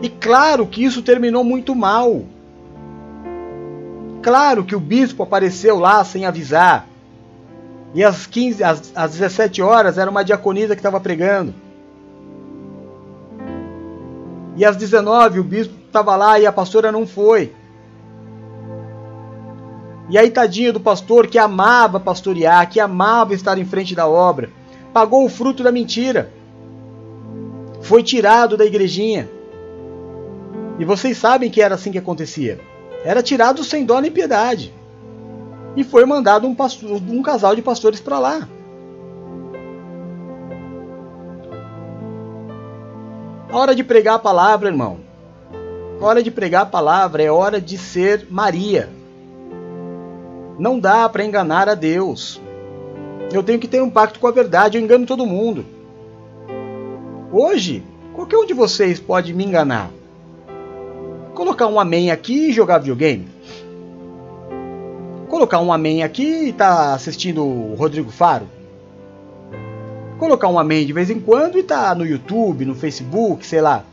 E 0.01 0.09
claro 0.09 0.65
que 0.67 0.83
isso 0.83 1.01
terminou 1.01 1.43
muito 1.43 1.75
mal. 1.75 2.23
Claro 4.21 4.63
que 4.63 4.75
o 4.75 4.79
bispo 4.79 5.23
apareceu 5.23 5.79
lá 5.79 6.03
sem 6.03 6.25
avisar. 6.25 6.87
E 7.93 8.03
às 8.03 8.27
15, 8.27 8.63
às, 8.63 8.91
às 8.95 9.11
17 9.11 9.61
horas 9.61 9.97
era 9.97 10.11
uma 10.11 10.23
diaconisa 10.23 10.75
que 10.75 10.79
estava 10.79 10.99
pregando. 10.99 11.53
E 14.55 14.65
às 14.65 14.75
19 14.75 15.39
o 15.39 15.43
bispo 15.43 15.73
estava 15.85 16.15
lá 16.15 16.39
e 16.39 16.45
a 16.45 16.51
pastora 16.51 16.91
não 16.91 17.07
foi. 17.07 17.53
E 20.09 20.17
aí, 20.17 20.29
tadinho 20.29 20.71
do 20.71 20.79
pastor 20.79 21.27
que 21.27 21.37
amava 21.37 21.99
pastorear, 21.99 22.69
que 22.69 22.79
amava 22.79 23.33
estar 23.33 23.57
em 23.57 23.65
frente 23.65 23.93
da 23.93 24.07
obra, 24.07 24.49
pagou 24.93 25.25
o 25.25 25.29
fruto 25.29 25.63
da 25.63 25.71
mentira. 25.71 26.31
Foi 27.81 28.03
tirado 28.03 28.57
da 28.57 28.65
igrejinha. 28.65 29.29
E 30.79 30.85
vocês 30.85 31.17
sabem 31.17 31.49
que 31.49 31.61
era 31.61 31.75
assim 31.75 31.91
que 31.91 31.97
acontecia. 31.97 32.59
Era 33.03 33.23
tirado 33.23 33.63
sem 33.63 33.85
dó 33.85 33.99
nem 33.99 34.11
piedade. 34.11 34.73
E 35.75 35.83
foi 35.83 36.05
mandado 36.05 36.47
um, 36.47 36.55
pastor, 36.55 37.01
um 37.07 37.21
casal 37.21 37.55
de 37.55 37.61
pastores 37.61 37.99
para 37.99 38.19
lá. 38.19 38.47
A 43.49 43.57
hora 43.57 43.73
de 43.73 43.83
pregar 43.83 44.15
a 44.15 44.19
palavra, 44.19 44.69
irmão. 44.69 44.99
A 46.01 46.05
hora 46.05 46.21
de 46.21 46.29
pregar 46.29 46.63
a 46.63 46.65
palavra 46.65 47.23
é 47.23 47.31
hora 47.31 47.61
de 47.61 47.77
ser 47.77 48.27
Maria. 48.29 48.89
Não 50.59 50.79
dá 50.79 51.07
para 51.07 51.23
enganar 51.23 51.69
a 51.69 51.75
Deus. 51.75 52.41
Eu 53.31 53.43
tenho 53.43 53.59
que 53.59 53.67
ter 53.67 53.81
um 53.81 53.89
pacto 53.89 54.19
com 54.19 54.27
a 54.27 54.31
verdade, 54.31 54.77
eu 54.77 54.83
engano 54.83 55.05
todo 55.05 55.25
mundo. 55.25 55.65
Hoje, 57.31 57.83
qualquer 58.13 58.37
um 58.37 58.45
de 58.45 58.53
vocês 58.53 58.99
pode 59.01 59.33
me 59.33 59.43
enganar. 59.43 59.91
Colocar 61.33 61.67
um 61.67 61.79
amém 61.79 62.09
aqui 62.09 62.49
e 62.49 62.53
jogar 62.53 62.79
videogame. 62.79 63.27
Colocar 65.27 65.59
um 65.59 65.73
amém 65.73 66.03
aqui 66.03 66.47
e 66.47 66.53
tá 66.53 66.93
assistindo 66.93 67.43
o 67.43 67.75
Rodrigo 67.75 68.11
Faro. 68.11 68.47
Colocar 70.17 70.47
um 70.47 70.57
amém 70.57 70.85
de 70.85 70.93
vez 70.93 71.09
em 71.09 71.19
quando 71.19 71.59
e 71.59 71.63
tá 71.63 71.93
no 71.93 72.05
YouTube, 72.05 72.63
no 72.63 72.73
Facebook, 72.73 73.45
sei 73.45 73.59
lá. 73.59 73.83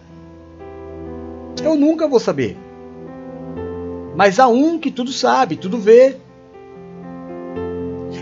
Eu 1.62 1.74
nunca 1.74 2.06
vou 2.06 2.20
saber. 2.20 2.56
Mas 4.14 4.38
há 4.38 4.46
um 4.46 4.78
que 4.78 4.92
tudo 4.92 5.10
sabe, 5.10 5.56
tudo 5.56 5.76
vê. 5.76 6.16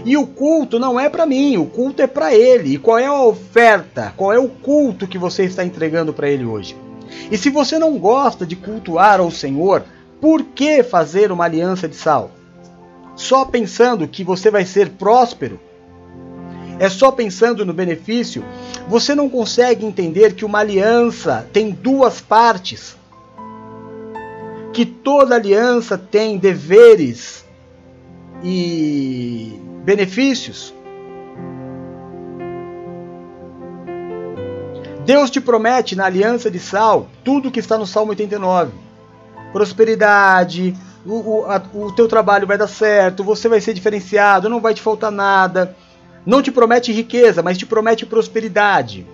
E 0.04 0.16
o 0.16 0.26
culto 0.26 0.78
não 0.78 0.98
é 0.98 1.08
para 1.08 1.26
mim, 1.26 1.56
o 1.56 1.66
culto 1.66 2.02
é 2.02 2.06
para 2.06 2.34
ele. 2.34 2.74
E 2.74 2.78
qual 2.78 2.98
é 2.98 3.06
a 3.06 3.22
oferta? 3.22 4.12
Qual 4.16 4.32
é 4.32 4.38
o 4.38 4.48
culto 4.48 5.06
que 5.06 5.18
você 5.18 5.44
está 5.44 5.64
entregando 5.64 6.12
para 6.12 6.28
ele 6.28 6.44
hoje? 6.44 6.76
E 7.30 7.38
se 7.38 7.50
você 7.50 7.78
não 7.78 7.98
gosta 7.98 8.44
de 8.44 8.56
cultuar 8.56 9.20
ao 9.20 9.30
Senhor, 9.30 9.84
por 10.20 10.42
que 10.42 10.82
fazer 10.82 11.30
uma 11.30 11.44
aliança 11.44 11.88
de 11.88 11.96
sal? 11.96 12.30
Só 13.14 13.44
pensando 13.44 14.08
que 14.08 14.24
você 14.24 14.50
vai 14.50 14.64
ser 14.64 14.90
próspero? 14.90 15.60
É 16.78 16.88
só 16.88 17.12
pensando 17.12 17.64
no 17.64 17.72
benefício? 17.72 18.44
Você 18.88 19.14
não 19.14 19.28
consegue 19.28 19.86
entender 19.86 20.34
que 20.34 20.44
uma 20.44 20.58
aliança 20.58 21.46
tem 21.52 21.70
duas 21.70 22.20
partes? 22.20 22.96
Que 24.72 24.84
toda 24.84 25.36
aliança 25.36 25.96
tem 25.96 26.38
deveres 26.38 27.44
e 28.42 29.60
benefícios. 29.84 30.74
Deus 35.04 35.30
te 35.30 35.40
promete 35.40 35.96
na 35.96 36.06
aliança 36.06 36.50
de 36.50 36.60
sal 36.60 37.08
tudo 37.24 37.50
que 37.50 37.58
está 37.58 37.76
no 37.76 37.86
Salmo 37.86 38.10
89: 38.10 38.72
prosperidade, 39.52 40.74
o, 41.04 41.40
o, 41.40 41.44
a, 41.46 41.60
o 41.74 41.92
teu 41.92 42.06
trabalho 42.06 42.46
vai 42.46 42.56
dar 42.56 42.68
certo, 42.68 43.24
você 43.24 43.48
vai 43.48 43.60
ser 43.60 43.74
diferenciado, 43.74 44.48
não 44.48 44.60
vai 44.60 44.74
te 44.74 44.80
faltar 44.80 45.10
nada. 45.10 45.76
Não 46.24 46.40
te 46.40 46.52
promete 46.52 46.92
riqueza, 46.92 47.42
mas 47.42 47.58
te 47.58 47.66
promete 47.66 48.06
prosperidade. 48.06 49.04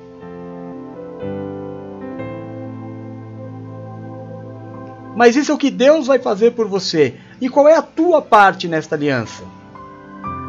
Mas 5.16 5.34
isso 5.34 5.50
é 5.50 5.54
o 5.54 5.58
que 5.58 5.70
Deus 5.70 6.06
vai 6.06 6.18
fazer 6.18 6.52
por 6.52 6.68
você. 6.68 7.16
E 7.40 7.48
qual 7.48 7.66
é 7.66 7.74
a 7.74 7.82
tua 7.82 8.20
parte 8.20 8.68
nesta 8.68 8.94
aliança? 8.94 9.42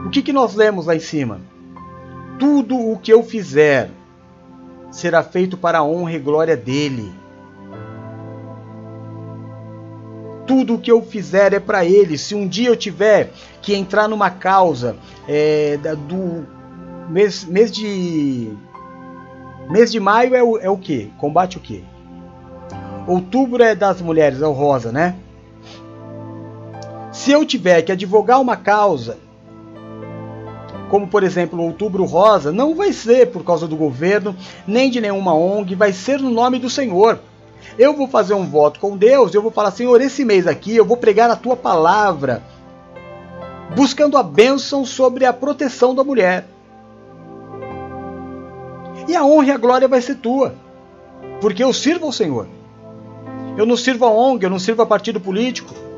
O 0.06 0.10
que, 0.10 0.22
que 0.22 0.34
nós 0.34 0.56
lemos 0.56 0.86
lá 0.86 0.96
em 0.96 1.00
cima? 1.00 1.42
Tudo 2.40 2.78
o 2.78 2.98
que 2.98 3.12
eu 3.12 3.22
fizer 3.24 3.90
será 4.92 5.22
feito 5.22 5.58
para 5.58 5.80
a 5.80 5.84
honra 5.84 6.14
e 6.14 6.20
glória 6.20 6.56
dele. 6.56 7.12
Tudo 10.48 10.76
o 10.76 10.80
que 10.80 10.92
eu 10.92 11.02
fizer 11.02 11.54
é 11.54 11.60
para 11.60 11.86
ele. 11.86 12.18
Se 12.18 12.34
um 12.34 12.48
dia 12.48 12.70
eu 12.70 12.76
tiver 12.76 13.32
que 13.62 13.76
entrar 13.76 14.08
numa 14.08 14.32
causa 14.32 14.96
é, 15.28 15.78
do 15.78 16.48
mês, 17.10 17.44
mês 17.44 17.72
de 17.72 18.52
mês 19.70 19.92
de 19.92 20.00
maio 20.00 20.34
é 20.34 20.42
o, 20.42 20.58
é 20.58 20.70
o 20.70 20.78
que? 20.78 21.12
Combate 21.18 21.58
o 21.58 21.60
que? 21.60 21.84
Outubro 23.06 23.62
é 23.62 23.76
das 23.76 24.02
mulheres, 24.02 24.42
é 24.42 24.48
o 24.48 24.52
rosa, 24.52 24.92
né? 24.92 25.16
Se 27.12 27.32
eu 27.32 27.46
tiver 27.46 27.82
que 27.82 27.92
advogar 27.92 28.40
uma 28.40 28.56
causa 28.56 29.18
como 30.90 31.08
por 31.08 31.24
exemplo 31.24 31.62
Outubro 31.62 32.04
Rosa, 32.04 32.52
não 32.52 32.76
vai 32.76 32.92
ser 32.92 33.28
por 33.32 33.44
causa 33.44 33.68
do 33.68 33.78
governo, 33.78 34.36
nem 34.68 34.90
de 34.90 35.00
nenhuma 35.00 35.34
ONG, 35.34 35.76
vai 35.76 35.94
ser 35.94 36.20
no 36.20 36.30
nome 36.30 36.60
do 36.60 36.70
Senhor. 36.70 37.20
Eu 37.78 37.94
vou 37.94 38.08
fazer 38.08 38.34
um 38.34 38.46
voto 38.46 38.80
com 38.80 38.98
Deus, 38.98 39.34
eu 39.34 39.42
vou 39.42 39.52
falar, 39.52 39.72
Senhor, 39.72 40.02
esse 40.02 40.26
mês 40.26 40.48
aqui 40.48 40.76
eu 40.76 40.84
vou 40.84 40.98
pregar 40.98 41.30
a 41.30 41.36
tua 41.36 41.56
palavra, 41.56 42.44
buscando 43.76 44.18
a 44.18 44.24
bênção 44.24 44.86
sobre 44.86 45.26
a 45.26 45.32
proteção 45.32 45.94
da 45.94 46.04
mulher. 46.04 46.46
E 49.08 49.16
a 49.16 49.24
honra 49.24 49.48
e 49.48 49.52
a 49.52 49.58
glória 49.58 49.88
vai 49.88 50.02
ser 50.02 50.16
tua, 50.16 50.56
porque 51.40 51.64
eu 51.64 51.72
sirvo 51.72 52.06
ao 52.06 52.12
Senhor. 52.12 52.48
Eu 53.58 53.66
não 53.66 53.78
sirvo 53.78 54.06
a 54.06 54.12
ONG, 54.12 54.44
eu 54.44 54.50
não 54.50 54.60
sirvo 54.60 54.82
a 54.82 54.86
partido 54.86 55.20
político. 55.20 55.89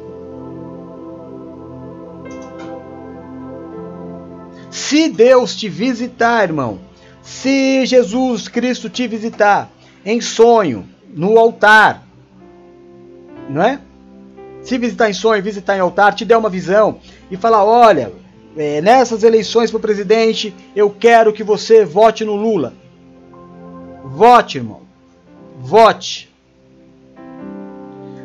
Se 4.72 5.10
Deus 5.10 5.54
te 5.54 5.68
visitar, 5.68 6.44
irmão, 6.44 6.80
se 7.22 7.86
Jesus 7.86 8.48
Cristo 8.48 8.90
te 8.90 9.06
visitar 9.06 9.70
em 10.06 10.22
sonho, 10.22 10.88
no 11.14 11.38
altar, 11.38 12.08
não 13.50 13.62
é? 13.62 13.82
Se 14.62 14.78
visitar 14.78 15.10
em 15.10 15.14
sonho, 15.14 15.44
visitar 15.44 15.76
em 15.76 15.82
altar, 15.82 16.16
te 16.16 16.24
der 16.24 16.38
uma 16.38 16.50
visão 16.50 17.00
e 17.30 17.36
falar: 17.36 17.66
olha, 17.66 18.14
é, 18.56 18.82
nessas 18.82 19.24
eleições 19.24 19.70
para 19.70 19.80
presidente, 19.82 20.56
eu 20.74 20.90
quero 20.90 21.34
que 21.34 21.44
você 21.44 21.84
vote 21.84 22.24
no 22.24 22.38
Lula. 22.38 22.74
Vote, 24.06 24.58
irmão. 24.58 24.84
Vote. 25.60 26.32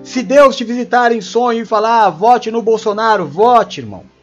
Se 0.05 0.23
Deus 0.23 0.55
te 0.55 0.63
visitar 0.63 1.11
em 1.11 1.21
sonho 1.21 1.63
e 1.63 1.67
falar: 1.67 2.05
ah, 2.05 2.11
vote 2.11 2.53
no 2.53 2.63
Bolsonaro, 2.63 3.27
vote, 3.27 3.81
irmão 3.81 4.16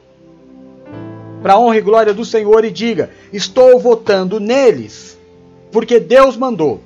para 1.44 1.54
a 1.54 1.60
honra 1.60 1.78
e 1.78 1.82
glória 1.82 2.14
do 2.14 2.24
Senhor 2.24 2.64
e 2.64 2.72
diga: 2.72 3.10
Estou 3.34 3.78
votando 3.78 4.40
neles, 4.40 5.20
porque 5.74 6.00
Deus 6.00 6.38
mandou. 6.38 6.82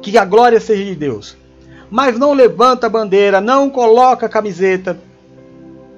Que 0.00 0.16
a 0.16 0.24
glória 0.24 0.60
seja 0.60 0.84
de 0.84 0.94
Deus. 0.94 1.36
Mas 1.90 2.16
não 2.16 2.32
levanta 2.32 2.86
a 2.86 2.90
bandeira, 2.90 3.40
não 3.40 3.68
coloca 3.68 4.26
a 4.26 4.28
camiseta. 4.28 4.96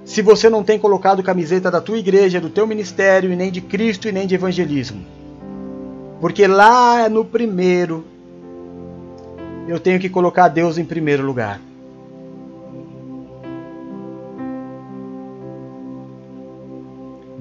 Se 0.06 0.22
você 0.22 0.48
não 0.48 0.64
tem 0.64 0.78
colocado 0.78 1.22
camiseta 1.22 1.70
da 1.70 1.80
tua 1.80 1.98
igreja, 1.98 2.40
do 2.40 2.48
teu 2.48 2.66
ministério, 2.66 3.30
e 3.30 3.36
nem 3.36 3.50
de 3.50 3.60
Cristo 3.60 4.08
e 4.08 4.12
nem 4.12 4.26
de 4.26 4.34
evangelismo. 4.34 5.04
Porque 6.20 6.46
lá 6.46 7.08
no 7.08 7.24
primeiro, 7.24 8.04
eu 9.68 9.78
tenho 9.78 10.00
que 10.00 10.08
colocar 10.08 10.48
Deus 10.48 10.78
em 10.78 10.84
primeiro 10.84 11.24
lugar. 11.24 11.60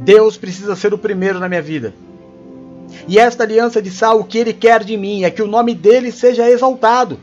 Deus 0.05 0.37
precisa 0.37 0.75
ser 0.75 0.93
o 0.93 0.99
primeiro 0.99 1.39
na 1.39 1.49
minha 1.49 1.63
vida. 1.63 1.91
E 3.07 3.17
esta 3.17 3.43
aliança 3.43 3.81
de 3.81 3.89
sal, 3.89 4.19
o 4.19 4.23
que 4.23 4.37
ele 4.37 4.53
quer 4.53 4.83
de 4.83 4.95
mim 4.95 5.23
é 5.23 5.31
que 5.31 5.41
o 5.41 5.47
nome 5.47 5.73
dele 5.73 6.11
seja 6.11 6.47
exaltado. 6.47 7.19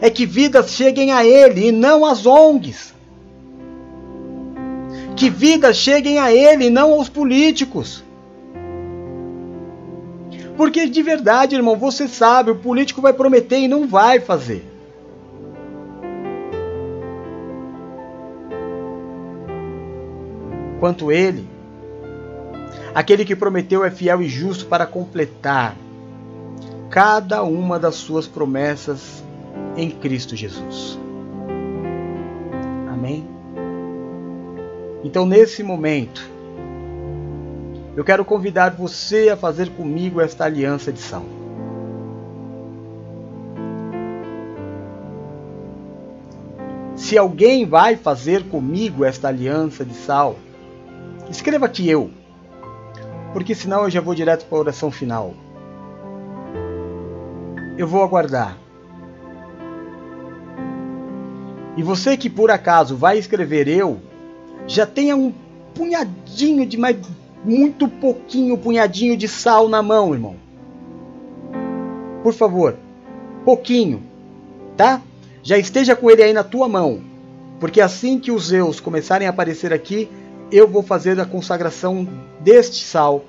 É 0.00 0.10
que 0.10 0.26
vidas 0.26 0.72
cheguem 0.72 1.12
a 1.12 1.24
ele 1.24 1.68
e 1.68 1.72
não 1.72 2.04
às 2.04 2.26
ONGs. 2.26 2.92
Que 5.14 5.30
vidas 5.30 5.76
cheguem 5.76 6.18
a 6.18 6.34
ele 6.34 6.64
e 6.66 6.70
não 6.70 6.94
aos 6.94 7.08
políticos. 7.08 8.02
Porque 10.56 10.88
de 10.88 11.00
verdade, 11.00 11.54
irmão, 11.54 11.76
você 11.76 12.08
sabe, 12.08 12.50
o 12.50 12.56
político 12.56 13.00
vai 13.00 13.12
prometer 13.12 13.60
e 13.60 13.68
não 13.68 13.86
vai 13.86 14.18
fazer. 14.18 14.66
Quanto 20.80 21.12
ele, 21.12 21.51
Aquele 22.94 23.24
que 23.24 23.34
prometeu 23.34 23.84
é 23.84 23.90
fiel 23.90 24.20
e 24.20 24.28
justo 24.28 24.66
para 24.66 24.84
completar 24.84 25.74
cada 26.90 27.42
uma 27.42 27.78
das 27.78 27.94
suas 27.94 28.26
promessas 28.26 29.24
em 29.76 29.90
Cristo 29.90 30.36
Jesus. 30.36 30.98
Amém? 32.92 33.26
Então, 35.02 35.24
nesse 35.24 35.62
momento, 35.62 36.30
eu 37.96 38.04
quero 38.04 38.26
convidar 38.26 38.72
você 38.72 39.30
a 39.30 39.36
fazer 39.38 39.70
comigo 39.70 40.20
esta 40.20 40.44
aliança 40.44 40.92
de 40.92 41.00
sal. 41.00 41.24
Se 46.94 47.16
alguém 47.16 47.64
vai 47.64 47.96
fazer 47.96 48.44
comigo 48.48 49.02
esta 49.02 49.28
aliança 49.28 49.82
de 49.82 49.94
sal, 49.94 50.36
escreva 51.30 51.64
aqui 51.64 51.88
eu 51.88 52.10
porque 53.32 53.54
senão 53.54 53.84
eu 53.84 53.90
já 53.90 54.00
vou 54.00 54.14
direto 54.14 54.46
para 54.46 54.58
a 54.58 54.60
oração 54.60 54.90
final. 54.90 55.34
Eu 57.78 57.86
vou 57.86 58.02
aguardar. 58.02 58.56
E 61.76 61.82
você 61.82 62.16
que 62.16 62.28
por 62.28 62.50
acaso 62.50 62.96
vai 62.96 63.18
escrever 63.18 63.66
eu, 63.66 63.98
já 64.66 64.86
tenha 64.86 65.16
um 65.16 65.32
punhadinho 65.74 66.66
de 66.66 66.76
mais 66.76 66.96
muito 67.44 67.88
pouquinho, 67.88 68.58
punhadinho 68.58 69.16
de 69.16 69.26
sal 69.26 69.68
na 69.68 69.82
mão, 69.82 70.12
irmão. 70.12 70.36
Por 72.22 72.34
favor, 72.34 72.76
pouquinho, 73.44 74.02
tá? 74.76 75.00
Já 75.42 75.58
esteja 75.58 75.96
com 75.96 76.10
ele 76.10 76.22
aí 76.22 76.32
na 76.32 76.44
tua 76.44 76.68
mão, 76.68 77.00
porque 77.58 77.80
assim 77.80 78.18
que 78.18 78.30
os 78.30 78.52
eus 78.52 78.78
começarem 78.78 79.26
a 79.26 79.30
aparecer 79.30 79.72
aqui, 79.72 80.08
eu 80.52 80.68
vou 80.68 80.82
fazer 80.82 81.18
a 81.18 81.24
consagração 81.24 82.06
deste 82.40 82.84
sal 82.84 83.24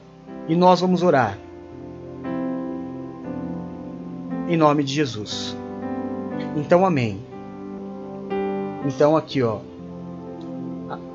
e 0.49 0.55
nós 0.55 0.81
vamos 0.81 1.01
orar. 1.01 1.37
Em 4.49 4.57
nome 4.57 4.83
de 4.83 4.93
Jesus. 4.93 5.55
Então, 6.57 6.85
amém. 6.85 7.21
Então, 8.85 9.15
aqui, 9.15 9.41
ó. 9.41 9.59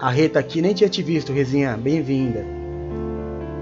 A 0.01 0.11
Rê 0.11 0.31
tá 0.31 0.41
aqui, 0.41 0.63
nem 0.63 0.73
tinha 0.73 0.89
te 0.89 1.03
visto, 1.03 1.31
Rezinha. 1.31 1.77
Bem-vinda. 1.77 2.45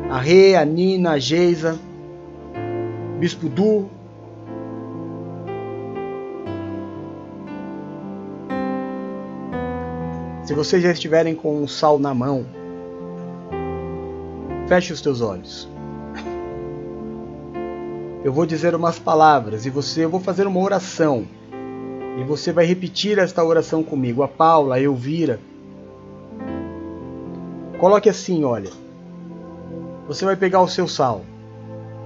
A 0.08 0.20
Rê, 0.20 0.54
a 0.54 0.64
Nina, 0.64 1.12
a 1.12 1.18
Geisa, 1.18 1.76
Bispo 3.18 3.48
Du. 3.48 3.90
Se 10.46 10.54
vocês 10.54 10.80
já 10.80 10.92
estiverem 10.92 11.34
com 11.34 11.60
o 11.60 11.68
sal 11.68 11.98
na 11.98 12.14
mão, 12.14 12.46
feche 14.68 14.92
os 14.92 15.00
teus 15.00 15.20
olhos. 15.20 15.68
Eu 18.22 18.32
vou 18.32 18.46
dizer 18.46 18.72
umas 18.72 18.96
palavras 18.96 19.66
e 19.66 19.70
você, 19.70 20.04
eu 20.04 20.08
vou 20.08 20.20
fazer 20.20 20.46
uma 20.46 20.60
oração. 20.60 21.26
E 22.16 22.22
você 22.22 22.52
vai 22.52 22.64
repetir 22.64 23.18
esta 23.18 23.42
oração 23.42 23.82
comigo. 23.82 24.22
A 24.22 24.28
Paula, 24.28 24.76
a 24.76 24.80
Elvira. 24.80 25.40
Coloque 27.80 28.08
assim, 28.08 28.44
olha. 28.44 28.70
Você 30.06 30.24
vai 30.24 30.36
pegar 30.36 30.62
o 30.62 30.68
seu 30.68 30.86
sal. 30.86 31.24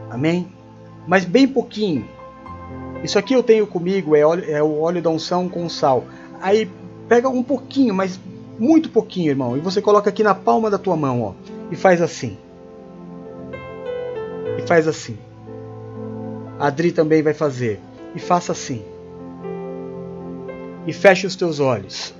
Amém? 0.08 0.50
Mas 1.06 1.26
bem 1.26 1.46
pouquinho. 1.46 2.08
Isso 3.04 3.18
aqui 3.18 3.34
eu 3.34 3.42
tenho 3.42 3.66
comigo, 3.66 4.16
é, 4.16 4.24
óleo, 4.24 4.44
é 4.48 4.62
o 4.62 4.80
óleo 4.80 5.02
da 5.02 5.10
unção 5.10 5.46
com 5.46 5.68
sal. 5.68 6.04
Aí 6.40 6.70
pega 7.06 7.28
um 7.28 7.42
pouquinho, 7.42 7.92
mas 7.92 8.18
muito 8.60 8.90
pouquinho, 8.90 9.30
irmão. 9.30 9.56
E 9.56 9.60
você 9.60 9.82
coloca 9.82 10.08
aqui 10.08 10.22
na 10.22 10.34
palma 10.34 10.70
da 10.70 10.78
tua 10.78 10.96
mão, 10.96 11.22
ó. 11.22 11.32
E 11.72 11.74
faz 11.74 12.00
assim. 12.00 12.38
E 14.58 14.62
faz 14.68 14.86
assim. 14.86 15.18
A 16.58 16.68
Adri 16.68 16.92
também 16.92 17.22
vai 17.22 17.34
fazer. 17.34 17.80
E 18.14 18.20
faça 18.20 18.52
assim 18.52 18.84
e 20.86 20.92
feche 20.92 21.26
os 21.26 21.36
teus 21.36 21.60
olhos. 21.60 22.14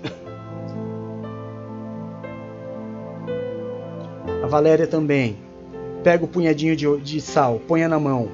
A 4.43 4.47
Valéria 4.47 4.87
também. 4.87 5.37
Pega 6.03 6.25
o 6.25 6.29
punhadinho 6.29 6.75
de, 6.75 6.97
de 6.99 7.21
sal, 7.21 7.61
ponha 7.67 7.89
na 7.89 7.99
mão. 7.99 8.29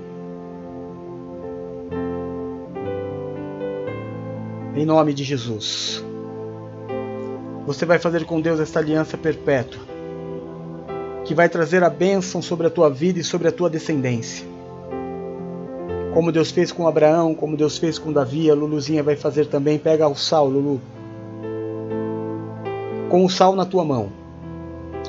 Em 4.74 4.84
nome 4.84 5.12
de 5.12 5.24
Jesus. 5.24 6.05
Você 7.66 7.84
vai 7.84 7.98
fazer 7.98 8.24
com 8.24 8.40
Deus 8.40 8.60
esta 8.60 8.78
aliança 8.78 9.18
perpétua, 9.18 9.82
que 11.24 11.34
vai 11.34 11.48
trazer 11.48 11.82
a 11.82 11.90
bênção 11.90 12.40
sobre 12.40 12.66
a 12.66 12.70
tua 12.70 12.88
vida 12.88 13.18
e 13.18 13.24
sobre 13.24 13.48
a 13.48 13.52
tua 13.52 13.68
descendência 13.68 14.56
como 16.16 16.32
Deus 16.32 16.50
fez 16.50 16.72
com 16.72 16.88
Abraão, 16.88 17.34
como 17.34 17.58
Deus 17.58 17.76
fez 17.76 17.98
com 17.98 18.10
Davi, 18.10 18.50
a 18.50 18.54
Luluzinha 18.54 19.02
vai 19.02 19.16
fazer 19.16 19.48
também. 19.48 19.78
Pega 19.78 20.08
o 20.08 20.16
sal, 20.16 20.48
Lulu. 20.48 20.80
Com 23.10 23.22
o 23.22 23.28
sal 23.28 23.54
na 23.54 23.66
tua 23.66 23.84
mão, 23.84 24.10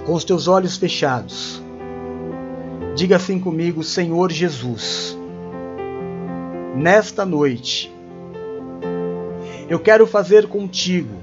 com 0.05 0.13
os 0.13 0.25
teus 0.25 0.49
olhos 0.49 0.75
fechados. 0.75 1.63
Diga 2.93 3.15
assim 3.15 3.39
comigo, 3.39 3.85
Senhor 3.85 4.33
Jesus. 4.33 5.17
Nesta 6.75 7.25
noite, 7.25 7.89
eu 9.69 9.79
quero 9.79 10.05
fazer 10.05 10.49
contigo 10.49 11.15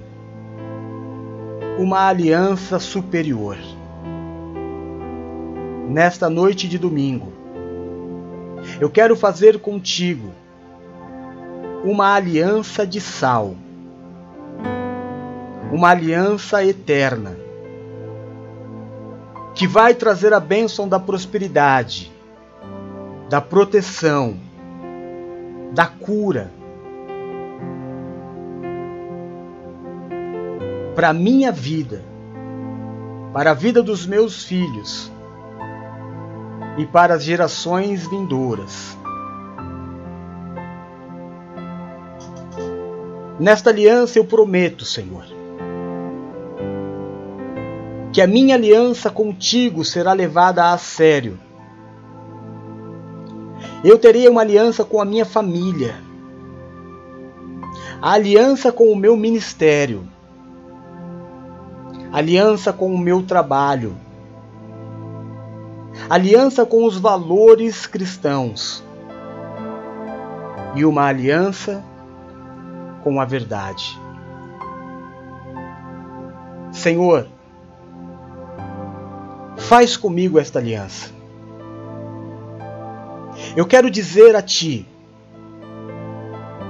uma 1.78 2.08
aliança 2.08 2.78
superior. 2.78 3.58
Nesta 5.88 6.30
noite 6.30 6.68
de 6.68 6.78
domingo, 6.78 7.32
eu 8.80 8.88
quero 8.88 9.16
fazer 9.16 9.58
contigo 9.58 10.30
uma 11.84 12.14
aliança 12.14 12.86
de 12.86 13.00
sal, 13.00 13.56
uma 15.72 15.90
aliança 15.90 16.64
eterna, 16.64 17.36
que 19.54 19.66
vai 19.66 19.94
trazer 19.94 20.32
a 20.32 20.40
bênção 20.40 20.88
da 20.88 21.00
prosperidade, 21.00 22.10
da 23.28 23.40
proteção, 23.40 24.36
da 25.72 25.86
cura. 25.86 26.50
Para 30.94 31.08
a 31.08 31.12
minha 31.12 31.50
vida, 31.50 32.04
para 33.32 33.50
a 33.50 33.54
vida 33.54 33.82
dos 33.82 34.06
meus 34.06 34.44
filhos 34.44 35.10
e 36.78 36.86
para 36.86 37.14
as 37.14 37.24
gerações 37.24 38.06
vindouras. 38.06 38.96
Nesta 43.40 43.70
aliança 43.70 44.20
eu 44.20 44.24
prometo, 44.24 44.84
Senhor, 44.84 45.24
que 48.12 48.22
a 48.22 48.26
minha 48.28 48.54
aliança 48.54 49.10
contigo 49.10 49.84
será 49.84 50.12
levada 50.12 50.72
a 50.72 50.78
sério. 50.78 51.36
Eu 53.82 53.98
terei 53.98 54.28
uma 54.28 54.42
aliança 54.42 54.84
com 54.84 55.00
a 55.00 55.04
minha 55.04 55.24
família, 55.24 55.96
a 58.00 58.12
aliança 58.12 58.70
com 58.70 58.92
o 58.92 58.96
meu 58.96 59.16
ministério, 59.16 60.13
aliança 62.14 62.72
com 62.72 62.94
o 62.94 62.96
meu 62.96 63.24
trabalho, 63.24 63.96
aliança 66.08 66.64
com 66.64 66.84
os 66.84 66.96
valores 66.96 67.88
cristãos 67.88 68.84
e 70.76 70.84
uma 70.84 71.06
aliança 71.06 71.82
com 73.02 73.20
a 73.20 73.24
verdade. 73.24 73.98
Senhor, 76.70 77.26
faz 79.56 79.96
comigo 79.96 80.38
esta 80.38 80.60
aliança. 80.60 81.10
Eu 83.56 83.66
quero 83.66 83.90
dizer 83.90 84.36
a 84.36 84.42
Ti 84.42 84.86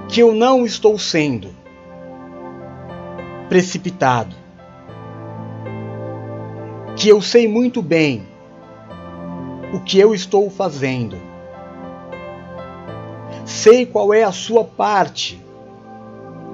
que 0.08 0.20
eu 0.20 0.34
não 0.34 0.64
estou 0.64 0.98
sendo 0.98 1.50
precipitado, 3.50 4.43
que 7.04 7.10
eu 7.10 7.20
sei 7.20 7.46
muito 7.46 7.82
bem 7.82 8.26
o 9.74 9.80
que 9.80 10.00
eu 10.00 10.14
estou 10.14 10.48
fazendo. 10.48 11.18
Sei 13.44 13.84
qual 13.84 14.14
é 14.14 14.22
a 14.22 14.32
sua 14.32 14.64
parte 14.64 15.38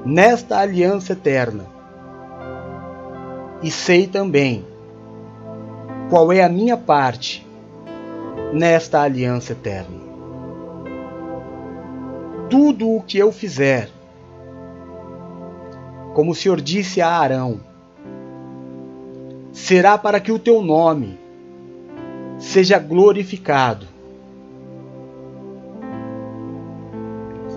nesta 0.04 0.58
aliança 0.58 1.12
eterna. 1.12 1.66
E 3.62 3.70
sei 3.70 4.08
também 4.08 4.66
qual 6.08 6.32
é 6.32 6.42
a 6.42 6.48
minha 6.48 6.76
parte 6.76 7.46
nesta 8.52 9.02
aliança 9.02 9.52
eterna. 9.52 10.00
Tudo 12.48 12.96
o 12.96 13.00
que 13.00 13.18
eu 13.18 13.30
fizer, 13.30 13.88
como 16.12 16.32
o 16.32 16.34
Senhor 16.34 16.60
disse 16.60 17.00
a 17.00 17.08
Arão, 17.08 17.69
será 19.52 19.98
para 19.98 20.20
que 20.20 20.32
o 20.32 20.38
teu 20.38 20.62
nome 20.62 21.18
seja 22.38 22.78
glorificado. 22.78 23.86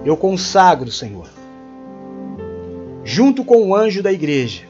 Eu 0.06 0.18
consagro, 0.18 0.92
Senhor, 0.92 1.30
junto 3.04 3.46
com 3.46 3.70
o 3.70 3.76
anjo 3.76 4.04
da 4.04 4.12
igreja, 4.12 4.64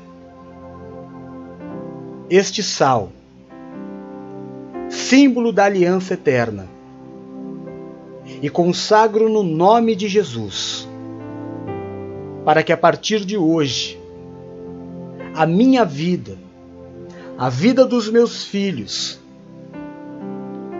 este 2.29 2.61
sal, 2.61 3.09
símbolo 4.89 5.51
da 5.51 5.65
aliança 5.65 6.13
eterna, 6.13 6.67
e 8.41 8.49
consagro 8.49 9.27
no 9.27 9.41
nome 9.41 9.95
de 9.95 10.07
Jesus, 10.07 10.87
para 12.45 12.61
que 12.61 12.71
a 12.71 12.77
partir 12.77 13.25
de 13.25 13.37
hoje, 13.37 13.99
a 15.33 15.45
minha 15.45 15.83
vida, 15.83 16.37
a 17.43 17.49
vida 17.49 17.85
dos 17.85 18.09
meus 18.09 18.45
filhos, 18.45 19.19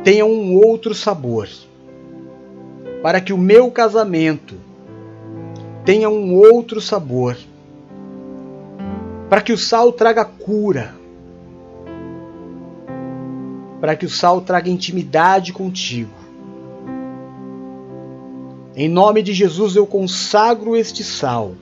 tenha 0.02 0.26
um 0.26 0.56
outro 0.56 0.96
sabor, 0.96 1.50
para 3.02 3.20
que 3.20 3.34
o 3.34 3.38
meu 3.38 3.70
casamento 3.70 4.56
tenha 5.84 6.08
um 6.10 6.34
outro 6.34 6.80
sabor, 6.80 7.36
para 9.30 9.42
que 9.42 9.52
o 9.52 9.58
sal 9.58 9.92
traga 9.92 10.24
cura, 10.24 10.96
para 13.82 13.98
que 13.98 14.06
o 14.06 14.10
sal 14.10 14.40
traga 14.40 14.70
intimidade 14.70 15.52
contigo. 15.52 16.16
Em 18.74 18.88
nome 18.88 19.22
de 19.22 19.34
Jesus 19.34 19.76
eu 19.76 19.86
consagro 19.86 20.78
este 20.78 21.04
sal, 21.04 21.56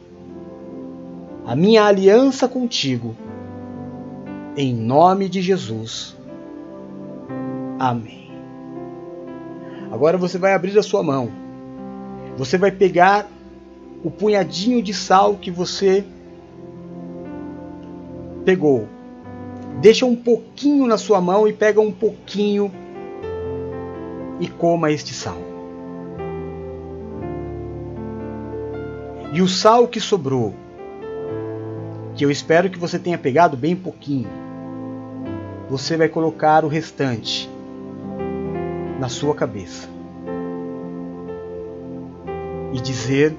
a 1.44 1.56
minha 1.56 1.86
aliança 1.86 2.48
contigo. 2.48 3.16
Em 4.56 4.74
nome 4.74 5.30
de 5.30 5.42
Jesus. 5.42 6.18
Amém. 7.80 8.30
Agora 9.92 10.18
você 10.18 10.38
vai 10.38 10.54
abrir 10.54 10.78
a 10.78 10.84
sua 10.84 11.02
mão. 11.02 11.32
Você 12.38 12.58
vai 12.58 12.72
pegar 12.72 13.28
o 14.04 14.12
punhadinho 14.12 14.82
de 14.82 14.94
sal 14.94 15.36
que 15.36 15.50
você 15.50 16.04
pegou. 18.44 18.88
Deixa 19.80 20.06
um 20.06 20.16
pouquinho 20.16 20.86
na 20.86 20.98
sua 20.98 21.22
mão 21.22 21.48
e 21.48 21.54
pega 21.54 21.80
um 21.80 21.92
pouquinho 21.92 22.72
e 24.40 24.48
coma 24.48 24.92
este 24.92 25.14
sal. 25.14 25.38
E 29.34 29.42
o 29.42 29.48
sal 29.48 29.88
que 29.88 30.02
sobrou, 30.02 30.54
que 32.16 32.26
eu 32.26 32.30
espero 32.30 32.70
que 32.70 32.78
você 32.78 33.00
tenha 33.00 33.18
pegado 33.18 33.56
bem 33.56 33.76
pouquinho, 33.76 34.41
você 35.72 35.96
vai 35.96 36.10
colocar 36.10 36.66
o 36.66 36.68
restante 36.68 37.50
na 39.00 39.08
sua 39.08 39.34
cabeça 39.34 39.88
e 42.74 42.82
dizer: 42.82 43.34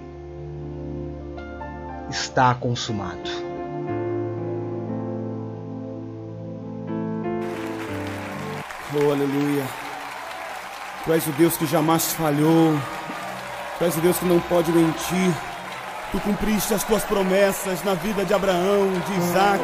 está 2.09 2.55
consumado. 2.55 3.29
Oh, 8.95 9.11
aleluia. 9.11 9.65
Tu 11.05 11.13
és 11.13 11.27
o 11.27 11.33
Deus 11.33 11.59
que 11.59 11.67
jamais 11.67 12.15
falhou. 12.15 12.73
Tu 13.77 13.85
és 13.85 13.95
o 13.95 14.01
Deus 14.01 14.19
que 14.19 14.25
não 14.25 14.41
pode 14.41 14.73
mentir. 14.73 15.35
Tu 16.11 16.19
cumpriste 16.21 16.73
as 16.73 16.83
tuas 16.83 17.05
promessas 17.05 17.85
na 17.85 17.93
vida 17.93 18.25
de 18.25 18.33
Abraão, 18.33 18.91
de 19.07 19.19
Isaac, 19.19 19.63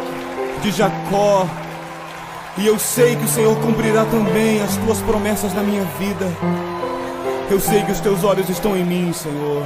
de 0.60 0.70
Jacó. 0.70 1.46
E 2.56 2.66
eu 2.66 2.78
sei 2.78 3.14
que 3.16 3.24
o 3.24 3.28
Senhor 3.28 3.56
cumprirá 3.60 4.04
também 4.06 4.60
as 4.62 4.76
tuas 4.78 5.00
promessas 5.02 5.52
na 5.54 5.62
minha 5.62 5.84
vida. 5.98 6.26
Eu 7.50 7.60
sei 7.60 7.82
que 7.82 7.92
os 7.92 8.00
teus 8.00 8.24
olhos 8.24 8.48
estão 8.48 8.76
em 8.76 8.84
mim, 8.84 9.12
Senhor. 9.12 9.62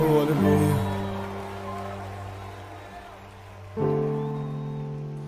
Oh, 0.00 0.20
aleluia. 0.20 0.92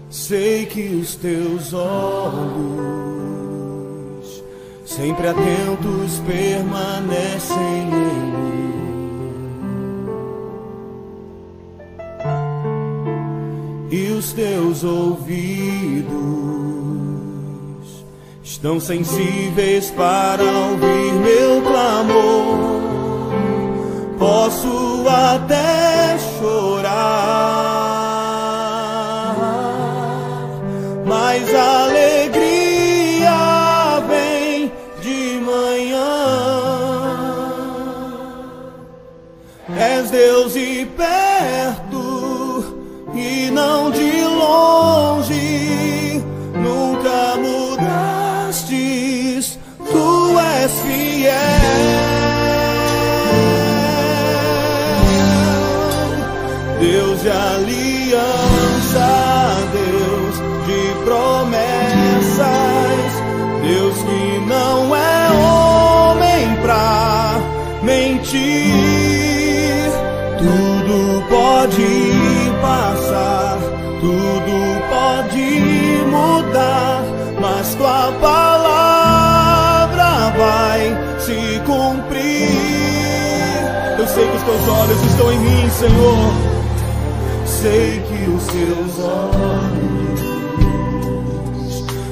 Sei 0.08 0.64
que 0.66 0.94
os 0.94 1.16
teus 1.16 1.74
olhos, 1.74 2.64
sempre 4.86 5.28
atentos, 5.28 6.20
permanecem 6.26 7.56
em 7.56 7.86
mim. 7.86 8.53
Teus 14.34 14.82
ouvidos 14.82 16.14
estão 18.42 18.80
sensíveis 18.80 19.90
para 19.90 20.42
ouvir 20.42 21.12
meu 21.14 21.62
clamor. 21.62 22.82
Posso 24.18 25.04
até 25.08 25.83
de 57.24 57.30
aliança, 57.30 59.08
Deus 59.72 60.36
de 60.66 60.80
promessas, 61.04 62.42
Deus 63.62 63.96
que 63.96 64.40
não 64.46 64.94
é 64.94 65.30
homem 65.32 66.54
pra 66.60 67.40
mentir, 67.82 68.36
tudo 70.36 71.24
pode 71.30 72.12
passar, 72.60 73.56
tudo 74.02 74.52
pode 74.90 75.48
mudar, 76.04 77.02
mas 77.40 77.74
tua 77.74 78.12
palavra 78.20 80.04
vai 80.36 80.94
se 81.20 81.58
cumprir. 81.64 82.50
Eu 83.98 84.06
sei 84.08 84.28
que 84.28 84.36
os 84.36 84.42
teus 84.42 84.68
olhos 84.68 85.02
estão 85.06 85.32
em 85.32 85.38
mim, 85.38 85.70
Senhor. 85.70 86.33
Sei 87.64 87.96
que 88.00 88.28
os 88.28 88.46
teus 88.48 88.98
olhos, 88.98 90.20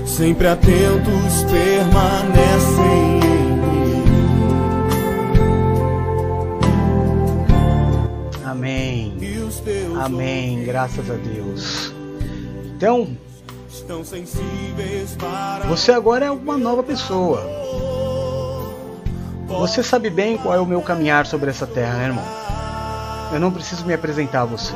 sempre 0.09 0.49
atentos, 0.49 1.45
permanecem 1.45 3.21
em 3.23 3.53
mim. 3.59 4.03
Amém. 8.47 9.15
Amém. 10.03 10.65
Graças 10.65 11.11
a 11.11 11.17
Deus. 11.17 11.93
Então, 12.75 13.15
estão 13.69 14.03
sensíveis 14.03 15.15
para 15.19 15.67
você 15.67 15.93
agora 15.93 16.25
é 16.25 16.31
uma 16.31 16.57
nova 16.57 16.83
pessoa. 16.83 17.47
Você 19.49 19.83
sabe 19.83 20.09
bem 20.09 20.39
qual 20.39 20.55
é 20.55 20.61
o 20.61 20.65
meu 20.65 20.81
caminhar 20.81 21.27
sobre 21.27 21.51
essa 21.51 21.67
terra, 21.67 21.99
né, 21.99 22.07
irmão? 22.07 22.25
Eu 23.31 23.39
não 23.39 23.53
preciso 23.53 23.85
me 23.85 23.93
apresentar 23.93 24.41
a 24.41 24.47
você. 24.47 24.73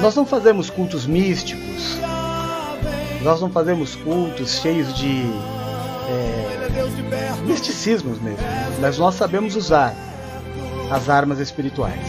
Nós 0.00 0.14
não 0.14 0.24
fazemos 0.24 0.70
cultos 0.70 1.06
místicos. 1.06 1.98
Nós 3.22 3.40
não 3.40 3.50
fazemos 3.50 3.94
cultos 3.96 4.60
cheios 4.60 4.94
de 4.94 5.24
é, 6.08 7.40
misticismos 7.44 8.18
mesmo. 8.18 8.38
Mas 8.80 8.96
nós 8.96 9.14
sabemos 9.14 9.56
usar 9.56 9.94
as 10.90 11.10
armas 11.10 11.38
espirituais. 11.38 12.00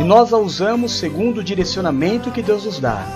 E 0.00 0.02
nós 0.02 0.32
a 0.32 0.38
usamos 0.38 0.98
segundo 0.98 1.38
o 1.38 1.44
direcionamento 1.44 2.32
que 2.32 2.42
Deus 2.42 2.64
nos 2.64 2.80
dá. 2.80 3.06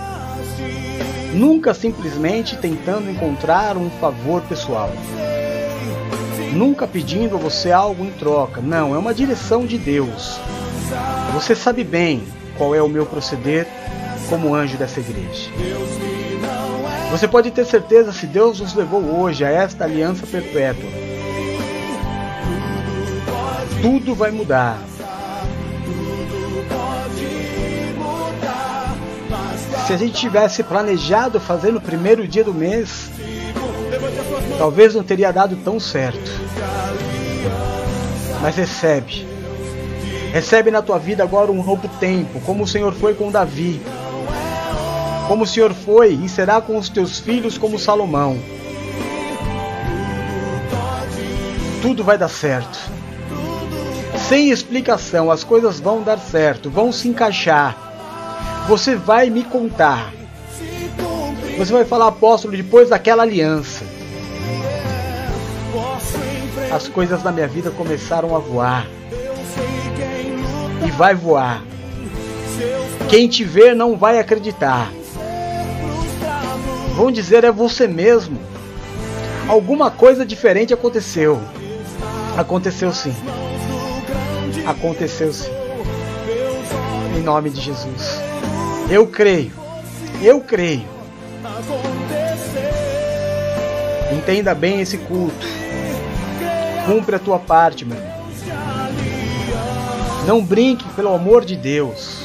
Nunca 1.34 1.74
simplesmente 1.74 2.56
tentando 2.56 3.10
encontrar 3.10 3.76
um 3.76 3.90
favor 4.00 4.42
pessoal. 4.42 4.92
Nunca 6.52 6.86
pedindo 6.86 7.34
a 7.34 7.38
você 7.38 7.72
algo 7.72 8.04
em 8.04 8.12
troca. 8.12 8.60
Não, 8.60 8.94
é 8.94 8.98
uma 8.98 9.12
direção 9.12 9.66
de 9.66 9.76
Deus. 9.76 10.38
Você 11.34 11.56
sabe 11.56 11.82
bem 11.82 12.22
qual 12.58 12.74
é 12.74 12.82
o 12.82 12.88
meu 12.88 13.06
proceder 13.06 13.66
como 14.28 14.54
anjo 14.54 14.76
dessa 14.76 15.00
igreja. 15.00 15.50
Você 17.10 17.26
pode 17.26 17.50
ter 17.50 17.64
certeza 17.64 18.12
se 18.12 18.26
Deus 18.26 18.60
nos 18.60 18.74
levou 18.74 19.02
hoje 19.20 19.44
a 19.44 19.48
esta 19.48 19.84
aliança 19.84 20.26
perpétua. 20.26 20.90
Tudo 23.80 24.14
vai 24.14 24.30
mudar. 24.30 24.78
Se 29.86 29.92
a 29.94 29.96
gente 29.96 30.20
tivesse 30.20 30.62
planejado 30.62 31.40
fazer 31.40 31.72
no 31.72 31.80
primeiro 31.80 32.28
dia 32.28 32.44
do 32.44 32.52
mês, 32.52 33.10
talvez 34.58 34.94
não 34.94 35.02
teria 35.02 35.32
dado 35.32 35.56
tão 35.56 35.80
certo. 35.80 36.30
Mas 38.42 38.56
recebe. 38.56 39.27
Recebe 40.32 40.70
na 40.70 40.82
tua 40.82 40.98
vida 40.98 41.22
agora 41.22 41.50
um 41.50 41.62
novo 41.62 41.88
tempo, 41.98 42.40
como 42.40 42.64
o 42.64 42.68
Senhor 42.68 42.92
foi 42.92 43.14
com 43.14 43.30
Davi. 43.30 43.80
Como 45.26 45.44
o 45.44 45.46
Senhor 45.46 45.72
foi 45.72 46.12
e 46.12 46.28
será 46.28 46.60
com 46.60 46.76
os 46.76 46.88
teus 46.88 47.18
filhos 47.18 47.56
como 47.56 47.78
Salomão. 47.78 48.38
Tudo 51.82 52.04
vai 52.04 52.18
dar 52.18 52.28
certo. 52.28 52.78
Sem 54.28 54.50
explicação, 54.50 55.30
as 55.30 55.44
coisas 55.44 55.80
vão 55.80 56.02
dar 56.02 56.18
certo, 56.18 56.68
vão 56.68 56.92
se 56.92 57.08
encaixar. 57.08 57.76
Você 58.68 58.94
vai 58.96 59.30
me 59.30 59.44
contar. 59.44 60.12
Você 61.56 61.72
vai 61.72 61.84
falar, 61.84 62.08
apóstolo, 62.08 62.56
depois 62.56 62.90
daquela 62.90 63.22
aliança. 63.22 63.84
As 66.70 66.86
coisas 66.86 67.22
na 67.22 67.32
minha 67.32 67.48
vida 67.48 67.70
começaram 67.70 68.36
a 68.36 68.38
voar. 68.38 68.86
Vai 70.98 71.14
voar. 71.14 71.62
Quem 73.08 73.28
te 73.28 73.44
ver 73.44 73.72
não 73.72 73.96
vai 73.96 74.18
acreditar. 74.18 74.90
Vão 76.96 77.12
dizer 77.12 77.44
é 77.44 77.52
você 77.52 77.86
mesmo. 77.86 78.36
Alguma 79.46 79.92
coisa 79.92 80.26
diferente 80.26 80.74
aconteceu. 80.74 81.40
Aconteceu 82.36 82.92
sim. 82.92 83.14
Aconteceu 84.66 85.32
sim. 85.32 85.52
Em 87.16 87.22
nome 87.22 87.50
de 87.50 87.60
Jesus. 87.60 88.20
Eu 88.90 89.06
creio. 89.06 89.52
Eu 90.20 90.40
creio. 90.40 90.88
Entenda 94.10 94.52
bem 94.52 94.80
esse 94.80 94.98
culto. 94.98 95.46
Cumpre 96.86 97.14
a 97.14 97.20
tua 97.20 97.38
parte, 97.38 97.84
meu 97.84 97.96
irmão. 97.96 98.17
Não 100.28 100.44
brinque, 100.44 100.86
pelo 100.90 101.14
amor 101.14 101.42
de 101.42 101.56
Deus, 101.56 102.18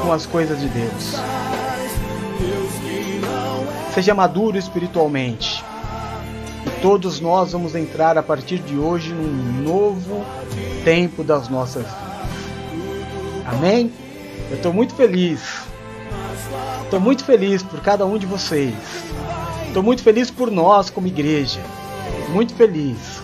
com 0.00 0.10
as 0.10 0.24
coisas 0.24 0.58
de 0.58 0.68
Deus. 0.68 1.16
Seja 3.92 4.14
maduro 4.14 4.56
espiritualmente. 4.56 5.62
E 6.66 6.80
todos 6.80 7.20
nós 7.20 7.52
vamos 7.52 7.74
entrar 7.74 8.16
a 8.16 8.22
partir 8.22 8.56
de 8.56 8.78
hoje 8.78 9.12
num 9.12 9.62
novo 9.64 10.24
tempo 10.82 11.22
das 11.22 11.50
nossas 11.50 11.82
vidas. 11.82 13.44
Amém? 13.44 13.92
Eu 14.48 14.56
estou 14.56 14.72
muito 14.72 14.94
feliz. 14.94 15.66
Estou 16.84 17.00
muito 17.00 17.22
feliz 17.22 17.62
por 17.62 17.82
cada 17.82 18.06
um 18.06 18.16
de 18.16 18.24
vocês. 18.24 18.74
Estou 19.66 19.82
muito 19.82 20.02
feliz 20.02 20.30
por 20.30 20.50
nós 20.50 20.88
como 20.88 21.06
igreja. 21.06 21.60
Muito 22.30 22.54
feliz. 22.54 23.20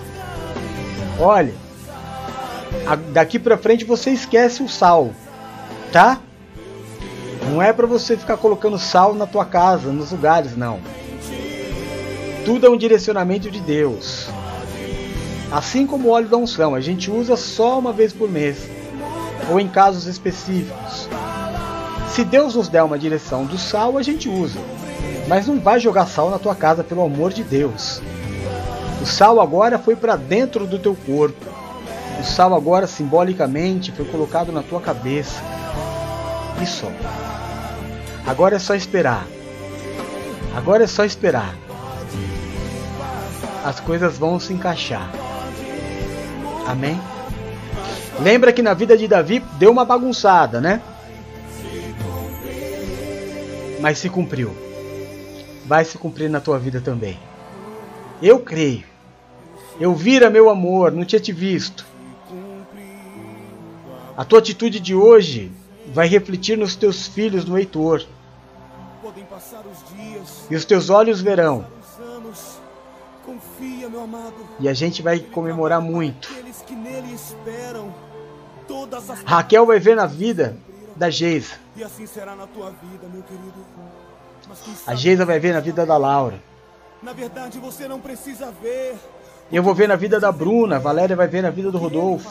Olha, 1.18 1.54
daqui 3.12 3.38
para 3.38 3.56
frente 3.56 3.84
você 3.84 4.10
esquece 4.10 4.62
o 4.62 4.68
sal, 4.68 5.10
tá? 5.92 6.20
Não 7.50 7.62
é 7.62 7.72
para 7.72 7.86
você 7.86 8.16
ficar 8.16 8.36
colocando 8.36 8.78
sal 8.78 9.14
na 9.14 9.26
tua 9.26 9.44
casa, 9.44 9.90
nos 9.90 10.12
lugares, 10.12 10.56
não. 10.56 10.80
Tudo 12.44 12.66
é 12.66 12.70
um 12.70 12.76
direcionamento 12.76 13.50
de 13.50 13.60
Deus. 13.60 14.28
Assim 15.50 15.86
como 15.86 16.08
o 16.08 16.10
óleo 16.12 16.28
da 16.28 16.36
unção, 16.36 16.74
a 16.74 16.80
gente 16.80 17.10
usa 17.10 17.36
só 17.36 17.78
uma 17.78 17.92
vez 17.92 18.12
por 18.12 18.30
mês, 18.30 18.68
ou 19.50 19.58
em 19.58 19.68
casos 19.68 20.06
específicos. 20.06 21.08
Se 22.10 22.24
Deus 22.24 22.54
nos 22.54 22.68
der 22.68 22.82
uma 22.82 22.98
direção 22.98 23.44
do 23.44 23.56
sal, 23.56 23.96
a 23.96 24.02
gente 24.02 24.28
usa. 24.28 24.58
Mas 25.26 25.46
não 25.46 25.58
vai 25.58 25.78
jogar 25.78 26.06
sal 26.06 26.30
na 26.30 26.38
tua 26.38 26.54
casa, 26.54 26.82
pelo 26.82 27.02
amor 27.02 27.32
de 27.32 27.44
Deus. 27.44 28.02
O 29.00 29.06
sal 29.06 29.40
agora 29.40 29.78
foi 29.78 29.94
para 29.94 30.16
dentro 30.16 30.66
do 30.66 30.78
teu 30.78 30.96
corpo. 31.06 31.57
O 32.18 32.24
sal 32.24 32.54
agora 32.54 32.86
simbolicamente 32.86 33.92
foi 33.92 34.04
colocado 34.04 34.50
na 34.50 34.62
tua 34.62 34.80
cabeça. 34.80 35.40
E 36.60 36.66
só. 36.66 36.90
Agora 38.26 38.56
é 38.56 38.58
só 38.58 38.74
esperar. 38.74 39.26
Agora 40.54 40.84
é 40.84 40.86
só 40.86 41.04
esperar. 41.04 41.54
As 43.64 43.78
coisas 43.78 44.18
vão 44.18 44.40
se 44.40 44.52
encaixar. 44.52 45.08
Amém? 46.66 47.00
Lembra 48.20 48.52
que 48.52 48.62
na 48.62 48.74
vida 48.74 48.96
de 48.96 49.06
Davi 49.06 49.38
deu 49.58 49.70
uma 49.70 49.84
bagunçada, 49.84 50.60
né? 50.60 50.82
Mas 53.80 53.98
se 53.98 54.08
cumpriu. 54.08 54.52
Vai 55.64 55.84
se 55.84 55.96
cumprir 55.96 56.28
na 56.28 56.40
tua 56.40 56.58
vida 56.58 56.80
também. 56.80 57.18
Eu 58.20 58.40
creio. 58.40 58.84
Eu 59.78 59.94
vira 59.94 60.28
meu 60.28 60.50
amor, 60.50 60.90
não 60.90 61.04
tinha 61.04 61.20
te 61.20 61.32
visto. 61.32 61.86
A 64.18 64.24
tua 64.24 64.40
atitude 64.40 64.80
de 64.80 64.96
hoje 64.96 65.52
vai 65.94 66.08
refletir 66.08 66.58
nos 66.58 66.74
teus 66.74 67.06
filhos 67.06 67.44
no 67.44 67.56
Heitor. 67.56 68.04
E 70.50 70.56
os 70.56 70.64
teus 70.64 70.90
olhos 70.90 71.20
verão. 71.20 71.64
E 74.58 74.68
a 74.68 74.74
gente 74.74 75.02
vai 75.02 75.20
comemorar 75.20 75.80
muito. 75.80 76.28
Raquel 79.24 79.64
vai 79.64 79.78
ver 79.78 79.94
na 79.94 80.06
vida 80.06 80.56
da 80.96 81.08
Geisa. 81.10 81.54
E 81.76 81.84
assim 81.84 82.04
será 82.04 82.34
na 82.34 82.48
tua 82.48 82.70
vida, 82.70 83.06
meu 83.14 83.22
querido. 83.22 83.64
A 84.84 84.96
Geisa 84.96 85.24
vai 85.24 85.38
ver 85.38 85.52
na 85.52 85.60
vida 85.60 85.86
da 85.86 85.96
Laura. 85.96 86.42
Na 87.00 87.12
verdade, 87.12 87.60
você 87.60 87.86
não 87.86 88.00
precisa 88.00 88.52
ver. 88.60 88.96
Eu 89.52 89.62
vou 89.62 89.76
ver 89.76 89.86
na 89.86 89.94
vida 89.94 90.18
da 90.18 90.32
Bruna, 90.32 90.74
a 90.74 90.80
Valéria 90.80 91.14
vai 91.14 91.28
ver 91.28 91.42
na 91.42 91.50
vida 91.50 91.70
do 91.70 91.78
Rodolfo. 91.78 92.28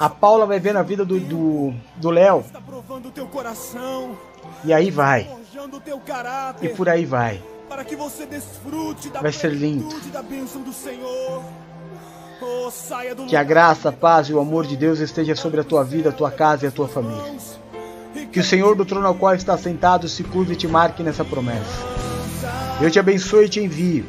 A 0.00 0.08
Paula 0.08 0.46
vai 0.46 0.60
ver 0.60 0.74
na 0.74 0.82
vida 0.82 1.04
do 1.04 1.18
do, 1.18 1.74
do 1.96 2.10
Léo. 2.10 2.44
E 4.64 4.72
aí 4.72 4.90
vai. 4.90 5.28
E 6.62 6.68
por 6.68 6.88
aí 6.88 7.04
vai. 7.04 7.42
Vai 9.20 9.32
ser 9.32 9.52
lindo. 9.52 9.88
Oh, 12.40 12.70
que 13.26 13.34
a 13.34 13.42
graça, 13.42 13.88
a 13.88 13.92
paz 13.92 14.28
e 14.28 14.34
o 14.34 14.38
amor 14.38 14.66
de 14.66 14.76
Deus 14.76 14.98
esteja 14.98 15.34
sobre 15.34 15.60
a 15.60 15.64
tua 15.64 15.82
vida, 15.82 16.10
a 16.10 16.12
tua 16.12 16.30
casa 16.30 16.66
e 16.66 16.68
a 16.68 16.70
tua 16.70 16.86
família. 16.86 17.34
Que 18.30 18.40
o 18.40 18.44
Senhor 18.44 18.74
do 18.76 18.84
trono 18.84 19.06
ao 19.06 19.14
qual 19.14 19.34
está 19.34 19.56
sentado 19.56 20.06
se 20.08 20.22
curve 20.22 20.52
e 20.52 20.56
te 20.56 20.68
marque 20.68 21.02
nessa 21.02 21.24
promessa. 21.24 21.86
Eu 22.80 22.90
te 22.90 22.98
abençoe 22.98 23.46
e 23.46 23.48
te 23.48 23.60
envio 23.60 24.04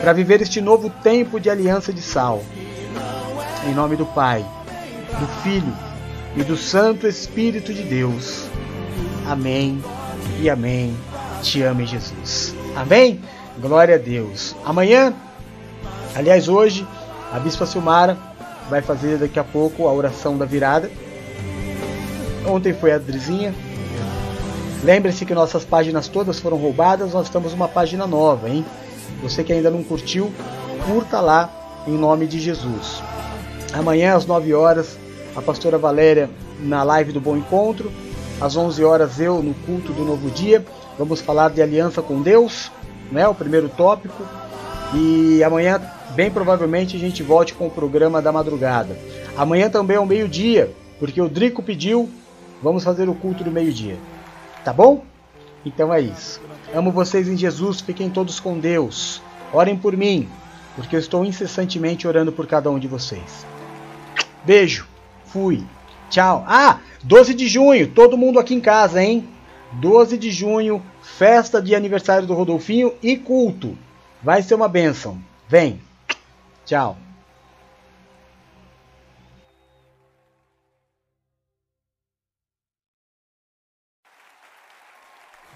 para 0.00 0.12
viver 0.12 0.40
este 0.40 0.60
novo 0.60 0.88
tempo 0.88 1.38
de 1.38 1.50
aliança 1.50 1.92
de 1.92 2.00
sal. 2.00 2.42
Em 3.64 3.74
nome 3.74 3.96
do 3.96 4.06
Pai, 4.06 4.44
do 5.18 5.26
Filho 5.42 5.72
e 6.36 6.44
do 6.44 6.56
Santo 6.56 7.06
Espírito 7.06 7.72
de 7.72 7.82
Deus. 7.82 8.46
Amém 9.26 9.82
e 10.40 10.50
amém. 10.50 10.96
Te 11.42 11.62
ame, 11.62 11.86
Jesus. 11.86 12.54
Amém? 12.76 13.20
Glória 13.58 13.94
a 13.94 13.98
Deus. 13.98 14.54
Amanhã, 14.64 15.14
aliás, 16.14 16.48
hoje, 16.48 16.86
a 17.32 17.38
Bispa 17.38 17.66
Silmara 17.66 18.16
vai 18.68 18.82
fazer 18.82 19.18
daqui 19.18 19.38
a 19.38 19.44
pouco 19.44 19.88
a 19.88 19.92
oração 19.92 20.36
da 20.36 20.44
virada. 20.44 20.90
Ontem 22.46 22.74
foi 22.74 22.92
a 22.92 22.98
Drizinha. 22.98 23.54
Lembre-se 24.84 25.24
que 25.24 25.34
nossas 25.34 25.64
páginas 25.64 26.06
todas 26.06 26.38
foram 26.38 26.56
roubadas, 26.56 27.12
nós 27.12 27.26
estamos 27.26 27.52
uma 27.52 27.66
página 27.66 28.06
nova, 28.06 28.48
hein? 28.48 28.64
Você 29.22 29.42
que 29.42 29.52
ainda 29.52 29.70
não 29.70 29.82
curtiu, 29.82 30.32
curta 30.86 31.20
lá 31.20 31.50
em 31.86 31.96
nome 31.96 32.26
de 32.26 32.38
Jesus. 32.38 33.02
Amanhã 33.76 34.16
às 34.16 34.24
9 34.24 34.54
horas, 34.54 34.98
a 35.36 35.42
pastora 35.42 35.76
Valéria 35.76 36.30
na 36.60 36.82
live 36.82 37.12
do 37.12 37.20
Bom 37.20 37.36
Encontro. 37.36 37.92
Às 38.40 38.56
11 38.56 38.82
horas 38.82 39.20
eu 39.20 39.42
no 39.42 39.52
culto 39.52 39.92
do 39.92 40.02
Novo 40.02 40.30
Dia. 40.30 40.64
Vamos 40.98 41.20
falar 41.20 41.50
de 41.50 41.60
aliança 41.60 42.00
com 42.00 42.22
Deus, 42.22 42.72
né? 43.12 43.28
O 43.28 43.34
primeiro 43.34 43.68
tópico. 43.68 44.22
E 44.94 45.44
amanhã, 45.44 45.78
bem 46.14 46.30
provavelmente, 46.30 46.96
a 46.96 46.98
gente 46.98 47.22
volte 47.22 47.52
com 47.52 47.66
o 47.66 47.70
programa 47.70 48.22
da 48.22 48.32
madrugada. 48.32 48.96
Amanhã 49.36 49.68
também 49.68 49.98
é 49.98 50.00
o 50.00 50.06
meio-dia, 50.06 50.72
porque 50.98 51.20
o 51.20 51.28
Drico 51.28 51.62
pediu. 51.62 52.08
Vamos 52.62 52.82
fazer 52.82 53.10
o 53.10 53.14
culto 53.14 53.44
do 53.44 53.50
meio-dia. 53.50 53.98
Tá 54.64 54.72
bom? 54.72 55.04
Então 55.66 55.92
é 55.92 56.00
isso. 56.00 56.40
Amo 56.74 56.90
vocês 56.90 57.28
em 57.28 57.36
Jesus, 57.36 57.82
fiquem 57.82 58.08
todos 58.08 58.40
com 58.40 58.58
Deus. 58.58 59.20
Orem 59.52 59.76
por 59.76 59.94
mim, 59.94 60.26
porque 60.74 60.96
eu 60.96 61.00
estou 61.00 61.26
incessantemente 61.26 62.08
orando 62.08 62.32
por 62.32 62.46
cada 62.46 62.70
um 62.70 62.78
de 62.78 62.88
vocês. 62.88 63.44
Beijo. 64.46 64.86
Fui. 65.24 65.66
Tchau. 66.08 66.44
Ah, 66.46 66.78
12 67.02 67.34
de 67.34 67.48
junho, 67.48 67.92
todo 67.92 68.16
mundo 68.16 68.38
aqui 68.38 68.54
em 68.54 68.60
casa, 68.60 69.02
hein? 69.02 69.28
12 69.72 70.16
de 70.16 70.30
junho, 70.30 70.80
festa 71.02 71.60
de 71.60 71.74
aniversário 71.74 72.28
do 72.28 72.34
Rodolfinho 72.34 72.94
e 73.02 73.16
culto. 73.16 73.76
Vai 74.22 74.42
ser 74.42 74.54
uma 74.54 74.68
benção. 74.68 75.20
Vem. 75.48 75.80
Tchau. 76.64 76.96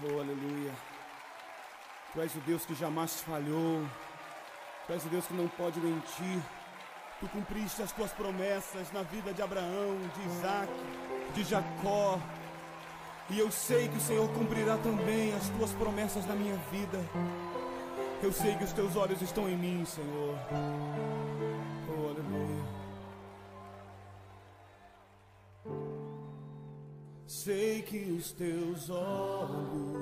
Oh, 0.03 0.19
aleluia. 0.19 0.71
Tu 2.11 2.21
és 2.21 2.35
o 2.35 2.39
Deus 2.39 2.65
que 2.65 2.75
jamais 2.75 3.21
falhou. 3.21 3.85
Tu 4.85 4.93
és 4.93 5.05
o 5.05 5.09
Deus 5.09 5.25
que 5.27 5.33
não 5.33 5.47
pode 5.47 5.79
mentir. 5.79 6.41
Tu 7.21 7.27
cumpriste 7.27 7.83
as 7.83 7.91
tuas 7.91 8.11
promessas 8.11 8.91
na 8.91 9.03
vida 9.03 9.31
de 9.31 9.43
Abraão, 9.43 9.95
de 10.15 10.25
Isaac, 10.27 10.73
de 11.35 11.43
Jacó. 11.43 12.19
E 13.29 13.37
eu 13.37 13.51
sei 13.51 13.87
que 13.87 13.97
o 13.97 14.01
Senhor 14.01 14.27
cumprirá 14.33 14.75
também 14.79 15.31
as 15.35 15.47
tuas 15.49 15.71
promessas 15.73 16.25
na 16.25 16.33
minha 16.33 16.55
vida. 16.71 16.99
Eu 18.23 18.31
sei 18.31 18.55
que 18.55 18.63
os 18.63 18.73
teus 18.73 18.95
olhos 18.95 19.21
estão 19.21 19.47
em 19.47 19.55
mim, 19.55 19.85
Senhor. 19.85 20.35
Oh, 21.89 22.09
aleluia. 22.09 22.63
Sei 27.27 27.83
que 27.83 28.11
os 28.11 28.31
teus 28.31 28.89
olhos, 28.89 30.01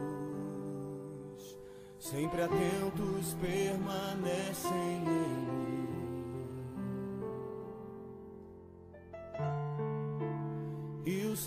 sempre 1.99 2.43
atentos, 2.43 3.35
permanecem 3.41 4.71
em 4.71 5.01
mim. 5.01 5.78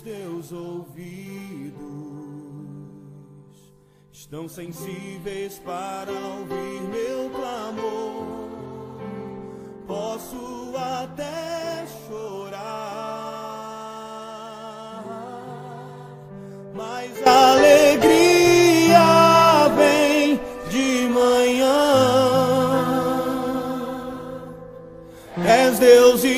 Teus 0.03 0.51
ouvidos 0.51 1.73
estão 4.11 4.49
sensíveis 4.49 5.59
para 5.59 6.11
ouvir 6.11 6.81
meu 6.91 7.29
clamor. 7.29 8.49
Posso 9.87 10.73
até 10.75 11.85
chorar, 12.07 12.63
mas 16.73 17.11
a 17.25 17.51
alegria 17.53 18.99
vem 19.77 20.39
de 20.69 21.07
manhã. 21.07 21.83
És 25.45 25.79
Deus 25.79 26.23
e 26.23 26.32